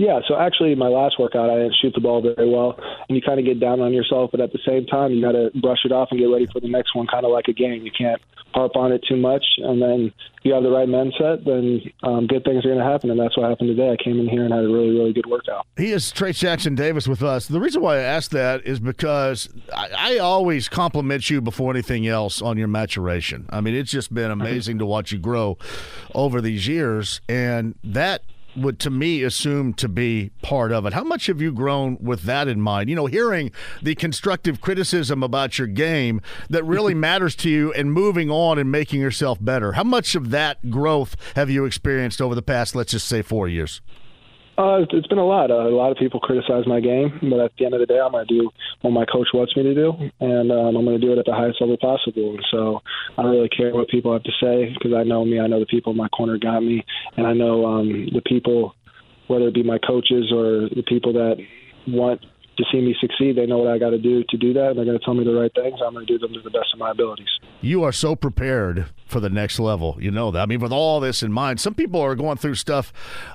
Yeah, 0.01 0.19
so 0.27 0.35
actually, 0.35 0.73
my 0.73 0.87
last 0.87 1.19
workout, 1.19 1.51
I 1.51 1.57
didn't 1.57 1.75
shoot 1.79 1.93
the 1.93 2.01
ball 2.01 2.23
very 2.23 2.49
well, 2.49 2.73
and 3.07 3.15
you 3.15 3.21
kind 3.21 3.39
of 3.39 3.45
get 3.45 3.59
down 3.59 3.81
on 3.81 3.93
yourself, 3.93 4.31
but 4.31 4.41
at 4.41 4.51
the 4.51 4.57
same 4.67 4.87
time, 4.87 5.11
you 5.11 5.21
got 5.21 5.33
to 5.33 5.51
brush 5.61 5.85
it 5.85 5.91
off 5.91 6.07
and 6.09 6.19
get 6.19 6.25
ready 6.25 6.47
for 6.51 6.59
the 6.59 6.67
next 6.67 6.95
one, 6.95 7.05
kind 7.05 7.23
of 7.23 7.31
like 7.31 7.45
a 7.49 7.53
game. 7.53 7.83
You 7.85 7.91
can't 7.95 8.19
harp 8.51 8.75
on 8.75 8.91
it 8.91 9.05
too 9.07 9.15
much, 9.15 9.45
and 9.59 9.79
then 9.79 10.11
if 10.37 10.41
you 10.41 10.55
have 10.55 10.63
the 10.63 10.71
right 10.71 10.87
mindset, 10.87 11.45
then 11.45 11.81
um, 12.01 12.25
good 12.25 12.43
things 12.43 12.65
are 12.65 12.69
going 12.69 12.79
to 12.79 12.83
happen, 12.83 13.11
and 13.11 13.19
that's 13.19 13.37
what 13.37 13.47
happened 13.47 13.69
today. 13.69 13.91
I 13.91 14.03
came 14.03 14.19
in 14.19 14.27
here 14.27 14.43
and 14.43 14.51
had 14.51 14.63
a 14.63 14.67
really, 14.67 14.89
really 14.89 15.13
good 15.13 15.27
workout. 15.27 15.67
He 15.77 15.91
is 15.91 16.11
Trayce 16.11 16.39
Jackson 16.39 16.73
Davis 16.73 17.07
with 17.07 17.21
us. 17.21 17.47
The 17.47 17.59
reason 17.59 17.83
why 17.83 17.97
I 17.97 18.01
asked 18.01 18.31
that 18.31 18.65
is 18.65 18.79
because 18.79 19.49
I, 19.71 20.15
I 20.15 20.17
always 20.17 20.67
compliment 20.67 21.29
you 21.29 21.41
before 21.41 21.69
anything 21.71 22.07
else 22.07 22.41
on 22.41 22.57
your 22.57 22.67
maturation. 22.67 23.45
I 23.51 23.61
mean, 23.61 23.75
it's 23.75 23.91
just 23.91 24.11
been 24.11 24.31
amazing 24.31 24.79
to 24.79 24.85
watch 24.87 25.11
you 25.11 25.19
grow 25.19 25.59
over 26.15 26.41
these 26.41 26.67
years, 26.67 27.21
and 27.29 27.75
that 27.83 28.23
would 28.55 28.79
to 28.79 28.89
me 28.89 29.23
assume 29.23 29.73
to 29.75 29.87
be 29.87 30.31
part 30.41 30.71
of 30.71 30.85
it. 30.85 30.93
How 30.93 31.03
much 31.03 31.27
have 31.27 31.41
you 31.41 31.51
grown 31.51 31.97
with 32.01 32.23
that 32.23 32.47
in 32.47 32.61
mind? 32.61 32.89
You 32.89 32.95
know, 32.95 33.05
hearing 33.05 33.51
the 33.81 33.95
constructive 33.95 34.61
criticism 34.61 35.23
about 35.23 35.57
your 35.57 35.67
game 35.67 36.21
that 36.49 36.63
really 36.63 36.93
matters 37.01 37.35
to 37.37 37.49
you 37.49 37.71
and 37.73 37.91
moving 37.93 38.29
on 38.29 38.57
and 38.59 38.71
making 38.71 39.01
yourself 39.01 39.37
better. 39.41 39.73
How 39.73 39.83
much 39.83 40.15
of 40.15 40.31
that 40.31 40.69
growth 40.69 41.15
have 41.35 41.49
you 41.49 41.65
experienced 41.65 42.21
over 42.21 42.35
the 42.35 42.41
past, 42.41 42.75
let's 42.75 42.91
just 42.91 43.07
say, 43.07 43.21
four 43.21 43.47
years? 43.47 43.81
Uh, 44.61 44.85
it's 44.91 45.07
been 45.07 45.17
a 45.17 45.25
lot. 45.25 45.49
Uh, 45.49 45.67
a 45.67 45.73
lot 45.73 45.89
of 45.89 45.97
people 45.97 46.19
criticize 46.19 46.67
my 46.67 46.79
game, 46.79 47.17
but 47.31 47.39
at 47.39 47.51
the 47.57 47.65
end 47.65 47.73
of 47.73 47.79
the 47.79 47.87
day, 47.87 47.99
I'm 47.99 48.11
going 48.11 48.27
to 48.27 48.31
do 48.31 48.49
what 48.81 48.91
my 48.91 49.05
coach 49.05 49.27
wants 49.33 49.57
me 49.57 49.63
to 49.63 49.73
do, 49.73 49.91
and 50.19 50.51
um, 50.51 50.77
I'm 50.77 50.85
going 50.85 51.01
to 51.01 51.03
do 51.03 51.11
it 51.13 51.17
at 51.17 51.25
the 51.25 51.33
highest 51.33 51.59
level 51.59 51.77
possible. 51.81 52.35
And 52.35 52.45
so 52.51 52.79
I 53.17 53.23
don't 53.23 53.31
really 53.31 53.49
care 53.49 53.73
what 53.73 53.89
people 53.89 54.13
have 54.13 54.21
to 54.21 54.31
say 54.39 54.71
because 54.71 54.93
I 54.95 55.01
know 55.01 55.25
me. 55.25 55.39
I 55.39 55.47
know 55.47 55.59
the 55.59 55.65
people 55.65 55.93
in 55.93 55.97
my 55.97 56.09
corner 56.09 56.37
got 56.37 56.59
me, 56.59 56.85
and 57.17 57.25
I 57.25 57.33
know 57.33 57.65
um, 57.65 58.09
the 58.13 58.21
people, 58.23 58.75
whether 59.25 59.47
it 59.47 59.55
be 59.55 59.63
my 59.63 59.79
coaches 59.79 60.31
or 60.31 60.69
the 60.69 60.83
people 60.87 61.13
that 61.13 61.37
want 61.87 62.21
to 62.57 62.65
see 62.71 62.81
me 62.81 62.95
succeed, 62.99 63.37
they 63.37 63.45
know 63.45 63.59
what 63.59 63.71
I 63.71 63.77
got 63.77 63.91
to 63.91 63.97
do 63.97 64.23
to 64.29 64.37
do 64.37 64.53
that, 64.53 64.69
and 64.69 64.77
they're 64.77 64.85
going 64.85 64.99
to 64.99 65.03
tell 65.03 65.13
me 65.13 65.23
the 65.23 65.33
right 65.33 65.51
things. 65.53 65.79
I'm 65.85 65.93
going 65.93 66.05
to 66.05 66.13
do 66.13 66.19
them 66.19 66.33
to 66.33 66.41
the 66.41 66.49
best 66.49 66.73
of 66.73 66.79
my 66.79 66.91
abilities. 66.91 67.29
You 67.61 67.83
are 67.83 67.91
so 67.91 68.15
prepared 68.15 68.87
for 69.05 69.19
the 69.19 69.29
next 69.29 69.59
level. 69.59 69.97
You 69.99 70.11
know 70.11 70.31
that. 70.31 70.41
I 70.41 70.45
mean, 70.45 70.59
with 70.59 70.71
all 70.71 70.99
this 70.99 71.23
in 71.23 71.31
mind, 71.31 71.59
some 71.59 71.73
people 71.73 72.01
are 72.01 72.15
going 72.15 72.37
through 72.37 72.55
stuff 72.55 72.91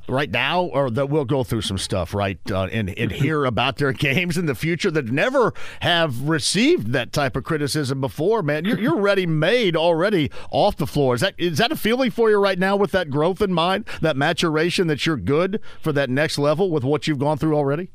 right 0.09 0.31
now, 0.31 0.65
or 0.65 0.91
that 0.91 1.09
will 1.09 1.25
go 1.25 1.45
through 1.45 1.63
some 1.63 1.79
stuff, 1.79 2.13
right, 2.13 2.39
uh, 2.51 2.65
and, 2.65 2.91
and 2.91 3.11
hear 3.27 3.45
about 3.45 3.77
their 3.77 3.93
games 3.93 4.37
in 4.37 4.47
the 4.47 4.55
future 4.55 4.91
that 4.91 5.07
never 5.07 5.55
have 5.81 6.29
received 6.29 6.93
that 6.93 7.13
type 7.13 7.37
of 7.37 7.45
criticism 7.45 8.01
before. 8.01 8.43
Man, 8.43 8.65
you're, 8.65 8.79
you're 8.79 9.01
ready 9.01 9.27
made 9.27 9.77
already 9.77 10.31
off 10.51 10.77
the 10.77 10.87
floor. 10.87 11.15
Is 11.15 11.23
that 11.23 11.35
is 11.39 11.59
that 11.59 11.73
a 11.73 11.77
feeling 11.77 12.11
for 12.11 12.29
you 12.31 12.37
right 12.37 12.59
now 12.59 12.77
with 12.77 12.93
that 12.93 13.11
growth 13.11 13.41
in 13.41 13.53
mind, 13.53 13.87
that 14.03 14.17
maturation, 14.17 14.89
that 14.89 15.07
you're 15.07 15.17
good 15.17 15.61
for 15.81 15.93
that 15.93 16.11
next 16.11 16.39
level 16.39 16.71
with 16.71 16.85
what 16.85 17.07
you've 17.07 17.19
gone 17.19 17.39
through 17.39 17.57
already? 17.57 17.91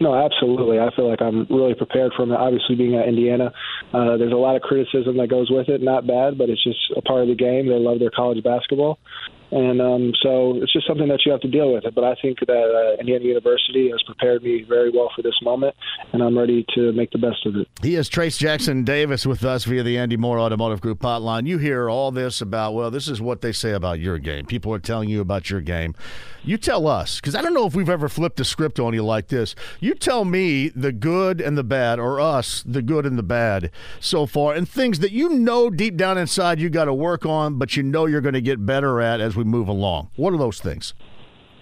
No, 0.00 0.14
absolutely. 0.14 0.78
I 0.78 0.94
feel 0.94 1.10
like 1.10 1.20
I'm 1.20 1.46
really 1.50 1.74
prepared 1.74 2.12
for 2.16 2.22
it. 2.22 2.30
Obviously, 2.30 2.76
being 2.76 2.94
at 2.94 3.08
Indiana, 3.08 3.52
uh, 3.92 4.16
there's 4.16 4.32
a 4.32 4.36
lot 4.36 4.54
of 4.54 4.62
criticism 4.62 5.16
that 5.16 5.28
goes 5.28 5.50
with 5.50 5.68
it. 5.68 5.82
Not 5.82 6.06
bad, 6.06 6.38
but 6.38 6.48
it's 6.48 6.62
just 6.62 6.78
a 6.96 7.02
part 7.02 7.22
of 7.22 7.28
the 7.28 7.34
game. 7.34 7.66
They 7.66 7.74
love 7.74 7.98
their 7.98 8.10
college 8.10 8.42
basketball, 8.44 8.98
and 9.50 9.80
um, 9.80 10.12
so 10.22 10.56
it's 10.56 10.72
just 10.72 10.86
something 10.86 11.08
that 11.08 11.20
you 11.24 11.32
have 11.32 11.40
to 11.40 11.48
deal 11.48 11.72
with. 11.72 11.84
But 11.94 12.04
I 12.04 12.14
think 12.20 12.38
that 12.40 12.50
uh, 12.50 13.00
Indiana 13.00 13.24
University 13.24 13.90
has 13.90 14.02
prepared 14.04 14.42
me 14.42 14.64
very 14.68 14.90
well 14.90 15.10
for 15.14 15.22
this 15.22 15.34
moment, 15.42 15.74
and 16.12 16.22
I'm 16.22 16.38
ready 16.38 16.64
to 16.74 16.92
make 16.92 17.10
the 17.10 17.18
best 17.18 17.46
of 17.46 17.56
it. 17.56 17.68
He 17.82 17.94
is 17.94 18.08
Trayce 18.08 18.38
Jackson 18.38 18.84
Davis 18.84 19.26
with 19.26 19.44
us 19.44 19.64
via 19.64 19.82
the 19.82 19.98
Andy 19.98 20.16
Moore 20.16 20.38
Automotive 20.38 20.80
Group 20.80 21.00
hotline. 21.00 21.46
You 21.46 21.58
hear 21.58 21.88
all 21.88 22.10
this 22.10 22.40
about, 22.40 22.74
well, 22.74 22.90
this 22.90 23.08
is 23.08 23.20
what 23.20 23.40
they 23.40 23.52
say 23.52 23.72
about 23.72 24.00
your 24.00 24.18
game. 24.18 24.46
People 24.46 24.72
are 24.74 24.78
telling 24.78 25.08
you 25.08 25.20
about 25.20 25.50
your 25.50 25.60
game. 25.60 25.94
You 26.44 26.56
tell 26.56 26.86
us, 26.86 27.20
because 27.20 27.34
I 27.34 27.42
don't 27.42 27.52
know 27.52 27.66
if 27.66 27.74
we've 27.74 27.90
ever 27.90 28.08
flipped 28.08 28.40
a 28.40 28.44
script 28.44 28.78
on 28.78 28.94
you 28.94 29.02
like 29.02 29.28
this. 29.28 29.54
You 29.80 29.94
tell 29.94 30.24
me 30.24 30.68
the 30.68 30.92
good 30.92 31.40
and 31.40 31.58
the 31.58 31.64
bad, 31.64 31.98
or 31.98 32.20
us, 32.20 32.62
the 32.66 32.80
good 32.80 33.04
and 33.04 33.18
the 33.18 33.22
bad 33.22 33.70
so 34.00 34.24
far, 34.24 34.54
and 34.54 34.68
things 34.68 35.00
that 35.00 35.12
you 35.12 35.30
know 35.30 35.68
deep 35.68 35.96
down 35.96 36.16
inside 36.16 36.60
you 36.60 36.70
got 36.70 36.86
to 36.86 36.94
work 36.94 37.26
on, 37.26 37.58
but 37.58 37.76
you 37.76 37.82
know 37.82 38.06
you're 38.06 38.20
going 38.20 38.34
to 38.34 38.40
get 38.40 38.64
better 38.64 39.00
at 39.00 39.20
as 39.20 39.36
we 39.38 39.44
move 39.44 39.68
along? 39.68 40.10
What 40.16 40.34
are 40.34 40.38
those 40.38 40.60
things? 40.60 40.92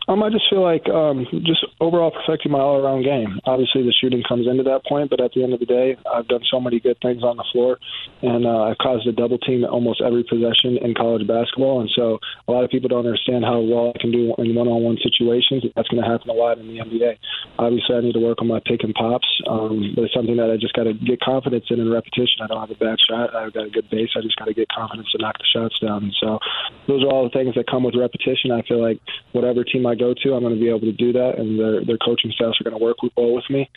Um, 0.09 0.23
I 0.23 0.31
just 0.31 0.45
feel 0.49 0.62
like 0.62 0.87
um, 0.88 1.27
just 1.42 1.66
overall 1.81 2.12
perfecting 2.14 2.53
my 2.53 2.61
all-around 2.61 3.03
game. 3.03 3.40
Obviously, 3.45 3.83
the 3.83 3.92
shooting 3.92 4.23
comes 4.23 4.47
into 4.47 4.62
that 4.62 4.87
point, 4.87 5.11
but 5.11 5.21
at 5.21 5.33
the 5.35 5.42
end 5.42 5.53
of 5.53 5.59
the 5.59 5.66
day, 5.66 5.97
I've 6.07 6.29
done 6.29 6.42
so 6.49 6.61
many 6.61 6.79
good 6.79 6.97
things 7.03 7.25
on 7.25 7.37
the 7.37 7.45
floor, 7.51 7.79
and 8.23 8.47
uh, 8.47 8.71
I've 8.71 8.79
caused 8.79 9.07
a 9.09 9.12
double 9.12 9.38
team 9.38 9.64
almost 9.64 10.01
every 10.01 10.23
possession 10.23 10.79
in 10.79 10.95
college 10.95 11.27
basketball. 11.27 11.81
And 11.81 11.90
so, 11.90 12.19
a 12.47 12.53
lot 12.53 12.62
of 12.62 12.71
people 12.71 12.88
don't 12.88 13.05
understand 13.05 13.45
how 13.45 13.59
well 13.59 13.92
I 13.97 13.99
can 13.99 14.12
do 14.12 14.33
in 14.38 14.55
one-on-one 14.55 14.99
situations. 15.03 15.66
That's 15.75 15.88
going 15.88 16.03
to 16.03 16.09
happen 16.09 16.31
a 16.31 16.38
lot 16.38 16.59
in 16.59 16.71
the 16.71 16.79
NBA. 16.79 17.19
Obviously, 17.59 17.97
I 17.97 18.01
need 18.01 18.14
to 18.14 18.23
work 18.23 18.38
on 18.40 18.47
my 18.47 18.62
pick 18.62 18.87
and 18.87 18.95
pops, 18.95 19.27
um, 19.51 19.90
but 19.97 20.07
it's 20.07 20.14
something 20.14 20.37
that 20.37 20.55
I 20.55 20.57
just 20.57 20.79
got 20.79 20.85
to 20.85 20.95
get 20.95 21.19
confidence 21.19 21.66
in 21.71 21.83
and 21.83 21.90
repetition. 21.90 22.47
I 22.47 22.47
don't 22.47 22.62
have 22.62 22.71
a 22.71 22.79
bad 22.79 23.03
shot. 23.03 23.35
I've 23.35 23.53
got 23.53 23.66
a 23.66 23.71
good 23.75 23.90
base. 23.90 24.14
I 24.14 24.23
just 24.23 24.38
got 24.38 24.47
to 24.47 24.55
get 24.55 24.71
confidence 24.71 25.11
to 25.11 25.19
knock 25.19 25.35
the 25.38 25.51
shots 25.51 25.83
down. 25.83 26.07
And 26.07 26.14
so, 26.23 26.38
those 26.87 27.03
are 27.03 27.11
all 27.11 27.27
the 27.27 27.35
things 27.35 27.59
that 27.59 27.66
come 27.66 27.83
with 27.83 27.99
repetition. 27.99 28.55
I 28.55 28.62
feel 28.62 28.79
like 28.79 29.03
whatever 29.35 29.65
team 29.67 29.83
I 29.83 29.96
go 29.97 30.15
to, 30.15 30.35
I'm 30.35 30.42
going 30.42 30.55
to 30.55 30.61
be 30.61 30.69
able 30.69 30.81
to 30.81 30.92
do 30.92 31.13
that, 31.13 31.35
and 31.38 31.59
their 31.59 31.85
their 31.85 31.99
coaching 31.99 32.31
staffs 32.33 32.61
are 32.61 32.65
going 32.65 32.79
to 32.79 32.83
work 32.85 32.97
well 33.17 33.35
with 33.35 33.44
me. 33.51 33.69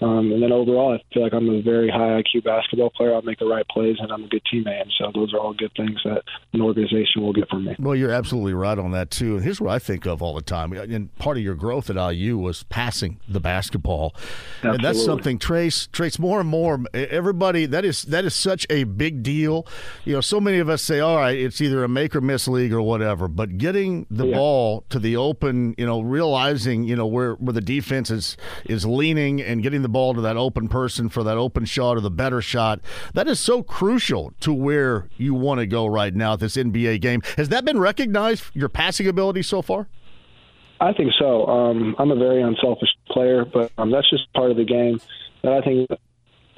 Um, 0.00 0.32
and 0.32 0.42
then 0.42 0.52
overall, 0.52 0.94
I 0.94 1.14
feel 1.14 1.22
like 1.24 1.32
I'm 1.32 1.48
a 1.48 1.60
very 1.62 1.88
high 1.90 2.22
IQ 2.22 2.44
basketball 2.44 2.90
player. 2.90 3.14
I'll 3.14 3.22
make 3.22 3.38
the 3.38 3.46
right 3.46 3.66
plays, 3.68 3.96
and 4.00 4.12
I'm 4.12 4.24
a 4.24 4.28
good 4.28 4.42
teammate. 4.52 4.82
And 4.82 4.92
so 4.98 5.10
those 5.14 5.32
are 5.34 5.38
all 5.38 5.52
good 5.54 5.72
things 5.76 5.98
that 6.04 6.22
an 6.52 6.60
organization 6.60 7.22
will 7.22 7.32
get 7.32 7.48
from 7.48 7.64
me. 7.64 7.76
Well, 7.78 7.96
you're 7.96 8.12
absolutely 8.12 8.54
right 8.54 8.78
on 8.78 8.92
that 8.92 9.10
too. 9.10 9.36
And 9.36 9.44
here's 9.44 9.60
what 9.60 9.70
I 9.70 9.78
think 9.78 10.06
of 10.06 10.22
all 10.22 10.34
the 10.34 10.42
time. 10.42 10.72
And 10.72 11.14
part 11.16 11.36
of 11.36 11.42
your 11.42 11.54
growth 11.56 11.90
at 11.90 11.96
IU 11.96 12.38
was 12.38 12.62
passing 12.64 13.18
the 13.28 13.40
basketball, 13.40 14.14
Absolutely. 14.58 14.74
and 14.76 14.84
that's 14.84 15.04
something 15.04 15.38
Trayce 15.38 15.88
Trayce 15.88 16.18
more 16.18 16.40
and 16.40 16.48
more. 16.48 16.80
Everybody 16.94 17.66
that 17.66 17.84
is 17.84 18.02
that 18.02 18.24
is 18.24 18.34
such 18.34 18.66
a 18.70 18.84
big 18.84 19.22
deal. 19.22 19.66
You 20.04 20.14
know, 20.14 20.20
so 20.20 20.40
many 20.40 20.58
of 20.58 20.68
us 20.68 20.82
say, 20.82 21.00
"All 21.00 21.16
right, 21.16 21.36
it's 21.36 21.60
either 21.60 21.82
a 21.84 21.88
make 21.88 22.14
or 22.14 22.20
miss 22.20 22.46
league 22.48 22.72
or 22.72 22.82
whatever," 22.82 23.26
but 23.28 23.58
getting 23.58 24.06
the 24.10 24.26
Yeah. 24.26 24.36
ball 24.36 24.84
to 24.90 24.98
the 24.98 25.16
open, 25.16 25.67
you 25.76 25.86
know, 25.86 26.00
realizing 26.00 26.84
you 26.84 26.96
know 26.96 27.06
where 27.06 27.34
where 27.34 27.52
the 27.52 27.60
defense 27.60 28.10
is 28.10 28.36
is 28.64 28.86
leaning 28.86 29.42
and 29.42 29.62
getting 29.62 29.82
the 29.82 29.88
ball 29.88 30.14
to 30.14 30.20
that 30.20 30.36
open 30.36 30.68
person 30.68 31.08
for 31.08 31.22
that 31.24 31.36
open 31.36 31.64
shot 31.64 31.96
or 31.96 32.00
the 32.00 32.10
better 32.10 32.40
shot. 32.40 32.80
That 33.14 33.28
is 33.28 33.40
so 33.40 33.62
crucial 33.62 34.32
to 34.40 34.52
where 34.52 35.08
you 35.16 35.34
want 35.34 35.60
to 35.60 35.66
go 35.66 35.86
right 35.86 36.14
now 36.14 36.34
at 36.34 36.40
this 36.40 36.56
NBA 36.56 37.00
game. 37.00 37.22
Has 37.36 37.48
that 37.50 37.64
been 37.64 37.78
recognized? 37.78 38.44
Your 38.54 38.68
passing 38.68 39.06
ability 39.06 39.42
so 39.42 39.62
far? 39.62 39.88
I 40.80 40.92
think 40.92 41.12
so. 41.18 41.46
Um, 41.46 41.96
I'm 41.98 42.10
a 42.10 42.16
very 42.16 42.40
unselfish 42.40 42.90
player, 43.10 43.44
but 43.44 43.72
um, 43.78 43.90
that's 43.90 44.08
just 44.08 44.32
part 44.32 44.50
of 44.50 44.56
the 44.56 44.64
game 44.64 45.00
that 45.42 45.52
I 45.52 45.60
think 45.60 45.88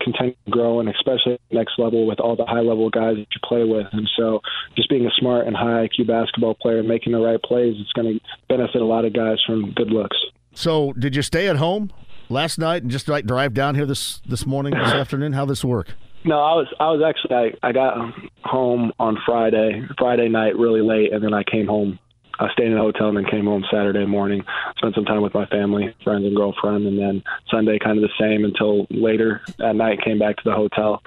continue 0.00 0.34
to 0.44 0.50
grow, 0.50 0.80
and 0.80 0.88
especially 0.88 1.38
next 1.50 1.78
level 1.78 2.06
with 2.06 2.20
all 2.20 2.36
the 2.36 2.46
high 2.46 2.60
level 2.60 2.90
guys 2.90 3.16
that 3.16 3.26
you 3.32 3.40
play 3.44 3.64
with. 3.64 3.86
And 3.92 4.08
so, 4.16 4.40
just 4.76 4.88
being 4.88 5.06
a 5.06 5.10
smart 5.18 5.46
and 5.46 5.56
high 5.56 5.86
IQ 5.88 6.06
basketball 6.06 6.54
player, 6.54 6.78
and 6.78 6.88
making 6.88 7.12
the 7.12 7.20
right 7.20 7.42
plays, 7.42 7.74
it's 7.78 7.92
going 7.92 8.18
to 8.18 8.20
benefit 8.48 8.80
a 8.80 8.84
lot 8.84 9.04
of 9.04 9.12
guys 9.12 9.38
from 9.46 9.72
good 9.72 9.90
looks. 9.90 10.16
So, 10.54 10.92
did 10.94 11.14
you 11.14 11.22
stay 11.22 11.48
at 11.48 11.56
home 11.56 11.90
last 12.28 12.58
night 12.58 12.82
and 12.82 12.90
just 12.90 13.08
like 13.08 13.26
drive 13.26 13.54
down 13.54 13.74
here 13.74 13.86
this 13.86 14.20
this 14.26 14.46
morning, 14.46 14.74
this 14.74 14.92
afternoon? 14.92 15.32
How 15.32 15.44
this 15.44 15.64
work? 15.64 15.94
No, 16.24 16.38
I 16.38 16.54
was 16.54 16.66
I 16.78 16.90
was 16.90 17.02
actually 17.06 17.58
I, 17.62 17.68
I 17.68 17.72
got 17.72 17.96
home 18.44 18.92
on 18.98 19.16
Friday 19.24 19.82
Friday 19.98 20.28
night 20.28 20.56
really 20.56 20.82
late, 20.82 21.12
and 21.12 21.22
then 21.24 21.32
I 21.32 21.42
came 21.44 21.66
home. 21.66 21.98
I 22.40 22.50
stayed 22.52 22.68
in 22.68 22.78
a 22.78 22.80
hotel 22.80 23.08
and 23.08 23.18
then 23.18 23.26
came 23.26 23.44
home 23.44 23.64
Saturday 23.70 24.06
morning. 24.06 24.42
Spent 24.78 24.94
some 24.94 25.04
time 25.04 25.20
with 25.20 25.34
my 25.34 25.46
family, 25.46 25.94
friends, 26.02 26.24
and 26.24 26.34
girlfriend, 26.34 26.86
and 26.86 26.98
then 26.98 27.22
Sunday 27.50 27.78
kind 27.78 27.98
of 27.98 28.02
the 28.02 28.14
same 28.18 28.44
until 28.44 28.86
later 28.90 29.42
at 29.62 29.76
night. 29.76 30.02
Came 30.02 30.18
back 30.18 30.36
to 30.36 30.42
the 30.44 30.54
hotel, 30.54 31.02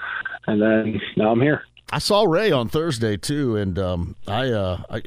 and 0.45 0.61
then 0.61 1.01
now 1.17 1.31
I'm 1.31 1.41
here. 1.41 1.63
I 1.91 1.99
saw 1.99 2.23
Ray 2.23 2.51
on 2.51 2.69
Thursday 2.69 3.17
too, 3.17 3.55
and 3.55 3.77
um, 3.77 4.15
I, 4.27 4.49
uh, 4.49 4.81
I 4.89 5.01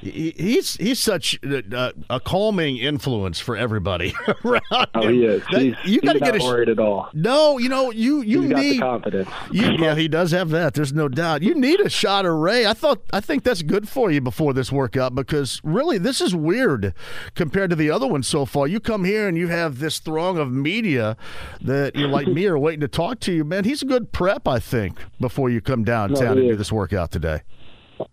he's 0.00 0.74
he's 0.76 0.98
such 0.98 1.38
a, 1.44 1.92
a 2.10 2.18
calming 2.20 2.78
influence 2.78 3.38
for 3.38 3.56
everybody 3.56 4.12
around. 4.44 4.62
Oh, 4.94 5.02
him. 5.02 5.12
he 5.14 5.24
is. 5.24 5.42
That- 5.52 5.60
he's 5.62 5.76
you 5.84 6.00
got 6.00 6.14
to 6.14 6.18
get 6.18 6.34
a 6.40 6.44
worried 6.44 6.68
at 6.68 6.78
all. 6.80 7.08
no. 7.12 7.58
You 7.58 7.68
know 7.68 7.92
you 7.92 8.22
you 8.22 8.42
He's 8.42 8.50
need 8.50 8.80
confidence. 8.80 9.28
You, 9.52 9.70
yeah, 9.78 9.94
he 9.94 10.08
does 10.08 10.32
have 10.32 10.50
that. 10.50 10.74
There's 10.74 10.92
no 10.92 11.08
doubt. 11.08 11.42
You 11.42 11.54
need 11.54 11.78
a 11.80 11.88
shot 11.88 12.26
of 12.26 12.34
Ray. 12.34 12.66
I 12.66 12.72
thought 12.74 13.02
I 13.12 13.20
think 13.20 13.44
that's 13.44 13.62
good 13.62 13.88
for 13.88 14.10
you 14.10 14.20
before 14.20 14.52
this 14.52 14.72
workout 14.72 15.14
because 15.14 15.60
really 15.62 15.98
this 15.98 16.20
is 16.20 16.34
weird 16.34 16.92
compared 17.36 17.70
to 17.70 17.76
the 17.76 17.90
other 17.90 18.08
ones 18.08 18.26
so 18.26 18.46
far. 18.46 18.66
You 18.66 18.80
come 18.80 19.04
here 19.04 19.28
and 19.28 19.36
you 19.36 19.46
have 19.48 19.78
this 19.78 20.00
throng 20.00 20.38
of 20.38 20.50
media 20.50 21.16
that 21.60 21.94
you 21.94 22.08
like 22.08 22.26
me 22.26 22.46
are 22.46 22.58
waiting 22.58 22.80
to 22.80 22.88
talk 22.88 23.20
to 23.20 23.32
you. 23.32 23.44
Man, 23.44 23.62
he's 23.64 23.82
a 23.82 23.86
good 23.86 24.10
prep, 24.10 24.48
I 24.48 24.58
think, 24.58 24.98
before 25.20 25.48
you 25.50 25.60
come 25.60 25.84
down. 25.84 26.12
No, 26.12 26.21
and 26.30 26.40
he 26.40 26.48
do 26.48 26.56
this 26.56 26.72
workout 26.72 27.10
today. 27.10 27.42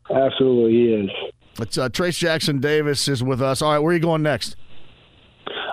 Absolutely, 0.10 0.72
he 0.72 0.94
is. 0.94 1.10
It's 1.60 1.78
uh, 1.78 1.90
Trayce 1.90 2.18
Jackson 2.18 2.60
Davis 2.60 3.08
is 3.08 3.24
with 3.24 3.42
us. 3.42 3.62
All 3.62 3.74
right, 3.74 3.80
where 3.80 3.92
are 3.92 3.96
you 3.96 4.00
going 4.02 4.22
next? 4.22 4.56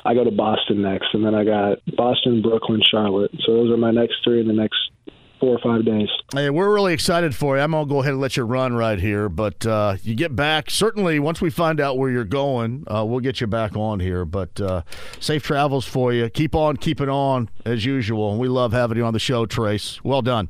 I 0.05 0.14
go 0.14 0.24
to 0.24 0.30
Boston 0.30 0.82
next, 0.82 1.09
and 1.14 1.24
then 1.24 1.34
I 1.34 1.45
got 1.45 1.78
Boston, 1.97 2.41
Brooklyn, 2.41 2.80
Charlotte. 2.89 3.32
So 3.45 3.55
those 3.55 3.72
are 3.72 3.76
my 3.76 3.91
next 3.91 4.14
three 4.24 4.41
in 4.41 4.47
the 4.47 4.53
next 4.53 4.76
four 5.41 5.51
or 5.51 5.59
five 5.62 5.84
days. 5.84 6.09
Hey, 6.32 6.49
we're 6.51 6.72
really 6.72 6.93
excited 6.93 7.34
for 7.34 7.57
you. 7.57 7.62
I'm 7.62 7.72
gonna 7.72 7.87
go 7.87 8.01
ahead 8.01 8.12
and 8.12 8.20
let 8.20 8.37
you 8.37 8.45
run 8.45 8.74
right 8.74 8.99
here, 8.99 9.28
but 9.28 9.66
uh, 9.66 9.97
you 10.03 10.14
get 10.14 10.34
back. 10.34 10.70
Certainly, 10.70 11.18
once 11.18 11.41
we 11.41 11.51
find 11.51 11.80
out 11.80 11.99
where 11.99 12.11
you're 12.11 12.24
going, 12.24 12.84
uh, 12.87 13.05
we'll 13.05 13.20
get 13.20 13.41
you 13.41 13.47
back 13.47 13.76
on 13.76 14.01
here. 14.01 14.24
But 14.24 14.61
uh, 14.61 14.82
safe 15.20 15.43
travels 15.43 15.84
for 15.84 16.12
you. 16.12 16.28
Keep 16.30 16.55
on 16.55 16.76
keeping 16.76 17.09
on 17.09 17.51
as 17.64 17.84
usual. 17.84 18.30
And 18.30 18.41
we 18.41 18.49
love 18.49 18.72
having 18.72 18.97
you 18.97 19.05
on 19.05 19.12
the 19.12 19.18
show, 19.18 19.47
Trayce. 19.47 20.03
Well 20.05 20.22
done. 20.22 20.49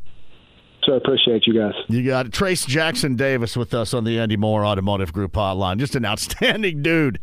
So 0.87 0.95
I 0.95 0.97
appreciate 0.99 1.47
you 1.49 1.55
guys. 1.55 1.74
You 1.89 2.05
got 2.05 2.26
it. 2.26 2.32
Trayce 2.32 2.64
Jackson 2.66 3.16
Davis 3.16 3.57
with 3.57 3.74
us 3.74 3.93
on 3.93 4.05
the 4.05 4.20
Andy 4.20 4.37
Moore 4.37 4.64
Automotive 4.64 5.12
Group 5.12 5.32
hotline. 5.32 5.78
Just 5.78 5.97
an 5.97 6.05
outstanding 6.05 6.80
dude. 6.80 7.18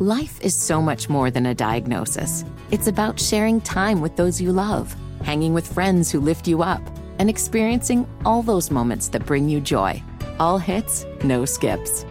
Life 0.00 0.40
is 0.42 0.54
so 0.54 0.82
much 0.82 1.08
more 1.08 1.30
than 1.30 1.46
a 1.46 1.54
diagnosis. 1.54 2.44
It's 2.72 2.88
about 2.88 3.20
sharing 3.20 3.60
time 3.60 4.00
with 4.00 4.16
those 4.16 4.40
you 4.40 4.52
love, 4.52 4.94
hanging 5.22 5.54
with 5.54 5.72
friends 5.72 6.10
who 6.10 6.20
lift 6.20 6.48
you 6.48 6.62
up, 6.62 6.82
and 7.20 7.30
experiencing 7.30 8.06
all 8.24 8.42
those 8.42 8.70
moments 8.70 9.08
that 9.08 9.26
bring 9.26 9.48
you 9.48 9.60
joy. 9.60 10.02
All 10.40 10.58
hits, 10.58 11.04
no 11.24 11.44
skips. 11.44 12.04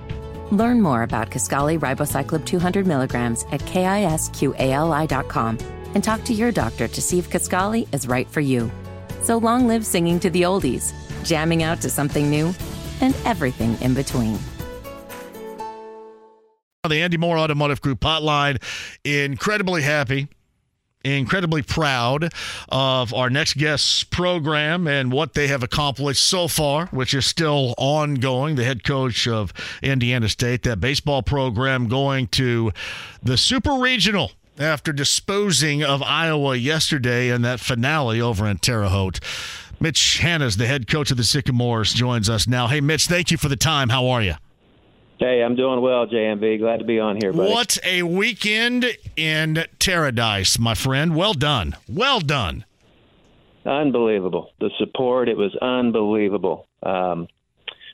Learn 0.51 0.81
more 0.81 1.03
about 1.03 1.31
Kisqali 1.31 1.79
Ribociclib 1.79 2.45
200 2.45 2.87
milligrams 2.87 3.43
at 3.51 3.61
kisqali.com 3.61 4.37
and 5.97 6.03
talk 6.03 6.23
to 6.23 6.31
your 6.31 6.51
doctor 6.51 6.87
to 6.87 7.01
see 7.01 7.17
if 7.17 7.27
Kisqali 7.27 7.91
is 7.91 8.07
right 8.07 8.29
for 8.29 8.39
you. 8.39 8.69
So 9.23 9.39
long 9.39 9.67
live 9.67 9.83
singing 9.83 10.19
to 10.19 10.29
the 10.29 10.43
oldies, 10.43 10.93
jamming 11.23 11.63
out 11.63 11.81
to 11.81 11.89
something 11.89 12.29
new, 12.29 12.53
and 13.01 13.15
everything 13.25 13.75
in 13.81 13.95
between. 13.95 14.37
the 16.87 17.01
Andy 17.01 17.17
Moore 17.17 17.39
Automotive 17.39 17.81
Group 17.81 18.01
hotline. 18.01 18.61
Incredibly 19.03 19.81
happy, 19.81 20.27
incredibly 21.03 21.63
proud 21.63 22.31
of 22.69 23.11
our 23.11 23.31
next 23.31 23.57
guest's 23.57 24.03
program 24.03 24.87
and 24.87 25.11
what 25.11 25.33
they 25.33 25.47
have 25.47 25.63
accomplished 25.63 26.23
so 26.23 26.47
far, 26.47 26.85
which 26.87 27.15
is 27.15 27.25
still 27.25 27.73
ongoing. 27.79 28.55
The 28.55 28.63
head 28.63 28.83
coach 28.83 29.27
of 29.27 29.51
Indiana 29.81 30.29
State, 30.29 30.61
that 30.61 30.79
baseball 30.79 31.23
program 31.23 31.87
going 31.87 32.27
to 32.27 32.71
the 33.23 33.35
Super 33.35 33.79
Regional 33.79 34.31
after 34.59 34.91
disposing 34.91 35.83
of 35.83 36.01
Iowa 36.01 36.55
yesterday 36.55 37.29
in 37.29 37.41
that 37.43 37.59
finale 37.59 38.21
over 38.21 38.47
in 38.47 38.57
Terre 38.57 38.89
Haute. 38.89 39.19
Mitch 39.79 40.19
Hannahs 40.21 40.57
the 40.57 40.65
head 40.65 40.87
coach 40.87 41.11
of 41.11 41.17
the 41.17 41.23
Sycamores 41.23 41.93
joins 41.93 42.29
us 42.29 42.47
now. 42.47 42.67
Hey, 42.67 42.81
Mitch, 42.81 43.07
thank 43.07 43.31
you 43.31 43.37
for 43.37 43.49
the 43.49 43.55
time. 43.55 43.89
How 43.89 44.07
are 44.07 44.21
you? 44.21 44.33
Hey, 45.19 45.41
I'm 45.43 45.55
doing 45.55 45.81
well, 45.81 46.05
JMV. 46.07 46.59
Glad 46.59 46.77
to 46.77 46.85
be 46.85 46.99
on 46.99 47.17
here, 47.19 47.33
buddy. 47.33 47.51
What 47.51 47.77
a 47.83 48.03
weekend 48.03 48.85
in 49.15 49.65
Paradise, 49.79 50.59
my 50.59 50.75
friend. 50.75 51.15
Well 51.15 51.33
done. 51.33 51.75
Well 51.87 52.19
done. 52.19 52.65
Unbelievable. 53.65 54.51
The 54.59 54.69
support, 54.77 55.27
it 55.27 55.37
was 55.37 55.55
unbelievable. 55.55 56.67
Um, 56.83 57.27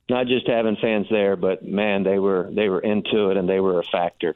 not 0.10 0.28
just 0.28 0.48
having 0.48 0.76
fans 0.76 1.08
there, 1.10 1.36
but 1.36 1.66
man, 1.66 2.04
they 2.04 2.20
were 2.20 2.50
they 2.52 2.70
were 2.70 2.82
into 2.82 3.30
it 3.30 3.38
and 3.38 3.48
they 3.48 3.60
were 3.60 3.80
a 3.80 3.84
factor. 3.84 4.36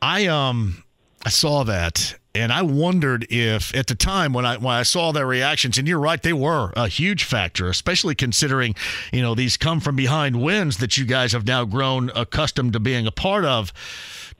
I 0.00 0.26
um 0.26 0.83
I 1.24 1.30
saw 1.30 1.64
that 1.64 2.16
and 2.34 2.52
I 2.52 2.62
wondered 2.62 3.26
if 3.30 3.74
at 3.76 3.86
the 3.86 3.94
time 3.94 4.32
when 4.32 4.44
I 4.44 4.56
when 4.56 4.74
I 4.74 4.82
saw 4.82 5.12
their 5.12 5.26
reactions, 5.26 5.78
and 5.78 5.86
you're 5.86 6.00
right, 6.00 6.20
they 6.20 6.32
were 6.32 6.72
a 6.76 6.88
huge 6.88 7.24
factor, 7.24 7.68
especially 7.68 8.14
considering, 8.14 8.74
you 9.12 9.22
know, 9.22 9.34
these 9.34 9.56
come 9.56 9.80
from 9.80 9.94
behind 9.94 10.42
wins 10.42 10.78
that 10.78 10.98
you 10.98 11.04
guys 11.04 11.32
have 11.32 11.46
now 11.46 11.64
grown 11.64 12.10
accustomed 12.16 12.72
to 12.72 12.80
being 12.80 13.06
a 13.06 13.12
part 13.12 13.44
of. 13.44 13.72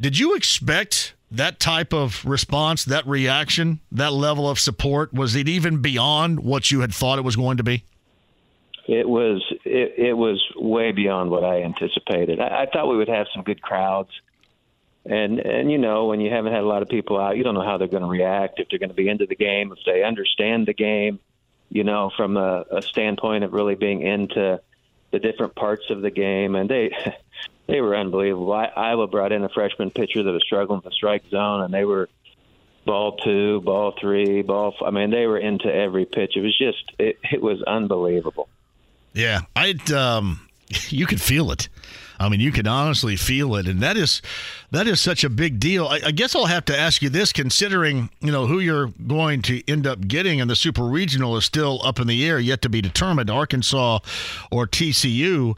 Did 0.01 0.19
you 0.19 0.35
expect 0.35 1.15
that 1.31 1.61
type 1.61 1.93
of 1.93 2.25
response, 2.25 2.85
that 2.85 3.07
reaction, 3.07 3.81
that 3.93 4.13
level 4.13 4.51
of 4.51 4.59
support? 4.59 5.13
Was 5.13 5.37
it 5.37 5.49
even 5.49 5.81
beyond 5.81 6.41
what 6.41 6.73
you 6.73 6.81
had 6.81 6.93
thought 6.93 7.19
it 7.19 7.25
was 7.25 7.37
going 7.37 7.59
to 7.59 7.63
be? 7.65 7.85
It 8.89 9.09
was 9.09 9.41
it, 9.65 9.95
it 9.97 10.15
was 10.15 10.43
way 10.57 10.91
beyond 10.91 11.31
what 11.31 11.45
I 11.45 11.63
anticipated. 11.63 12.41
I, 12.41 12.63
I 12.63 12.67
thought 12.67 12.89
we 12.89 12.97
would 12.97 13.09
have 13.09 13.29
some 13.33 13.45
good 13.45 13.63
crowds, 13.63 14.11
and 15.07 15.39
and 15.39 15.71
you 15.71 15.79
know 15.79 16.07
when 16.07 16.21
you 16.21 16.31
haven't 16.31 16.53
had 16.53 16.63
a 16.63 16.67
lot 16.67 16.83
of 16.83 16.89
people 16.89 17.19
out, 17.21 17.37
you 17.37 17.45
don't 17.45 17.55
know 17.55 17.65
how 17.65 17.77
they're 17.77 17.89
going 17.89 18.03
to 18.03 18.09
react. 18.09 18.59
If 18.59 18.69
they're 18.69 18.79
going 18.79 18.91
to 18.91 18.95
be 18.95 19.09
into 19.09 19.27
the 19.27 19.37
game, 19.37 19.73
if 19.73 19.79
they 19.85 20.03
understand 20.03 20.67
the 20.67 20.75
game, 20.75 21.21
you 21.69 21.85
know, 21.85 22.11
from 22.17 22.37
a, 22.37 22.65
a 22.71 22.83
standpoint 22.83 23.45
of 23.45 23.53
really 23.53 23.75
being 23.75 24.03
into 24.03 24.61
the 25.11 25.19
different 25.19 25.55
parts 25.55 25.85
of 25.91 26.03
the 26.03 26.11
game, 26.11 26.55
and 26.55 26.69
they 26.69 26.91
they 27.67 27.81
were 27.81 27.97
unbelievable. 27.97 28.53
I, 28.53 28.67
Iowa 28.67 29.07
brought 29.07 29.33
in 29.33 29.45
a 29.45 29.49
freshman 29.49 29.91
pitcher 29.91 30.23
that 30.23 30.31
was 30.31 30.43
struggling 30.45 30.79
with 30.79 30.85
the 30.85 30.91
strike 30.91 31.25
zone, 31.31 31.63
and 31.63 31.73
they 31.73 31.85
were 31.85 32.09
ball 32.85 33.17
two, 33.17 33.61
ball 33.61 33.95
three, 34.01 34.43
ball. 34.43 34.75
F- 34.75 34.87
I 34.87 34.91
mean, 34.91 35.11
they 35.11 35.27
were 35.27 35.39
into 35.39 35.73
every 35.73 36.05
pitch. 36.05 36.37
It 36.37 36.41
was 36.41 36.57
just 36.57 36.93
it, 36.99 37.19
it 37.31 37.43
was 37.43 37.63
unbelievable. 37.63 38.49
Yeah, 39.13 39.43
I 39.55 39.75
um, 39.95 40.49
you 40.89 41.07
could 41.07 41.21
feel 41.21 41.51
it. 41.53 41.69
I 42.19 42.29
mean, 42.29 42.41
you 42.41 42.53
can 42.53 42.67
honestly 42.67 43.17
feel 43.17 43.57
it, 43.57 43.67
and 43.67 43.81
that 43.81 43.97
is 43.97 44.23
that 44.71 44.87
is 44.87 45.01
such 45.01 45.25
a 45.25 45.31
big 45.31 45.59
deal. 45.59 45.87
I, 45.87 46.01
I 46.07 46.11
guess 46.11 46.35
I'll 46.35 46.47
have 46.47 46.65
to 46.67 46.79
ask 46.79 47.03
you 47.03 47.09
this, 47.09 47.33
considering 47.33 48.11
you 48.21 48.31
know 48.31 48.47
who 48.47 48.61
you're 48.61 48.89
going 49.07 49.43
to 49.43 49.63
end 49.71 49.87
up 49.87 50.07
getting, 50.07 50.41
and 50.41 50.49
the 50.49 50.57
super 50.57 50.85
regional 50.85 51.37
is 51.37 51.45
still 51.45 51.81
up 51.85 51.99
in 51.99 52.07
the 52.07 52.27
air, 52.27 52.39
yet 52.39 52.63
to 52.63 52.69
be 52.69 52.81
determined. 52.81 53.31
Arkansas 53.31 53.99
or 54.51 54.67
TCU. 54.67 55.57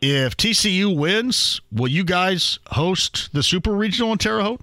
if 0.00 0.36
TCU 0.36 0.96
wins, 0.96 1.60
will 1.72 1.88
you 1.88 2.04
guys 2.04 2.58
host 2.68 3.32
the 3.32 3.42
Super 3.42 3.72
Regional 3.72 4.12
in 4.12 4.18
Terre 4.18 4.42
Haute? 4.42 4.60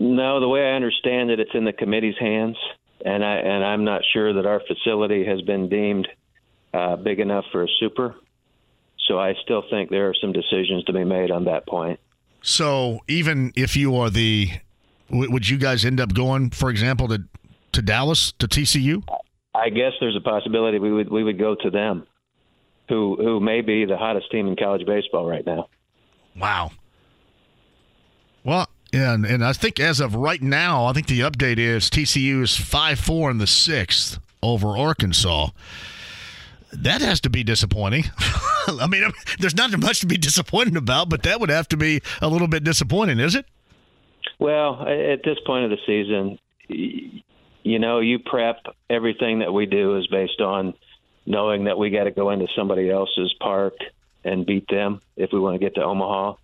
No, 0.00 0.40
the 0.40 0.48
way 0.48 0.62
I 0.62 0.74
understand 0.74 1.30
it, 1.30 1.40
it's 1.40 1.54
in 1.54 1.64
the 1.64 1.72
committee's 1.72 2.18
hands, 2.18 2.56
and 3.04 3.24
I 3.24 3.36
and 3.36 3.64
I'm 3.64 3.84
not 3.84 4.02
sure 4.12 4.32
that 4.32 4.46
our 4.46 4.60
facility 4.60 5.24
has 5.24 5.40
been 5.42 5.68
deemed 5.68 6.08
uh, 6.72 6.96
big 6.96 7.20
enough 7.20 7.44
for 7.52 7.64
a 7.64 7.68
super. 7.80 8.14
So 9.08 9.18
I 9.18 9.34
still 9.42 9.64
think 9.68 9.90
there 9.90 10.08
are 10.08 10.14
some 10.20 10.32
decisions 10.32 10.84
to 10.84 10.92
be 10.92 11.02
made 11.02 11.30
on 11.30 11.46
that 11.46 11.66
point. 11.66 11.98
So 12.42 13.00
even 13.08 13.52
if 13.56 13.74
you 13.74 13.96
are 13.96 14.10
the, 14.10 14.50
would 15.10 15.48
you 15.48 15.56
guys 15.56 15.84
end 15.84 15.98
up 15.98 16.14
going, 16.14 16.50
for 16.50 16.70
example, 16.70 17.08
to 17.08 17.24
to 17.72 17.82
Dallas 17.82 18.32
to 18.38 18.46
TCU? 18.46 19.02
I 19.54 19.70
guess 19.70 19.92
there's 20.00 20.16
a 20.16 20.20
possibility 20.20 20.78
we 20.78 20.92
would 20.92 21.10
we 21.10 21.24
would 21.24 21.38
go 21.38 21.54
to 21.54 21.70
them, 21.70 22.06
who 22.88 23.16
who 23.16 23.40
may 23.40 23.62
be 23.62 23.84
the 23.84 23.96
hottest 23.96 24.30
team 24.30 24.46
in 24.46 24.56
college 24.56 24.86
baseball 24.86 25.26
right 25.26 25.44
now. 25.44 25.68
Wow. 26.36 26.70
Well, 28.44 28.68
yeah, 28.92 29.14
and, 29.14 29.26
and 29.26 29.44
I 29.44 29.52
think 29.52 29.80
as 29.80 30.00
of 30.00 30.14
right 30.14 30.40
now, 30.40 30.84
I 30.86 30.92
think 30.92 31.08
the 31.08 31.20
update 31.20 31.58
is 31.58 31.90
TCU 31.90 32.42
is 32.42 32.56
five 32.56 32.98
four 32.98 33.30
in 33.30 33.38
the 33.38 33.46
sixth 33.46 34.18
over 34.42 34.76
Arkansas. 34.76 35.48
That 36.72 37.00
has 37.00 37.20
to 37.22 37.30
be 37.30 37.42
disappointing. 37.42 38.04
I 38.68 38.86
mean, 38.86 39.10
there's 39.38 39.56
not 39.56 39.76
much 39.78 40.00
to 40.00 40.06
be 40.06 40.18
disappointed 40.18 40.76
about, 40.76 41.08
but 41.08 41.22
that 41.22 41.40
would 41.40 41.50
have 41.50 41.68
to 41.68 41.76
be 41.76 42.02
a 42.20 42.28
little 42.28 42.48
bit 42.48 42.64
disappointing, 42.64 43.18
is 43.18 43.34
it? 43.34 43.46
Well, 44.38 44.82
at 44.82 45.22
this 45.24 45.38
point 45.46 45.64
of 45.64 45.70
the 45.70 45.78
season, 45.86 46.38
you 46.68 47.78
know, 47.78 48.00
you 48.00 48.18
prep 48.18 48.62
everything 48.88 49.40
that 49.40 49.52
we 49.52 49.66
do 49.66 49.96
is 49.96 50.06
based 50.08 50.40
on 50.40 50.74
knowing 51.26 51.64
that 51.64 51.78
we 51.78 51.90
got 51.90 52.04
to 52.04 52.10
go 52.10 52.30
into 52.30 52.46
somebody 52.56 52.90
else's 52.90 53.34
park 53.40 53.74
and 54.24 54.46
beat 54.46 54.66
them 54.68 55.00
if 55.16 55.30
we 55.32 55.40
want 55.40 55.54
to 55.54 55.58
get 55.58 55.74
to 55.74 55.82
Omaha. 55.82 56.34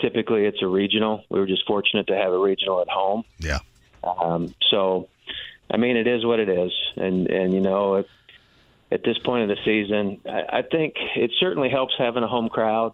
Typically, 0.00 0.44
it's 0.44 0.62
a 0.62 0.66
regional. 0.66 1.24
We 1.28 1.38
were 1.38 1.46
just 1.46 1.66
fortunate 1.66 2.06
to 2.08 2.16
have 2.16 2.32
a 2.32 2.38
regional 2.38 2.80
at 2.80 2.88
home. 2.88 3.24
Yeah. 3.38 3.58
Um, 4.02 4.54
so, 4.70 5.08
I 5.70 5.76
mean, 5.76 5.96
it 5.96 6.06
is 6.06 6.24
what 6.24 6.40
it 6.40 6.48
is, 6.48 6.72
and 6.96 7.28
and 7.28 7.54
you 7.54 7.60
know, 7.60 7.94
it, 7.96 8.08
at 8.90 9.02
this 9.04 9.18
point 9.18 9.50
of 9.50 9.56
the 9.56 9.62
season, 9.64 10.20
I, 10.26 10.58
I 10.58 10.62
think 10.62 10.94
it 11.16 11.30
certainly 11.38 11.70
helps 11.70 11.94
having 11.98 12.22
a 12.22 12.28
home 12.28 12.48
crowd. 12.48 12.92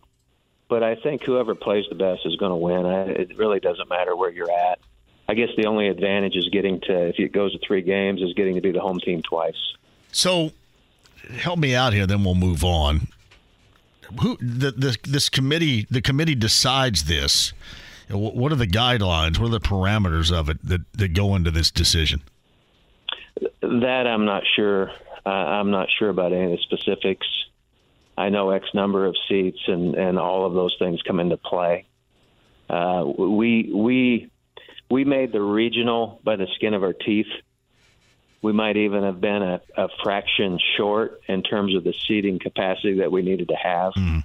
But 0.68 0.84
I 0.84 0.94
think 0.94 1.24
whoever 1.24 1.56
plays 1.56 1.84
the 1.88 1.96
best 1.96 2.20
is 2.24 2.36
going 2.36 2.50
to 2.50 2.56
win. 2.56 2.86
I, 2.86 3.02
it 3.02 3.36
really 3.36 3.58
doesn't 3.58 3.88
matter 3.88 4.14
where 4.14 4.30
you're 4.30 4.52
at. 4.52 4.78
I 5.28 5.34
guess 5.34 5.48
the 5.56 5.66
only 5.66 5.88
advantage 5.88 6.36
is 6.36 6.48
getting 6.48 6.80
to, 6.82 7.08
if 7.08 7.18
it 7.18 7.32
goes 7.32 7.52
to 7.52 7.58
three 7.66 7.82
games, 7.82 8.22
is 8.22 8.34
getting 8.34 8.54
to 8.54 8.60
be 8.60 8.70
the 8.70 8.80
home 8.80 9.00
team 9.00 9.20
twice. 9.22 9.56
So, 10.12 10.52
help 11.28 11.58
me 11.58 11.74
out 11.74 11.92
here, 11.92 12.06
then 12.06 12.22
we'll 12.22 12.36
move 12.36 12.64
on. 12.64 13.08
Who 14.20 14.36
the, 14.38 14.72
the 14.72 14.96
this 15.04 15.28
committee? 15.28 15.86
The 15.90 16.00
committee 16.00 16.34
decides 16.34 17.04
this. 17.04 17.52
What 18.08 18.50
are 18.50 18.56
the 18.56 18.66
guidelines? 18.66 19.38
What 19.38 19.46
are 19.46 19.50
the 19.50 19.60
parameters 19.60 20.32
of 20.32 20.48
it 20.48 20.58
that, 20.64 20.80
that 20.94 21.14
go 21.14 21.36
into 21.36 21.52
this 21.52 21.70
decision? 21.70 22.22
That 23.60 24.06
I'm 24.08 24.24
not 24.24 24.42
sure. 24.56 24.90
Uh, 25.24 25.28
I'm 25.28 25.70
not 25.70 25.88
sure 25.98 26.08
about 26.08 26.32
any 26.32 26.52
of 26.52 26.58
the 26.58 26.62
specifics. 26.62 27.26
I 28.16 28.28
know 28.28 28.50
X 28.50 28.66
number 28.74 29.06
of 29.06 29.16
seats 29.28 29.60
and, 29.66 29.94
and 29.94 30.18
all 30.18 30.46
of 30.46 30.54
those 30.54 30.76
things 30.78 31.00
come 31.02 31.20
into 31.20 31.36
play. 31.36 31.86
Uh, 32.68 33.04
we 33.04 33.70
we 33.74 34.30
we 34.90 35.04
made 35.04 35.32
the 35.32 35.40
regional 35.40 36.20
by 36.22 36.36
the 36.36 36.46
skin 36.54 36.74
of 36.74 36.82
our 36.82 36.92
teeth. 36.92 37.26
We 38.42 38.52
might 38.52 38.76
even 38.76 39.02
have 39.02 39.20
been 39.20 39.42
a, 39.42 39.60
a 39.76 39.88
fraction 40.02 40.58
short 40.76 41.20
in 41.28 41.42
terms 41.42 41.74
of 41.74 41.84
the 41.84 41.94
seating 42.06 42.38
capacity 42.38 42.98
that 42.98 43.12
we 43.12 43.22
needed 43.22 43.48
to 43.48 43.54
have, 43.54 43.92
mm. 43.94 44.24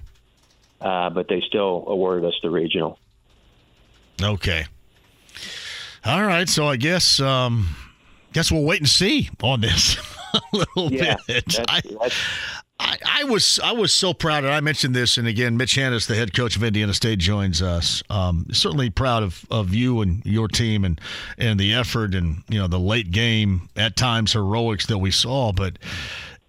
uh, 0.80 1.10
but 1.10 1.28
they 1.28 1.42
still 1.46 1.84
awarded 1.86 2.24
us 2.24 2.34
the 2.42 2.50
regional. 2.50 2.98
Okay. 4.22 4.66
All 6.04 6.24
right. 6.24 6.48
So 6.48 6.66
I 6.68 6.76
guess 6.76 7.20
um, 7.20 7.68
guess 8.32 8.52
we'll 8.52 8.64
wait 8.64 8.80
and 8.80 8.88
see 8.88 9.28
on 9.42 9.60
this. 9.60 9.96
a 10.34 10.40
little 10.52 10.92
yeah, 10.92 11.16
bit. 11.26 11.44
That's, 11.46 11.58
I, 11.68 11.80
that's, 12.00 12.14
I, 12.78 12.96
I, 13.04 13.24
was 13.24 13.58
I 13.62 13.72
was 13.72 13.92
so 13.92 14.12
proud, 14.12 14.44
and 14.44 14.52
I 14.52 14.60
mentioned 14.60 14.94
this, 14.94 15.16
and 15.16 15.26
again, 15.26 15.56
Mitch 15.56 15.76
Hannahs, 15.76 16.06
the 16.06 16.14
head 16.14 16.34
coach 16.34 16.56
of 16.56 16.62
Indiana 16.62 16.92
State, 16.92 17.18
joins 17.18 17.62
us. 17.62 18.02
Um, 18.10 18.46
certainly 18.52 18.90
proud 18.90 19.22
of, 19.22 19.46
of 19.50 19.72
you 19.72 20.02
and 20.02 20.24
your 20.26 20.48
team, 20.48 20.84
and 20.84 21.00
and 21.38 21.58
the 21.58 21.72
effort, 21.74 22.14
and 22.14 22.42
you 22.48 22.58
know 22.58 22.66
the 22.66 22.78
late 22.78 23.10
game 23.10 23.68
at 23.76 23.96
times 23.96 24.32
heroics 24.32 24.86
that 24.86 24.98
we 24.98 25.10
saw. 25.10 25.52
But 25.52 25.78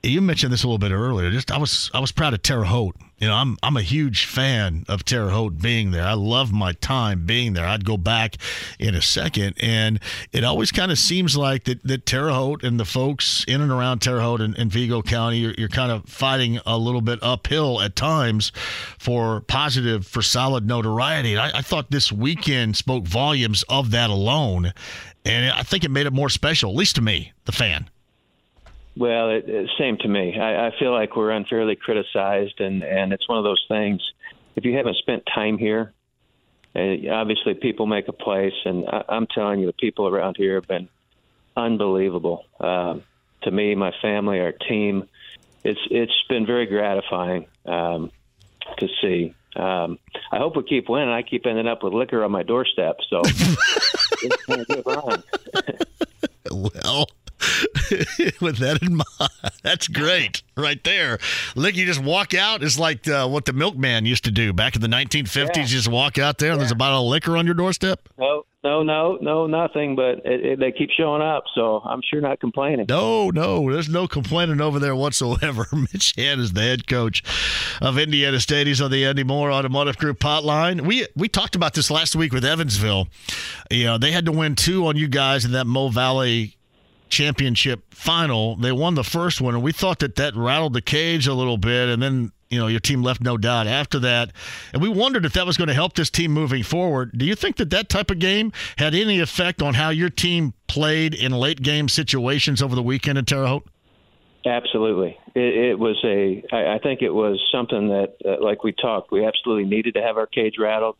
you 0.03 0.21
mentioned 0.21 0.53
this 0.53 0.63
a 0.63 0.67
little 0.67 0.77
bit 0.77 0.91
earlier. 0.91 1.31
Just 1.31 1.51
I 1.51 1.57
was 1.57 1.91
I 1.93 1.99
was 1.99 2.11
proud 2.11 2.33
of 2.33 2.41
Terre 2.41 2.63
Haute 2.63 2.95
you 3.19 3.27
know, 3.27 3.33
I'm 3.33 3.57
I'm 3.63 3.77
a 3.77 3.81
huge 3.81 4.25
fan 4.25 4.85
of 4.87 5.03
Terre 5.03 5.29
Haute 5.29 5.57
being 5.57 5.89
there. 5.89 6.05
I 6.05 6.13
love 6.13 6.53
my 6.53 6.73
time 6.73 7.25
being 7.25 7.53
there. 7.53 7.65
I'd 7.65 7.83
go 7.83 7.97
back 7.97 8.37
in 8.77 8.93
a 8.93 9.01
second, 9.01 9.55
and 9.59 9.99
it 10.31 10.43
always 10.43 10.71
kind 10.71 10.91
of 10.91 10.99
seems 10.99 11.35
like 11.35 11.63
that, 11.63 11.83
that 11.83 12.05
Terre 12.05 12.29
Haute 12.29 12.63
and 12.63 12.79
the 12.79 12.85
folks 12.85 13.43
in 13.47 13.61
and 13.61 13.71
around 13.71 13.99
Terre 13.99 14.21
Haute 14.21 14.41
and, 14.41 14.55
and 14.57 14.71
Vigo 14.71 15.01
County, 15.01 15.37
you're, 15.37 15.55
you're 15.57 15.67
kind 15.67 15.91
of 15.91 16.05
fighting 16.05 16.59
a 16.65 16.77
little 16.77 17.01
bit 17.01 17.17
uphill 17.23 17.81
at 17.81 17.95
times 17.95 18.51
for 18.99 19.41
positive, 19.41 20.05
for 20.05 20.21
solid 20.21 20.67
notoriety. 20.67 21.37
I, 21.37 21.57
I 21.57 21.61
thought 21.63 21.89
this 21.89 22.11
weekend 22.11 22.77
spoke 22.77 23.07
volumes 23.07 23.63
of 23.67 23.89
that 23.91 24.11
alone, 24.11 24.73
and 25.25 25.51
I 25.51 25.63
think 25.63 25.83
it 25.83 25.89
made 25.89 26.05
it 26.05 26.13
more 26.13 26.29
special, 26.29 26.69
at 26.69 26.75
least 26.75 26.97
to 26.97 27.01
me, 27.01 27.33
the 27.45 27.51
fan. 27.51 27.89
Well, 28.97 29.29
it, 29.29 29.47
it, 29.47 29.69
same 29.77 29.97
to 29.99 30.07
me. 30.07 30.39
I, 30.39 30.67
I 30.67 30.71
feel 30.79 30.91
like 30.91 31.15
we're 31.15 31.29
unfairly 31.29 31.75
criticized, 31.75 32.59
and 32.59 32.83
and 32.83 33.13
it's 33.13 33.27
one 33.29 33.37
of 33.37 33.43
those 33.43 33.63
things. 33.67 34.01
If 34.55 34.65
you 34.65 34.75
haven't 34.75 34.97
spent 34.97 35.23
time 35.33 35.59
here, 35.59 35.93
uh, 36.75 37.11
obviously 37.11 37.53
people 37.53 37.85
make 37.85 38.07
a 38.07 38.13
place, 38.13 38.55
and 38.65 38.85
I, 38.87 39.03
I'm 39.09 39.27
telling 39.27 39.59
you, 39.59 39.67
the 39.67 39.73
people 39.73 40.07
around 40.07 40.35
here 40.37 40.55
have 40.55 40.67
been 40.67 40.89
unbelievable. 41.55 42.45
Um, 42.59 43.03
to 43.43 43.51
me, 43.51 43.75
my 43.75 43.91
family, 44.01 44.39
our 44.39 44.51
team, 44.51 45.07
it's 45.63 45.79
it's 45.91 46.23
been 46.27 46.47
very 46.47 46.65
gratifying 46.65 47.45
um, 47.65 48.11
to 48.79 48.87
see. 48.99 49.35
Um, 49.55 49.99
I 50.31 50.37
hope 50.37 50.55
we 50.55 50.63
keep 50.63 50.89
winning. 50.89 51.09
I 51.09 51.21
keep 51.21 51.45
ending 51.45 51.67
up 51.67 51.83
with 51.83 51.93
liquor 51.93 52.23
on 52.23 52.31
my 52.31 52.43
doorstep, 52.43 52.97
so 53.09 53.21
it's 53.25 54.45
going 54.45 54.65
to 54.65 54.75
get 54.75 54.85
well, 56.51 57.07
with 58.41 58.57
that 58.57 58.79
in 58.81 58.95
mind. 58.95 59.53
That's 59.63 59.87
great 59.87 60.41
right 60.55 60.83
there. 60.83 61.19
Look, 61.55 61.75
you 61.75 61.85
just 61.85 62.03
walk 62.03 62.33
out. 62.33 62.63
It's 62.63 62.79
like 62.79 63.07
uh, 63.07 63.27
what 63.27 63.45
the 63.45 63.53
milkman 63.53 64.05
used 64.05 64.23
to 64.25 64.31
do 64.31 64.53
back 64.53 64.75
in 64.75 64.81
the 64.81 64.87
1950s. 64.87 65.55
Yeah. 65.55 65.63
just 65.65 65.87
walk 65.87 66.17
out 66.17 66.39
there 66.39 66.51
and 66.51 66.59
there's 66.59 66.71
a 66.71 66.75
bottle 66.75 67.05
of 67.05 67.07
liquor 67.07 67.37
on 67.37 67.45
your 67.45 67.55
doorstep. 67.55 68.09
No, 68.17 68.43
no, 68.63 68.83
no, 68.83 69.17
no, 69.21 69.47
nothing. 69.47 69.95
But 69.95 70.25
it, 70.25 70.45
it, 70.45 70.59
they 70.59 70.71
keep 70.71 70.89
showing 70.89 71.21
up, 71.21 71.43
so 71.53 71.81
I'm 71.85 72.01
sure 72.09 72.21
not 72.21 72.39
complaining. 72.39 72.87
No, 72.89 73.29
no, 73.29 73.71
there's 73.71 73.89
no 73.89 74.07
complaining 74.07 74.59
over 74.59 74.79
there 74.79 74.95
whatsoever. 74.95 75.67
Mitch 75.73 76.15
Hannahs 76.15 76.53
the 76.53 76.61
head 76.61 76.87
coach 76.87 77.23
of 77.81 77.97
Indiana 77.97 78.39
State. 78.39 78.67
He's 78.67 78.81
on 78.81 78.91
the 78.91 79.05
Andy 79.05 79.23
Moore 79.23 79.51
Automotive 79.51 79.97
Group 79.97 80.19
hotline. 80.19 80.81
We 80.81 81.07
we 81.15 81.29
talked 81.29 81.55
about 81.55 81.75
this 81.75 81.91
last 81.91 82.15
week 82.15 82.33
with 82.33 82.43
Evansville. 82.43 83.07
You 83.69 83.85
know, 83.85 83.97
they 83.97 84.11
had 84.11 84.25
to 84.25 84.31
win 84.31 84.55
two 84.55 84.87
on 84.87 84.97
you 84.97 85.07
guys 85.07 85.45
in 85.45 85.51
that 85.51 85.67
Mo 85.67 85.89
Valley 85.89 86.56
championship 87.09 87.93
final. 87.93 88.55
They 88.55 88.71
won 88.71 88.95
the 88.95 89.03
first 89.03 89.41
one, 89.41 89.55
and 89.55 89.63
we 89.63 89.71
thought 89.71 89.99
that 89.99 90.15
that 90.15 90.35
rattled 90.35 90.73
the 90.73 90.81
cage 90.81 91.27
a 91.27 91.33
little 91.33 91.57
bit, 91.57 91.89
and 91.89 92.01
then 92.01 92.31
you 92.49 92.59
know 92.59 92.67
your 92.67 92.79
team 92.79 93.03
left 93.03 93.21
no 93.21 93.37
doubt 93.37 93.67
after 93.67 93.99
that, 93.99 94.31
and 94.73 94.81
we 94.81 94.89
wondered 94.89 95.25
if 95.25 95.33
that 95.33 95.45
was 95.45 95.57
going 95.57 95.67
to 95.67 95.73
help 95.73 95.93
this 95.93 96.09
team 96.09 96.31
moving 96.31 96.63
forward. 96.63 97.17
Do 97.17 97.25
you 97.25 97.35
think 97.35 97.57
that 97.57 97.69
that 97.71 97.89
type 97.89 98.11
of 98.11 98.19
game 98.19 98.51
had 98.77 98.95
any 98.95 99.19
effect 99.19 99.61
on 99.61 99.73
how 99.73 99.89
your 99.89 100.09
team 100.09 100.53
played 100.67 101.13
in 101.13 101.31
late 101.31 101.61
game 101.61 101.89
situations 101.89 102.61
over 102.61 102.75
the 102.75 102.83
weekend 102.83 103.17
in 103.17 103.25
Terre 103.25 103.47
Haute? 103.47 103.67
Absolutely, 104.45 105.17
it, 105.35 105.71
it 105.71 105.79
was 105.79 105.97
a. 106.03 106.43
I, 106.51 106.75
I 106.75 106.79
think 106.79 107.01
it 107.01 107.11
was 107.11 107.41
something 107.51 107.89
that, 107.89 108.15
uh, 108.25 108.43
like 108.43 108.63
we 108.63 108.71
talked, 108.71 109.11
we 109.11 109.25
absolutely 109.25 109.65
needed 109.65 109.95
to 109.95 110.01
have 110.01 110.17
our 110.17 110.27
cage 110.27 110.55
rattled, 110.59 110.95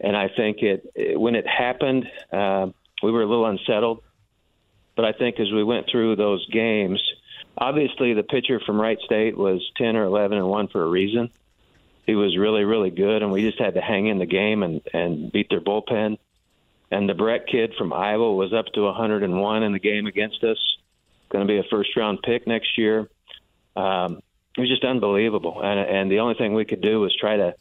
and 0.00 0.16
I 0.16 0.28
think 0.28 0.58
it, 0.62 0.90
it 0.94 1.18
when 1.18 1.34
it 1.34 1.46
happened, 1.46 2.06
uh, 2.32 2.66
we 3.02 3.10
were 3.10 3.22
a 3.22 3.26
little 3.26 3.46
unsettled 3.46 4.02
but 4.98 5.04
I 5.04 5.12
think 5.12 5.38
as 5.38 5.52
we 5.52 5.62
went 5.62 5.86
through 5.88 6.16
those 6.16 6.44
games, 6.50 7.00
obviously 7.56 8.14
the 8.14 8.24
pitcher 8.24 8.58
from 8.58 8.80
Wright 8.80 8.98
State 9.04 9.38
was 9.38 9.62
10 9.76 9.94
or 9.94 10.02
11 10.02 10.36
and 10.36 10.48
1 10.48 10.68
for 10.68 10.82
a 10.82 10.88
reason. 10.88 11.30
He 12.04 12.16
was 12.16 12.36
really, 12.36 12.64
really 12.64 12.90
good, 12.90 13.22
and 13.22 13.30
we 13.30 13.42
just 13.42 13.60
had 13.60 13.74
to 13.74 13.80
hang 13.80 14.08
in 14.08 14.18
the 14.18 14.26
game 14.26 14.64
and, 14.64 14.80
and 14.92 15.30
beat 15.30 15.50
their 15.50 15.60
bullpen. 15.60 16.18
And 16.90 17.08
the 17.08 17.14
Brecht 17.14 17.48
kid 17.48 17.74
from 17.78 17.92
Iowa 17.92 18.34
was 18.34 18.52
up 18.52 18.66
to 18.74 18.82
101 18.82 19.62
in 19.62 19.72
the 19.72 19.78
game 19.78 20.08
against 20.08 20.42
us. 20.42 20.58
Going 21.28 21.46
to 21.46 21.52
be 21.52 21.60
a 21.60 21.70
first 21.70 21.96
round 21.96 22.18
pick 22.22 22.48
next 22.48 22.76
year. 22.76 23.08
Um, 23.76 24.20
it 24.56 24.60
was 24.60 24.68
just 24.68 24.82
unbelievable, 24.82 25.60
and, 25.62 25.78
and 25.78 26.10
the 26.10 26.18
only 26.18 26.34
thing 26.34 26.54
we 26.54 26.64
could 26.64 26.80
do 26.80 26.98
was 26.98 27.14
try 27.14 27.36
to 27.36 27.54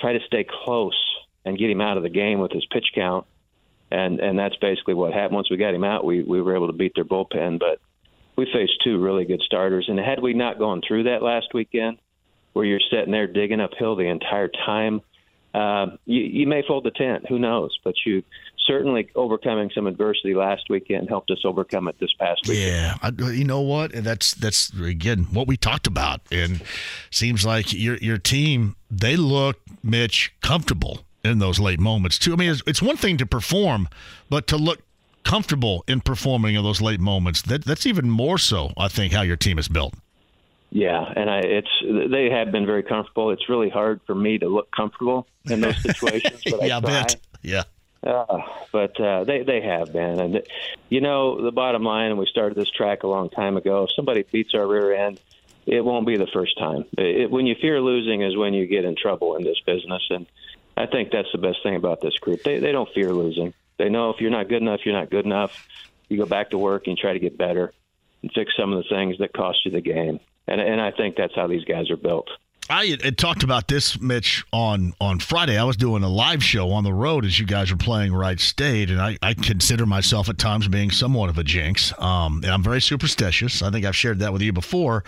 try 0.00 0.14
to 0.14 0.20
stay 0.26 0.44
close 0.64 0.98
and 1.44 1.56
get 1.56 1.70
him 1.70 1.80
out 1.80 1.96
of 1.96 2.02
the 2.02 2.10
game 2.10 2.40
with 2.40 2.50
his 2.50 2.66
pitch 2.66 2.86
count 2.92 3.24
and 3.92 4.20
and 4.20 4.38
that's 4.38 4.56
basically 4.56 4.94
what 4.94 5.12
happened. 5.12 5.34
Once 5.34 5.50
we 5.50 5.56
got 5.56 5.74
him 5.74 5.84
out, 5.84 6.04
we 6.04 6.22
we 6.22 6.40
were 6.40 6.56
able 6.56 6.68
to 6.68 6.72
beat 6.72 6.92
their 6.94 7.04
bullpen, 7.04 7.58
but 7.58 7.80
we 8.36 8.46
faced 8.52 8.72
two 8.82 8.98
really 8.98 9.24
good 9.24 9.42
starters, 9.44 9.86
and 9.88 9.98
had 9.98 10.22
we 10.22 10.32
not 10.32 10.58
gone 10.58 10.80
through 10.86 11.04
that 11.04 11.22
last 11.22 11.48
weekend, 11.52 11.98
where 12.54 12.64
you're 12.64 12.80
sitting 12.90 13.12
there 13.12 13.26
digging 13.26 13.60
uphill 13.60 13.94
the 13.94 14.08
entire 14.08 14.48
time, 14.48 15.02
uh, 15.54 15.96
you, 16.06 16.22
you 16.22 16.46
may 16.46 16.62
fold 16.66 16.84
the 16.84 16.90
tent. 16.90 17.26
Who 17.28 17.38
knows? 17.38 17.76
But 17.84 17.94
you 18.06 18.22
certainly 18.66 19.10
overcoming 19.14 19.70
some 19.74 19.86
adversity 19.86 20.34
last 20.34 20.70
weekend 20.70 21.10
helped 21.10 21.30
us 21.30 21.42
overcome 21.44 21.88
it 21.88 21.96
this 22.00 22.12
past 22.18 22.40
weekend. 22.48 22.72
Yeah, 22.72 22.94
I, 23.02 23.30
you 23.30 23.44
know 23.44 23.60
what? 23.60 23.92
And 23.92 24.06
that's 24.06 24.32
that's 24.32 24.72
again 24.80 25.26
what 25.32 25.46
we 25.46 25.58
talked 25.58 25.86
about, 25.86 26.22
and 26.30 26.62
seems 27.10 27.44
like 27.44 27.74
your 27.74 27.96
your 27.98 28.18
team 28.18 28.76
they 28.90 29.16
look 29.16 29.60
Mitch 29.82 30.32
comfortable 30.40 31.04
in 31.24 31.38
those 31.38 31.58
late 31.58 31.80
moments 31.80 32.18
too. 32.18 32.32
I 32.32 32.36
mean, 32.36 32.50
it's, 32.50 32.62
it's 32.66 32.82
one 32.82 32.96
thing 32.96 33.16
to 33.18 33.26
perform, 33.26 33.88
but 34.28 34.46
to 34.48 34.56
look 34.56 34.80
comfortable 35.24 35.84
in 35.86 36.00
performing 36.00 36.54
in 36.54 36.64
those 36.64 36.80
late 36.80 37.00
moments 37.00 37.42
that 37.42 37.64
that's 37.64 37.86
even 37.86 38.10
more 38.10 38.38
so. 38.38 38.72
I 38.76 38.88
think 38.88 39.12
how 39.12 39.22
your 39.22 39.36
team 39.36 39.58
is 39.58 39.68
built. 39.68 39.94
Yeah, 40.70 41.04
and 41.16 41.28
I, 41.28 41.40
it's 41.40 42.10
they 42.10 42.30
have 42.30 42.50
been 42.50 42.64
very 42.64 42.82
comfortable. 42.82 43.30
It's 43.30 43.48
really 43.48 43.68
hard 43.68 44.00
for 44.06 44.14
me 44.14 44.38
to 44.38 44.48
look 44.48 44.70
comfortable 44.70 45.26
in 45.44 45.60
those 45.60 45.80
situations. 45.82 46.42
But 46.50 46.62
yeah, 46.62 46.76
I, 46.76 46.78
I 46.78 46.80
bet. 46.80 47.16
Yeah. 47.42 47.64
Uh, 48.04 48.38
but 48.72 48.98
uh, 48.98 49.24
they 49.24 49.42
they 49.42 49.60
have 49.60 49.92
been, 49.92 50.18
and 50.18 50.42
you 50.88 51.00
know 51.00 51.42
the 51.42 51.52
bottom 51.52 51.84
line. 51.84 52.10
And 52.10 52.18
we 52.18 52.26
started 52.26 52.56
this 52.56 52.70
track 52.70 53.02
a 53.02 53.06
long 53.06 53.28
time 53.28 53.56
ago. 53.56 53.84
If 53.84 53.90
somebody 53.94 54.24
beats 54.32 54.54
our 54.54 54.66
rear 54.66 54.92
end, 54.94 55.20
it 55.66 55.84
won't 55.84 56.06
be 56.06 56.16
the 56.16 56.26
first 56.26 56.58
time. 56.58 56.84
It, 56.98 57.30
when 57.30 57.46
you 57.46 57.54
fear 57.60 57.80
losing 57.80 58.22
is 58.22 58.36
when 58.36 58.54
you 58.54 58.66
get 58.66 58.84
in 58.84 58.96
trouble 58.96 59.36
in 59.36 59.44
this 59.44 59.60
business, 59.64 60.02
and 60.10 60.26
I 60.76 60.86
think 60.86 61.10
that's 61.10 61.28
the 61.32 61.38
best 61.38 61.58
thing 61.62 61.76
about 61.76 62.00
this 62.00 62.16
group. 62.18 62.42
They 62.42 62.58
they 62.58 62.72
don't 62.72 62.88
fear 62.94 63.12
losing. 63.12 63.54
They 63.78 63.88
know 63.88 64.10
if 64.10 64.20
you're 64.20 64.30
not 64.30 64.48
good 64.48 64.62
enough, 64.62 64.80
you're 64.84 64.98
not 64.98 65.10
good 65.10 65.24
enough. 65.24 65.68
You 66.08 66.18
go 66.18 66.26
back 66.26 66.50
to 66.50 66.58
work 66.58 66.86
and 66.86 66.96
try 66.96 67.12
to 67.12 67.18
get 67.18 67.38
better 67.38 67.72
and 68.22 68.30
fix 68.32 68.52
some 68.56 68.72
of 68.72 68.82
the 68.82 68.88
things 68.88 69.18
that 69.18 69.32
cost 69.32 69.58
you 69.64 69.70
the 69.70 69.80
game. 69.80 70.20
And 70.46 70.60
and 70.60 70.80
I 70.80 70.90
think 70.90 71.16
that's 71.16 71.34
how 71.34 71.46
these 71.46 71.64
guys 71.64 71.90
are 71.90 71.96
built. 71.96 72.28
I 72.70 72.96
had 73.02 73.18
talked 73.18 73.42
about 73.42 73.68
this, 73.68 74.00
Mitch, 74.00 74.44
on 74.52 74.94
on 75.00 75.18
Friday. 75.18 75.58
I 75.58 75.64
was 75.64 75.76
doing 75.76 76.02
a 76.02 76.08
live 76.08 76.42
show 76.42 76.70
on 76.70 76.84
the 76.84 76.92
road 76.92 77.24
as 77.24 77.38
you 77.38 77.44
guys 77.44 77.70
were 77.70 77.76
playing 77.76 78.14
Wright 78.14 78.38
State, 78.38 78.88
and 78.88 79.00
I, 79.00 79.18
I 79.20 79.34
consider 79.34 79.84
myself 79.84 80.28
at 80.28 80.38
times 80.38 80.68
being 80.68 80.90
somewhat 80.90 81.28
of 81.28 81.38
a 81.38 81.44
jinx. 81.44 81.92
Um, 81.98 82.40
and 82.44 82.52
I'm 82.52 82.62
very 82.62 82.80
superstitious. 82.80 83.62
I 83.62 83.70
think 83.70 83.84
I've 83.84 83.96
shared 83.96 84.20
that 84.20 84.32
with 84.32 84.42
you 84.42 84.52
before. 84.52 85.04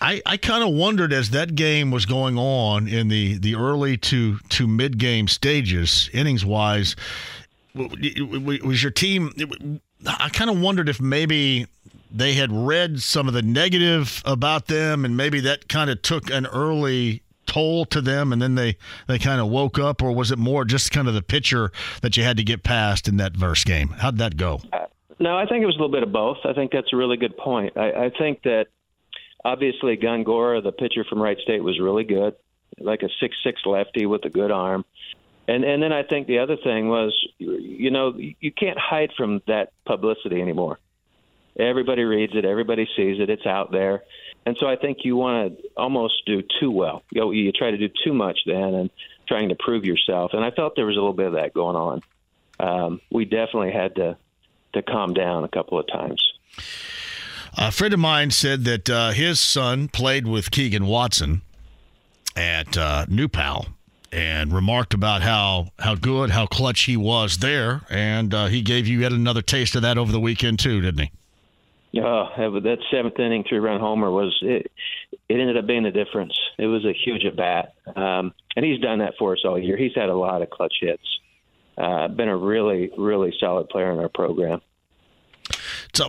I, 0.00 0.20
I 0.26 0.36
kind 0.36 0.62
of 0.62 0.74
wondered 0.74 1.12
as 1.12 1.30
that 1.30 1.54
game 1.54 1.90
was 1.90 2.04
going 2.04 2.36
on 2.36 2.86
in 2.86 3.08
the, 3.08 3.38
the 3.38 3.54
early 3.54 3.96
to 3.96 4.38
to 4.50 4.66
mid 4.66 4.98
game 4.98 5.26
stages, 5.26 6.10
innings 6.12 6.44
wise, 6.44 6.96
was 7.74 8.82
your 8.82 8.92
team? 8.92 9.80
I 10.06 10.28
kind 10.28 10.50
of 10.50 10.60
wondered 10.60 10.88
if 10.88 11.00
maybe 11.00 11.66
they 12.14 12.34
had 12.34 12.52
read 12.52 13.00
some 13.00 13.26
of 13.26 13.34
the 13.34 13.42
negative 13.42 14.22
about 14.24 14.66
them, 14.68 15.04
and 15.04 15.16
maybe 15.16 15.40
that 15.40 15.68
kind 15.68 15.90
of 15.90 16.00
took 16.00 16.30
an 16.30 16.46
early 16.46 17.22
toll 17.46 17.84
to 17.86 18.00
them, 18.00 18.32
and 18.32 18.40
then 18.40 18.54
they 18.54 18.76
they 19.08 19.18
kind 19.18 19.40
of 19.40 19.48
woke 19.48 19.78
up, 19.78 20.00
or 20.00 20.12
was 20.12 20.30
it 20.30 20.38
more 20.38 20.64
just 20.64 20.92
kind 20.92 21.08
of 21.08 21.14
the 21.14 21.22
pitcher 21.22 21.72
that 22.02 22.16
you 22.16 22.22
had 22.22 22.36
to 22.36 22.44
get 22.44 22.62
past 22.62 23.08
in 23.08 23.16
that 23.16 23.36
verse 23.36 23.64
game? 23.64 23.88
How'd 23.88 24.18
that 24.18 24.36
go? 24.36 24.60
Uh, 24.72 24.86
no, 25.18 25.36
I 25.36 25.46
think 25.46 25.62
it 25.62 25.66
was 25.66 25.74
a 25.74 25.78
little 25.78 25.92
bit 25.92 26.02
of 26.02 26.12
both. 26.12 26.38
I 26.44 26.52
think 26.52 26.70
that's 26.72 26.92
a 26.92 26.96
really 26.96 27.16
good 27.16 27.36
point. 27.36 27.76
I, 27.76 28.06
I 28.06 28.10
think 28.16 28.42
that 28.42 28.66
obviously 29.44 29.96
Gongora, 29.96 30.62
the 30.62 30.72
pitcher 30.72 31.04
from 31.04 31.20
Wright 31.20 31.38
State, 31.42 31.62
was 31.62 31.78
really 31.80 32.04
good, 32.04 32.34
like 32.78 33.02
a 33.02 33.08
six 33.20 33.36
six 33.42 33.60
lefty 33.66 34.06
with 34.06 34.24
a 34.24 34.30
good 34.30 34.52
arm. 34.52 34.84
And 35.46 35.64
and 35.64 35.82
then 35.82 35.92
I 35.92 36.04
think 36.04 36.26
the 36.26 36.38
other 36.38 36.56
thing 36.56 36.88
was, 36.88 37.12
you 37.38 37.90
know, 37.90 38.16
you 38.16 38.52
can't 38.52 38.78
hide 38.78 39.10
from 39.16 39.42
that 39.46 39.72
publicity 39.84 40.40
anymore. 40.40 40.78
Everybody 41.58 42.02
reads 42.02 42.34
it, 42.34 42.44
everybody 42.44 42.88
sees 42.96 43.20
it, 43.20 43.30
it's 43.30 43.46
out 43.46 43.70
there. 43.70 44.02
And 44.46 44.56
so 44.60 44.66
I 44.66 44.76
think 44.76 44.98
you 45.04 45.16
want 45.16 45.58
to 45.58 45.68
almost 45.76 46.14
do 46.26 46.42
too 46.60 46.70
well. 46.70 47.02
You, 47.10 47.20
know, 47.20 47.30
you 47.30 47.52
try 47.52 47.70
to 47.70 47.78
do 47.78 47.88
too 48.04 48.12
much 48.12 48.40
then 48.46 48.74
and 48.74 48.90
trying 49.26 49.48
to 49.48 49.54
prove 49.54 49.84
yourself. 49.84 50.32
And 50.34 50.44
I 50.44 50.50
felt 50.50 50.76
there 50.76 50.86
was 50.86 50.96
a 50.96 51.00
little 51.00 51.14
bit 51.14 51.28
of 51.28 51.32
that 51.34 51.54
going 51.54 51.76
on. 51.76 52.02
Um, 52.60 53.00
we 53.10 53.24
definitely 53.24 53.72
had 53.72 53.96
to 53.96 54.16
to 54.74 54.82
calm 54.82 55.14
down 55.14 55.44
a 55.44 55.48
couple 55.48 55.78
of 55.78 55.86
times. 55.86 56.22
A 57.56 57.70
friend 57.70 57.94
of 57.94 58.00
mine 58.00 58.32
said 58.32 58.64
that 58.64 58.90
uh, 58.90 59.10
his 59.10 59.38
son 59.38 59.88
played 59.88 60.26
with 60.26 60.50
Keegan 60.50 60.86
Watson 60.86 61.42
at 62.36 62.76
uh, 62.76 63.06
New 63.08 63.28
Pal 63.28 63.66
and 64.10 64.52
remarked 64.52 64.94
about 64.94 65.22
how 65.22 65.68
how 65.78 65.94
good, 65.94 66.30
how 66.30 66.46
clutch 66.46 66.82
he 66.82 66.96
was 66.96 67.38
there, 67.38 67.82
and 67.88 68.34
uh, 68.34 68.46
he 68.46 68.62
gave 68.62 68.86
you 68.86 69.00
yet 69.00 69.12
another 69.12 69.42
taste 69.42 69.76
of 69.76 69.82
that 69.82 69.96
over 69.96 70.10
the 70.10 70.20
weekend 70.20 70.58
too, 70.58 70.80
didn't 70.80 71.00
he? 71.00 71.10
Oh, 71.96 72.60
that 72.60 72.78
seventh 72.90 73.18
inning 73.18 73.44
three 73.48 73.58
run 73.58 73.80
homer 73.80 74.10
was 74.10 74.36
it. 74.42 74.70
It 75.28 75.40
ended 75.40 75.56
up 75.56 75.66
being 75.66 75.84
the 75.84 75.90
difference. 75.90 76.38
It 76.58 76.66
was 76.66 76.84
a 76.84 76.92
huge 76.92 77.24
at 77.24 77.36
bat, 77.36 77.74
um, 77.94 78.32
and 78.56 78.64
he's 78.64 78.80
done 78.80 78.98
that 78.98 79.14
for 79.18 79.32
us 79.32 79.40
all 79.44 79.58
year. 79.58 79.76
He's 79.76 79.94
had 79.94 80.08
a 80.08 80.16
lot 80.16 80.42
of 80.42 80.50
clutch 80.50 80.74
hits. 80.80 81.02
Uh, 81.76 82.08
been 82.08 82.28
a 82.28 82.36
really, 82.36 82.90
really 82.96 83.34
solid 83.40 83.68
player 83.68 83.90
in 83.92 83.98
our 83.98 84.08
program. 84.08 84.60
So, 85.92 86.08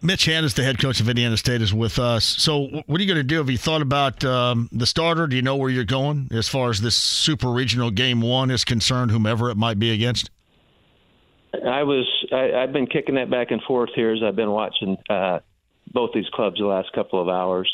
Mitch 0.00 0.26
Hannahs, 0.26 0.54
the 0.54 0.62
head 0.62 0.78
coach 0.78 1.00
of 1.00 1.08
Indiana 1.08 1.36
State, 1.36 1.60
is 1.60 1.74
with 1.74 1.98
us. 1.98 2.24
So, 2.24 2.82
what 2.86 3.00
are 3.00 3.02
you 3.02 3.08
going 3.08 3.16
to 3.18 3.22
do? 3.22 3.36
Have 3.38 3.50
you 3.50 3.58
thought 3.58 3.82
about 3.82 4.24
um, 4.24 4.68
the 4.72 4.86
starter? 4.86 5.26
Do 5.26 5.36
you 5.36 5.42
know 5.42 5.56
where 5.56 5.70
you're 5.70 5.84
going 5.84 6.28
as 6.30 6.48
far 6.48 6.70
as 6.70 6.80
this 6.80 6.96
super 6.96 7.50
regional 7.50 7.90
game 7.90 8.20
one 8.20 8.50
is 8.50 8.64
concerned, 8.64 9.10
whomever 9.10 9.50
it 9.50 9.56
might 9.56 9.78
be 9.78 9.92
against? 9.92 10.30
I 11.54 11.82
was 11.82 12.06
I, 12.32 12.52
I've 12.52 12.72
been 12.72 12.86
kicking 12.86 13.16
that 13.16 13.30
back 13.30 13.50
and 13.50 13.62
forth 13.62 13.90
here 13.94 14.12
as 14.12 14.22
I've 14.22 14.36
been 14.36 14.50
watching 14.50 14.96
uh, 15.10 15.40
both 15.92 16.10
these 16.14 16.28
clubs 16.32 16.58
the 16.58 16.66
last 16.66 16.92
couple 16.92 17.20
of 17.20 17.28
hours. 17.28 17.70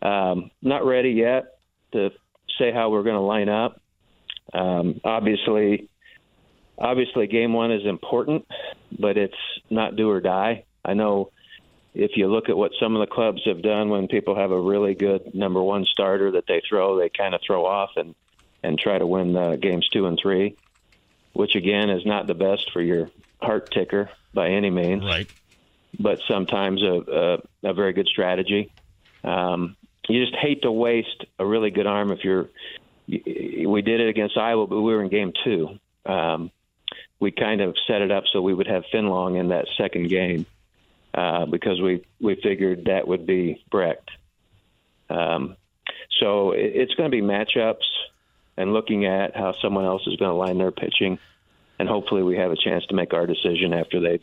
Um, 0.00 0.50
not 0.62 0.84
ready 0.84 1.10
yet 1.10 1.58
to 1.92 2.10
say 2.58 2.70
how 2.72 2.90
we're 2.90 3.02
going 3.02 3.16
to 3.16 3.20
line 3.20 3.48
up. 3.48 3.80
Um, 4.54 5.00
obviously, 5.04 5.88
obviously, 6.78 7.26
game 7.26 7.52
one 7.52 7.72
is 7.72 7.84
important, 7.84 8.46
but 8.96 9.16
it's 9.16 9.34
not 9.68 9.96
do 9.96 10.08
or 10.10 10.20
die. 10.20 10.64
I 10.84 10.94
know 10.94 11.32
if 11.94 12.12
you 12.14 12.28
look 12.28 12.48
at 12.48 12.56
what 12.56 12.70
some 12.80 12.94
of 12.94 13.00
the 13.00 13.12
clubs 13.12 13.42
have 13.46 13.62
done 13.62 13.88
when 13.88 14.06
people 14.06 14.36
have 14.36 14.52
a 14.52 14.60
really 14.60 14.94
good 14.94 15.34
number 15.34 15.60
one 15.60 15.84
starter 15.86 16.30
that 16.32 16.44
they 16.46 16.62
throw, 16.68 16.98
they 16.98 17.08
kind 17.08 17.34
of 17.34 17.40
throw 17.44 17.66
off 17.66 17.90
and 17.96 18.14
and 18.62 18.78
try 18.78 18.98
to 18.98 19.06
win 19.06 19.36
uh, 19.36 19.56
games 19.56 19.88
two 19.88 20.06
and 20.06 20.18
three 20.20 20.56
which 21.38 21.54
again 21.54 21.88
is 21.88 22.04
not 22.04 22.26
the 22.26 22.34
best 22.34 22.68
for 22.72 22.82
your 22.82 23.08
heart 23.40 23.70
ticker 23.70 24.10
by 24.34 24.48
any 24.48 24.70
means. 24.70 25.04
Right. 25.04 25.30
But 25.96 26.18
sometimes 26.26 26.82
a, 26.82 27.38
a, 27.62 27.68
a 27.70 27.74
very 27.74 27.92
good 27.92 28.08
strategy. 28.08 28.72
Um, 29.22 29.76
you 30.08 30.24
just 30.24 30.34
hate 30.34 30.62
to 30.62 30.72
waste 30.72 31.26
a 31.38 31.46
really 31.46 31.70
good 31.70 31.86
arm 31.86 32.10
if 32.10 32.24
you're. 32.24 32.48
We 33.06 33.82
did 33.82 34.00
it 34.00 34.08
against 34.08 34.36
Iowa, 34.36 34.66
but 34.66 34.80
we 34.80 34.92
were 34.92 35.00
in 35.00 35.10
game 35.10 35.32
two. 35.44 35.78
Um, 36.04 36.50
we 37.20 37.30
kind 37.30 37.60
of 37.60 37.76
set 37.86 38.02
it 38.02 38.10
up 38.10 38.24
so 38.32 38.42
we 38.42 38.52
would 38.52 38.66
have 38.66 38.82
Fenlong 38.92 39.38
in 39.38 39.50
that 39.50 39.66
second 39.78 40.08
game 40.08 40.44
uh, 41.14 41.46
because 41.46 41.80
we 41.80 42.04
we 42.20 42.34
figured 42.42 42.86
that 42.86 43.06
would 43.06 43.26
be 43.26 43.64
Brecht. 43.70 44.10
Um, 45.08 45.56
so 46.18 46.50
it, 46.50 46.72
it's 46.74 46.94
going 46.94 47.08
to 47.08 47.16
be 47.16 47.22
matchups 47.22 47.86
and 48.58 48.72
looking 48.72 49.06
at 49.06 49.36
how 49.36 49.54
someone 49.62 49.84
else 49.84 50.02
is 50.08 50.16
going 50.16 50.32
to 50.32 50.34
line 50.34 50.58
their 50.58 50.72
pitching, 50.72 51.20
and 51.78 51.88
hopefully 51.88 52.22
we 52.22 52.36
have 52.36 52.50
a 52.50 52.56
chance 52.56 52.84
to 52.86 52.94
make 52.94 53.12
our 53.12 53.26
decision 53.26 53.72
after 53.72 54.00
they've 54.00 54.20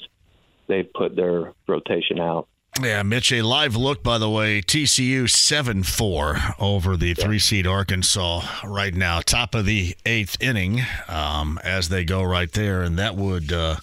they've 0.68 0.92
put 0.94 1.16
their 1.16 1.54
rotation 1.68 2.20
out. 2.20 2.48
Yeah, 2.82 3.04
Mitch, 3.04 3.32
a 3.32 3.42
live 3.42 3.78
look, 3.78 4.04
by 4.04 4.18
the 4.18 4.30
way. 4.30 4.62
TCU 4.62 5.30
7 5.30 5.84
4 5.84 6.38
over 6.60 6.98
the 6.98 7.14
three 7.14 7.40
seed 7.40 7.66
Arkansas 7.66 8.42
right 8.66 8.94
now. 8.94 9.22
Top 9.22 9.56
of 9.56 9.66
the 9.66 9.96
eighth 10.06 10.36
inning 10.42 10.82
um, 11.08 11.58
as 11.64 11.88
they 11.88 12.04
go 12.04 12.22
right 12.22 12.52
there. 12.52 12.82
And 12.82 13.00
that 13.00 13.16
would. 13.16 13.54
Uh, 13.54 13.78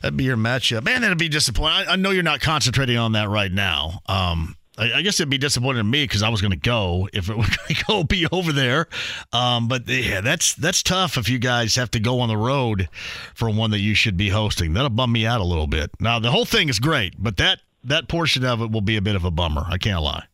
that'd 0.00 0.16
be 0.16 0.24
your 0.24 0.38
matchup. 0.38 0.82
Man, 0.82 1.02
that'd 1.02 1.18
be 1.18 1.28
disappointing. 1.28 1.88
I, 1.88 1.92
I 1.92 1.96
know 1.96 2.10
you're 2.10 2.22
not 2.22 2.40
concentrating 2.40 2.96
on 2.96 3.12
that 3.12 3.28
right 3.28 3.52
now. 3.52 4.00
Um, 4.06 4.56
I, 4.78 5.02
guess 5.02 5.20
it'd 5.20 5.30
be 5.30 5.38
disappointing 5.38 5.80
to 5.80 5.84
me 5.84 6.04
because 6.04 6.22
I 6.22 6.28
was 6.28 6.40
going 6.40 6.52
to 6.52 6.56
go 6.56 7.08
if 7.12 7.30
it 7.30 7.36
was 7.36 7.48
going 7.48 7.74
to 7.74 7.84
go 7.86 8.04
be 8.04 8.26
over 8.30 8.52
there. 8.52 8.88
Um, 9.32 9.68
but 9.68 9.88
yeah, 9.88 10.20
that's 10.20 10.54
that's 10.54 10.82
tough 10.82 11.16
if 11.16 11.28
you 11.28 11.38
guys 11.38 11.74
have 11.76 11.90
to 11.92 12.00
go 12.00 12.20
on 12.20 12.28
the 12.28 12.36
road 12.36 12.88
for 13.34 13.50
one 13.50 13.70
that 13.70 13.80
you 13.80 13.94
should 13.94 14.16
be 14.16 14.28
hosting. 14.28 14.74
That'll 14.74 14.90
bum 14.90 15.12
me 15.12 15.26
out 15.26 15.40
a 15.40 15.44
little 15.44 15.66
bit. 15.66 15.90
Now 16.00 16.18
the 16.18 16.30
whole 16.30 16.44
thing 16.44 16.68
is 16.68 16.78
great, 16.78 17.14
but 17.18 17.36
that 17.38 17.60
that 17.84 18.08
portion 18.08 18.44
of 18.44 18.60
it 18.60 18.70
will 18.70 18.80
be 18.80 18.96
a 18.96 19.02
bit 19.02 19.16
of 19.16 19.24
a 19.24 19.30
bummer. 19.30 19.64
I 19.68 19.78
can't 19.78 20.02
lie. 20.02 20.24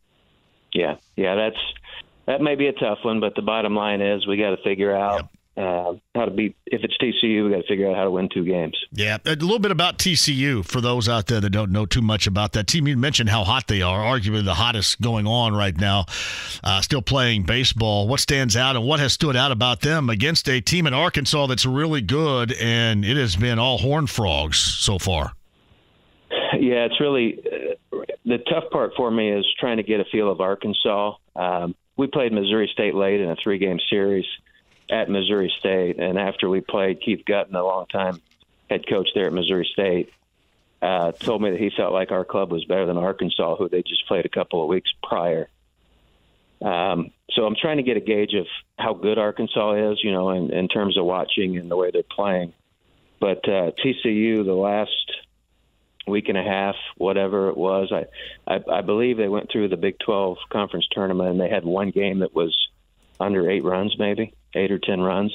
Yeah, 0.72 0.96
yeah, 1.16 1.34
that's 1.34 1.58
that 2.26 2.40
may 2.40 2.54
be 2.54 2.66
a 2.66 2.72
tough 2.72 2.98
one, 3.02 3.20
but 3.20 3.34
the 3.34 3.42
bottom 3.42 3.74
line 3.74 4.00
is 4.00 4.26
we 4.26 4.36
got 4.36 4.50
to 4.50 4.62
figure 4.62 4.94
out. 4.94 5.22
Yep 5.22 5.30
uh, 5.56 5.92
how 6.14 6.24
to 6.24 6.30
beat. 6.30 6.56
If 6.66 6.82
it's 6.82 6.96
TCU, 6.96 7.44
we 7.44 7.50
got 7.50 7.62
to 7.62 7.68
figure 7.68 7.90
out 7.90 7.96
how 7.96 8.04
to 8.04 8.10
win 8.10 8.28
two 8.32 8.44
games. 8.44 8.76
Yeah, 8.90 9.18
a 9.26 9.34
little 9.34 9.58
bit 9.58 9.70
about 9.70 9.98
TCU 9.98 10.64
for 10.64 10.80
those 10.80 11.08
out 11.08 11.26
there 11.26 11.40
that 11.40 11.50
don't 11.50 11.70
know 11.70 11.84
too 11.84 12.00
much 12.00 12.26
about 12.26 12.52
that 12.52 12.66
team. 12.66 12.88
You 12.88 12.96
mentioned 12.96 13.28
how 13.28 13.44
hot 13.44 13.66
they 13.68 13.82
are, 13.82 14.00
arguably 14.00 14.44
the 14.44 14.54
hottest 14.54 15.00
going 15.00 15.26
on 15.26 15.54
right 15.54 15.76
now. 15.76 16.06
Uh, 16.64 16.80
still 16.80 17.02
playing 17.02 17.42
baseball. 17.42 18.08
What 18.08 18.20
stands 18.20 18.56
out 18.56 18.76
and 18.76 18.86
what 18.86 19.00
has 19.00 19.12
stood 19.12 19.36
out 19.36 19.52
about 19.52 19.80
them 19.82 20.08
against 20.08 20.48
a 20.48 20.60
team 20.60 20.86
in 20.86 20.94
Arkansas 20.94 21.46
that's 21.46 21.66
really 21.66 22.00
good, 22.00 22.52
and 22.54 23.04
it 23.04 23.16
has 23.18 23.36
been 23.36 23.58
all 23.58 23.78
Horn 23.78 24.06
Frogs 24.06 24.58
so 24.58 24.98
far. 24.98 25.32
Yeah, 26.58 26.86
it's 26.86 27.00
really 27.00 27.40
uh, 27.92 27.98
the 28.24 28.38
tough 28.50 28.70
part 28.70 28.92
for 28.96 29.10
me 29.10 29.30
is 29.30 29.46
trying 29.58 29.76
to 29.76 29.82
get 29.82 30.00
a 30.00 30.04
feel 30.10 30.30
of 30.30 30.40
Arkansas. 30.40 31.16
Um, 31.36 31.74
we 31.96 32.06
played 32.06 32.32
Missouri 32.32 32.70
State 32.72 32.94
late 32.94 33.20
in 33.20 33.28
a 33.28 33.36
three 33.36 33.58
game 33.58 33.78
series 33.90 34.24
at 34.92 35.08
Missouri 35.08 35.52
State, 35.58 35.98
and 35.98 36.18
after 36.18 36.50
we 36.50 36.60
played, 36.60 37.00
Keith 37.00 37.24
Guttin, 37.26 37.56
a 37.56 37.64
long 37.64 37.86
time 37.86 38.20
head 38.68 38.86
coach 38.86 39.08
there 39.14 39.26
at 39.26 39.32
Missouri 39.32 39.68
State, 39.72 40.12
uh, 40.82 41.12
told 41.12 41.40
me 41.40 41.50
that 41.50 41.58
he 41.58 41.70
felt 41.74 41.92
like 41.94 42.10
our 42.10 42.24
club 42.24 42.52
was 42.52 42.64
better 42.66 42.84
than 42.84 42.98
Arkansas, 42.98 43.56
who 43.56 43.68
they 43.70 43.82
just 43.82 44.06
played 44.06 44.26
a 44.26 44.28
couple 44.28 44.62
of 44.62 44.68
weeks 44.68 44.90
prior. 45.02 45.48
Um, 46.60 47.10
so 47.32 47.46
I'm 47.46 47.56
trying 47.60 47.78
to 47.78 47.82
get 47.82 47.96
a 47.96 48.00
gauge 48.00 48.34
of 48.34 48.46
how 48.78 48.92
good 48.92 49.18
Arkansas 49.18 49.92
is, 49.92 50.04
you 50.04 50.12
know, 50.12 50.30
in, 50.30 50.52
in 50.52 50.68
terms 50.68 50.98
of 50.98 51.06
watching 51.06 51.56
and 51.56 51.70
the 51.70 51.76
way 51.76 51.90
they're 51.90 52.02
playing. 52.02 52.52
But 53.18 53.48
uh, 53.48 53.70
TCU, 53.82 54.44
the 54.44 54.52
last 54.52 54.90
week 56.06 56.28
and 56.28 56.36
a 56.36 56.42
half, 56.42 56.74
whatever 56.98 57.48
it 57.48 57.56
was, 57.56 57.92
I, 57.92 58.06
I 58.52 58.60
I 58.78 58.80
believe 58.82 59.16
they 59.16 59.28
went 59.28 59.50
through 59.50 59.68
the 59.68 59.76
Big 59.76 59.98
12 60.00 60.36
conference 60.50 60.86
tournament 60.90 61.30
and 61.30 61.40
they 61.40 61.48
had 61.48 61.64
one 61.64 61.90
game 61.90 62.18
that 62.18 62.34
was 62.34 62.54
under 63.20 63.50
eight 63.50 63.64
runs, 63.64 63.96
maybe 63.98 64.34
eight 64.54 64.70
or 64.70 64.78
ten 64.78 65.00
runs, 65.00 65.32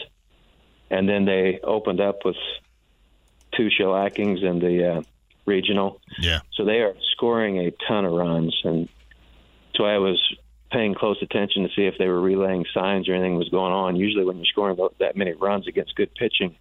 and 0.89 1.07
then 1.07 1.25
they 1.25 1.59
opened 1.63 2.01
up 2.01 2.25
with 2.25 2.35
two 3.55 3.69
shellackings 3.69 4.43
in 4.43 4.59
the 4.59 4.97
uh, 4.97 5.01
regional. 5.45 6.01
Yeah. 6.19 6.39
So 6.53 6.65
they 6.65 6.79
are 6.81 6.95
scoring 7.13 7.59
a 7.59 7.71
ton 7.87 8.05
of 8.05 8.13
runs, 8.13 8.59
and 8.63 8.89
so 9.75 9.85
I 9.85 9.97
was 9.97 10.21
paying 10.71 10.93
close 10.93 11.17
attention 11.21 11.63
to 11.63 11.69
see 11.75 11.85
if 11.85 11.95
they 11.97 12.07
were 12.07 12.19
relaying 12.19 12.65
signs 12.73 13.07
or 13.07 13.13
anything 13.13 13.35
was 13.35 13.49
going 13.49 13.73
on. 13.73 13.95
Usually, 13.95 14.25
when 14.25 14.37
you're 14.37 14.45
scoring 14.45 14.77
that 14.99 15.15
many 15.15 15.33
runs 15.33 15.67
against 15.67 15.95
good 15.95 16.13
pitching, 16.15 16.55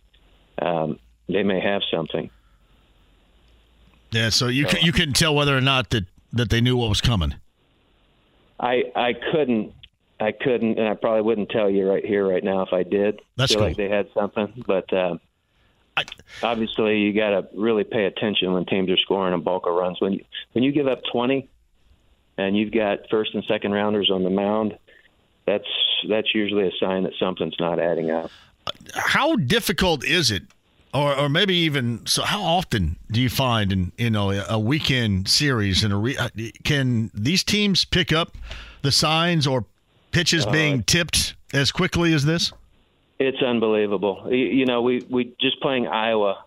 um, 0.61 0.99
they 1.29 1.43
may 1.43 1.61
have 1.61 1.83
something. 1.91 2.31
Yeah, 4.13 4.29
so 4.31 4.47
you 4.47 4.69
so, 4.69 4.79
you 4.79 4.93
couldn't 4.93 5.15
tell 5.15 5.35
whether 5.35 5.57
or 5.57 5.61
not 5.61 5.91
that, 5.91 6.05
that 6.33 6.51
they 6.51 6.61
knew 6.61 6.77
what 6.77 6.89
was 6.89 7.01
coming. 7.01 7.35
I 8.59 8.85
I 8.95 9.15
couldn't 9.33 9.75
I 10.19 10.33
couldn't, 10.33 10.79
and 10.79 10.89
I 10.89 10.95
probably 10.95 11.23
wouldn't 11.23 11.51
tell 11.51 11.69
you 11.69 11.89
right 11.89 12.05
here 12.05 12.27
right 12.27 12.43
now 12.43 12.63
if 12.63 12.73
I 12.73 12.83
did. 12.83 13.21
That's 13.37 13.53
feel 13.53 13.61
cool. 13.61 13.69
like 13.69 13.77
they 13.77 13.89
had 13.89 14.09
something, 14.15 14.65
but 14.67 14.91
uh, 14.93 15.19
I, 15.97 16.05
obviously 16.43 16.99
you 17.01 17.13
got 17.13 17.31
to 17.31 17.49
really 17.55 17.85
pay 17.85 18.07
attention 18.07 18.53
when 18.53 18.65
teams 18.65 18.91
are 18.91 18.97
scoring 18.97 19.35
a 19.35 19.39
bulk 19.39 19.67
of 19.67 19.75
runs. 19.75 20.01
When 20.01 20.15
you 20.15 20.25
when 20.53 20.65
you 20.65 20.73
give 20.73 20.87
up 20.89 21.03
twenty, 21.13 21.49
and 22.39 22.57
you've 22.57 22.73
got 22.73 23.01
first 23.11 23.35
and 23.35 23.45
second 23.45 23.73
rounders 23.73 24.11
on 24.11 24.25
the 24.25 24.31
mound, 24.31 24.79
that's 25.47 25.69
that's 26.09 26.35
usually 26.35 26.67
a 26.67 26.73
sign 26.81 27.03
that 27.03 27.13
something's 27.19 27.57
not 27.61 27.79
adding 27.79 28.11
up. 28.11 28.31
How 28.95 29.37
difficult 29.37 30.05
is 30.05 30.31
it 30.31 30.45
or, 30.97 31.15
or 31.17 31.29
maybe 31.29 31.55
even 31.55 32.05
so 32.07 32.23
how 32.23 32.43
often 32.43 32.97
do 33.11 33.21
you 33.21 33.29
find 33.29 33.73
in 33.73 33.93
you 33.99 34.11
know 34.11 34.31
a 34.31 34.59
weekend 34.59 35.29
series 35.29 35.85
and 35.85 35.93
a 35.93 35.97
re, 35.97 36.17
uh, 36.17 36.29
can 36.65 37.11
these 37.15 37.45
teams 37.45 37.85
pick 37.85 38.13
up 38.13 38.37
the 38.83 38.93
signs 38.93 39.47
or 39.47 39.67
pitches 40.17 40.47
being 40.47 40.83
tipped 40.83 41.35
as 41.53 41.71
quickly 41.71 42.13
as 42.13 42.25
this 42.25 42.53
it's 43.19 43.43
unbelievable 43.43 44.27
you, 44.31 44.37
you, 44.37 44.67
know 44.67 44.83
we 44.83 45.05
we 45.11 45.35
just 45.41 45.61
playing 45.61 45.87
iowa 45.87 46.45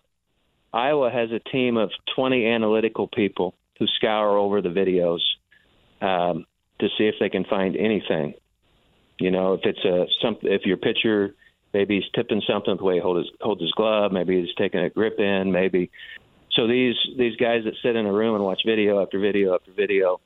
iowa 0.72 1.10
has 1.10 1.30
a 1.32 1.38
team 1.50 1.76
of 1.76 1.90
20 2.14 2.46
analytical 2.46 3.08
people 3.08 3.54
who 3.78 3.86
scour 3.86 4.36
over 4.36 4.60
the 4.60 4.68
videos 4.68 5.20
um, 6.00 6.46
to 6.78 6.88
see 6.96 7.04
if 7.04 7.14
they 7.20 7.28
can 7.28 7.44
find 7.44 7.76
anything 7.76 8.34
you 9.18 9.30
know 9.30 9.54
if 9.54 9.60
it's 9.64 9.84
a 9.84 10.06
some 10.22 10.36
if 10.42 10.66
your 10.66 10.76
pitcher 10.76 11.34
Maybe 11.72 12.00
he's 12.00 12.10
tipping 12.14 12.42
something 12.48 12.76
the 12.76 12.82
way 12.82 12.94
he 12.94 13.00
holds 13.00 13.28
his, 13.28 13.36
holds 13.40 13.62
his 13.62 13.70
glove. 13.72 14.12
Maybe 14.12 14.40
he's 14.40 14.54
taking 14.56 14.80
a 14.80 14.90
grip 14.90 15.20
in. 15.20 15.52
Maybe 15.52 15.90
so 16.52 16.66
these 16.66 16.96
these 17.16 17.36
guys 17.36 17.64
that 17.64 17.74
sit 17.82 17.94
in 17.94 18.06
a 18.06 18.12
room 18.12 18.34
and 18.34 18.44
watch 18.44 18.62
video 18.66 19.00
after 19.02 19.20
video 19.20 19.54
after 19.54 19.72
video, 19.72 20.20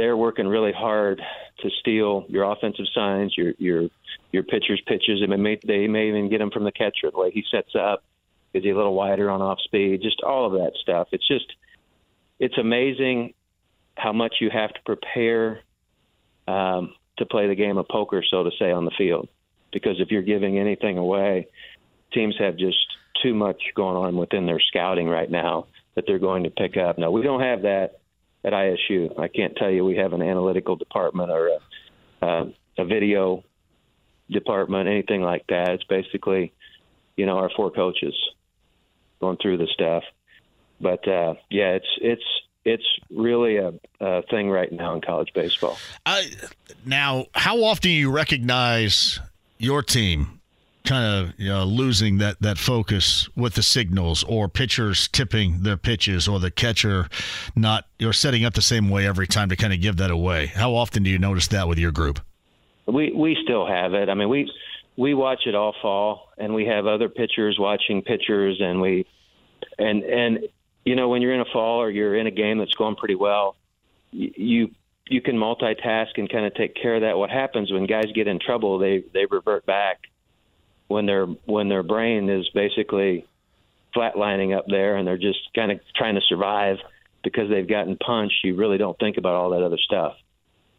they're 0.00 0.16
working 0.16 0.46
really 0.46 0.72
hard 0.72 1.20
to 1.60 1.70
steal 1.80 2.24
your 2.28 2.50
offensive 2.50 2.86
signs, 2.94 3.36
your 3.36 3.52
your 3.58 3.88
your 4.32 4.42
pitcher's 4.42 4.82
pitches. 4.86 5.20
They 5.20 5.36
may 5.36 5.58
they 5.64 5.86
may 5.86 6.08
even 6.08 6.28
get 6.28 6.38
them 6.38 6.50
from 6.50 6.64
the 6.64 6.72
catcher 6.72 7.10
the 7.10 7.18
way 7.18 7.30
he 7.30 7.44
sets 7.50 7.74
up. 7.74 8.02
Is 8.52 8.64
he 8.64 8.70
a 8.70 8.76
little 8.76 8.94
wider 8.94 9.30
on 9.30 9.42
off 9.42 9.60
speed? 9.60 10.02
Just 10.02 10.22
all 10.22 10.46
of 10.46 10.52
that 10.52 10.72
stuff. 10.80 11.08
It's 11.12 11.26
just 11.26 11.46
it's 12.38 12.58
amazing 12.58 13.34
how 13.96 14.12
much 14.12 14.36
you 14.40 14.50
have 14.50 14.72
to 14.72 14.80
prepare 14.84 15.60
um, 16.48 16.94
to 17.18 17.26
play 17.26 17.46
the 17.48 17.54
game 17.54 17.76
of 17.76 17.86
poker, 17.86 18.24
so 18.28 18.44
to 18.44 18.50
say, 18.58 18.72
on 18.72 18.86
the 18.86 18.90
field 18.96 19.28
because 19.72 20.00
if 20.00 20.10
you're 20.10 20.22
giving 20.22 20.58
anything 20.58 20.98
away, 20.98 21.48
teams 22.12 22.36
have 22.38 22.56
just 22.56 22.78
too 23.22 23.34
much 23.34 23.62
going 23.74 23.96
on 23.96 24.16
within 24.16 24.46
their 24.46 24.60
scouting 24.60 25.08
right 25.08 25.30
now 25.30 25.66
that 25.94 26.04
they're 26.06 26.18
going 26.18 26.44
to 26.44 26.50
pick 26.50 26.76
up. 26.76 26.98
No, 26.98 27.10
we 27.10 27.22
don't 27.22 27.40
have 27.40 27.62
that 27.62 27.99
at 28.44 28.52
ISU. 28.52 29.18
I 29.18 29.28
can't 29.28 29.56
tell 29.56 29.70
you 29.70 29.84
we 29.84 29.96
have 29.96 30.12
an 30.12 30.22
analytical 30.22 30.76
department 30.76 31.30
or 31.30 31.48
a, 31.48 32.26
uh, 32.26 32.44
a 32.78 32.84
video 32.84 33.44
department, 34.30 34.88
anything 34.88 35.22
like 35.22 35.46
that. 35.48 35.70
It's 35.70 35.84
basically, 35.84 36.52
you 37.16 37.26
know, 37.26 37.38
our 37.38 37.50
four 37.54 37.70
coaches 37.70 38.14
going 39.20 39.36
through 39.36 39.58
the 39.58 39.68
stuff. 39.74 40.04
But 40.80 41.06
uh, 41.06 41.34
yeah, 41.50 41.72
it's 41.72 41.88
it's 42.00 42.24
it's 42.64 42.84
really 43.10 43.56
a, 43.56 43.72
a, 44.00 44.22
thing 44.22 44.50
right 44.50 44.70
now 44.70 44.94
in 44.94 45.00
college 45.00 45.30
baseball. 45.34 45.78
I, 46.06 46.30
now, 46.84 47.26
how 47.34 47.62
often 47.64 47.82
do 47.82 47.90
you 47.90 48.10
recognize 48.10 49.20
your 49.58 49.82
team 49.82 50.39
kind 50.90 51.32
of 51.38 51.68
losing 51.68 52.18
that, 52.18 52.42
that 52.42 52.58
focus 52.58 53.28
with 53.36 53.54
the 53.54 53.62
signals 53.62 54.24
or 54.24 54.48
pitchers 54.48 55.06
tipping 55.06 55.62
their 55.62 55.76
pitches 55.76 56.26
or 56.26 56.40
the 56.40 56.50
catcher 56.50 57.08
not 57.54 57.84
you're 58.00 58.12
setting 58.12 58.44
up 58.44 58.54
the 58.54 58.62
same 58.62 58.90
way 58.90 59.06
every 59.06 59.28
time 59.28 59.48
to 59.48 59.54
kind 59.54 59.72
of 59.72 59.80
give 59.80 59.98
that 59.98 60.10
away. 60.10 60.46
How 60.46 60.74
often 60.74 61.04
do 61.04 61.10
you 61.10 61.18
notice 61.18 61.46
that 61.48 61.68
with 61.68 61.78
your 61.78 61.92
group? 61.92 62.18
We 62.86 63.12
we 63.12 63.36
still 63.44 63.68
have 63.68 63.94
it. 63.94 64.08
I 64.08 64.14
mean, 64.14 64.28
we 64.28 64.50
we 64.96 65.14
watch 65.14 65.42
it 65.46 65.54
all 65.54 65.76
fall, 65.80 66.28
and 66.36 66.54
we 66.54 66.66
have 66.66 66.86
other 66.86 67.08
pitchers 67.08 67.56
watching 67.56 68.02
pitchers, 68.02 68.60
and 68.60 68.80
we 68.80 69.06
and 69.78 70.02
and 70.02 70.40
you 70.84 70.96
know 70.96 71.08
when 71.08 71.22
you're 71.22 71.34
in 71.34 71.40
a 71.40 71.52
fall 71.52 71.80
or 71.80 71.90
you're 71.90 72.16
in 72.16 72.26
a 72.26 72.32
game 72.32 72.58
that's 72.58 72.74
going 72.74 72.96
pretty 72.96 73.14
well, 73.14 73.54
you 74.10 74.70
you 75.06 75.20
can 75.20 75.36
multitask 75.36 76.16
and 76.16 76.28
kind 76.28 76.46
of 76.46 76.54
take 76.54 76.74
care 76.74 76.96
of 76.96 77.02
that. 77.02 77.16
What 77.16 77.30
happens 77.30 77.70
when 77.70 77.86
guys 77.86 78.06
get 78.12 78.26
in 78.26 78.40
trouble, 78.40 78.78
they 78.78 79.04
they 79.14 79.26
revert 79.26 79.64
back 79.66 80.00
when 80.90 81.06
their 81.06 81.24
when 81.24 81.68
their 81.68 81.84
brain 81.84 82.28
is 82.28 82.48
basically 82.52 83.24
flatlining 83.94 84.56
up 84.56 84.64
there 84.66 84.96
and 84.96 85.06
they're 85.06 85.16
just 85.16 85.38
kind 85.54 85.70
of 85.70 85.78
trying 85.94 86.16
to 86.16 86.20
survive 86.28 86.78
because 87.22 87.48
they've 87.48 87.68
gotten 87.68 87.96
punched. 87.96 88.42
You 88.42 88.56
really 88.56 88.76
don't 88.76 88.98
think 88.98 89.16
about 89.16 89.34
all 89.34 89.50
that 89.50 89.62
other 89.62 89.78
stuff. 89.78 90.14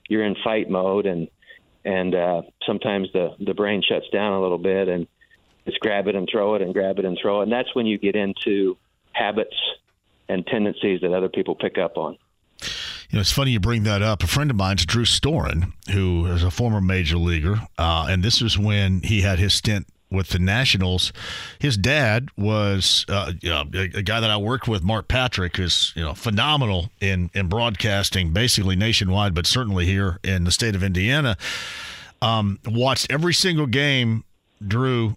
You're 0.09 0.25
in 0.25 0.35
fight 0.43 0.69
mode 0.69 1.05
and 1.05 1.29
and 1.85 2.13
uh, 2.13 2.41
sometimes 2.67 3.07
the 3.13 3.35
the 3.39 3.53
brain 3.53 3.81
shuts 3.87 4.09
down 4.11 4.33
a 4.33 4.41
little 4.41 4.57
bit 4.57 4.89
and 4.89 5.07
it's 5.65 5.77
grab 5.77 6.07
it 6.09 6.15
and 6.15 6.27
throw 6.29 6.55
it 6.55 6.61
and 6.61 6.73
grab 6.73 6.99
it 6.99 7.05
and 7.05 7.17
throw 7.19 7.39
it 7.39 7.43
and 7.43 7.51
that's 7.51 7.73
when 7.73 7.85
you 7.85 7.97
get 7.97 8.17
into 8.17 8.77
habits 9.13 9.55
and 10.27 10.45
tendencies 10.45 10.99
that 11.01 11.13
other 11.13 11.29
people 11.29 11.55
pick 11.55 11.77
up 11.77 11.95
on. 11.95 12.17
You 13.09 13.17
know, 13.17 13.21
it's 13.21 13.31
funny 13.31 13.51
you 13.51 13.59
bring 13.59 13.83
that 13.83 14.01
up. 14.01 14.23
A 14.23 14.27
friend 14.27 14.49
of 14.49 14.57
mine's 14.57 14.85
Drew 14.85 15.03
Storen, 15.03 15.73
who 15.91 16.25
is 16.27 16.43
a 16.43 16.51
former 16.51 16.79
major 16.79 17.17
leaguer, 17.17 17.61
uh, 17.77 18.07
and 18.09 18.23
this 18.23 18.41
was 18.41 18.57
when 18.57 19.01
he 19.01 19.21
had 19.21 19.37
his 19.37 19.53
stint 19.53 19.85
with 20.11 20.29
the 20.29 20.39
Nationals. 20.39 21.13
His 21.59 21.77
dad 21.77 22.29
was 22.37 23.05
uh, 23.09 23.33
you 23.41 23.49
know, 23.49 23.61
a, 23.73 24.03
guy 24.03 24.19
that 24.19 24.29
I 24.29 24.37
worked 24.37 24.67
with, 24.67 24.83
Mark 24.83 25.07
Patrick, 25.07 25.57
is 25.57 25.93
you 25.95 26.03
know 26.03 26.13
phenomenal 26.13 26.91
in 26.99 27.29
in 27.33 27.47
broadcasting, 27.47 28.33
basically 28.33 28.75
nationwide, 28.75 29.33
but 29.33 29.47
certainly 29.47 29.85
here 29.85 30.19
in 30.23 30.43
the 30.43 30.51
state 30.51 30.75
of 30.75 30.83
Indiana. 30.83 31.37
Um, 32.21 32.59
watched 32.67 33.11
every 33.11 33.33
single 33.33 33.65
game 33.65 34.23
Drew 34.65 35.15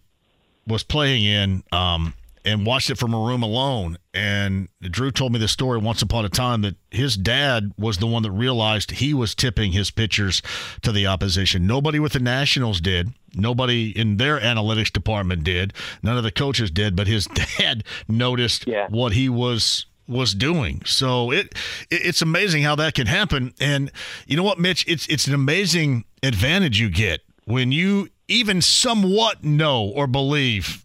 was 0.66 0.82
playing 0.82 1.24
in. 1.24 1.62
Um, 1.72 2.14
and 2.44 2.66
watched 2.66 2.90
it 2.90 2.98
from 2.98 3.14
a 3.14 3.18
room 3.18 3.42
alone. 3.42 3.96
And 4.12 4.68
Drew 4.82 5.10
told 5.10 5.32
me 5.32 5.38
the 5.38 5.48
story 5.48 5.78
once 5.78 6.02
upon 6.02 6.24
a 6.24 6.28
time 6.28 6.60
that 6.62 6.76
his 6.90 7.16
dad 7.16 7.72
was 7.78 7.98
the 7.98 8.06
one 8.06 8.22
that 8.22 8.30
realized 8.30 8.92
he 8.92 9.14
was 9.14 9.34
tipping 9.34 9.72
his 9.72 9.90
pitchers 9.90 10.42
to 10.82 10.92
the 10.92 11.06
opposition. 11.06 11.66
Nobody 11.66 11.98
with 11.98 12.12
the 12.12 12.20
Nationals 12.20 12.80
did. 12.80 13.12
Nobody 13.36 13.90
in 13.90 14.16
their 14.16 14.38
analytics 14.38 14.92
department 14.92 15.44
did. 15.44 15.72
None 16.02 16.16
of 16.16 16.22
the 16.22 16.30
coaches 16.30 16.70
did, 16.70 16.96
but 16.96 17.06
his 17.06 17.26
dad 17.58 17.84
noticed 18.08 18.66
yeah. 18.66 18.86
what 18.88 19.12
he 19.12 19.28
was 19.28 19.86
was 20.06 20.34
doing. 20.34 20.82
So 20.84 21.30
it, 21.30 21.54
it 21.90 22.06
it's 22.06 22.22
amazing 22.22 22.62
how 22.62 22.74
that 22.76 22.94
can 22.94 23.06
happen. 23.06 23.54
And 23.60 23.90
you 24.26 24.36
know 24.36 24.42
what, 24.42 24.58
Mitch? 24.58 24.84
It's 24.86 25.06
it's 25.08 25.26
an 25.26 25.34
amazing 25.34 26.04
advantage 26.22 26.80
you 26.80 26.90
get 26.90 27.20
when 27.44 27.72
you 27.72 28.08
even 28.28 28.62
somewhat 28.62 29.44
know 29.44 29.84
or 29.84 30.06
believe 30.06 30.84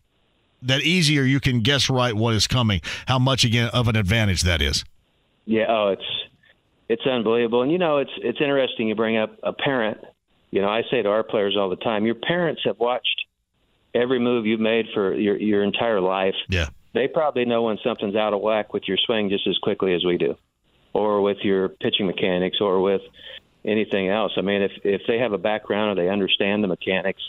that 0.61 0.81
easier 0.81 1.23
you 1.23 1.39
can 1.39 1.61
guess 1.61 1.89
right 1.89 2.13
what 2.13 2.33
is 2.33 2.47
coming. 2.47 2.81
How 3.07 3.19
much 3.19 3.43
again 3.43 3.69
of 3.73 3.87
an 3.87 3.95
advantage 3.95 4.41
that 4.43 4.61
is? 4.61 4.83
Yeah, 5.45 5.65
oh, 5.69 5.89
it's 5.89 6.03
it's 6.89 7.05
unbelievable. 7.05 7.61
And 7.61 7.71
you 7.71 7.77
know, 7.77 7.97
it's 7.97 8.11
it's 8.17 8.39
interesting 8.41 8.87
you 8.87 8.95
bring 8.95 9.17
up 9.17 9.37
a 9.43 9.53
parent. 9.53 9.99
You 10.51 10.61
know, 10.61 10.69
I 10.69 10.83
say 10.89 11.01
to 11.01 11.09
our 11.09 11.23
players 11.23 11.55
all 11.57 11.69
the 11.69 11.75
time, 11.75 12.05
your 12.05 12.15
parents 12.15 12.61
have 12.65 12.79
watched 12.79 13.25
every 13.93 14.19
move 14.19 14.45
you've 14.45 14.59
made 14.59 14.87
for 14.93 15.13
your 15.13 15.37
your 15.37 15.63
entire 15.63 16.01
life. 16.01 16.35
Yeah. 16.47 16.67
They 16.93 17.07
probably 17.07 17.45
know 17.45 17.63
when 17.63 17.77
something's 17.83 18.15
out 18.15 18.33
of 18.33 18.41
whack 18.41 18.73
with 18.73 18.83
your 18.87 18.97
swing 19.05 19.29
just 19.29 19.45
as 19.47 19.57
quickly 19.59 19.93
as 19.93 20.03
we 20.03 20.17
do. 20.17 20.35
Or 20.93 21.21
with 21.21 21.37
your 21.43 21.69
pitching 21.69 22.07
mechanics 22.07 22.57
or 22.59 22.81
with 22.81 23.01
anything 23.63 24.09
else. 24.09 24.31
I 24.37 24.41
mean, 24.41 24.63
if 24.63 24.71
if 24.83 25.01
they 25.07 25.19
have 25.19 25.33
a 25.33 25.37
background 25.37 25.91
or 25.97 26.03
they 26.03 26.09
understand 26.09 26.63
the 26.63 26.67
mechanics, 26.67 27.21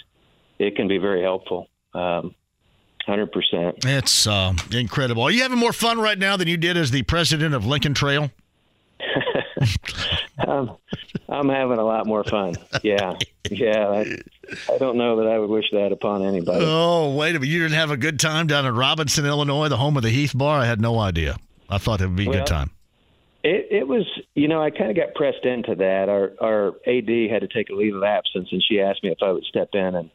it 0.59 0.77
can 0.77 0.89
be 0.89 0.99
very 0.99 1.23
helpful. 1.23 1.69
Um, 1.95 2.35
Hundred 3.07 3.33
percent. 3.33 3.85
It's 3.85 4.27
uh, 4.27 4.53
incredible. 4.71 5.23
Are 5.23 5.31
you 5.31 5.43
having 5.43 5.59
more 5.59 5.73
fun 5.73 5.99
right 5.99 6.19
now 6.19 6.37
than 6.37 6.49
you 6.49 6.57
did 6.57 6.77
as 6.77 6.91
the 6.91 7.03
president 7.03 7.55
of 7.55 7.67
Lincoln 7.67 7.95
Trail? 7.95 8.31
um, 10.47 10.77
I'm 11.29 11.49
having 11.49 11.79
a 11.79 11.85
lot 11.85 12.07
more 12.07 12.25
fun. 12.25 12.55
Yeah, 12.83 13.15
yeah. 13.51 13.89
I, 13.89 14.17
I, 14.73 14.79
don't 14.79 14.97
know 14.97 15.17
that 15.17 15.27
I 15.27 15.39
would 15.39 15.51
wish 15.51 15.67
that 15.73 15.93
upon 15.93 16.23
anybody. 16.23 16.65
Oh, 16.67 17.15
wait 17.15 17.31
a 17.31 17.41
minute! 17.41 17.49
You 17.49 17.61
didn't 17.61 17.77
have 17.77 17.91
a 17.91 17.97
good 17.97 18.19
time 18.19 18.47
down 18.47 18.67
in 18.67 18.75
Robinson, 18.75 19.27
Illinois, 19.27 19.69
the 19.69 19.77
home 19.77 19.97
of 19.97 20.03
the 20.03 20.11
Heath 20.11 20.33
Bar. 20.37 20.61
I 20.61 20.67
had 20.67 20.81
no 20.81 20.99
idea. 20.99 21.37
I 21.69 21.79
thought 21.79 22.01
it 22.01 22.07
would 22.07 22.17
be 22.17 22.27
a 22.27 22.29
well, 22.29 22.39
good 22.39 22.47
time. 22.47 22.71
It, 23.43 23.69
it 23.71 23.89
was, 23.89 24.07
you 24.35 24.49
know, 24.49 24.63
I 24.63 24.71
kind 24.71 24.91
of 24.91 24.97
got 24.97 25.15
pressed 25.15 25.45
into 25.45 25.75
that. 25.77 26.09
Our 26.09 26.33
our 26.41 26.69
AD 26.87 27.31
had 27.31 27.43
to 27.43 27.49
take 27.49 27.71
a 27.71 27.75
leave 27.75 27.95
of 27.95 28.03
absence, 28.03 28.49
and 28.51 28.63
she 28.63 28.81
asked 28.81 29.05
me 29.05 29.11
if 29.11 29.23
I 29.23 29.33
would 29.33 29.45
step 29.45 29.71
in 29.75 29.95
and 29.95 30.11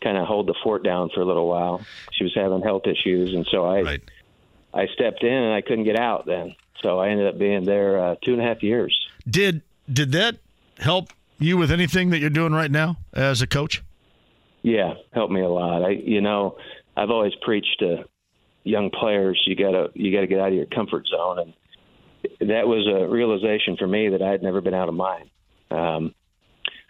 kind 0.00 0.16
of 0.16 0.26
hold 0.26 0.46
the 0.46 0.54
fort 0.62 0.84
down 0.84 1.10
for 1.14 1.20
a 1.20 1.24
little 1.24 1.48
while. 1.48 1.84
She 2.12 2.24
was 2.24 2.34
having 2.34 2.62
health 2.62 2.86
issues, 2.86 3.34
and 3.34 3.46
so 3.50 3.64
I 3.64 3.82
right. 3.82 4.02
I 4.74 4.86
stepped 4.94 5.22
in 5.22 5.32
and 5.32 5.54
I 5.54 5.60
couldn't 5.60 5.84
get 5.84 5.98
out 5.98 6.26
then. 6.26 6.54
So 6.82 6.98
I 6.98 7.08
ended 7.08 7.26
up 7.26 7.38
being 7.38 7.64
there 7.64 7.98
uh, 7.98 8.14
two 8.22 8.32
and 8.32 8.40
a 8.40 8.44
half 8.44 8.62
years. 8.62 8.96
Did 9.28 9.62
did 9.92 10.12
that 10.12 10.36
help 10.78 11.12
you 11.38 11.56
with 11.56 11.70
anything 11.70 12.10
that 12.10 12.18
you're 12.18 12.30
doing 12.30 12.52
right 12.52 12.70
now 12.70 12.96
as 13.12 13.42
a 13.42 13.46
coach? 13.46 13.82
Yeah, 14.62 14.94
helped 15.12 15.32
me 15.32 15.40
a 15.40 15.48
lot. 15.48 15.84
I 15.84 15.90
you 15.90 16.20
know 16.20 16.56
I've 16.96 17.10
always 17.10 17.34
preached 17.42 17.76
to 17.80 18.04
young 18.64 18.90
players 18.90 19.40
you 19.46 19.56
gotta 19.56 19.90
you 19.94 20.12
gotta 20.12 20.26
get 20.26 20.40
out 20.40 20.48
of 20.48 20.54
your 20.54 20.66
comfort 20.66 21.06
zone, 21.06 21.54
and 22.40 22.50
that 22.50 22.66
was 22.66 22.86
a 22.86 23.08
realization 23.08 23.76
for 23.76 23.86
me 23.86 24.10
that 24.10 24.22
I 24.22 24.30
had 24.30 24.42
never 24.42 24.60
been 24.60 24.74
out 24.74 24.88
of 24.88 24.94
mine. 24.94 25.30
Um, 25.70 26.14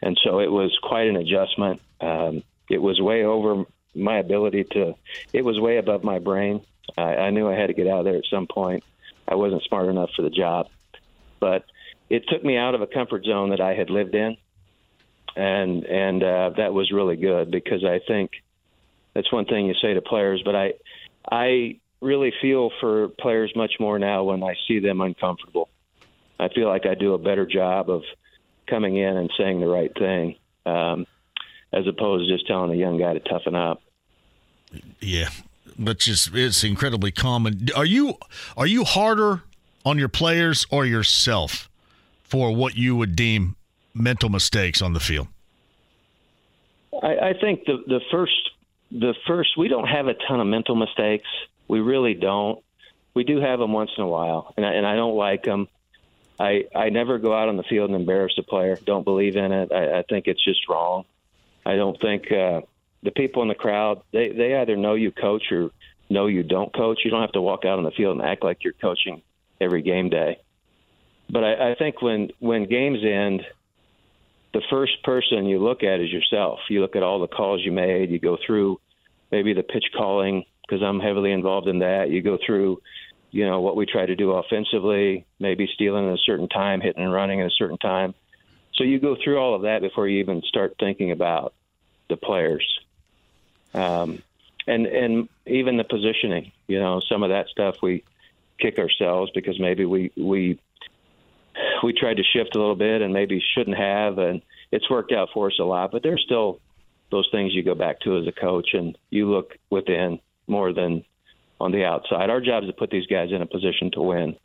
and 0.03 0.18
so 0.24 0.41
it 0.41 0.51
was 0.51 0.76
quite 0.82 1.09
an 1.09 1.16
adjustment. 1.16 1.80
Um, 2.01 2.43
it 2.70 2.80
was 2.80 3.01
way 3.01 3.24
over 3.24 3.64
my 3.95 4.18
ability 4.18 4.64
to. 4.72 4.95
It 5.32 5.43
was 5.43 5.59
way 5.59 5.78
above 5.78 6.05
my 6.05 6.18
brain. 6.18 6.62
I, 6.97 7.03
I 7.16 7.30
knew 7.30 7.49
I 7.49 7.55
had 7.55 7.66
to 7.66 7.74
get 7.74 7.86
out 7.86 8.01
of 8.01 8.05
there 8.05 8.16
at 8.16 8.24
some 8.30 8.47
point. 8.47 8.84
I 9.29 9.35
wasn't 9.35 9.62
smart 9.64 9.89
enough 9.89 10.11
for 10.16 10.22
the 10.22 10.31
job, 10.31 10.68
but 11.41 11.64
it 12.09 12.24
took 12.29 12.43
me 12.43 12.57
out 12.57 12.74
of 12.74 12.81
a 12.81 12.87
comfort 12.87 13.24
zone 13.24 13.51
that 13.51 13.61
I 13.61 13.74
had 13.74 13.91
lived 13.91 14.14
in, 14.14 14.37
and 15.37 15.85
and 15.85 16.22
uh, 16.22 16.51
that 16.57 16.72
was 16.72 16.91
really 16.91 17.16
good 17.16 17.51
because 17.51 17.85
I 17.85 18.01
think 18.07 18.31
that's 19.14 19.33
one 19.33 19.45
thing 19.45 19.66
you 19.66 19.74
say 19.81 19.95
to 19.95 20.01
players, 20.01 20.43
but 20.45 20.57
I 20.57 20.74
I 21.31 21.81
really 22.01 22.33
feel 22.41 22.70
for 22.81 23.09
players 23.09 23.53
much 23.55 23.72
more 23.81 23.99
now 23.99 24.24
when 24.24 24.43
I 24.43 24.55
see 24.66 24.79
them 24.79 25.01
uncomfortable. 25.01 25.68
I 26.41 26.49
feel 26.49 26.68
like 26.68 26.87
I 26.87 26.95
do 26.95 27.14
a 27.14 27.18
better 27.18 27.45
job 27.45 27.91
of 27.91 28.03
coming 28.68 28.97
in 28.97 29.16
and 29.16 29.31
saying 29.37 29.61
the 29.61 29.66
right 29.66 29.93
thing. 29.99 30.37
Um, 30.64 31.07
as 31.72 31.87
opposed 31.87 32.29
to 32.29 32.35
just 32.35 32.47
telling 32.47 32.70
a 32.70 32.74
young 32.74 32.99
guy 32.99 33.12
to 33.12 33.20
toughen 33.20 33.55
up. 33.55 33.83
Yeah, 35.01 35.29
which 35.77 36.09
is 36.09 36.31
it's 36.33 36.64
incredibly 36.64 37.11
common. 37.11 37.69
Are 37.77 37.85
you 37.85 38.14
are 38.57 38.66
you 38.66 38.85
harder 38.85 39.43
on 39.85 39.99
your 39.99 40.09
players 40.09 40.66
or 40.71 40.85
yourself 40.87 41.69
for 42.23 42.55
what 42.55 42.77
you 42.77 42.97
would 42.97 43.16
deem 43.16 43.57
mental 43.95 44.29
mistakes 44.29 44.83
on 44.83 44.93
the 44.93 45.01
field? 45.01 45.29
I, 47.03 47.31
I 47.31 47.33
think 47.41 47.64
the 47.64 47.83
the 47.87 48.01
first 48.11 48.51
the 48.91 49.14
first 49.27 49.57
we 49.57 49.69
don't 49.69 49.89
have 49.89 50.07
a 50.07 50.14
ton 50.14 50.41
of 50.41 50.47
mental 50.47 50.75
mistakes. 50.75 51.29
We 51.69 51.81
really 51.81 52.14
don't. 52.14 52.62
We 53.14 53.25
do 53.25 53.41
have 53.41 53.59
them 53.59 53.73
once 53.73 53.91
in 53.97 54.05
a 54.05 54.09
while, 54.09 54.55
and 54.57 54.64
I, 54.64 54.73
and 54.73 54.87
I 54.87 54.95
don't 54.95 55.16
like 55.16 55.43
them. 55.43 55.69
I 56.39 56.64
I 56.75 56.91
never 56.91 57.19
go 57.19 57.35
out 57.35 57.49
on 57.49 57.57
the 57.57 57.64
field 57.64 57.91
and 57.91 57.99
embarrass 57.99 58.35
a 58.39 58.43
player. 58.43 58.77
Don't 58.85 59.05
believe 59.05 59.37
in 59.37 59.53
it. 59.53 59.73
I, 59.73 59.99
I 59.99 60.03
think 60.03 60.27
it's 60.27 60.45
just 60.45 60.69
wrong. 60.69 61.05
I 61.66 61.77
don't 61.77 62.01
think 62.01 62.31
uh, 62.33 62.62
the 63.03 63.11
people 63.11 63.43
in 63.43 63.49
the 63.49 63.55
crowd 63.55 64.03
they 64.13 64.31
they 64.31 64.57
either 64.57 64.77
know 64.77 64.95
you 64.95 65.13
coach 65.13 65.45
or 65.51 65.71
know 66.11 66.27
you 66.27 66.43
don't 66.43 66.75
coach. 66.75 67.01
You 67.05 67.11
don't 67.11 67.21
have 67.21 67.33
to 67.33 67.43
walk 67.43 67.65
out 67.65 67.79
on 67.79 67.85
the 67.85 67.91
field 67.91 68.19
and 68.19 68.27
act 68.27 68.43
like 68.43 68.65
you're 68.65 68.73
coaching 68.73 69.23
every 69.61 69.83
game 69.83 70.09
day. 70.09 70.41
But 71.31 71.45
I, 71.45 71.73
I 71.73 71.75
think 71.75 72.01
when 72.01 72.31
when 72.39 72.69
games 72.69 73.01
end, 73.05 73.43
the 74.55 74.63
first 74.71 75.03
person 75.05 75.47
you 75.47 75.63
look 75.63 75.83
at 75.83 76.01
is 76.01 76.11
yourself. 76.11 76.61
You 76.71 76.81
look 76.81 76.97
at 76.97 77.03
all 77.03 77.21
the 77.21 77.29
calls 77.29 77.61
you 77.65 77.73
made. 77.73 78.11
You 78.11 78.19
go 78.19 78.39
through 78.45 78.81
maybe 79.31 79.53
the 79.53 79.63
pitch 79.63 79.85
calling 79.97 80.45
because 80.63 80.83
I'm 80.83 81.01
heavily 81.01 81.33
involved 81.33 81.69
in 81.69 81.81
that. 81.81 82.11
You 82.11 82.23
go 82.23 82.39
through, 82.45 82.81
you 83.31 83.47
know, 83.47 83.61
what 83.61 83.77
we 83.77 83.87
try 83.87 84.07
to 84.07 84.17
do 84.17 84.33
offensively, 84.33 85.27
maybe 85.39 85.69
stealing 85.75 86.09
at 86.09 86.15
a 86.15 86.23
certain 86.25 86.49
time, 86.49 86.81
hitting 86.81 87.03
and 87.03 87.13
running 87.13 87.41
at 87.41 87.47
a 87.47 87.55
certain 87.59 87.79
time. 87.79 88.15
So 88.75 88.85
you 88.85 89.01
go 89.01 89.17
through 89.23 89.39
all 89.39 89.55
of 89.55 89.63
that 89.63 89.83
before 89.83 90.09
you 90.09 90.21
even 90.21 90.43
start 90.47 90.77
thinking 90.79 91.11
about 91.11 91.53
the 92.09 92.17
players, 92.17 92.67
um, 93.79 94.22
and 94.66 94.87
and 94.87 95.29
even 95.47 95.76
the 95.76 95.85
positioning. 95.85 96.53
You 96.66 96.81
know, 96.81 97.01
some 97.09 97.22
of 97.22 97.31
that 97.31 97.49
stuff 97.49 97.76
we 97.83 98.05
kick 98.59 98.79
ourselves 98.79 99.31
because 99.35 99.59
maybe 99.59 99.85
we 99.85 100.11
we 100.16 100.59
we 101.83 101.93
tried 101.93 102.18
to 102.18 102.24
shift 102.24 102.55
a 102.55 102.59
little 102.59 102.76
bit 102.76 103.03
and 103.03 103.12
maybe 103.12 103.43
shouldn't 103.55 103.79
have, 103.79 104.18
and 104.18 104.43
it's 104.70 104.91
worked 104.91 105.12
out 105.12 105.29
for 105.33 105.49
us 105.49 105.59
a 105.61 105.64
lot. 105.64 105.93
But 105.93 106.03
there's 106.03 106.22
still 106.24 106.61
those 107.11 107.29
things 107.33 107.55
you 107.55 107.62
go 107.62 107.74
back 107.74 108.01
to 108.01 108.18
as 108.18 108.26
a 108.26 108.33
coach, 108.33 108.70
and 108.74 108.97
you 109.11 109.31
look 109.31 109.57
within 109.70 110.20
more 110.47 110.72
than 110.72 111.05
on 111.61 111.72
the 111.72 111.85
outside. 111.85 112.31
Our 112.31 112.41
job 112.41 112.64
is 112.64 112.68
to 112.68 112.72
put 112.74 112.91
these 112.91 113.07
guys 113.07 113.31
in 113.33 113.43
a 113.43 113.47
position 113.47 113.91
to 113.93 114.03
win. 114.03 114.37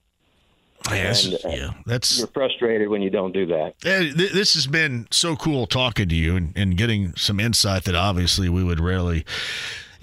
Yes, 0.92 1.26
and, 1.26 1.34
uh, 1.36 1.50
yeah, 1.50 1.70
that's 1.86 2.18
you're 2.18 2.28
frustrated 2.28 2.90
when 2.90 3.02
you 3.02 3.10
don't 3.10 3.32
do 3.32 3.46
that. 3.48 3.80
This 3.80 4.54
has 4.56 4.68
been 4.68 5.08
so 5.12 5.36
cool 5.36 5.66
talking 5.66 6.10
to 6.10 6.16
you 6.16 6.36
and, 6.36 6.54
and 6.56 6.78
getting 6.78 7.16
some 7.16 7.40
insight 7.40 7.86
that 7.86 7.96
obviously 7.96 8.50
we 8.50 8.64
would 8.64 8.80
rarely 8.80 9.26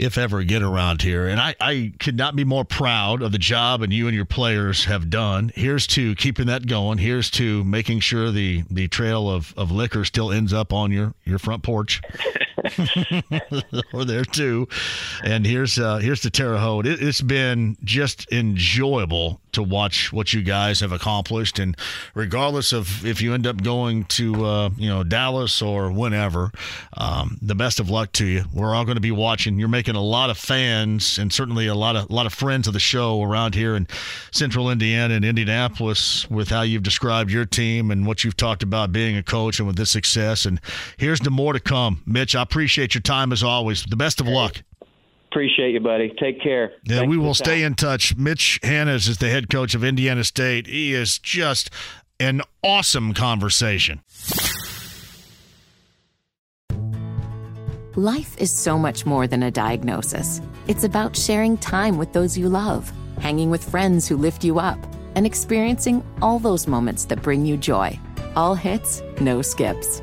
if 0.00 0.16
ever 0.16 0.42
get 0.42 0.62
around 0.62 1.02
here. 1.02 1.28
And 1.28 1.38
I, 1.38 1.54
I 1.60 1.92
could 2.00 2.16
not 2.16 2.34
be 2.34 2.42
more 2.42 2.64
proud 2.64 3.22
of 3.22 3.32
the 3.32 3.38
job 3.38 3.82
and 3.82 3.92
you 3.92 4.06
and 4.06 4.16
your 4.16 4.24
players 4.24 4.86
have 4.86 5.10
done. 5.10 5.52
Here's 5.54 5.86
to 5.88 6.14
keeping 6.14 6.46
that 6.46 6.66
going. 6.66 6.96
Here's 6.96 7.30
to 7.32 7.62
making 7.64 8.00
sure 8.00 8.30
the, 8.30 8.64
the 8.70 8.88
trail 8.88 9.28
of, 9.28 9.52
of 9.58 9.70
liquor 9.70 10.06
still 10.06 10.32
ends 10.32 10.54
up 10.54 10.72
on 10.72 10.90
your, 10.90 11.12
your 11.24 11.38
front 11.38 11.62
porch. 11.62 12.00
or 13.92 14.04
there 14.04 14.24
too. 14.24 14.68
And 15.24 15.46
here's 15.46 15.78
uh, 15.78 15.98
here's 15.98 16.22
the 16.22 16.30
Terre 16.30 16.58
Haute. 16.58 16.86
It, 16.86 17.02
it's 17.02 17.20
been 17.20 17.76
just 17.84 18.30
enjoyable 18.32 19.40
to 19.52 19.62
watch 19.62 20.12
what 20.12 20.32
you 20.32 20.42
guys 20.42 20.80
have 20.80 20.92
accomplished, 20.92 21.58
and 21.58 21.76
regardless 22.14 22.72
of 22.72 23.04
if 23.04 23.20
you 23.20 23.34
end 23.34 23.46
up 23.46 23.62
going 23.62 24.04
to 24.04 24.44
uh, 24.44 24.70
you 24.76 24.88
know 24.88 25.02
Dallas 25.02 25.62
or 25.62 25.90
whenever, 25.90 26.50
um, 26.96 27.38
the 27.42 27.54
best 27.54 27.80
of 27.80 27.90
luck 27.90 28.12
to 28.12 28.26
you. 28.26 28.44
We're 28.52 28.74
all 28.74 28.84
going 28.84 28.96
to 28.96 29.00
be 29.00 29.10
watching. 29.10 29.58
You're 29.58 29.68
making 29.68 29.96
a 29.96 30.02
lot 30.02 30.30
of 30.30 30.38
fans 30.38 31.18
and 31.18 31.32
certainly 31.32 31.66
a 31.66 31.74
lot 31.74 31.96
of 31.96 32.10
a 32.10 32.12
lot 32.12 32.26
of 32.26 32.34
friends 32.34 32.66
of 32.66 32.72
the 32.72 32.80
show 32.80 33.22
around 33.22 33.54
here 33.54 33.74
in 33.74 33.86
Central 34.30 34.70
Indiana 34.70 35.14
and 35.14 35.24
Indianapolis 35.24 36.28
with 36.30 36.48
how 36.48 36.62
you've 36.62 36.82
described 36.82 37.30
your 37.30 37.44
team 37.44 37.90
and 37.90 38.06
what 38.06 38.24
you've 38.24 38.36
talked 38.36 38.62
about 38.62 38.92
being 38.92 39.16
a 39.16 39.22
coach 39.22 39.58
and 39.58 39.66
with 39.66 39.76
this 39.76 39.90
success. 39.90 40.46
And 40.46 40.60
here's 40.96 41.20
the 41.20 41.30
more 41.30 41.52
to 41.52 41.60
come, 41.60 42.02
Mitch. 42.06 42.34
I 42.36 42.44
appreciate 42.50 42.94
your 42.94 43.02
time 43.02 43.32
as 43.32 43.42
always. 43.44 43.84
The 43.84 43.96
best 43.96 44.20
of 44.20 44.26
luck. 44.26 44.62
Appreciate 45.30 45.72
you, 45.72 45.80
buddy. 45.80 46.12
Take 46.18 46.42
care. 46.42 46.72
Yeah, 46.84 46.98
Thanks 46.98 47.10
we 47.10 47.16
will 47.16 47.34
stay 47.34 47.62
in 47.62 47.74
touch. 47.74 48.16
Mitch 48.16 48.58
Hannahs 48.64 49.08
is 49.08 49.18
the 49.18 49.28
head 49.28 49.48
coach 49.48 49.76
of 49.76 49.84
Indiana 49.84 50.24
State. 50.24 50.66
He 50.66 50.92
is 50.92 51.20
just 51.20 51.70
an 52.18 52.42
awesome 52.64 53.14
conversation. 53.14 54.00
Life 57.94 58.36
is 58.38 58.50
so 58.50 58.76
much 58.76 59.06
more 59.06 59.28
than 59.28 59.44
a 59.44 59.50
diagnosis. 59.50 60.40
It's 60.66 60.84
about 60.84 61.16
sharing 61.16 61.56
time 61.58 61.96
with 61.96 62.12
those 62.12 62.36
you 62.36 62.48
love, 62.48 62.92
hanging 63.20 63.50
with 63.50 63.68
friends 63.68 64.08
who 64.08 64.16
lift 64.16 64.42
you 64.42 64.58
up, 64.58 64.78
and 65.14 65.24
experiencing 65.24 66.02
all 66.20 66.40
those 66.40 66.66
moments 66.66 67.04
that 67.04 67.22
bring 67.22 67.46
you 67.46 67.56
joy. 67.56 67.96
All 68.34 68.56
hits, 68.56 69.02
no 69.20 69.42
skips. 69.42 70.02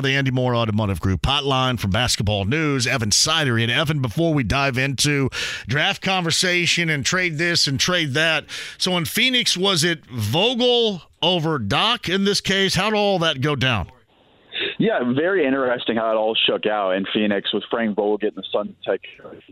The 0.00 0.14
Andy 0.14 0.30
Moore 0.30 0.54
Automotive 0.54 1.00
Group 1.00 1.22
hotline 1.22 1.76
from 1.76 1.90
Basketball 1.90 2.44
News, 2.44 2.86
Evan 2.86 3.10
Sidery. 3.10 3.64
And 3.64 3.72
Evan, 3.72 4.00
before 4.00 4.32
we 4.32 4.44
dive 4.44 4.78
into 4.78 5.28
draft 5.66 6.02
conversation 6.02 6.88
and 6.88 7.04
trade 7.04 7.36
this 7.36 7.66
and 7.66 7.80
trade 7.80 8.14
that, 8.14 8.44
so 8.78 8.96
in 8.96 9.06
Phoenix, 9.06 9.56
was 9.56 9.82
it 9.82 10.06
Vogel 10.06 11.02
over 11.20 11.58
Doc 11.58 12.08
in 12.08 12.22
this 12.22 12.40
case? 12.40 12.76
How 12.76 12.90
did 12.90 12.96
all 12.96 13.18
that 13.18 13.40
go 13.40 13.56
down? 13.56 13.90
Yeah, 14.78 15.00
very 15.16 15.44
interesting 15.44 15.96
how 15.96 16.12
it 16.12 16.14
all 16.14 16.36
shook 16.36 16.64
out 16.64 16.92
in 16.92 17.04
Phoenix 17.12 17.52
with 17.52 17.64
Frank 17.68 17.96
Vogel 17.96 18.18
getting 18.18 18.36
the 18.36 18.44
Sun 18.52 18.76
Tech 18.84 19.00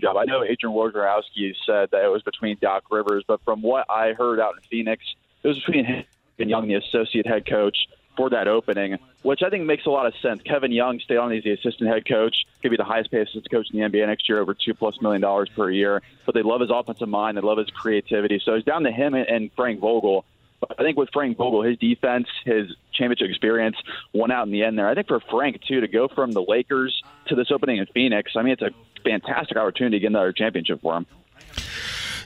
job. 0.01 0.17
I 0.17 0.27
know 0.27 0.45
Adrian 0.45 0.77
Wojnarowski 0.77 1.55
said 1.67 1.89
that 1.91 2.05
it 2.05 2.13
was 2.13 2.23
between 2.23 2.57
Doc 2.63 2.85
Rivers, 2.89 3.25
but 3.27 3.41
from 3.45 3.63
what 3.63 3.91
I 3.91 4.13
heard 4.13 4.39
out 4.39 4.55
in 4.55 4.63
Phoenix, 4.71 5.03
it 5.43 5.49
was 5.49 5.59
between 5.59 5.87
him 5.87 6.05
and 6.39 6.49
Young, 6.51 6.69
the 6.69 6.75
associate 6.75 7.27
head 7.27 7.47
coach, 7.47 7.77
for 8.17 8.31
that 8.31 8.49
opening, 8.49 8.99
which 9.23 9.43
I 9.43 9.51
think 9.51 9.65
makes 9.65 9.87
a 9.87 9.91
lot 9.91 10.07
of 10.07 10.15
sense. 10.17 10.43
Kevin 10.43 10.73
Young 10.73 11.01
stayed 11.01 11.19
on 11.19 11.33
as 11.33 11.45
the 11.45 11.53
assistant 11.53 11.91
head 11.91 12.07
coach, 12.07 12.47
could 12.63 12.71
be 12.71 12.77
the 12.77 12.85
highest 12.85 13.11
paid 13.11 13.23
assistant 13.23 13.51
coach 13.51 13.69
in 13.73 13.81
the 13.81 13.87
NBA 13.89 14.07
next 14.07 14.29
year, 14.29 14.41
over 14.41 14.55
two 14.55 14.75
plus 14.75 15.01
million 15.01 15.21
dollars 15.21 15.49
per 15.55 15.71
year. 15.71 16.03
But 16.25 16.35
they 16.35 16.43
love 16.43 16.61
his 16.61 16.71
offensive 16.71 17.09
mind, 17.09 17.37
they 17.37 17.43
love 17.43 17.59
his 17.59 17.71
creativity. 17.71 18.41
So 18.45 18.55
it's 18.55 18.65
down 18.65 18.85
to 18.85 18.91
him 18.91 19.15
and 19.15 19.51
Frank 19.55 19.81
Vogel. 19.81 20.25
But 20.61 20.81
I 20.81 20.83
think 20.83 20.97
with 20.97 21.11
Frank 21.13 21.37
Vogel, 21.37 21.63
his 21.63 21.79
defense, 21.79 22.29
his 22.45 22.75
championship 22.93 23.29
experience 23.29 23.77
won 24.15 24.31
out 24.31 24.47
in 24.47 24.53
the 24.53 24.65
end 24.65 24.79
there. 24.79 24.89
I 24.89 24.95
think 24.95 25.07
for 25.07 25.21
Frank 25.21 25.61
too 25.63 25.81
to 25.81 25.89
go 25.89 26.09
from 26.09 26.33
the 26.33 26.43
Lakers 26.43 27.03
to 27.27 27.35
this 27.35 27.51
opening 27.51 27.77
in 27.77 27.87
Phoenix, 27.87 28.33
I 28.37 28.43
mean 28.43 28.55
it's 28.55 28.63
a 28.63 28.71
fantastic 29.05 29.57
opportunity 29.57 29.97
to 29.97 30.01
get 30.01 30.09
another 30.09 30.33
championship 30.33 30.81
for 30.81 30.97
him. 30.97 31.07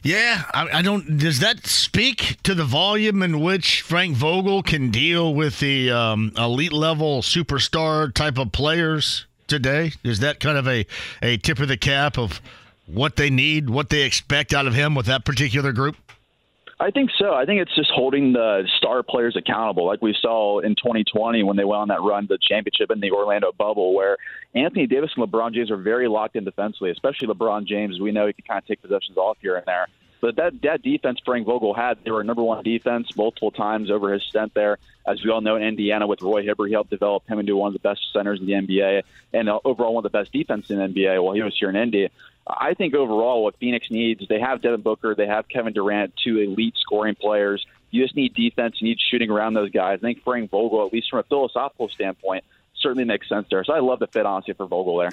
Yeah, 0.03 0.45
I, 0.55 0.79
I, 0.79 0.83
don't. 0.83 1.19
Does 1.19 1.41
that 1.41 1.67
speak 1.67 2.39
to 2.45 2.55
the 2.55 2.65
volume 2.65 3.23
in 3.23 3.41
which 3.41 3.83
Frank 3.83 4.17
Vogel 4.17 4.63
can 4.63 4.91
deal 4.91 5.35
with 5.35 5.61
the 5.61 5.91
um, 5.91 6.33
elite 6.39 6.73
level 6.73 7.21
superstar 7.21 8.13
type 8.13 8.39
of 8.39 8.51
players 8.53 9.27
today? 9.47 9.93
Is 10.03 10.21
that 10.21 10.41
kind 10.41 10.57
of 10.57 10.67
a, 10.67 10.87
a 11.21 11.37
tip 11.37 11.59
of 11.59 11.69
the 11.69 11.77
cap 11.77 12.17
of 12.17 12.41
what 12.87 13.17
they 13.17 13.29
need, 13.29 13.69
what 13.69 13.91
they 13.91 14.03
expect 14.03 14.55
out 14.55 14.67
of 14.67 14.75
him 14.75 14.95
with 14.95 15.07
that 15.07 15.25
particular 15.25 15.73
group? 15.73 15.97
I 16.81 16.91
think 16.91 17.11
so. 17.19 17.35
I 17.35 17.45
think 17.45 17.61
it's 17.61 17.75
just 17.77 17.91
holding 17.91 18.33
the 18.33 18.67
star 18.79 19.03
players 19.03 19.37
accountable, 19.37 19.85
like 19.87 20.01
we 20.01 20.17
saw 20.19 20.61
in 20.61 20.75
2020 20.77 21.43
when 21.43 21.59
they 21.59 21.65
went 21.65 21.83
on 21.83 21.89
that 21.89 22.01
run 22.01 22.23
to 22.23 22.29
the 22.29 22.39
championship 22.41 22.91
in 22.91 23.01
the 23.01 23.11
Orlando 23.11 23.53
bubble, 23.53 23.95
where 23.95 24.17
Anthony 24.55 24.87
Davis 24.87 25.11
and 25.15 25.31
LeBron 25.31 25.53
James 25.53 25.71
are 25.71 25.77
very 25.77 26.09
locked 26.09 26.37
in 26.37 26.45
defensively, 26.45 26.91
especially 26.91 27.29
LeBron 27.29 27.67
James. 27.67 28.01
We 28.01 28.13
know 28.13 28.27
he 28.27 28.33
can 28.33 28.45
kind 28.45 28.59
of 28.59 28.67
take 28.67 28.81
possessions 28.81 29.19
off 29.19 29.37
here 29.43 29.57
and 29.57 29.67
there. 29.67 29.89
But 30.23 30.37
that 30.37 30.61
that 30.63 30.83
defense 30.83 31.19
Frank 31.25 31.47
Vogel 31.47 31.75
had, 31.75 31.99
they 32.05 32.11
were 32.11 32.25
number 32.25 32.43
one 32.43 32.63
defense 32.63 33.09
multiple 33.15 33.51
times 33.51 33.91
over 33.91 34.13
his 34.13 34.23
stint 34.23 34.53
there. 34.55 34.79
As 35.07 35.23
we 35.25 35.31
all 35.31 35.41
know, 35.41 35.57
in 35.57 35.63
Indiana 35.63 36.07
with 36.07 36.23
Roy 36.23 36.43
Hibbert, 36.43 36.69
he 36.69 36.73
helped 36.73 36.91
develop 36.91 37.27
him 37.27 37.39
into 37.39 37.57
one 37.57 37.69
of 37.69 37.73
the 37.75 37.79
best 37.79 38.01
centers 38.13 38.41
in 38.41 38.47
the 38.47 38.53
NBA 38.53 39.03
and 39.33 39.49
overall 39.65 39.95
one 39.95 40.05
of 40.05 40.13
the 40.13 40.19
best 40.19 40.33
defenses 40.33 40.71
in 40.71 40.79
the 40.79 40.89
NBA 40.89 41.23
while 41.23 41.35
he 41.35 41.43
was 41.43 41.57
here 41.59 41.71
in 41.71 41.77
Indy. 41.77 42.09
I 42.59 42.75
think 42.75 42.95
overall, 42.95 43.45
what 43.45 43.57
Phoenix 43.59 43.87
needs, 43.91 44.27
they 44.29 44.41
have 44.41 44.63
Devin 44.63 44.83
Booker, 44.83 45.15
they 45.15 45.27
have 45.27 45.49
Kevin 45.49 45.73
Durant, 45.73 46.15
two 46.23 46.39
elite 46.39 46.75
scoring 46.81 47.15
players. 47.15 47.65
You 47.91 48.03
just 48.03 48.17
need 48.17 48.35
defense. 48.35 48.77
You 48.81 48.89
need 48.89 48.99
shooting 49.11 49.31
around 49.31 49.55
those 49.55 49.71
guys. 49.71 49.99
I 50.01 50.07
think 50.07 50.23
Frank 50.23 50.51
Vogel, 50.51 50.87
at 50.87 50.93
least 50.93 51.11
from 51.11 51.21
a 51.21 51.25
philosophical 51.25 51.89
standpoint, 51.89 52.45
certainly 52.81 53.05
makes 53.05 53.29
sense 53.29 53.47
there. 53.51 53.63
So 53.65 53.73
I 53.73 53.81
love 53.81 53.99
the 53.99 54.07
fit, 54.07 54.27
honestly, 54.27 54.55
for 54.55 54.67
Vogel 54.67 54.99
there. 54.99 55.11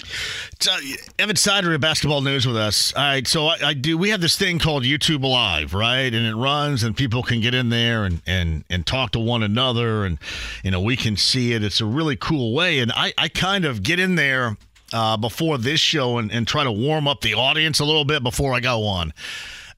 So, 0.60 0.76
Evan 1.18 1.36
Sidery 1.36 1.74
of 1.74 1.80
Basketball 1.80 2.20
News 2.20 2.46
with 2.46 2.56
us. 2.56 2.92
All 2.94 3.02
right, 3.02 3.26
so 3.26 3.46
I, 3.46 3.56
I, 3.62 3.74
do. 3.74 3.96
We 3.98 4.10
have 4.10 4.20
this 4.20 4.36
thing 4.36 4.58
called 4.58 4.84
YouTube 4.84 5.24
Live, 5.24 5.74
right? 5.74 6.12
And 6.12 6.26
it 6.26 6.34
runs, 6.34 6.82
and 6.82 6.96
people 6.96 7.22
can 7.22 7.40
get 7.40 7.54
in 7.54 7.68
there 7.68 8.04
and 8.04 8.22
and 8.26 8.64
and 8.70 8.86
talk 8.86 9.12
to 9.12 9.18
one 9.18 9.42
another, 9.42 10.04
and 10.04 10.18
you 10.64 10.70
know 10.70 10.80
we 10.80 10.96
can 10.96 11.16
see 11.16 11.52
it. 11.52 11.62
It's 11.62 11.80
a 11.80 11.86
really 11.86 12.16
cool 12.16 12.54
way, 12.54 12.80
and 12.80 12.92
I 12.94 13.12
I 13.18 13.28
kind 13.28 13.64
of 13.64 13.82
get 13.82 14.00
in 14.00 14.16
there 14.16 14.56
uh, 14.92 15.16
before 15.16 15.58
this 15.58 15.80
show 15.80 16.18
and, 16.18 16.30
and 16.32 16.46
try 16.46 16.64
to 16.64 16.72
warm 16.72 17.06
up 17.08 17.20
the 17.20 17.34
audience 17.34 17.80
a 17.80 17.84
little 17.84 18.04
bit 18.04 18.22
before 18.22 18.54
I 18.54 18.60
go 18.60 18.84
on. 18.84 19.12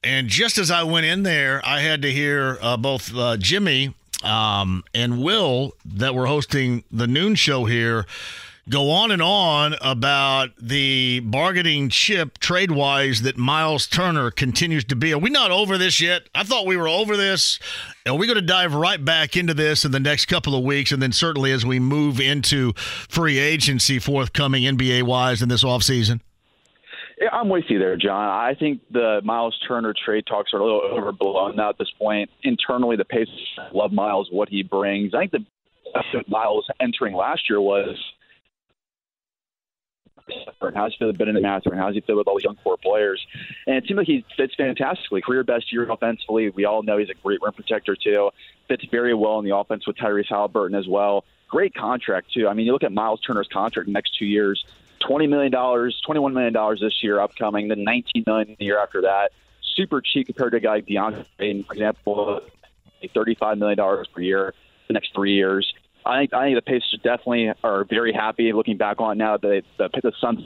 And 0.03 0.27
just 0.27 0.57
as 0.57 0.71
I 0.71 0.83
went 0.83 1.05
in 1.05 1.23
there, 1.23 1.61
I 1.63 1.81
had 1.81 2.01
to 2.01 2.11
hear 2.11 2.57
uh, 2.61 2.77
both 2.77 3.15
uh, 3.15 3.37
Jimmy 3.37 3.93
um, 4.23 4.83
and 4.93 5.21
Will 5.21 5.73
that 5.85 6.15
were 6.15 6.25
hosting 6.25 6.83
the 6.91 7.07
noon 7.07 7.35
show 7.35 7.65
here 7.65 8.05
go 8.69 8.91
on 8.91 9.11
and 9.11 9.21
on 9.21 9.75
about 9.81 10.49
the 10.61 11.19
bargaining 11.21 11.89
chip 11.89 12.37
trade 12.37 12.71
wise 12.71 13.21
that 13.23 13.37
Myles 13.37 13.87
Turner 13.87 14.31
continues 14.31 14.83
to 14.85 14.95
be. 14.95 15.13
Are 15.13 15.17
we 15.17 15.29
not 15.29 15.51
over 15.51 15.77
this 15.77 15.99
yet? 15.99 16.23
I 16.35 16.43
thought 16.43 16.65
we 16.65 16.77
were 16.77 16.87
over 16.87 17.17
this. 17.17 17.59
Are 18.05 18.15
we 18.15 18.27
going 18.27 18.39
to 18.39 18.45
dive 18.45 18.73
right 18.73 19.03
back 19.03 19.35
into 19.35 19.53
this 19.53 19.85
in 19.85 19.91
the 19.91 19.99
next 19.99 20.25
couple 20.25 20.55
of 20.55 20.63
weeks? 20.63 20.91
And 20.91 21.01
then 21.01 21.11
certainly 21.11 21.51
as 21.51 21.65
we 21.65 21.79
move 21.79 22.19
into 22.19 22.73
free 22.73 23.39
agency 23.39 23.99
forthcoming 23.99 24.63
NBA 24.63 25.03
wise 25.03 25.41
in 25.41 25.49
this 25.49 25.63
offseason? 25.63 26.21
I'm 27.31 27.49
with 27.49 27.65
you 27.67 27.77
there, 27.77 27.97
John. 27.97 28.27
I 28.29 28.55
think 28.55 28.81
the 28.89 29.21
Myles 29.23 29.59
Turner 29.67 29.93
trade 29.93 30.25
talks 30.25 30.53
are 30.53 30.59
a 30.59 30.63
little 30.63 30.81
overblown 30.81 31.55
now 31.55 31.69
at 31.69 31.77
this 31.77 31.91
point. 31.99 32.31
Internally, 32.43 32.95
the 32.95 33.05
Pacers 33.05 33.59
love 33.73 33.91
Myles, 33.91 34.29
what 34.31 34.49
he 34.49 34.63
brings. 34.63 35.13
I 35.13 35.27
think 35.27 35.31
the 35.93 36.23
Myles 36.27 36.65
entering 36.79 37.13
last 37.13 37.43
year 37.47 37.61
was 37.61 37.95
how's 40.73 40.91
he 40.91 40.97
feel 40.97 41.13
been 41.13 41.29
in 41.29 41.35
the 41.35 41.41
master? 41.41 41.75
How's 41.75 41.95
he 41.95 42.01
feel 42.01 42.17
with 42.17 42.27
all 42.27 42.35
the 42.35 42.43
young 42.43 42.55
core 42.57 42.77
players? 42.77 43.25
And 43.67 43.75
it 43.75 43.85
seems 43.87 43.97
like 43.97 44.07
he 44.07 44.25
fits 44.35 44.55
fantastically. 44.55 45.21
Career 45.21 45.43
best 45.43 45.71
year 45.71 45.89
offensively. 45.89 46.49
We 46.49 46.65
all 46.65 46.83
know 46.83 46.97
he's 46.97 47.09
a 47.09 47.13
great 47.13 47.39
rim 47.41 47.53
protector 47.53 47.95
too. 47.95 48.31
Fits 48.67 48.85
very 48.91 49.13
well 49.13 49.39
in 49.39 49.45
the 49.45 49.55
offense 49.55 49.87
with 49.87 49.97
Tyrese 49.97 50.29
Halliburton 50.29 50.77
as 50.77 50.87
well. 50.87 51.25
Great 51.47 51.73
contract 51.73 52.33
too. 52.33 52.47
I 52.47 52.53
mean, 52.53 52.65
you 52.65 52.73
look 52.73 52.83
at 52.83 52.91
Myles 52.91 53.19
Turner's 53.21 53.47
contract 53.51 53.87
the 53.87 53.93
next 53.93 54.17
two 54.17 54.25
years. 54.25 54.63
$20 55.01 55.27
million, 55.27 55.51
$21 55.51 56.33
million 56.33 56.77
this 56.79 57.01
year 57.01 57.19
upcoming, 57.19 57.67
then 57.67 57.83
19 57.83 58.23
million 58.27 58.55
the 58.59 58.65
year 58.65 58.79
after 58.79 59.01
that. 59.01 59.31
Super 59.75 60.01
cheap 60.01 60.27
compared 60.27 60.51
to 60.51 60.57
a 60.57 60.59
guy 60.59 60.75
like 60.75 60.85
DeAndre 60.85 61.25
Ayton, 61.39 61.63
for 61.63 61.73
example, 61.73 62.41
$35 63.03 63.57
million 63.57 64.05
per 64.13 64.21
year 64.21 64.53
the 64.87 64.93
next 64.93 65.13
three 65.13 65.33
years. 65.33 65.73
I 66.05 66.19
think 66.19 66.33
I 66.33 66.45
think 66.45 66.57
the 66.57 66.61
Pacers 66.61 66.99
definitely 67.03 67.51
are 67.63 67.83
very 67.83 68.13
happy 68.13 68.51
looking 68.53 68.77
back 68.77 68.99
on 68.99 69.17
now 69.17 69.37
that 69.37 69.41
they, 69.47 69.61
the, 69.77 69.89
the 70.01 70.11
Suns 70.19 70.41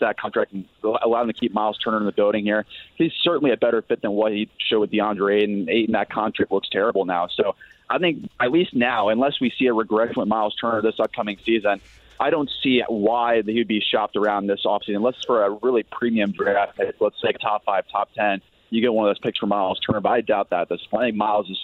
that 0.00 0.18
contract 0.18 0.52
and 0.52 0.64
allow 0.84 1.24
them 1.24 1.32
to 1.32 1.38
keep 1.38 1.52
Myles 1.52 1.78
Turner 1.78 1.98
in 1.98 2.04
the 2.04 2.12
building 2.12 2.44
here. 2.44 2.64
He's 2.96 3.12
certainly 3.22 3.52
a 3.52 3.56
better 3.56 3.82
fit 3.82 4.02
than 4.02 4.12
what 4.12 4.32
he 4.32 4.48
showed 4.58 4.80
with 4.80 4.92
DeAndre 4.92 5.42
Ayton. 5.42 5.68
Ayton 5.68 5.92
that 5.92 6.10
contract 6.10 6.52
looks 6.52 6.68
terrible 6.68 7.04
now. 7.04 7.28
So 7.28 7.56
I 7.90 7.98
think 7.98 8.30
at 8.40 8.50
least 8.52 8.74
now, 8.74 9.08
unless 9.08 9.40
we 9.40 9.52
see 9.58 9.66
a 9.66 9.72
regression 9.72 10.14
with 10.16 10.28
Myles 10.28 10.54
Turner 10.60 10.82
this 10.82 11.00
upcoming 11.00 11.38
season, 11.44 11.80
I 12.20 12.30
don't 12.30 12.50
see 12.62 12.82
why 12.88 13.42
he 13.42 13.58
would 13.58 13.68
be 13.68 13.80
shopped 13.80 14.16
around 14.16 14.46
this 14.46 14.62
offseason 14.64 14.96
unless 14.96 15.16
for 15.24 15.44
a 15.44 15.50
really 15.62 15.84
premium 15.84 16.32
draft. 16.32 16.80
Let's 17.00 17.20
say 17.22 17.32
top 17.40 17.64
five, 17.64 17.84
top 17.90 18.10
ten, 18.14 18.40
you 18.70 18.80
get 18.80 18.92
one 18.92 19.08
of 19.08 19.10
those 19.10 19.20
picks 19.20 19.38
for 19.38 19.46
Myles 19.46 19.80
Turner. 19.80 20.00
But 20.00 20.10
I 20.10 20.20
doubt 20.20 20.50
that. 20.50 20.68
This 20.68 20.80
I 20.92 21.06
think 21.06 21.16
Myles 21.16 21.48
is 21.48 21.58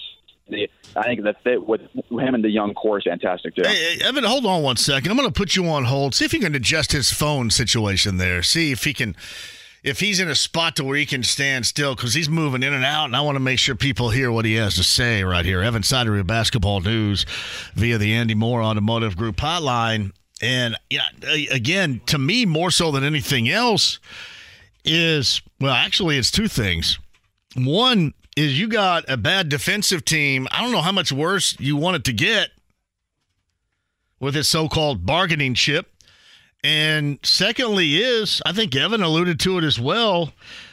the, 0.49 0.69
I 0.97 1.03
think 1.05 1.23
the 1.23 1.35
fit 1.43 1.67
with 1.67 1.81
him 1.81 2.35
and 2.35 2.45
the 2.45 2.51
young 2.51 2.75
core 2.75 2.99
is 2.99 3.05
fantastic 3.05 3.55
too. 3.55 3.63
Hey, 3.65 3.99
Evan, 4.03 4.25
hold 4.25 4.45
on 4.47 4.63
one 4.63 4.77
second. 4.77 5.11
I'm 5.11 5.17
going 5.17 5.29
to 5.29 5.33
put 5.33 5.57
you 5.57 5.67
on 5.67 5.85
hold. 5.85 6.15
See 6.15 6.25
if 6.25 6.33
you 6.33 6.41
can 6.41 6.55
adjust 6.55 6.93
his 6.93 7.11
phone 7.11 7.51
situation 7.51 8.19
there. 8.19 8.43
See 8.43 8.71
if 8.71 8.85
he 8.85 8.93
can, 8.93 9.17
if 9.83 10.01
he's 10.01 10.21
in 10.21 10.29
a 10.29 10.35
spot 10.35 10.77
to 10.77 10.85
where 10.85 10.97
he 10.97 11.07
can 11.07 11.23
stand 11.23 11.67
still 11.67 11.95
because 11.95 12.15
he's 12.15 12.29
moving 12.29 12.63
in 12.63 12.73
and 12.73 12.85
out, 12.85 13.07
and 13.07 13.17
I 13.17 13.23
want 13.23 13.37
to 13.37 13.41
make 13.41 13.59
sure 13.59 13.75
people 13.75 14.11
hear 14.11 14.31
what 14.31 14.45
he 14.45 14.55
has 14.55 14.75
to 14.77 14.85
say 14.85 15.25
right 15.25 15.45
here. 15.45 15.63
Evan 15.63 15.83
Sidery 15.83 16.21
of 16.21 16.27
Basketball 16.27 16.81
News 16.81 17.25
via 17.75 17.99
the 17.99 18.13
Andy 18.13 18.35
Moore 18.35 18.63
Automotive 18.63 19.17
Group 19.17 19.37
hotline. 19.37 20.13
And 20.43 20.77
yeah, 20.91 21.09
again, 21.51 22.03
to 22.07 22.19
me, 22.19 22.45
more 22.45 22.71
so 22.71 22.91
than 22.91 23.05
anything 23.05 23.49
else, 23.49 23.99
is 24.85 25.41
well, 25.59 25.73
actually, 25.73 26.19
it's 26.19 26.31
two 26.31 26.49
things. 26.49 26.99
One 27.57 28.13
is 28.37 28.59
you 28.59 28.69
got 28.69 29.05
a 29.09 29.17
bad 29.17 29.49
defensive 29.49 30.05
team. 30.05 30.49
I 30.51 30.63
don't 30.63 30.73
know 30.73 30.81
how 30.81 30.93
much 30.93 31.13
worse 31.13 31.57
you 31.61 31.77
want 31.77 31.97
it 31.97 32.05
to 32.05 32.13
get 32.13 32.51
with 34.21 34.35
this 34.35 34.49
so-called 34.49 35.07
bargaining 35.07 35.55
chip. 35.55 35.91
And 36.63 37.19
secondly, 37.23 37.97
is 37.97 38.41
I 38.47 38.53
think 38.53 38.75
Evan 38.75 39.03
alluded 39.03 39.39
to 39.41 39.59
it 39.59 39.65
as 39.65 39.79
well. 39.79 40.33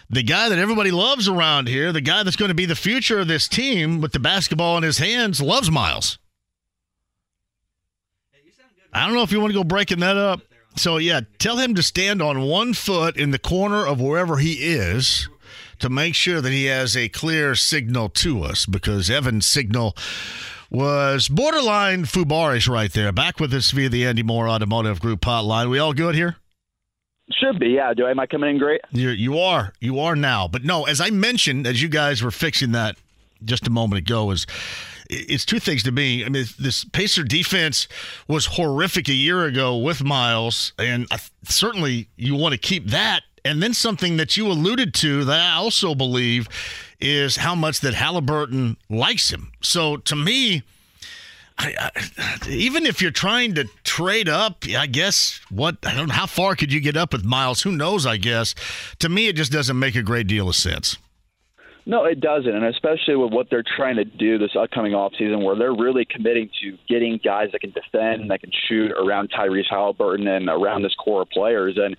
The 0.10 0.24
guy 0.24 0.50
that 0.50 0.58
everybody 0.60 0.92
loves 0.92 1.28
around 1.28 1.68
here, 1.68 1.92
the 1.92 2.02
guy 2.02 2.24
that's 2.24 2.36
going 2.36 2.50
to 2.50 2.56
be 2.56 2.66
the 2.66 2.76
future 2.76 3.20
of 3.20 3.28
this 3.28 3.48
team 3.48 4.02
with 4.02 4.14
the 4.14 4.20
basketball 4.20 4.78
in 4.78 4.84
his 4.84 4.98
hands, 4.98 5.42
loves 5.42 5.70
Myles. 5.70 6.18
I 8.94 9.06
don't 9.06 9.16
know 9.16 9.24
if 9.24 9.32
you 9.32 9.40
want 9.40 9.54
to 9.54 9.60
go 9.60 9.64
breaking 9.64 10.00
that 10.00 10.18
up. 10.18 10.42
So, 10.78 10.98
yeah, 10.98 11.22
tell 11.40 11.58
him 11.58 11.76
to 11.76 11.84
stand 11.84 12.22
on 12.22 12.42
one 12.42 12.74
foot 12.74 13.18
in 13.18 13.32
the 13.32 13.40
corner 13.40 13.86
of 13.86 14.00
wherever 14.00 14.38
he 14.38 14.54
is 14.54 15.28
to 15.82 15.90
make 15.90 16.16
sure 16.16 16.42
that 16.42 16.52
he 16.52 16.66
has 16.66 16.96
a 16.96 17.10
clear 17.10 17.56
signal 17.56 18.10
to 18.10 18.44
us 18.44 18.66
because 18.66 19.10
Evan's 19.10 19.46
signal 19.46 19.96
was 20.70 21.28
borderline 21.28 22.04
Fubarish 22.06 22.70
right 22.70 22.92
there. 22.94 23.12
Back 23.12 23.40
with 23.40 23.54
us 23.54 23.72
via 23.72 23.90
the 23.90 24.06
Andy 24.06 24.24
Moore 24.24 24.48
Automotive 24.48 25.00
Group 25.00 25.22
hotline. 25.22 25.70
We 25.70 25.80
all 25.80 25.94
good 25.94 26.16
here? 26.16 26.38
Should 27.32 27.60
be, 27.60 27.70
yeah. 27.70 27.94
Do 27.94 28.06
I, 28.06 28.12
am 28.12 28.20
I 28.20 28.26
coming 28.26 28.52
in 28.52 28.58
great? 28.58 28.82
You're, 28.92 29.14
you 29.14 29.40
are, 29.40 29.74
you 29.80 30.00
are 30.00 30.16
now. 30.16 30.48
But 30.48 30.64
no, 30.64 30.86
as 30.86 31.02
I 31.02 31.10
mentioned, 31.10 31.68
as 31.68 31.82
you 31.82 31.90
guys 31.90 32.22
were 32.22 32.32
fixing 32.32 32.72
that 32.74 32.96
just 33.44 33.68
a 33.68 33.70
moment 33.70 34.00
ago, 34.00 34.32
is 34.32 34.46
it's 35.10 35.46
two 35.46 35.60
things 35.60 35.84
to 35.84 35.92
me. 35.92 36.26
I 36.26 36.30
mean, 36.30 36.46
this 36.60 36.84
Pacer 36.86 37.24
defense 37.24 37.88
was 38.28 38.46
horrific 38.46 39.10
a 39.10 39.14
year 39.14 39.44
ago 39.44 39.78
with 39.78 40.04
Myles, 40.04 40.74
and 40.78 41.08
I, 41.12 41.20
certainly 41.44 42.10
you 42.16 42.36
want 42.36 42.54
to 42.54 42.58
keep 42.58 42.88
that. 42.88 43.24
And 43.44 43.62
then 43.62 43.74
something 43.74 44.18
that 44.18 44.38
you 44.38 44.48
alluded 44.48 44.94
to 44.96 45.26
that 45.26 45.40
I 45.40 45.56
also 45.56 45.96
believe 45.96 46.48
is 47.00 47.38
how 47.38 47.56
much 47.56 47.80
that 47.82 47.94
Halliburton 47.94 48.78
likes 48.90 49.32
him. 49.32 49.52
So 49.62 49.98
to 49.98 50.16
me, 50.16 50.64
I, 51.58 51.74
I, 51.80 52.50
even 52.50 52.86
if 52.86 53.02
you're 53.02 53.12
trying 53.12 53.56
to 53.56 53.66
trade 53.84 54.30
up, 54.30 54.64
I 54.78 54.88
guess 54.88 55.40
what 55.50 55.78
I 55.86 55.96
don't 55.96 56.08
know 56.08 56.14
how 56.14 56.28
far 56.28 56.56
could 56.56 56.72
you 56.72 56.80
get 56.80 56.96
up 56.96 57.14
with 57.14 57.24
Myles? 57.24 57.62
Who 57.64 57.72
knows? 57.72 58.06
I 58.06 58.18
guess 58.18 58.56
to 59.00 59.10
me, 59.10 59.28
it 59.28 59.36
just 59.36 59.52
doesn't 59.52 59.78
make 59.78 59.96
a 59.96 60.04
great 60.04 60.28
deal 60.28 60.50
of 60.50 60.56
sense. 60.56 60.98
No, 61.84 62.06
it 62.06 62.20
doesn't, 62.20 62.54
and 62.54 62.64
especially 62.66 63.16
with 63.16 63.34
what 63.34 63.50
they're 63.50 63.64
trying 63.64 63.96
to 63.96 64.06
do 64.06 64.38
this 64.38 64.56
upcoming 64.56 64.92
offseason, 64.94 65.44
where 65.44 65.56
they're 65.56 65.74
really 65.74 66.06
committing 66.06 66.48
to 66.62 66.78
getting 66.88 67.20
guys 67.24 67.50
that 67.54 67.62
can 67.62 67.72
defend, 67.72 68.22
and 68.22 68.30
that 68.30 68.42
can 68.42 68.52
shoot 68.68 68.92
around 68.92 69.32
Tyrese 69.32 69.68
Halliburton 69.68 70.28
and 70.28 70.48
around 70.48 70.84
this 70.84 70.94
core 70.94 71.24
of 71.24 71.30
players. 71.30 71.78
And 71.78 71.98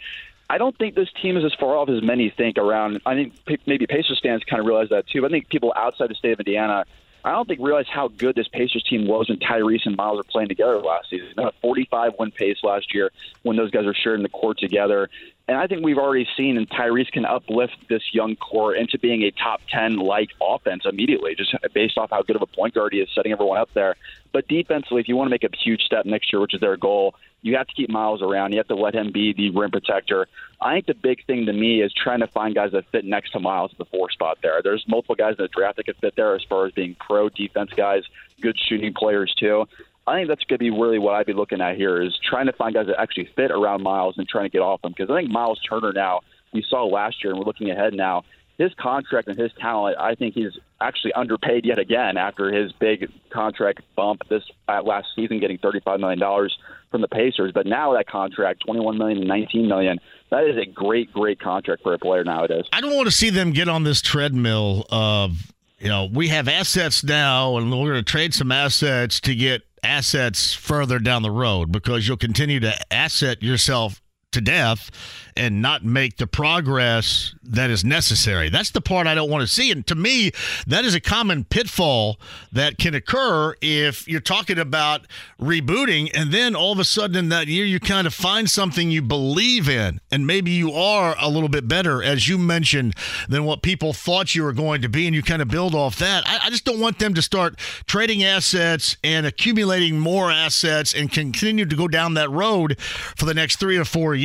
I 0.52 0.58
don't 0.58 0.76
think 0.76 0.94
this 0.94 1.08
team 1.22 1.38
is 1.38 1.44
as 1.46 1.54
far 1.54 1.78
off 1.78 1.88
as 1.88 2.02
many 2.02 2.28
think 2.28 2.58
around. 2.58 3.00
I 3.06 3.14
think 3.14 3.32
maybe 3.66 3.86
Pacers 3.86 4.20
fans 4.22 4.42
kind 4.44 4.60
of 4.60 4.66
realize 4.66 4.90
that 4.90 5.06
too. 5.06 5.22
But 5.22 5.30
I 5.30 5.32
think 5.32 5.48
people 5.48 5.72
outside 5.74 6.10
the 6.10 6.14
state 6.14 6.34
of 6.34 6.40
Indiana 6.40 6.84
I 7.24 7.30
don't 7.30 7.46
think 7.46 7.60
realize 7.60 7.86
how 7.88 8.08
good 8.08 8.34
this 8.34 8.48
Pacers 8.48 8.82
team 8.82 9.06
was 9.06 9.28
when 9.28 9.38
Tyrese 9.38 9.86
and 9.86 9.96
Myles 9.96 10.18
were 10.18 10.24
playing 10.24 10.48
together 10.48 10.78
last 10.78 11.08
season. 11.08 11.28
They 11.36 11.42
had 11.42 11.52
A 11.52 11.60
45 11.60 12.14
win 12.18 12.30
pace 12.32 12.58
last 12.64 12.92
year 12.92 13.10
when 13.42 13.56
those 13.56 13.70
guys 13.70 13.84
were 13.84 13.94
sharing 13.94 14.22
the 14.22 14.28
court 14.28 14.58
together. 14.58 15.08
And 15.48 15.56
I 15.56 15.66
think 15.66 15.84
we've 15.84 15.98
already 15.98 16.26
seen 16.36 16.56
and 16.56 16.68
Tyrese 16.70 17.10
can 17.10 17.24
uplift 17.24 17.76
this 17.88 18.02
young 18.12 18.36
core 18.36 18.74
into 18.74 18.98
being 18.98 19.22
a 19.22 19.32
top 19.32 19.60
10 19.70 19.96
like 19.96 20.30
offense 20.40 20.84
immediately, 20.84 21.34
just 21.34 21.54
based 21.74 21.98
off 21.98 22.10
how 22.10 22.22
good 22.22 22.36
of 22.36 22.42
a 22.42 22.46
point 22.46 22.74
guard 22.74 22.92
he 22.92 23.00
is 23.00 23.08
setting 23.14 23.32
everyone 23.32 23.58
up 23.58 23.68
there. 23.74 23.96
But 24.32 24.46
defensively, 24.46 25.00
if 25.00 25.08
you 25.08 25.16
want 25.16 25.26
to 25.26 25.30
make 25.30 25.44
a 25.44 25.50
huge 25.56 25.82
step 25.82 26.06
next 26.06 26.32
year, 26.32 26.40
which 26.40 26.54
is 26.54 26.60
their 26.60 26.76
goal, 26.76 27.16
you 27.42 27.56
have 27.56 27.66
to 27.66 27.74
keep 27.74 27.90
Myles 27.90 28.22
around. 28.22 28.52
You 28.52 28.58
have 28.58 28.68
to 28.68 28.76
let 28.76 28.94
him 28.94 29.10
be 29.10 29.32
the 29.32 29.50
rim 29.50 29.72
protector. 29.72 30.28
I 30.60 30.74
think 30.74 30.86
the 30.86 30.94
big 30.94 31.26
thing 31.26 31.46
to 31.46 31.52
me 31.52 31.82
is 31.82 31.92
trying 31.92 32.20
to 32.20 32.28
find 32.28 32.54
guys 32.54 32.70
that 32.70 32.86
fit 32.92 33.04
next 33.04 33.32
to 33.32 33.40
Myles 33.40 33.72
at 33.72 33.78
the 33.78 33.84
four 33.84 34.10
spot 34.10 34.38
there. 34.42 34.60
There's 34.62 34.84
multiple 34.86 35.16
guys 35.16 35.34
in 35.38 35.42
the 35.42 35.48
draft 35.48 35.76
that 35.76 35.86
could 35.86 35.96
fit 35.96 36.14
there 36.14 36.36
as 36.36 36.44
far 36.44 36.66
as 36.66 36.72
being 36.72 36.94
pro 37.00 37.28
defense 37.28 37.72
guys, 37.76 38.04
good 38.40 38.56
shooting 38.58 38.94
players 38.94 39.34
too. 39.34 39.66
I 40.06 40.16
think 40.16 40.28
that's 40.28 40.44
going 40.44 40.58
to 40.58 40.64
be 40.64 40.70
really 40.70 40.98
what 40.98 41.14
I'd 41.14 41.26
be 41.26 41.32
looking 41.32 41.60
at 41.60 41.76
here 41.76 42.02
is 42.02 42.18
trying 42.28 42.46
to 42.46 42.52
find 42.52 42.74
guys 42.74 42.86
that 42.86 43.00
actually 43.00 43.30
fit 43.36 43.50
around 43.50 43.82
Myles 43.82 44.16
and 44.18 44.28
trying 44.28 44.46
to 44.46 44.50
get 44.50 44.60
off 44.60 44.84
him 44.84 44.92
because 44.96 45.10
I 45.10 45.20
think 45.20 45.30
Myles 45.30 45.60
Turner 45.68 45.92
now 45.92 46.20
we 46.52 46.64
saw 46.68 46.84
last 46.84 47.22
year 47.22 47.32
and 47.32 47.38
we're 47.38 47.46
looking 47.46 47.70
ahead 47.70 47.94
now 47.94 48.24
his 48.58 48.72
contract 48.74 49.28
and 49.28 49.38
his 49.38 49.50
talent, 49.60 49.96
I 49.98 50.14
think 50.14 50.34
he's 50.34 50.52
actually 50.80 51.12
underpaid 51.14 51.64
yet 51.64 51.78
again 51.78 52.16
after 52.16 52.52
his 52.52 52.72
big 52.72 53.10
contract 53.30 53.80
bump 53.96 54.22
this 54.28 54.42
uh, 54.68 54.82
last 54.82 55.08
season, 55.16 55.40
getting 55.40 55.58
thirty-five 55.58 56.00
million 56.00 56.18
dollars 56.18 56.56
from 56.90 57.00
the 57.00 57.08
Pacers. 57.08 57.52
But 57.52 57.66
now 57.66 57.94
that 57.94 58.06
contract, 58.06 58.62
twenty-one 58.64 58.98
million 58.98 59.18
and 59.18 59.28
nineteen 59.28 59.68
million, 59.68 59.98
that 60.30 60.44
is 60.44 60.56
a 60.56 60.66
great, 60.66 61.12
great 61.12 61.40
contract 61.40 61.82
for 61.82 61.94
a 61.94 61.98
player 61.98 62.24
nowadays. 62.24 62.64
I 62.72 62.80
don't 62.80 62.94
want 62.94 63.06
to 63.06 63.12
see 63.12 63.30
them 63.30 63.52
get 63.52 63.68
on 63.68 63.84
this 63.84 64.00
treadmill 64.00 64.86
of, 64.90 65.52
you 65.82 65.88
know, 65.88 66.08
we 66.12 66.28
have 66.28 66.46
assets 66.46 67.02
now, 67.02 67.56
and 67.56 67.68
we're 67.72 67.90
going 67.90 67.94
to 67.94 68.02
trade 68.04 68.32
some 68.32 68.52
assets 68.52 69.18
to 69.22 69.34
get 69.34 69.62
assets 69.82 70.54
further 70.54 71.00
down 71.00 71.22
the 71.22 71.30
road 71.30 71.72
because 71.72 72.06
you'll 72.06 72.16
continue 72.16 72.60
to 72.60 72.92
asset 72.92 73.42
yourself 73.42 74.00
to 74.32 74.40
death 74.40 74.90
and 75.36 75.62
not 75.62 75.82
make 75.84 76.16
the 76.16 76.26
progress 76.26 77.34
that 77.42 77.70
is 77.70 77.84
necessary. 77.84 78.50
That's 78.50 78.70
the 78.70 78.80
part 78.80 79.06
I 79.06 79.14
don't 79.14 79.30
want 79.30 79.42
to 79.42 79.52
see. 79.52 79.70
And 79.70 79.86
to 79.86 79.94
me, 79.94 80.32
that 80.66 80.84
is 80.84 80.94
a 80.94 81.00
common 81.00 81.44
pitfall 81.44 82.18
that 82.52 82.76
can 82.76 82.94
occur 82.94 83.54
if 83.62 84.06
you're 84.06 84.20
talking 84.20 84.58
about 84.58 85.06
rebooting 85.40 86.10
and 86.14 86.32
then 86.32 86.54
all 86.54 86.72
of 86.72 86.78
a 86.78 86.84
sudden 86.84 87.16
in 87.16 87.28
that 87.30 87.46
year 87.46 87.64
you 87.64 87.80
kind 87.80 88.06
of 88.06 88.12
find 88.12 88.50
something 88.50 88.90
you 88.90 89.00
believe 89.00 89.68
in 89.68 90.00
and 90.10 90.26
maybe 90.26 90.50
you 90.50 90.72
are 90.72 91.16
a 91.18 91.28
little 91.28 91.48
bit 91.48 91.66
better, 91.66 92.02
as 92.02 92.28
you 92.28 92.36
mentioned, 92.36 92.94
than 93.28 93.44
what 93.44 93.62
people 93.62 93.92
thought 93.92 94.34
you 94.34 94.42
were 94.42 94.52
going 94.52 94.82
to 94.82 94.88
be, 94.88 95.06
and 95.06 95.14
you 95.14 95.22
kind 95.22 95.42
of 95.42 95.48
build 95.48 95.74
off 95.74 95.98
that. 95.98 96.24
I, 96.26 96.46
I 96.46 96.50
just 96.50 96.64
don't 96.64 96.80
want 96.80 96.98
them 96.98 97.14
to 97.14 97.22
start 97.22 97.58
trading 97.86 98.22
assets 98.22 98.96
and 99.02 99.26
accumulating 99.26 99.98
more 99.98 100.30
assets 100.30 100.94
and 100.94 101.10
continue 101.10 101.64
to 101.64 101.76
go 101.76 101.88
down 101.88 102.14
that 102.14 102.30
road 102.30 102.78
for 102.78 103.24
the 103.24 103.34
next 103.34 103.56
three 103.56 103.76
or 103.76 103.84
four 103.84 104.14
years 104.14 104.21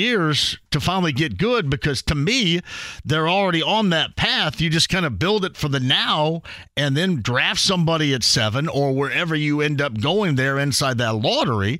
to 0.71 0.79
finally 0.79 1.11
get 1.11 1.37
good 1.37 1.69
because 1.69 2.01
to 2.03 2.15
me, 2.15 2.61
they're 3.03 3.27
already 3.27 3.61
on 3.61 3.89
that 3.89 4.15
path. 4.15 4.61
You 4.61 4.69
just 4.69 4.89
kind 4.89 5.05
of 5.05 5.19
build 5.19 5.43
it 5.45 5.57
for 5.57 5.69
the 5.69 5.79
now 5.79 6.41
and 6.75 6.95
then 6.95 7.21
draft 7.21 7.59
somebody 7.59 8.13
at 8.13 8.23
seven 8.23 8.67
or 8.67 8.93
wherever 8.93 9.35
you 9.35 9.61
end 9.61 9.81
up 9.81 9.99
going 9.99 10.35
there 10.35 10.59
inside 10.59 10.97
that 10.99 11.15
lottery 11.15 11.79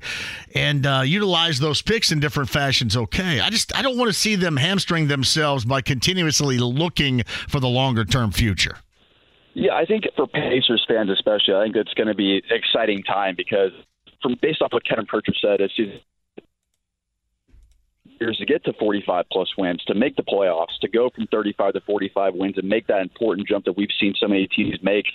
and 0.54 0.86
uh, 0.86 1.02
utilize 1.04 1.58
those 1.58 1.82
picks 1.82 2.10
in 2.10 2.20
different 2.20 2.50
fashions. 2.50 2.96
Okay. 2.96 3.40
I 3.40 3.50
just, 3.50 3.76
I 3.76 3.82
don't 3.82 3.96
want 3.96 4.08
to 4.08 4.14
see 4.14 4.34
them 4.34 4.56
hamstring 4.56 5.08
themselves 5.08 5.64
by 5.64 5.80
continuously 5.80 6.58
looking 6.58 7.22
for 7.48 7.60
the 7.60 7.68
longer 7.68 8.04
term 8.04 8.32
future. 8.32 8.78
Yeah, 9.54 9.74
I 9.74 9.84
think 9.84 10.04
for 10.14 10.26
Pacers 10.26 10.84
fans 10.86 11.10
especially, 11.10 11.54
I 11.54 11.64
think 11.64 11.76
it's 11.76 11.94
going 11.94 12.06
to 12.06 12.14
be 12.14 12.36
an 12.36 12.56
exciting 12.56 13.02
time 13.02 13.34
because 13.36 13.72
from 14.22 14.36
based 14.40 14.62
off 14.62 14.72
what 14.72 14.84
Kevin 14.84 15.06
Pritchard 15.06 15.36
said, 15.40 15.60
it's 15.60 15.74
years 18.20 18.36
to 18.38 18.46
get 18.46 18.64
to 18.64 18.72
45 18.74 19.24
plus 19.30 19.48
wins, 19.56 19.82
to 19.84 19.94
make 19.94 20.16
the 20.16 20.22
playoffs, 20.22 20.78
to 20.80 20.88
go 20.88 21.10
from 21.10 21.26
35 21.26 21.74
to 21.74 21.80
45 21.80 22.34
wins, 22.34 22.58
and 22.58 22.68
make 22.68 22.86
that 22.86 23.00
important 23.00 23.48
jump 23.48 23.64
that 23.64 23.76
we've 23.76 23.88
seen 23.98 24.14
so 24.18 24.28
many 24.28 24.46
teams 24.46 24.78
make. 24.82 25.06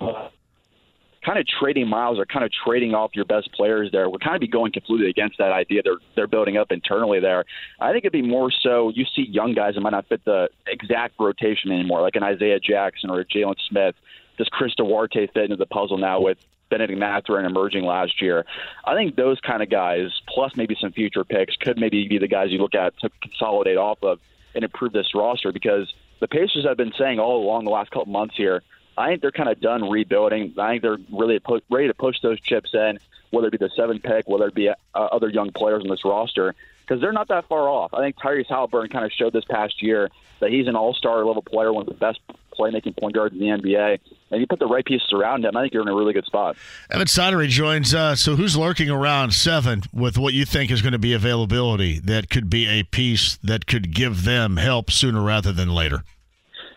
Kind 0.00 1.40
of 1.40 1.46
trading 1.60 1.88
Myles 1.88 2.18
or 2.18 2.26
kind 2.26 2.44
of 2.44 2.52
trading 2.64 2.94
off 2.94 3.10
your 3.14 3.24
best 3.24 3.52
players 3.52 3.90
there 3.90 4.08
would 4.08 4.22
kind 4.22 4.36
of 4.36 4.40
be 4.40 4.46
going 4.46 4.70
completely 4.70 5.10
against 5.10 5.38
that 5.38 5.50
idea 5.50 5.82
they're 5.82 5.98
they're 6.14 6.28
building 6.28 6.56
up 6.56 6.70
internally 6.70 7.18
there. 7.18 7.44
I 7.80 7.90
think 7.90 8.04
it'd 8.04 8.12
be 8.12 8.22
more 8.22 8.52
so 8.62 8.92
you 8.94 9.04
see 9.16 9.26
young 9.28 9.52
guys 9.52 9.74
that 9.74 9.80
might 9.80 9.90
not 9.90 10.06
fit 10.06 10.24
the 10.24 10.48
exact 10.68 11.14
rotation 11.18 11.72
anymore, 11.72 12.00
like 12.00 12.14
an 12.14 12.22
Isaiah 12.22 12.60
Jackson 12.60 13.10
or 13.10 13.20
a 13.20 13.24
Jalen 13.24 13.56
Smith. 13.68 13.96
Does 14.38 14.48
Chris 14.52 14.72
Duarte 14.76 15.26
fit 15.26 15.44
into 15.44 15.56
the 15.56 15.66
puzzle 15.66 15.98
now 15.98 16.20
with 16.20 16.38
Bennedict 16.68 16.98
Mathurin 16.98 17.44
emerging 17.44 17.84
last 17.84 18.20
year. 18.20 18.44
I 18.84 18.94
think 18.94 19.16
those 19.16 19.40
kind 19.40 19.62
of 19.62 19.70
guys, 19.70 20.10
plus 20.28 20.56
maybe 20.56 20.76
some 20.80 20.92
future 20.92 21.24
picks, 21.24 21.56
could 21.56 21.78
maybe 21.78 22.06
be 22.08 22.18
the 22.18 22.28
guys 22.28 22.50
you 22.50 22.58
look 22.58 22.74
at 22.74 22.98
to 23.00 23.10
consolidate 23.20 23.76
off 23.76 23.98
of 24.02 24.20
and 24.54 24.64
improve 24.64 24.92
this 24.92 25.14
roster 25.14 25.52
because 25.52 25.92
the 26.20 26.28
Pacers 26.28 26.64
have 26.64 26.76
been 26.76 26.92
saying 26.98 27.18
all 27.18 27.42
along 27.42 27.64
the 27.64 27.70
last 27.70 27.90
couple 27.90 28.06
months 28.12 28.36
here, 28.36 28.62
I 28.96 29.08
think 29.08 29.20
they're 29.20 29.30
kind 29.30 29.50
of 29.50 29.60
done 29.60 29.90
rebuilding. 29.90 30.54
I 30.58 30.70
think 30.70 30.82
they're 30.82 30.98
really 31.12 31.40
ready 31.70 31.88
to 31.88 31.94
push 31.94 32.20
those 32.22 32.40
chips 32.40 32.70
in, 32.72 32.98
whether 33.30 33.48
it 33.48 33.50
be 33.50 33.58
the 33.58 33.70
seven 33.76 33.98
pick, 33.98 34.26
whether 34.26 34.46
it 34.46 34.54
be 34.54 34.68
uh, 34.68 34.74
other 34.94 35.28
young 35.28 35.52
players 35.52 35.82
on 35.82 35.90
this 35.90 36.04
roster, 36.04 36.54
because 36.80 37.00
they're 37.00 37.12
not 37.12 37.28
that 37.28 37.46
far 37.48 37.68
off. 37.68 37.92
I 37.92 38.00
think 38.00 38.16
Tyrese 38.16 38.46
Halliburton 38.48 38.90
kind 38.90 39.04
of 39.04 39.12
showed 39.12 39.32
this 39.32 39.44
past 39.44 39.82
year 39.82 40.10
that 40.40 40.50
he's 40.50 40.68
an 40.68 40.76
all-star 40.76 41.24
level 41.24 41.42
player, 41.42 41.72
one 41.72 41.82
of 41.82 41.88
the 41.88 41.94
best 41.94 42.20
playmaking 42.58 42.98
point 42.98 43.14
guards 43.14 43.34
in 43.34 43.40
the 43.40 43.46
NBA. 43.46 43.98
And 44.30 44.40
you 44.40 44.46
put 44.46 44.58
the 44.58 44.66
right 44.66 44.84
pieces 44.84 45.12
around 45.12 45.44
him, 45.44 45.56
I 45.56 45.62
think 45.62 45.72
you're 45.72 45.82
in 45.82 45.88
a 45.88 45.94
really 45.94 46.12
good 46.12 46.24
spot. 46.24 46.56
Evan 46.90 47.06
Sidery 47.06 47.48
joins 47.48 47.94
us. 47.94 48.20
So 48.20 48.36
who's 48.36 48.56
lurking 48.56 48.90
around 48.90 49.32
seven 49.32 49.82
with 49.92 50.18
what 50.18 50.34
you 50.34 50.44
think 50.44 50.70
is 50.70 50.82
going 50.82 50.92
to 50.92 50.98
be 50.98 51.12
availability 51.12 52.00
that 52.00 52.30
could 52.30 52.50
be 52.50 52.66
a 52.66 52.82
piece 52.82 53.38
that 53.42 53.66
could 53.66 53.94
give 53.94 54.24
them 54.24 54.56
help 54.56 54.90
sooner 54.90 55.22
rather 55.22 55.52
than 55.52 55.68
later? 55.68 56.02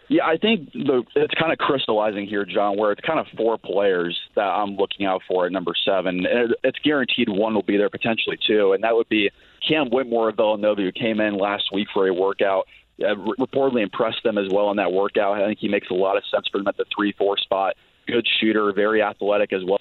Yeah, 0.09 0.25
I 0.25 0.38
think 0.38 0.71
the, 0.73 1.03
it's 1.15 1.36
kind 1.36 1.51
of 1.51 1.59
crystallizing 1.59 2.25
here, 2.25 2.43
John, 2.43 2.77
where 2.77 2.91
it's 2.91 3.01
kind 3.01 3.19
of 3.19 3.27
four 3.38 3.59
players 3.59 4.19
that 4.36 4.41
I'm 4.41 4.75
looking 4.75 5.05
out 5.05 5.21
for 5.27 5.45
at 5.45 5.51
number 5.51 5.73
seven. 5.86 6.25
And 6.25 6.55
it's 6.63 6.80
guaranteed 6.80 7.30
one 7.30 7.53
will 7.53 7.61
be 7.61 7.77
there 7.77 7.91
potentially 7.91 8.38
two, 8.45 8.73
and 8.73 8.84
that 8.84 8.95
would 8.95 9.07
be 9.07 9.30
Cam 9.68 9.89
Whitmore 9.89 10.30
of 10.30 10.36
Villanova, 10.36 10.82
who 10.82 10.91
came 10.91 11.20
in 11.20 11.38
last 11.38 11.66
week 11.74 11.88
for 11.93 12.07
a 12.07 12.14
workout. 12.14 12.68
Uh, 13.01 13.16
reportedly 13.39 13.82
impressed 13.82 14.24
them 14.24 14.38
as 14.38 14.51
well 14.51 14.72
in 14.72 14.78
that 14.78 14.91
workout. 14.91 15.41
I 15.41 15.47
think 15.47 15.60
he 15.60 15.70
makes 15.70 15.89
a 15.89 15.93
lot 15.93 16.18
of 16.18 16.24
sense 16.30 16.47
for 16.51 16.57
them 16.57 16.68
at 16.68 16.76
the 16.76 16.86
three-four 16.93 17.38
spot. 17.38 17.76
Good 18.07 18.28
shooter, 18.39 18.74
very 18.74 19.01
athletic 19.01 19.53
as 19.53 19.62
well. 19.64 19.80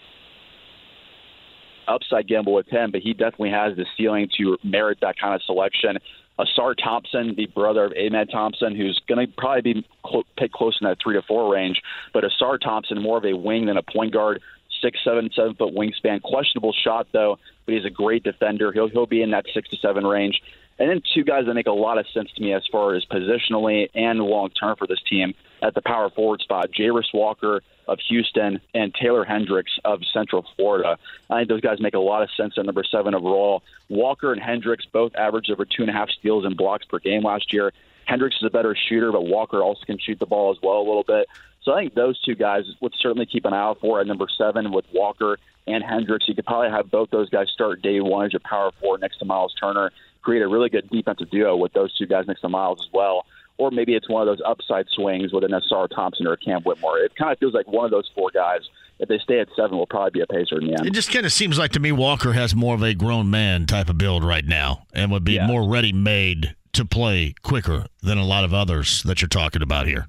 Upside 1.89 2.29
gamble 2.29 2.53
with 2.53 2.69
him, 2.69 2.93
but 2.93 3.01
he 3.01 3.15
definitely 3.15 3.51
has 3.51 3.77
the 3.77 3.87
ceiling 3.97 4.29
to 4.39 4.57
merit 4.63 4.99
that 5.01 5.19
kind 5.19 5.35
of 5.35 5.43
selection. 5.43 5.99
Ausar 6.39 6.77
Thompson, 6.77 7.35
the 7.37 7.47
brother 7.47 7.85
of 7.85 7.93
Amen 7.95 8.29
Thompson, 8.29 8.77
who's 8.77 9.01
going 9.09 9.27
to 9.27 9.33
probably 9.37 9.75
be 9.75 9.87
cl- 10.09 10.25
picked 10.37 10.55
close 10.55 10.79
in 10.81 10.87
that 10.87 10.99
three 11.03 11.15
to 11.15 11.23
four 11.23 11.53
range. 11.53 11.81
But 12.13 12.25
Ausar 12.25 12.61
Thompson, 12.61 13.03
more 13.03 13.19
of 13.19 13.25
a 13.25 13.33
wing 13.33 13.67
than 13.67 13.77
a 13.77 13.83
point 13.83 14.13
guard, 14.13 14.41
six, 14.81 14.99
seven, 15.03 15.31
seven 15.35 15.55
foot 15.55 15.75
wingspan. 15.75 16.23
Questionable 16.23 16.73
shot 16.85 17.09
though, 17.13 17.39
but 17.69 17.75
he's 17.75 17.85
a 17.85 17.91
great 17.91 18.23
defender. 18.23 18.73
He'll 18.73 18.89
he'll 18.89 19.05
be 19.05 19.21
in 19.21 19.33
that 19.33 19.45
six 19.53 19.69
to 19.69 19.77
seven 19.77 20.07
range. 20.07 20.41
And 20.79 20.89
then 20.89 21.03
two 21.15 21.23
guys 21.23 21.45
that 21.47 21.53
make 21.53 21.67
a 21.67 21.73
lot 21.73 21.99
of 21.99 22.07
sense 22.15 22.31
to 22.37 22.43
me 22.43 22.55
as 22.55 22.63
far 22.73 22.95
as 22.95 23.05
positionally 23.05 23.91
and 23.95 24.21
long 24.21 24.49
term 24.51 24.75
for 24.77 24.87
this 24.87 25.01
team 25.07 25.35
at 25.61 25.75
the 25.75 25.83
power 25.83 26.09
forward 26.09 26.41
spot. 26.41 26.71
Jarace 26.73 27.13
Walker 27.13 27.61
of 27.87 27.99
Houston 28.09 28.61
and 28.73 28.95
Taylor 28.95 29.25
Hendricks 29.25 29.73
of 29.85 30.01
Central 30.15 30.47
Florida. 30.57 30.97
I 31.29 31.41
think 31.41 31.51
those 31.51 31.61
guys 31.61 31.79
make 31.79 31.95
a 31.95 31.99
lot 31.99 32.23
of 32.23 32.31
sense 32.39 32.55
at 32.57 32.65
number 32.65 32.85
seven 32.91 33.15
overall. 33.15 33.63
Walker 33.91 34.33
and 34.33 34.41
Hendricks 34.41 34.87
both 34.91 35.15
averaged 35.15 35.51
over 35.51 35.67
two 35.67 35.83
and 35.83 35.91
a 35.91 35.93
half 35.93 36.09
steals 36.09 36.47
and 36.47 36.57
blocks 36.57 36.87
per 36.87 37.01
game 37.01 37.23
last 37.23 37.53
year. 37.53 37.73
Hendricks 38.07 38.37
is 38.37 38.47
a 38.47 38.51
better 38.51 38.75
shooter, 38.89 39.13
but 39.13 39.27
Walker 39.27 39.63
also 39.63 39.85
can 39.85 39.99
shoot 39.99 40.19
the 40.19 40.27
ball 40.27 40.51
as 40.53 40.57
well 40.63 40.79
a 40.79 40.87
little 40.87 41.05
bit. 41.07 41.29
So 41.63 41.73
I 41.73 41.83
think 41.83 41.95
those 41.95 42.21
two 42.23 42.35
guys 42.35 42.65
would 42.81 42.95
certainly 42.99 43.27
keep 43.27 43.45
an 43.45 43.53
eye 43.53 43.59
out 43.59 43.81
for 43.81 44.01
at 44.01 44.07
number 44.07 44.27
seven 44.37 44.73
with 44.73 44.87
Walker 44.93 45.39
and 45.67 45.85
Hendricks. 45.85 46.27
You 46.29 46.35
could 46.35 46.47
probably 46.47 46.71
have 46.71 46.91
both 46.91 47.11
those 47.11 47.29
guys 47.29 47.49
start 47.53 47.83
day 47.83 48.01
one 48.01 48.27
as 48.27 48.33
your 48.33 48.41
power 48.41 48.71
four 48.81 48.99
next 48.99 49.19
to 49.19 49.25
Myles 49.25 49.55
Turner 49.61 49.93
create 50.23 50.43
a 50.43 50.49
really 50.49 50.69
good 50.69 50.89
defensive 50.91 51.31
duo 51.31 51.57
with 51.57 51.73
those 51.73 51.97
two 51.97 52.07
guys 52.07 52.27
next 52.27 52.41
to 52.43 52.49
Myles 52.49 52.81
as 52.81 52.93
well. 52.93 53.25
Or 53.57 53.71
maybe 53.71 53.95
it's 53.95 54.09
one 54.09 54.23
of 54.23 54.27
those 54.27 54.45
upside 54.47 54.87
swings 54.91 55.33
with 55.33 55.43
an 55.43 55.51
Ausar 55.51 55.89
Thompson 55.89 56.27
or 56.27 56.35
a 56.35 56.37
Cam 56.37 56.63
Whitmore. 56.63 56.99
It 56.99 57.17
kind 57.17 57.33
of 57.33 57.39
feels 57.39 57.55
like 57.55 57.67
one 57.67 57.85
of 57.85 57.91
those 57.91 58.09
four 58.15 58.31
guys, 58.33 58.61
if 59.01 59.09
they 59.09 59.19
stay 59.19 59.41
at 59.41 59.49
seven, 59.57 59.77
will 59.77 59.87
probably 59.87 60.11
be 60.11 60.21
a 60.21 60.27
pacer 60.27 60.61
in 60.61 60.69
the 60.69 60.75
end. 60.79 60.87
It 60.87 60.93
just 60.93 61.11
kind 61.11 61.27
of 61.27 61.33
seems 61.33 61.59
like 61.59 61.73
to 61.73 61.81
me 61.81 61.91
Walker 61.91 62.35
has 62.35 62.55
more 62.55 62.75
of 62.75 62.83
a 62.83 62.95
grown 62.95 63.31
man 63.31 63.67
type 63.67 63.89
of 63.89 63.99
build 63.99 64.23
right 64.23 64.45
now 64.45 64.87
and 64.93 65.11
would 65.11 65.25
be 65.25 65.35
yeah. 65.35 65.47
more 65.47 65.69
ready 65.69 65.93
made 65.93 66.55
to 66.75 66.85
play 66.85 67.35
quicker 67.43 67.87
than 68.03 68.19
a 68.19 68.25
lot 68.25 68.45
of 68.45 68.55
others 68.55 69.03
that 69.03 69.21
you're 69.21 69.29
talking 69.29 69.63
about 69.63 69.87
here. 69.87 70.07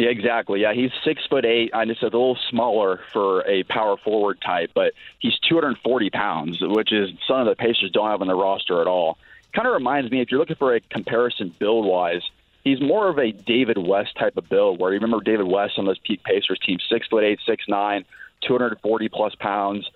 Yeah, 0.00 0.08
exactly. 0.08 0.62
Yeah, 0.62 0.72
he's 0.72 0.90
six 1.04 1.26
foot 1.26 1.44
eight. 1.44 1.72
I 1.74 1.84
just 1.84 2.00
said 2.00 2.14
a 2.14 2.16
little 2.16 2.38
smaller 2.48 3.00
for 3.12 3.46
a 3.46 3.64
power 3.64 3.98
forward 3.98 4.40
type, 4.40 4.70
but 4.74 4.94
he's 5.18 5.38
240 5.40 6.08
pounds, 6.08 6.56
which 6.62 6.90
is 6.90 7.10
some 7.28 7.40
of 7.40 7.46
the 7.46 7.54
Pacers 7.54 7.90
don't 7.90 8.08
have 8.08 8.22
on 8.22 8.26
their 8.26 8.36
roster 8.36 8.80
at 8.80 8.86
all. 8.86 9.18
Kind 9.52 9.68
of 9.68 9.74
reminds 9.74 10.10
me 10.10 10.22
if 10.22 10.30
you're 10.30 10.40
looking 10.40 10.56
for 10.56 10.74
a 10.74 10.80
comparison 10.80 11.54
build 11.58 11.84
wise, 11.84 12.22
he's 12.64 12.80
more 12.80 13.10
of 13.10 13.18
a 13.18 13.30
David 13.30 13.76
West 13.76 14.16
type 14.16 14.38
of 14.38 14.48
build. 14.48 14.80
Where 14.80 14.90
you 14.90 15.00
remember 15.00 15.22
David 15.22 15.46
West 15.46 15.74
on 15.76 15.84
those 15.84 15.98
peak 15.98 16.22
Pacers 16.24 16.60
teams, 16.64 16.82
six 16.90 17.06
foot 17.06 17.22
eight, 17.22 17.38
six 17.44 17.64
nine, 17.68 18.06
240 18.46 19.10
plus 19.10 19.34
pounds. 19.34 19.86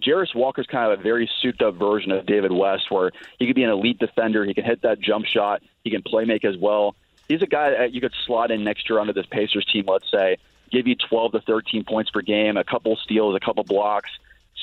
Jarace 0.00 0.34
Walker's 0.34 0.66
kind 0.66 0.92
of 0.92 0.98
a 0.98 1.02
very 1.04 1.30
souped 1.40 1.62
up 1.62 1.76
version 1.76 2.10
of 2.10 2.26
David 2.26 2.50
West, 2.50 2.90
where 2.90 3.12
he 3.38 3.46
could 3.46 3.54
be 3.54 3.62
an 3.62 3.70
elite 3.70 4.00
defender. 4.00 4.44
He 4.44 4.54
can 4.54 4.64
hit 4.64 4.82
that 4.82 4.98
jump 5.00 5.24
shot. 5.24 5.62
He 5.84 5.90
can 5.90 6.02
play 6.02 6.24
make 6.24 6.44
as 6.44 6.56
well 6.56 6.96
he's 7.32 7.42
a 7.42 7.46
guy 7.46 7.70
that 7.70 7.92
you 7.92 8.00
could 8.00 8.12
slot 8.26 8.50
in 8.50 8.64
next 8.64 8.88
year 8.88 8.98
onto 8.98 9.12
this 9.12 9.26
Pacers 9.26 9.64
team, 9.64 9.84
let's 9.88 10.10
say, 10.10 10.36
give 10.70 10.86
you 10.86 10.94
12 10.94 11.32
to 11.32 11.40
13 11.40 11.84
points 11.84 12.10
per 12.10 12.22
game, 12.22 12.56
a 12.56 12.64
couple 12.64 12.96
steals, 12.96 13.34
a 13.34 13.40
couple 13.40 13.64
blocks, 13.64 14.10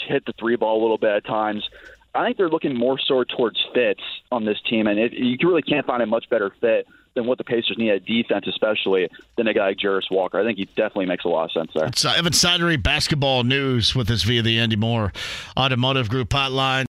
hit 0.07 0.25
the 0.25 0.33
three 0.33 0.55
ball 0.55 0.79
a 0.79 0.81
little 0.81 0.97
bit 0.97 1.11
at 1.11 1.25
times. 1.25 1.67
I 2.13 2.25
think 2.25 2.37
they're 2.37 2.49
looking 2.49 2.75
more 2.75 2.97
so 2.99 3.23
towards 3.23 3.59
fits 3.73 4.01
on 4.31 4.45
this 4.45 4.57
team, 4.67 4.87
and 4.87 4.99
it, 4.99 5.13
you 5.13 5.37
really 5.43 5.61
can't 5.61 5.85
find 5.85 6.01
a 6.01 6.05
much 6.05 6.29
better 6.29 6.51
fit 6.61 6.87
than 7.15 7.25
what 7.25 7.37
the 7.37 7.43
Pacers 7.43 7.77
need 7.77 7.91
at 7.91 8.05
defense, 8.05 8.45
especially 8.47 9.09
than 9.35 9.47
a 9.47 9.53
guy 9.53 9.67
like 9.67 9.77
Jarace 9.77 10.09
Walker. 10.09 10.39
I 10.39 10.43
think 10.43 10.57
he 10.57 10.65
definitely 10.65 11.05
makes 11.05 11.25
a 11.25 11.27
lot 11.27 11.45
of 11.45 11.51
sense 11.51 11.71
there. 11.75 11.85
It's 11.87 12.05
uh, 12.05 12.13
Evan 12.15 12.33
Sidery 12.33 12.81
basketball 12.81 13.43
news 13.43 13.95
with 13.95 14.09
us 14.09 14.23
via 14.23 14.41
the 14.41 14.59
Andy 14.59 14.75
Moore 14.75 15.11
Automotive 15.57 16.09
Group 16.09 16.29
hotline. 16.29 16.87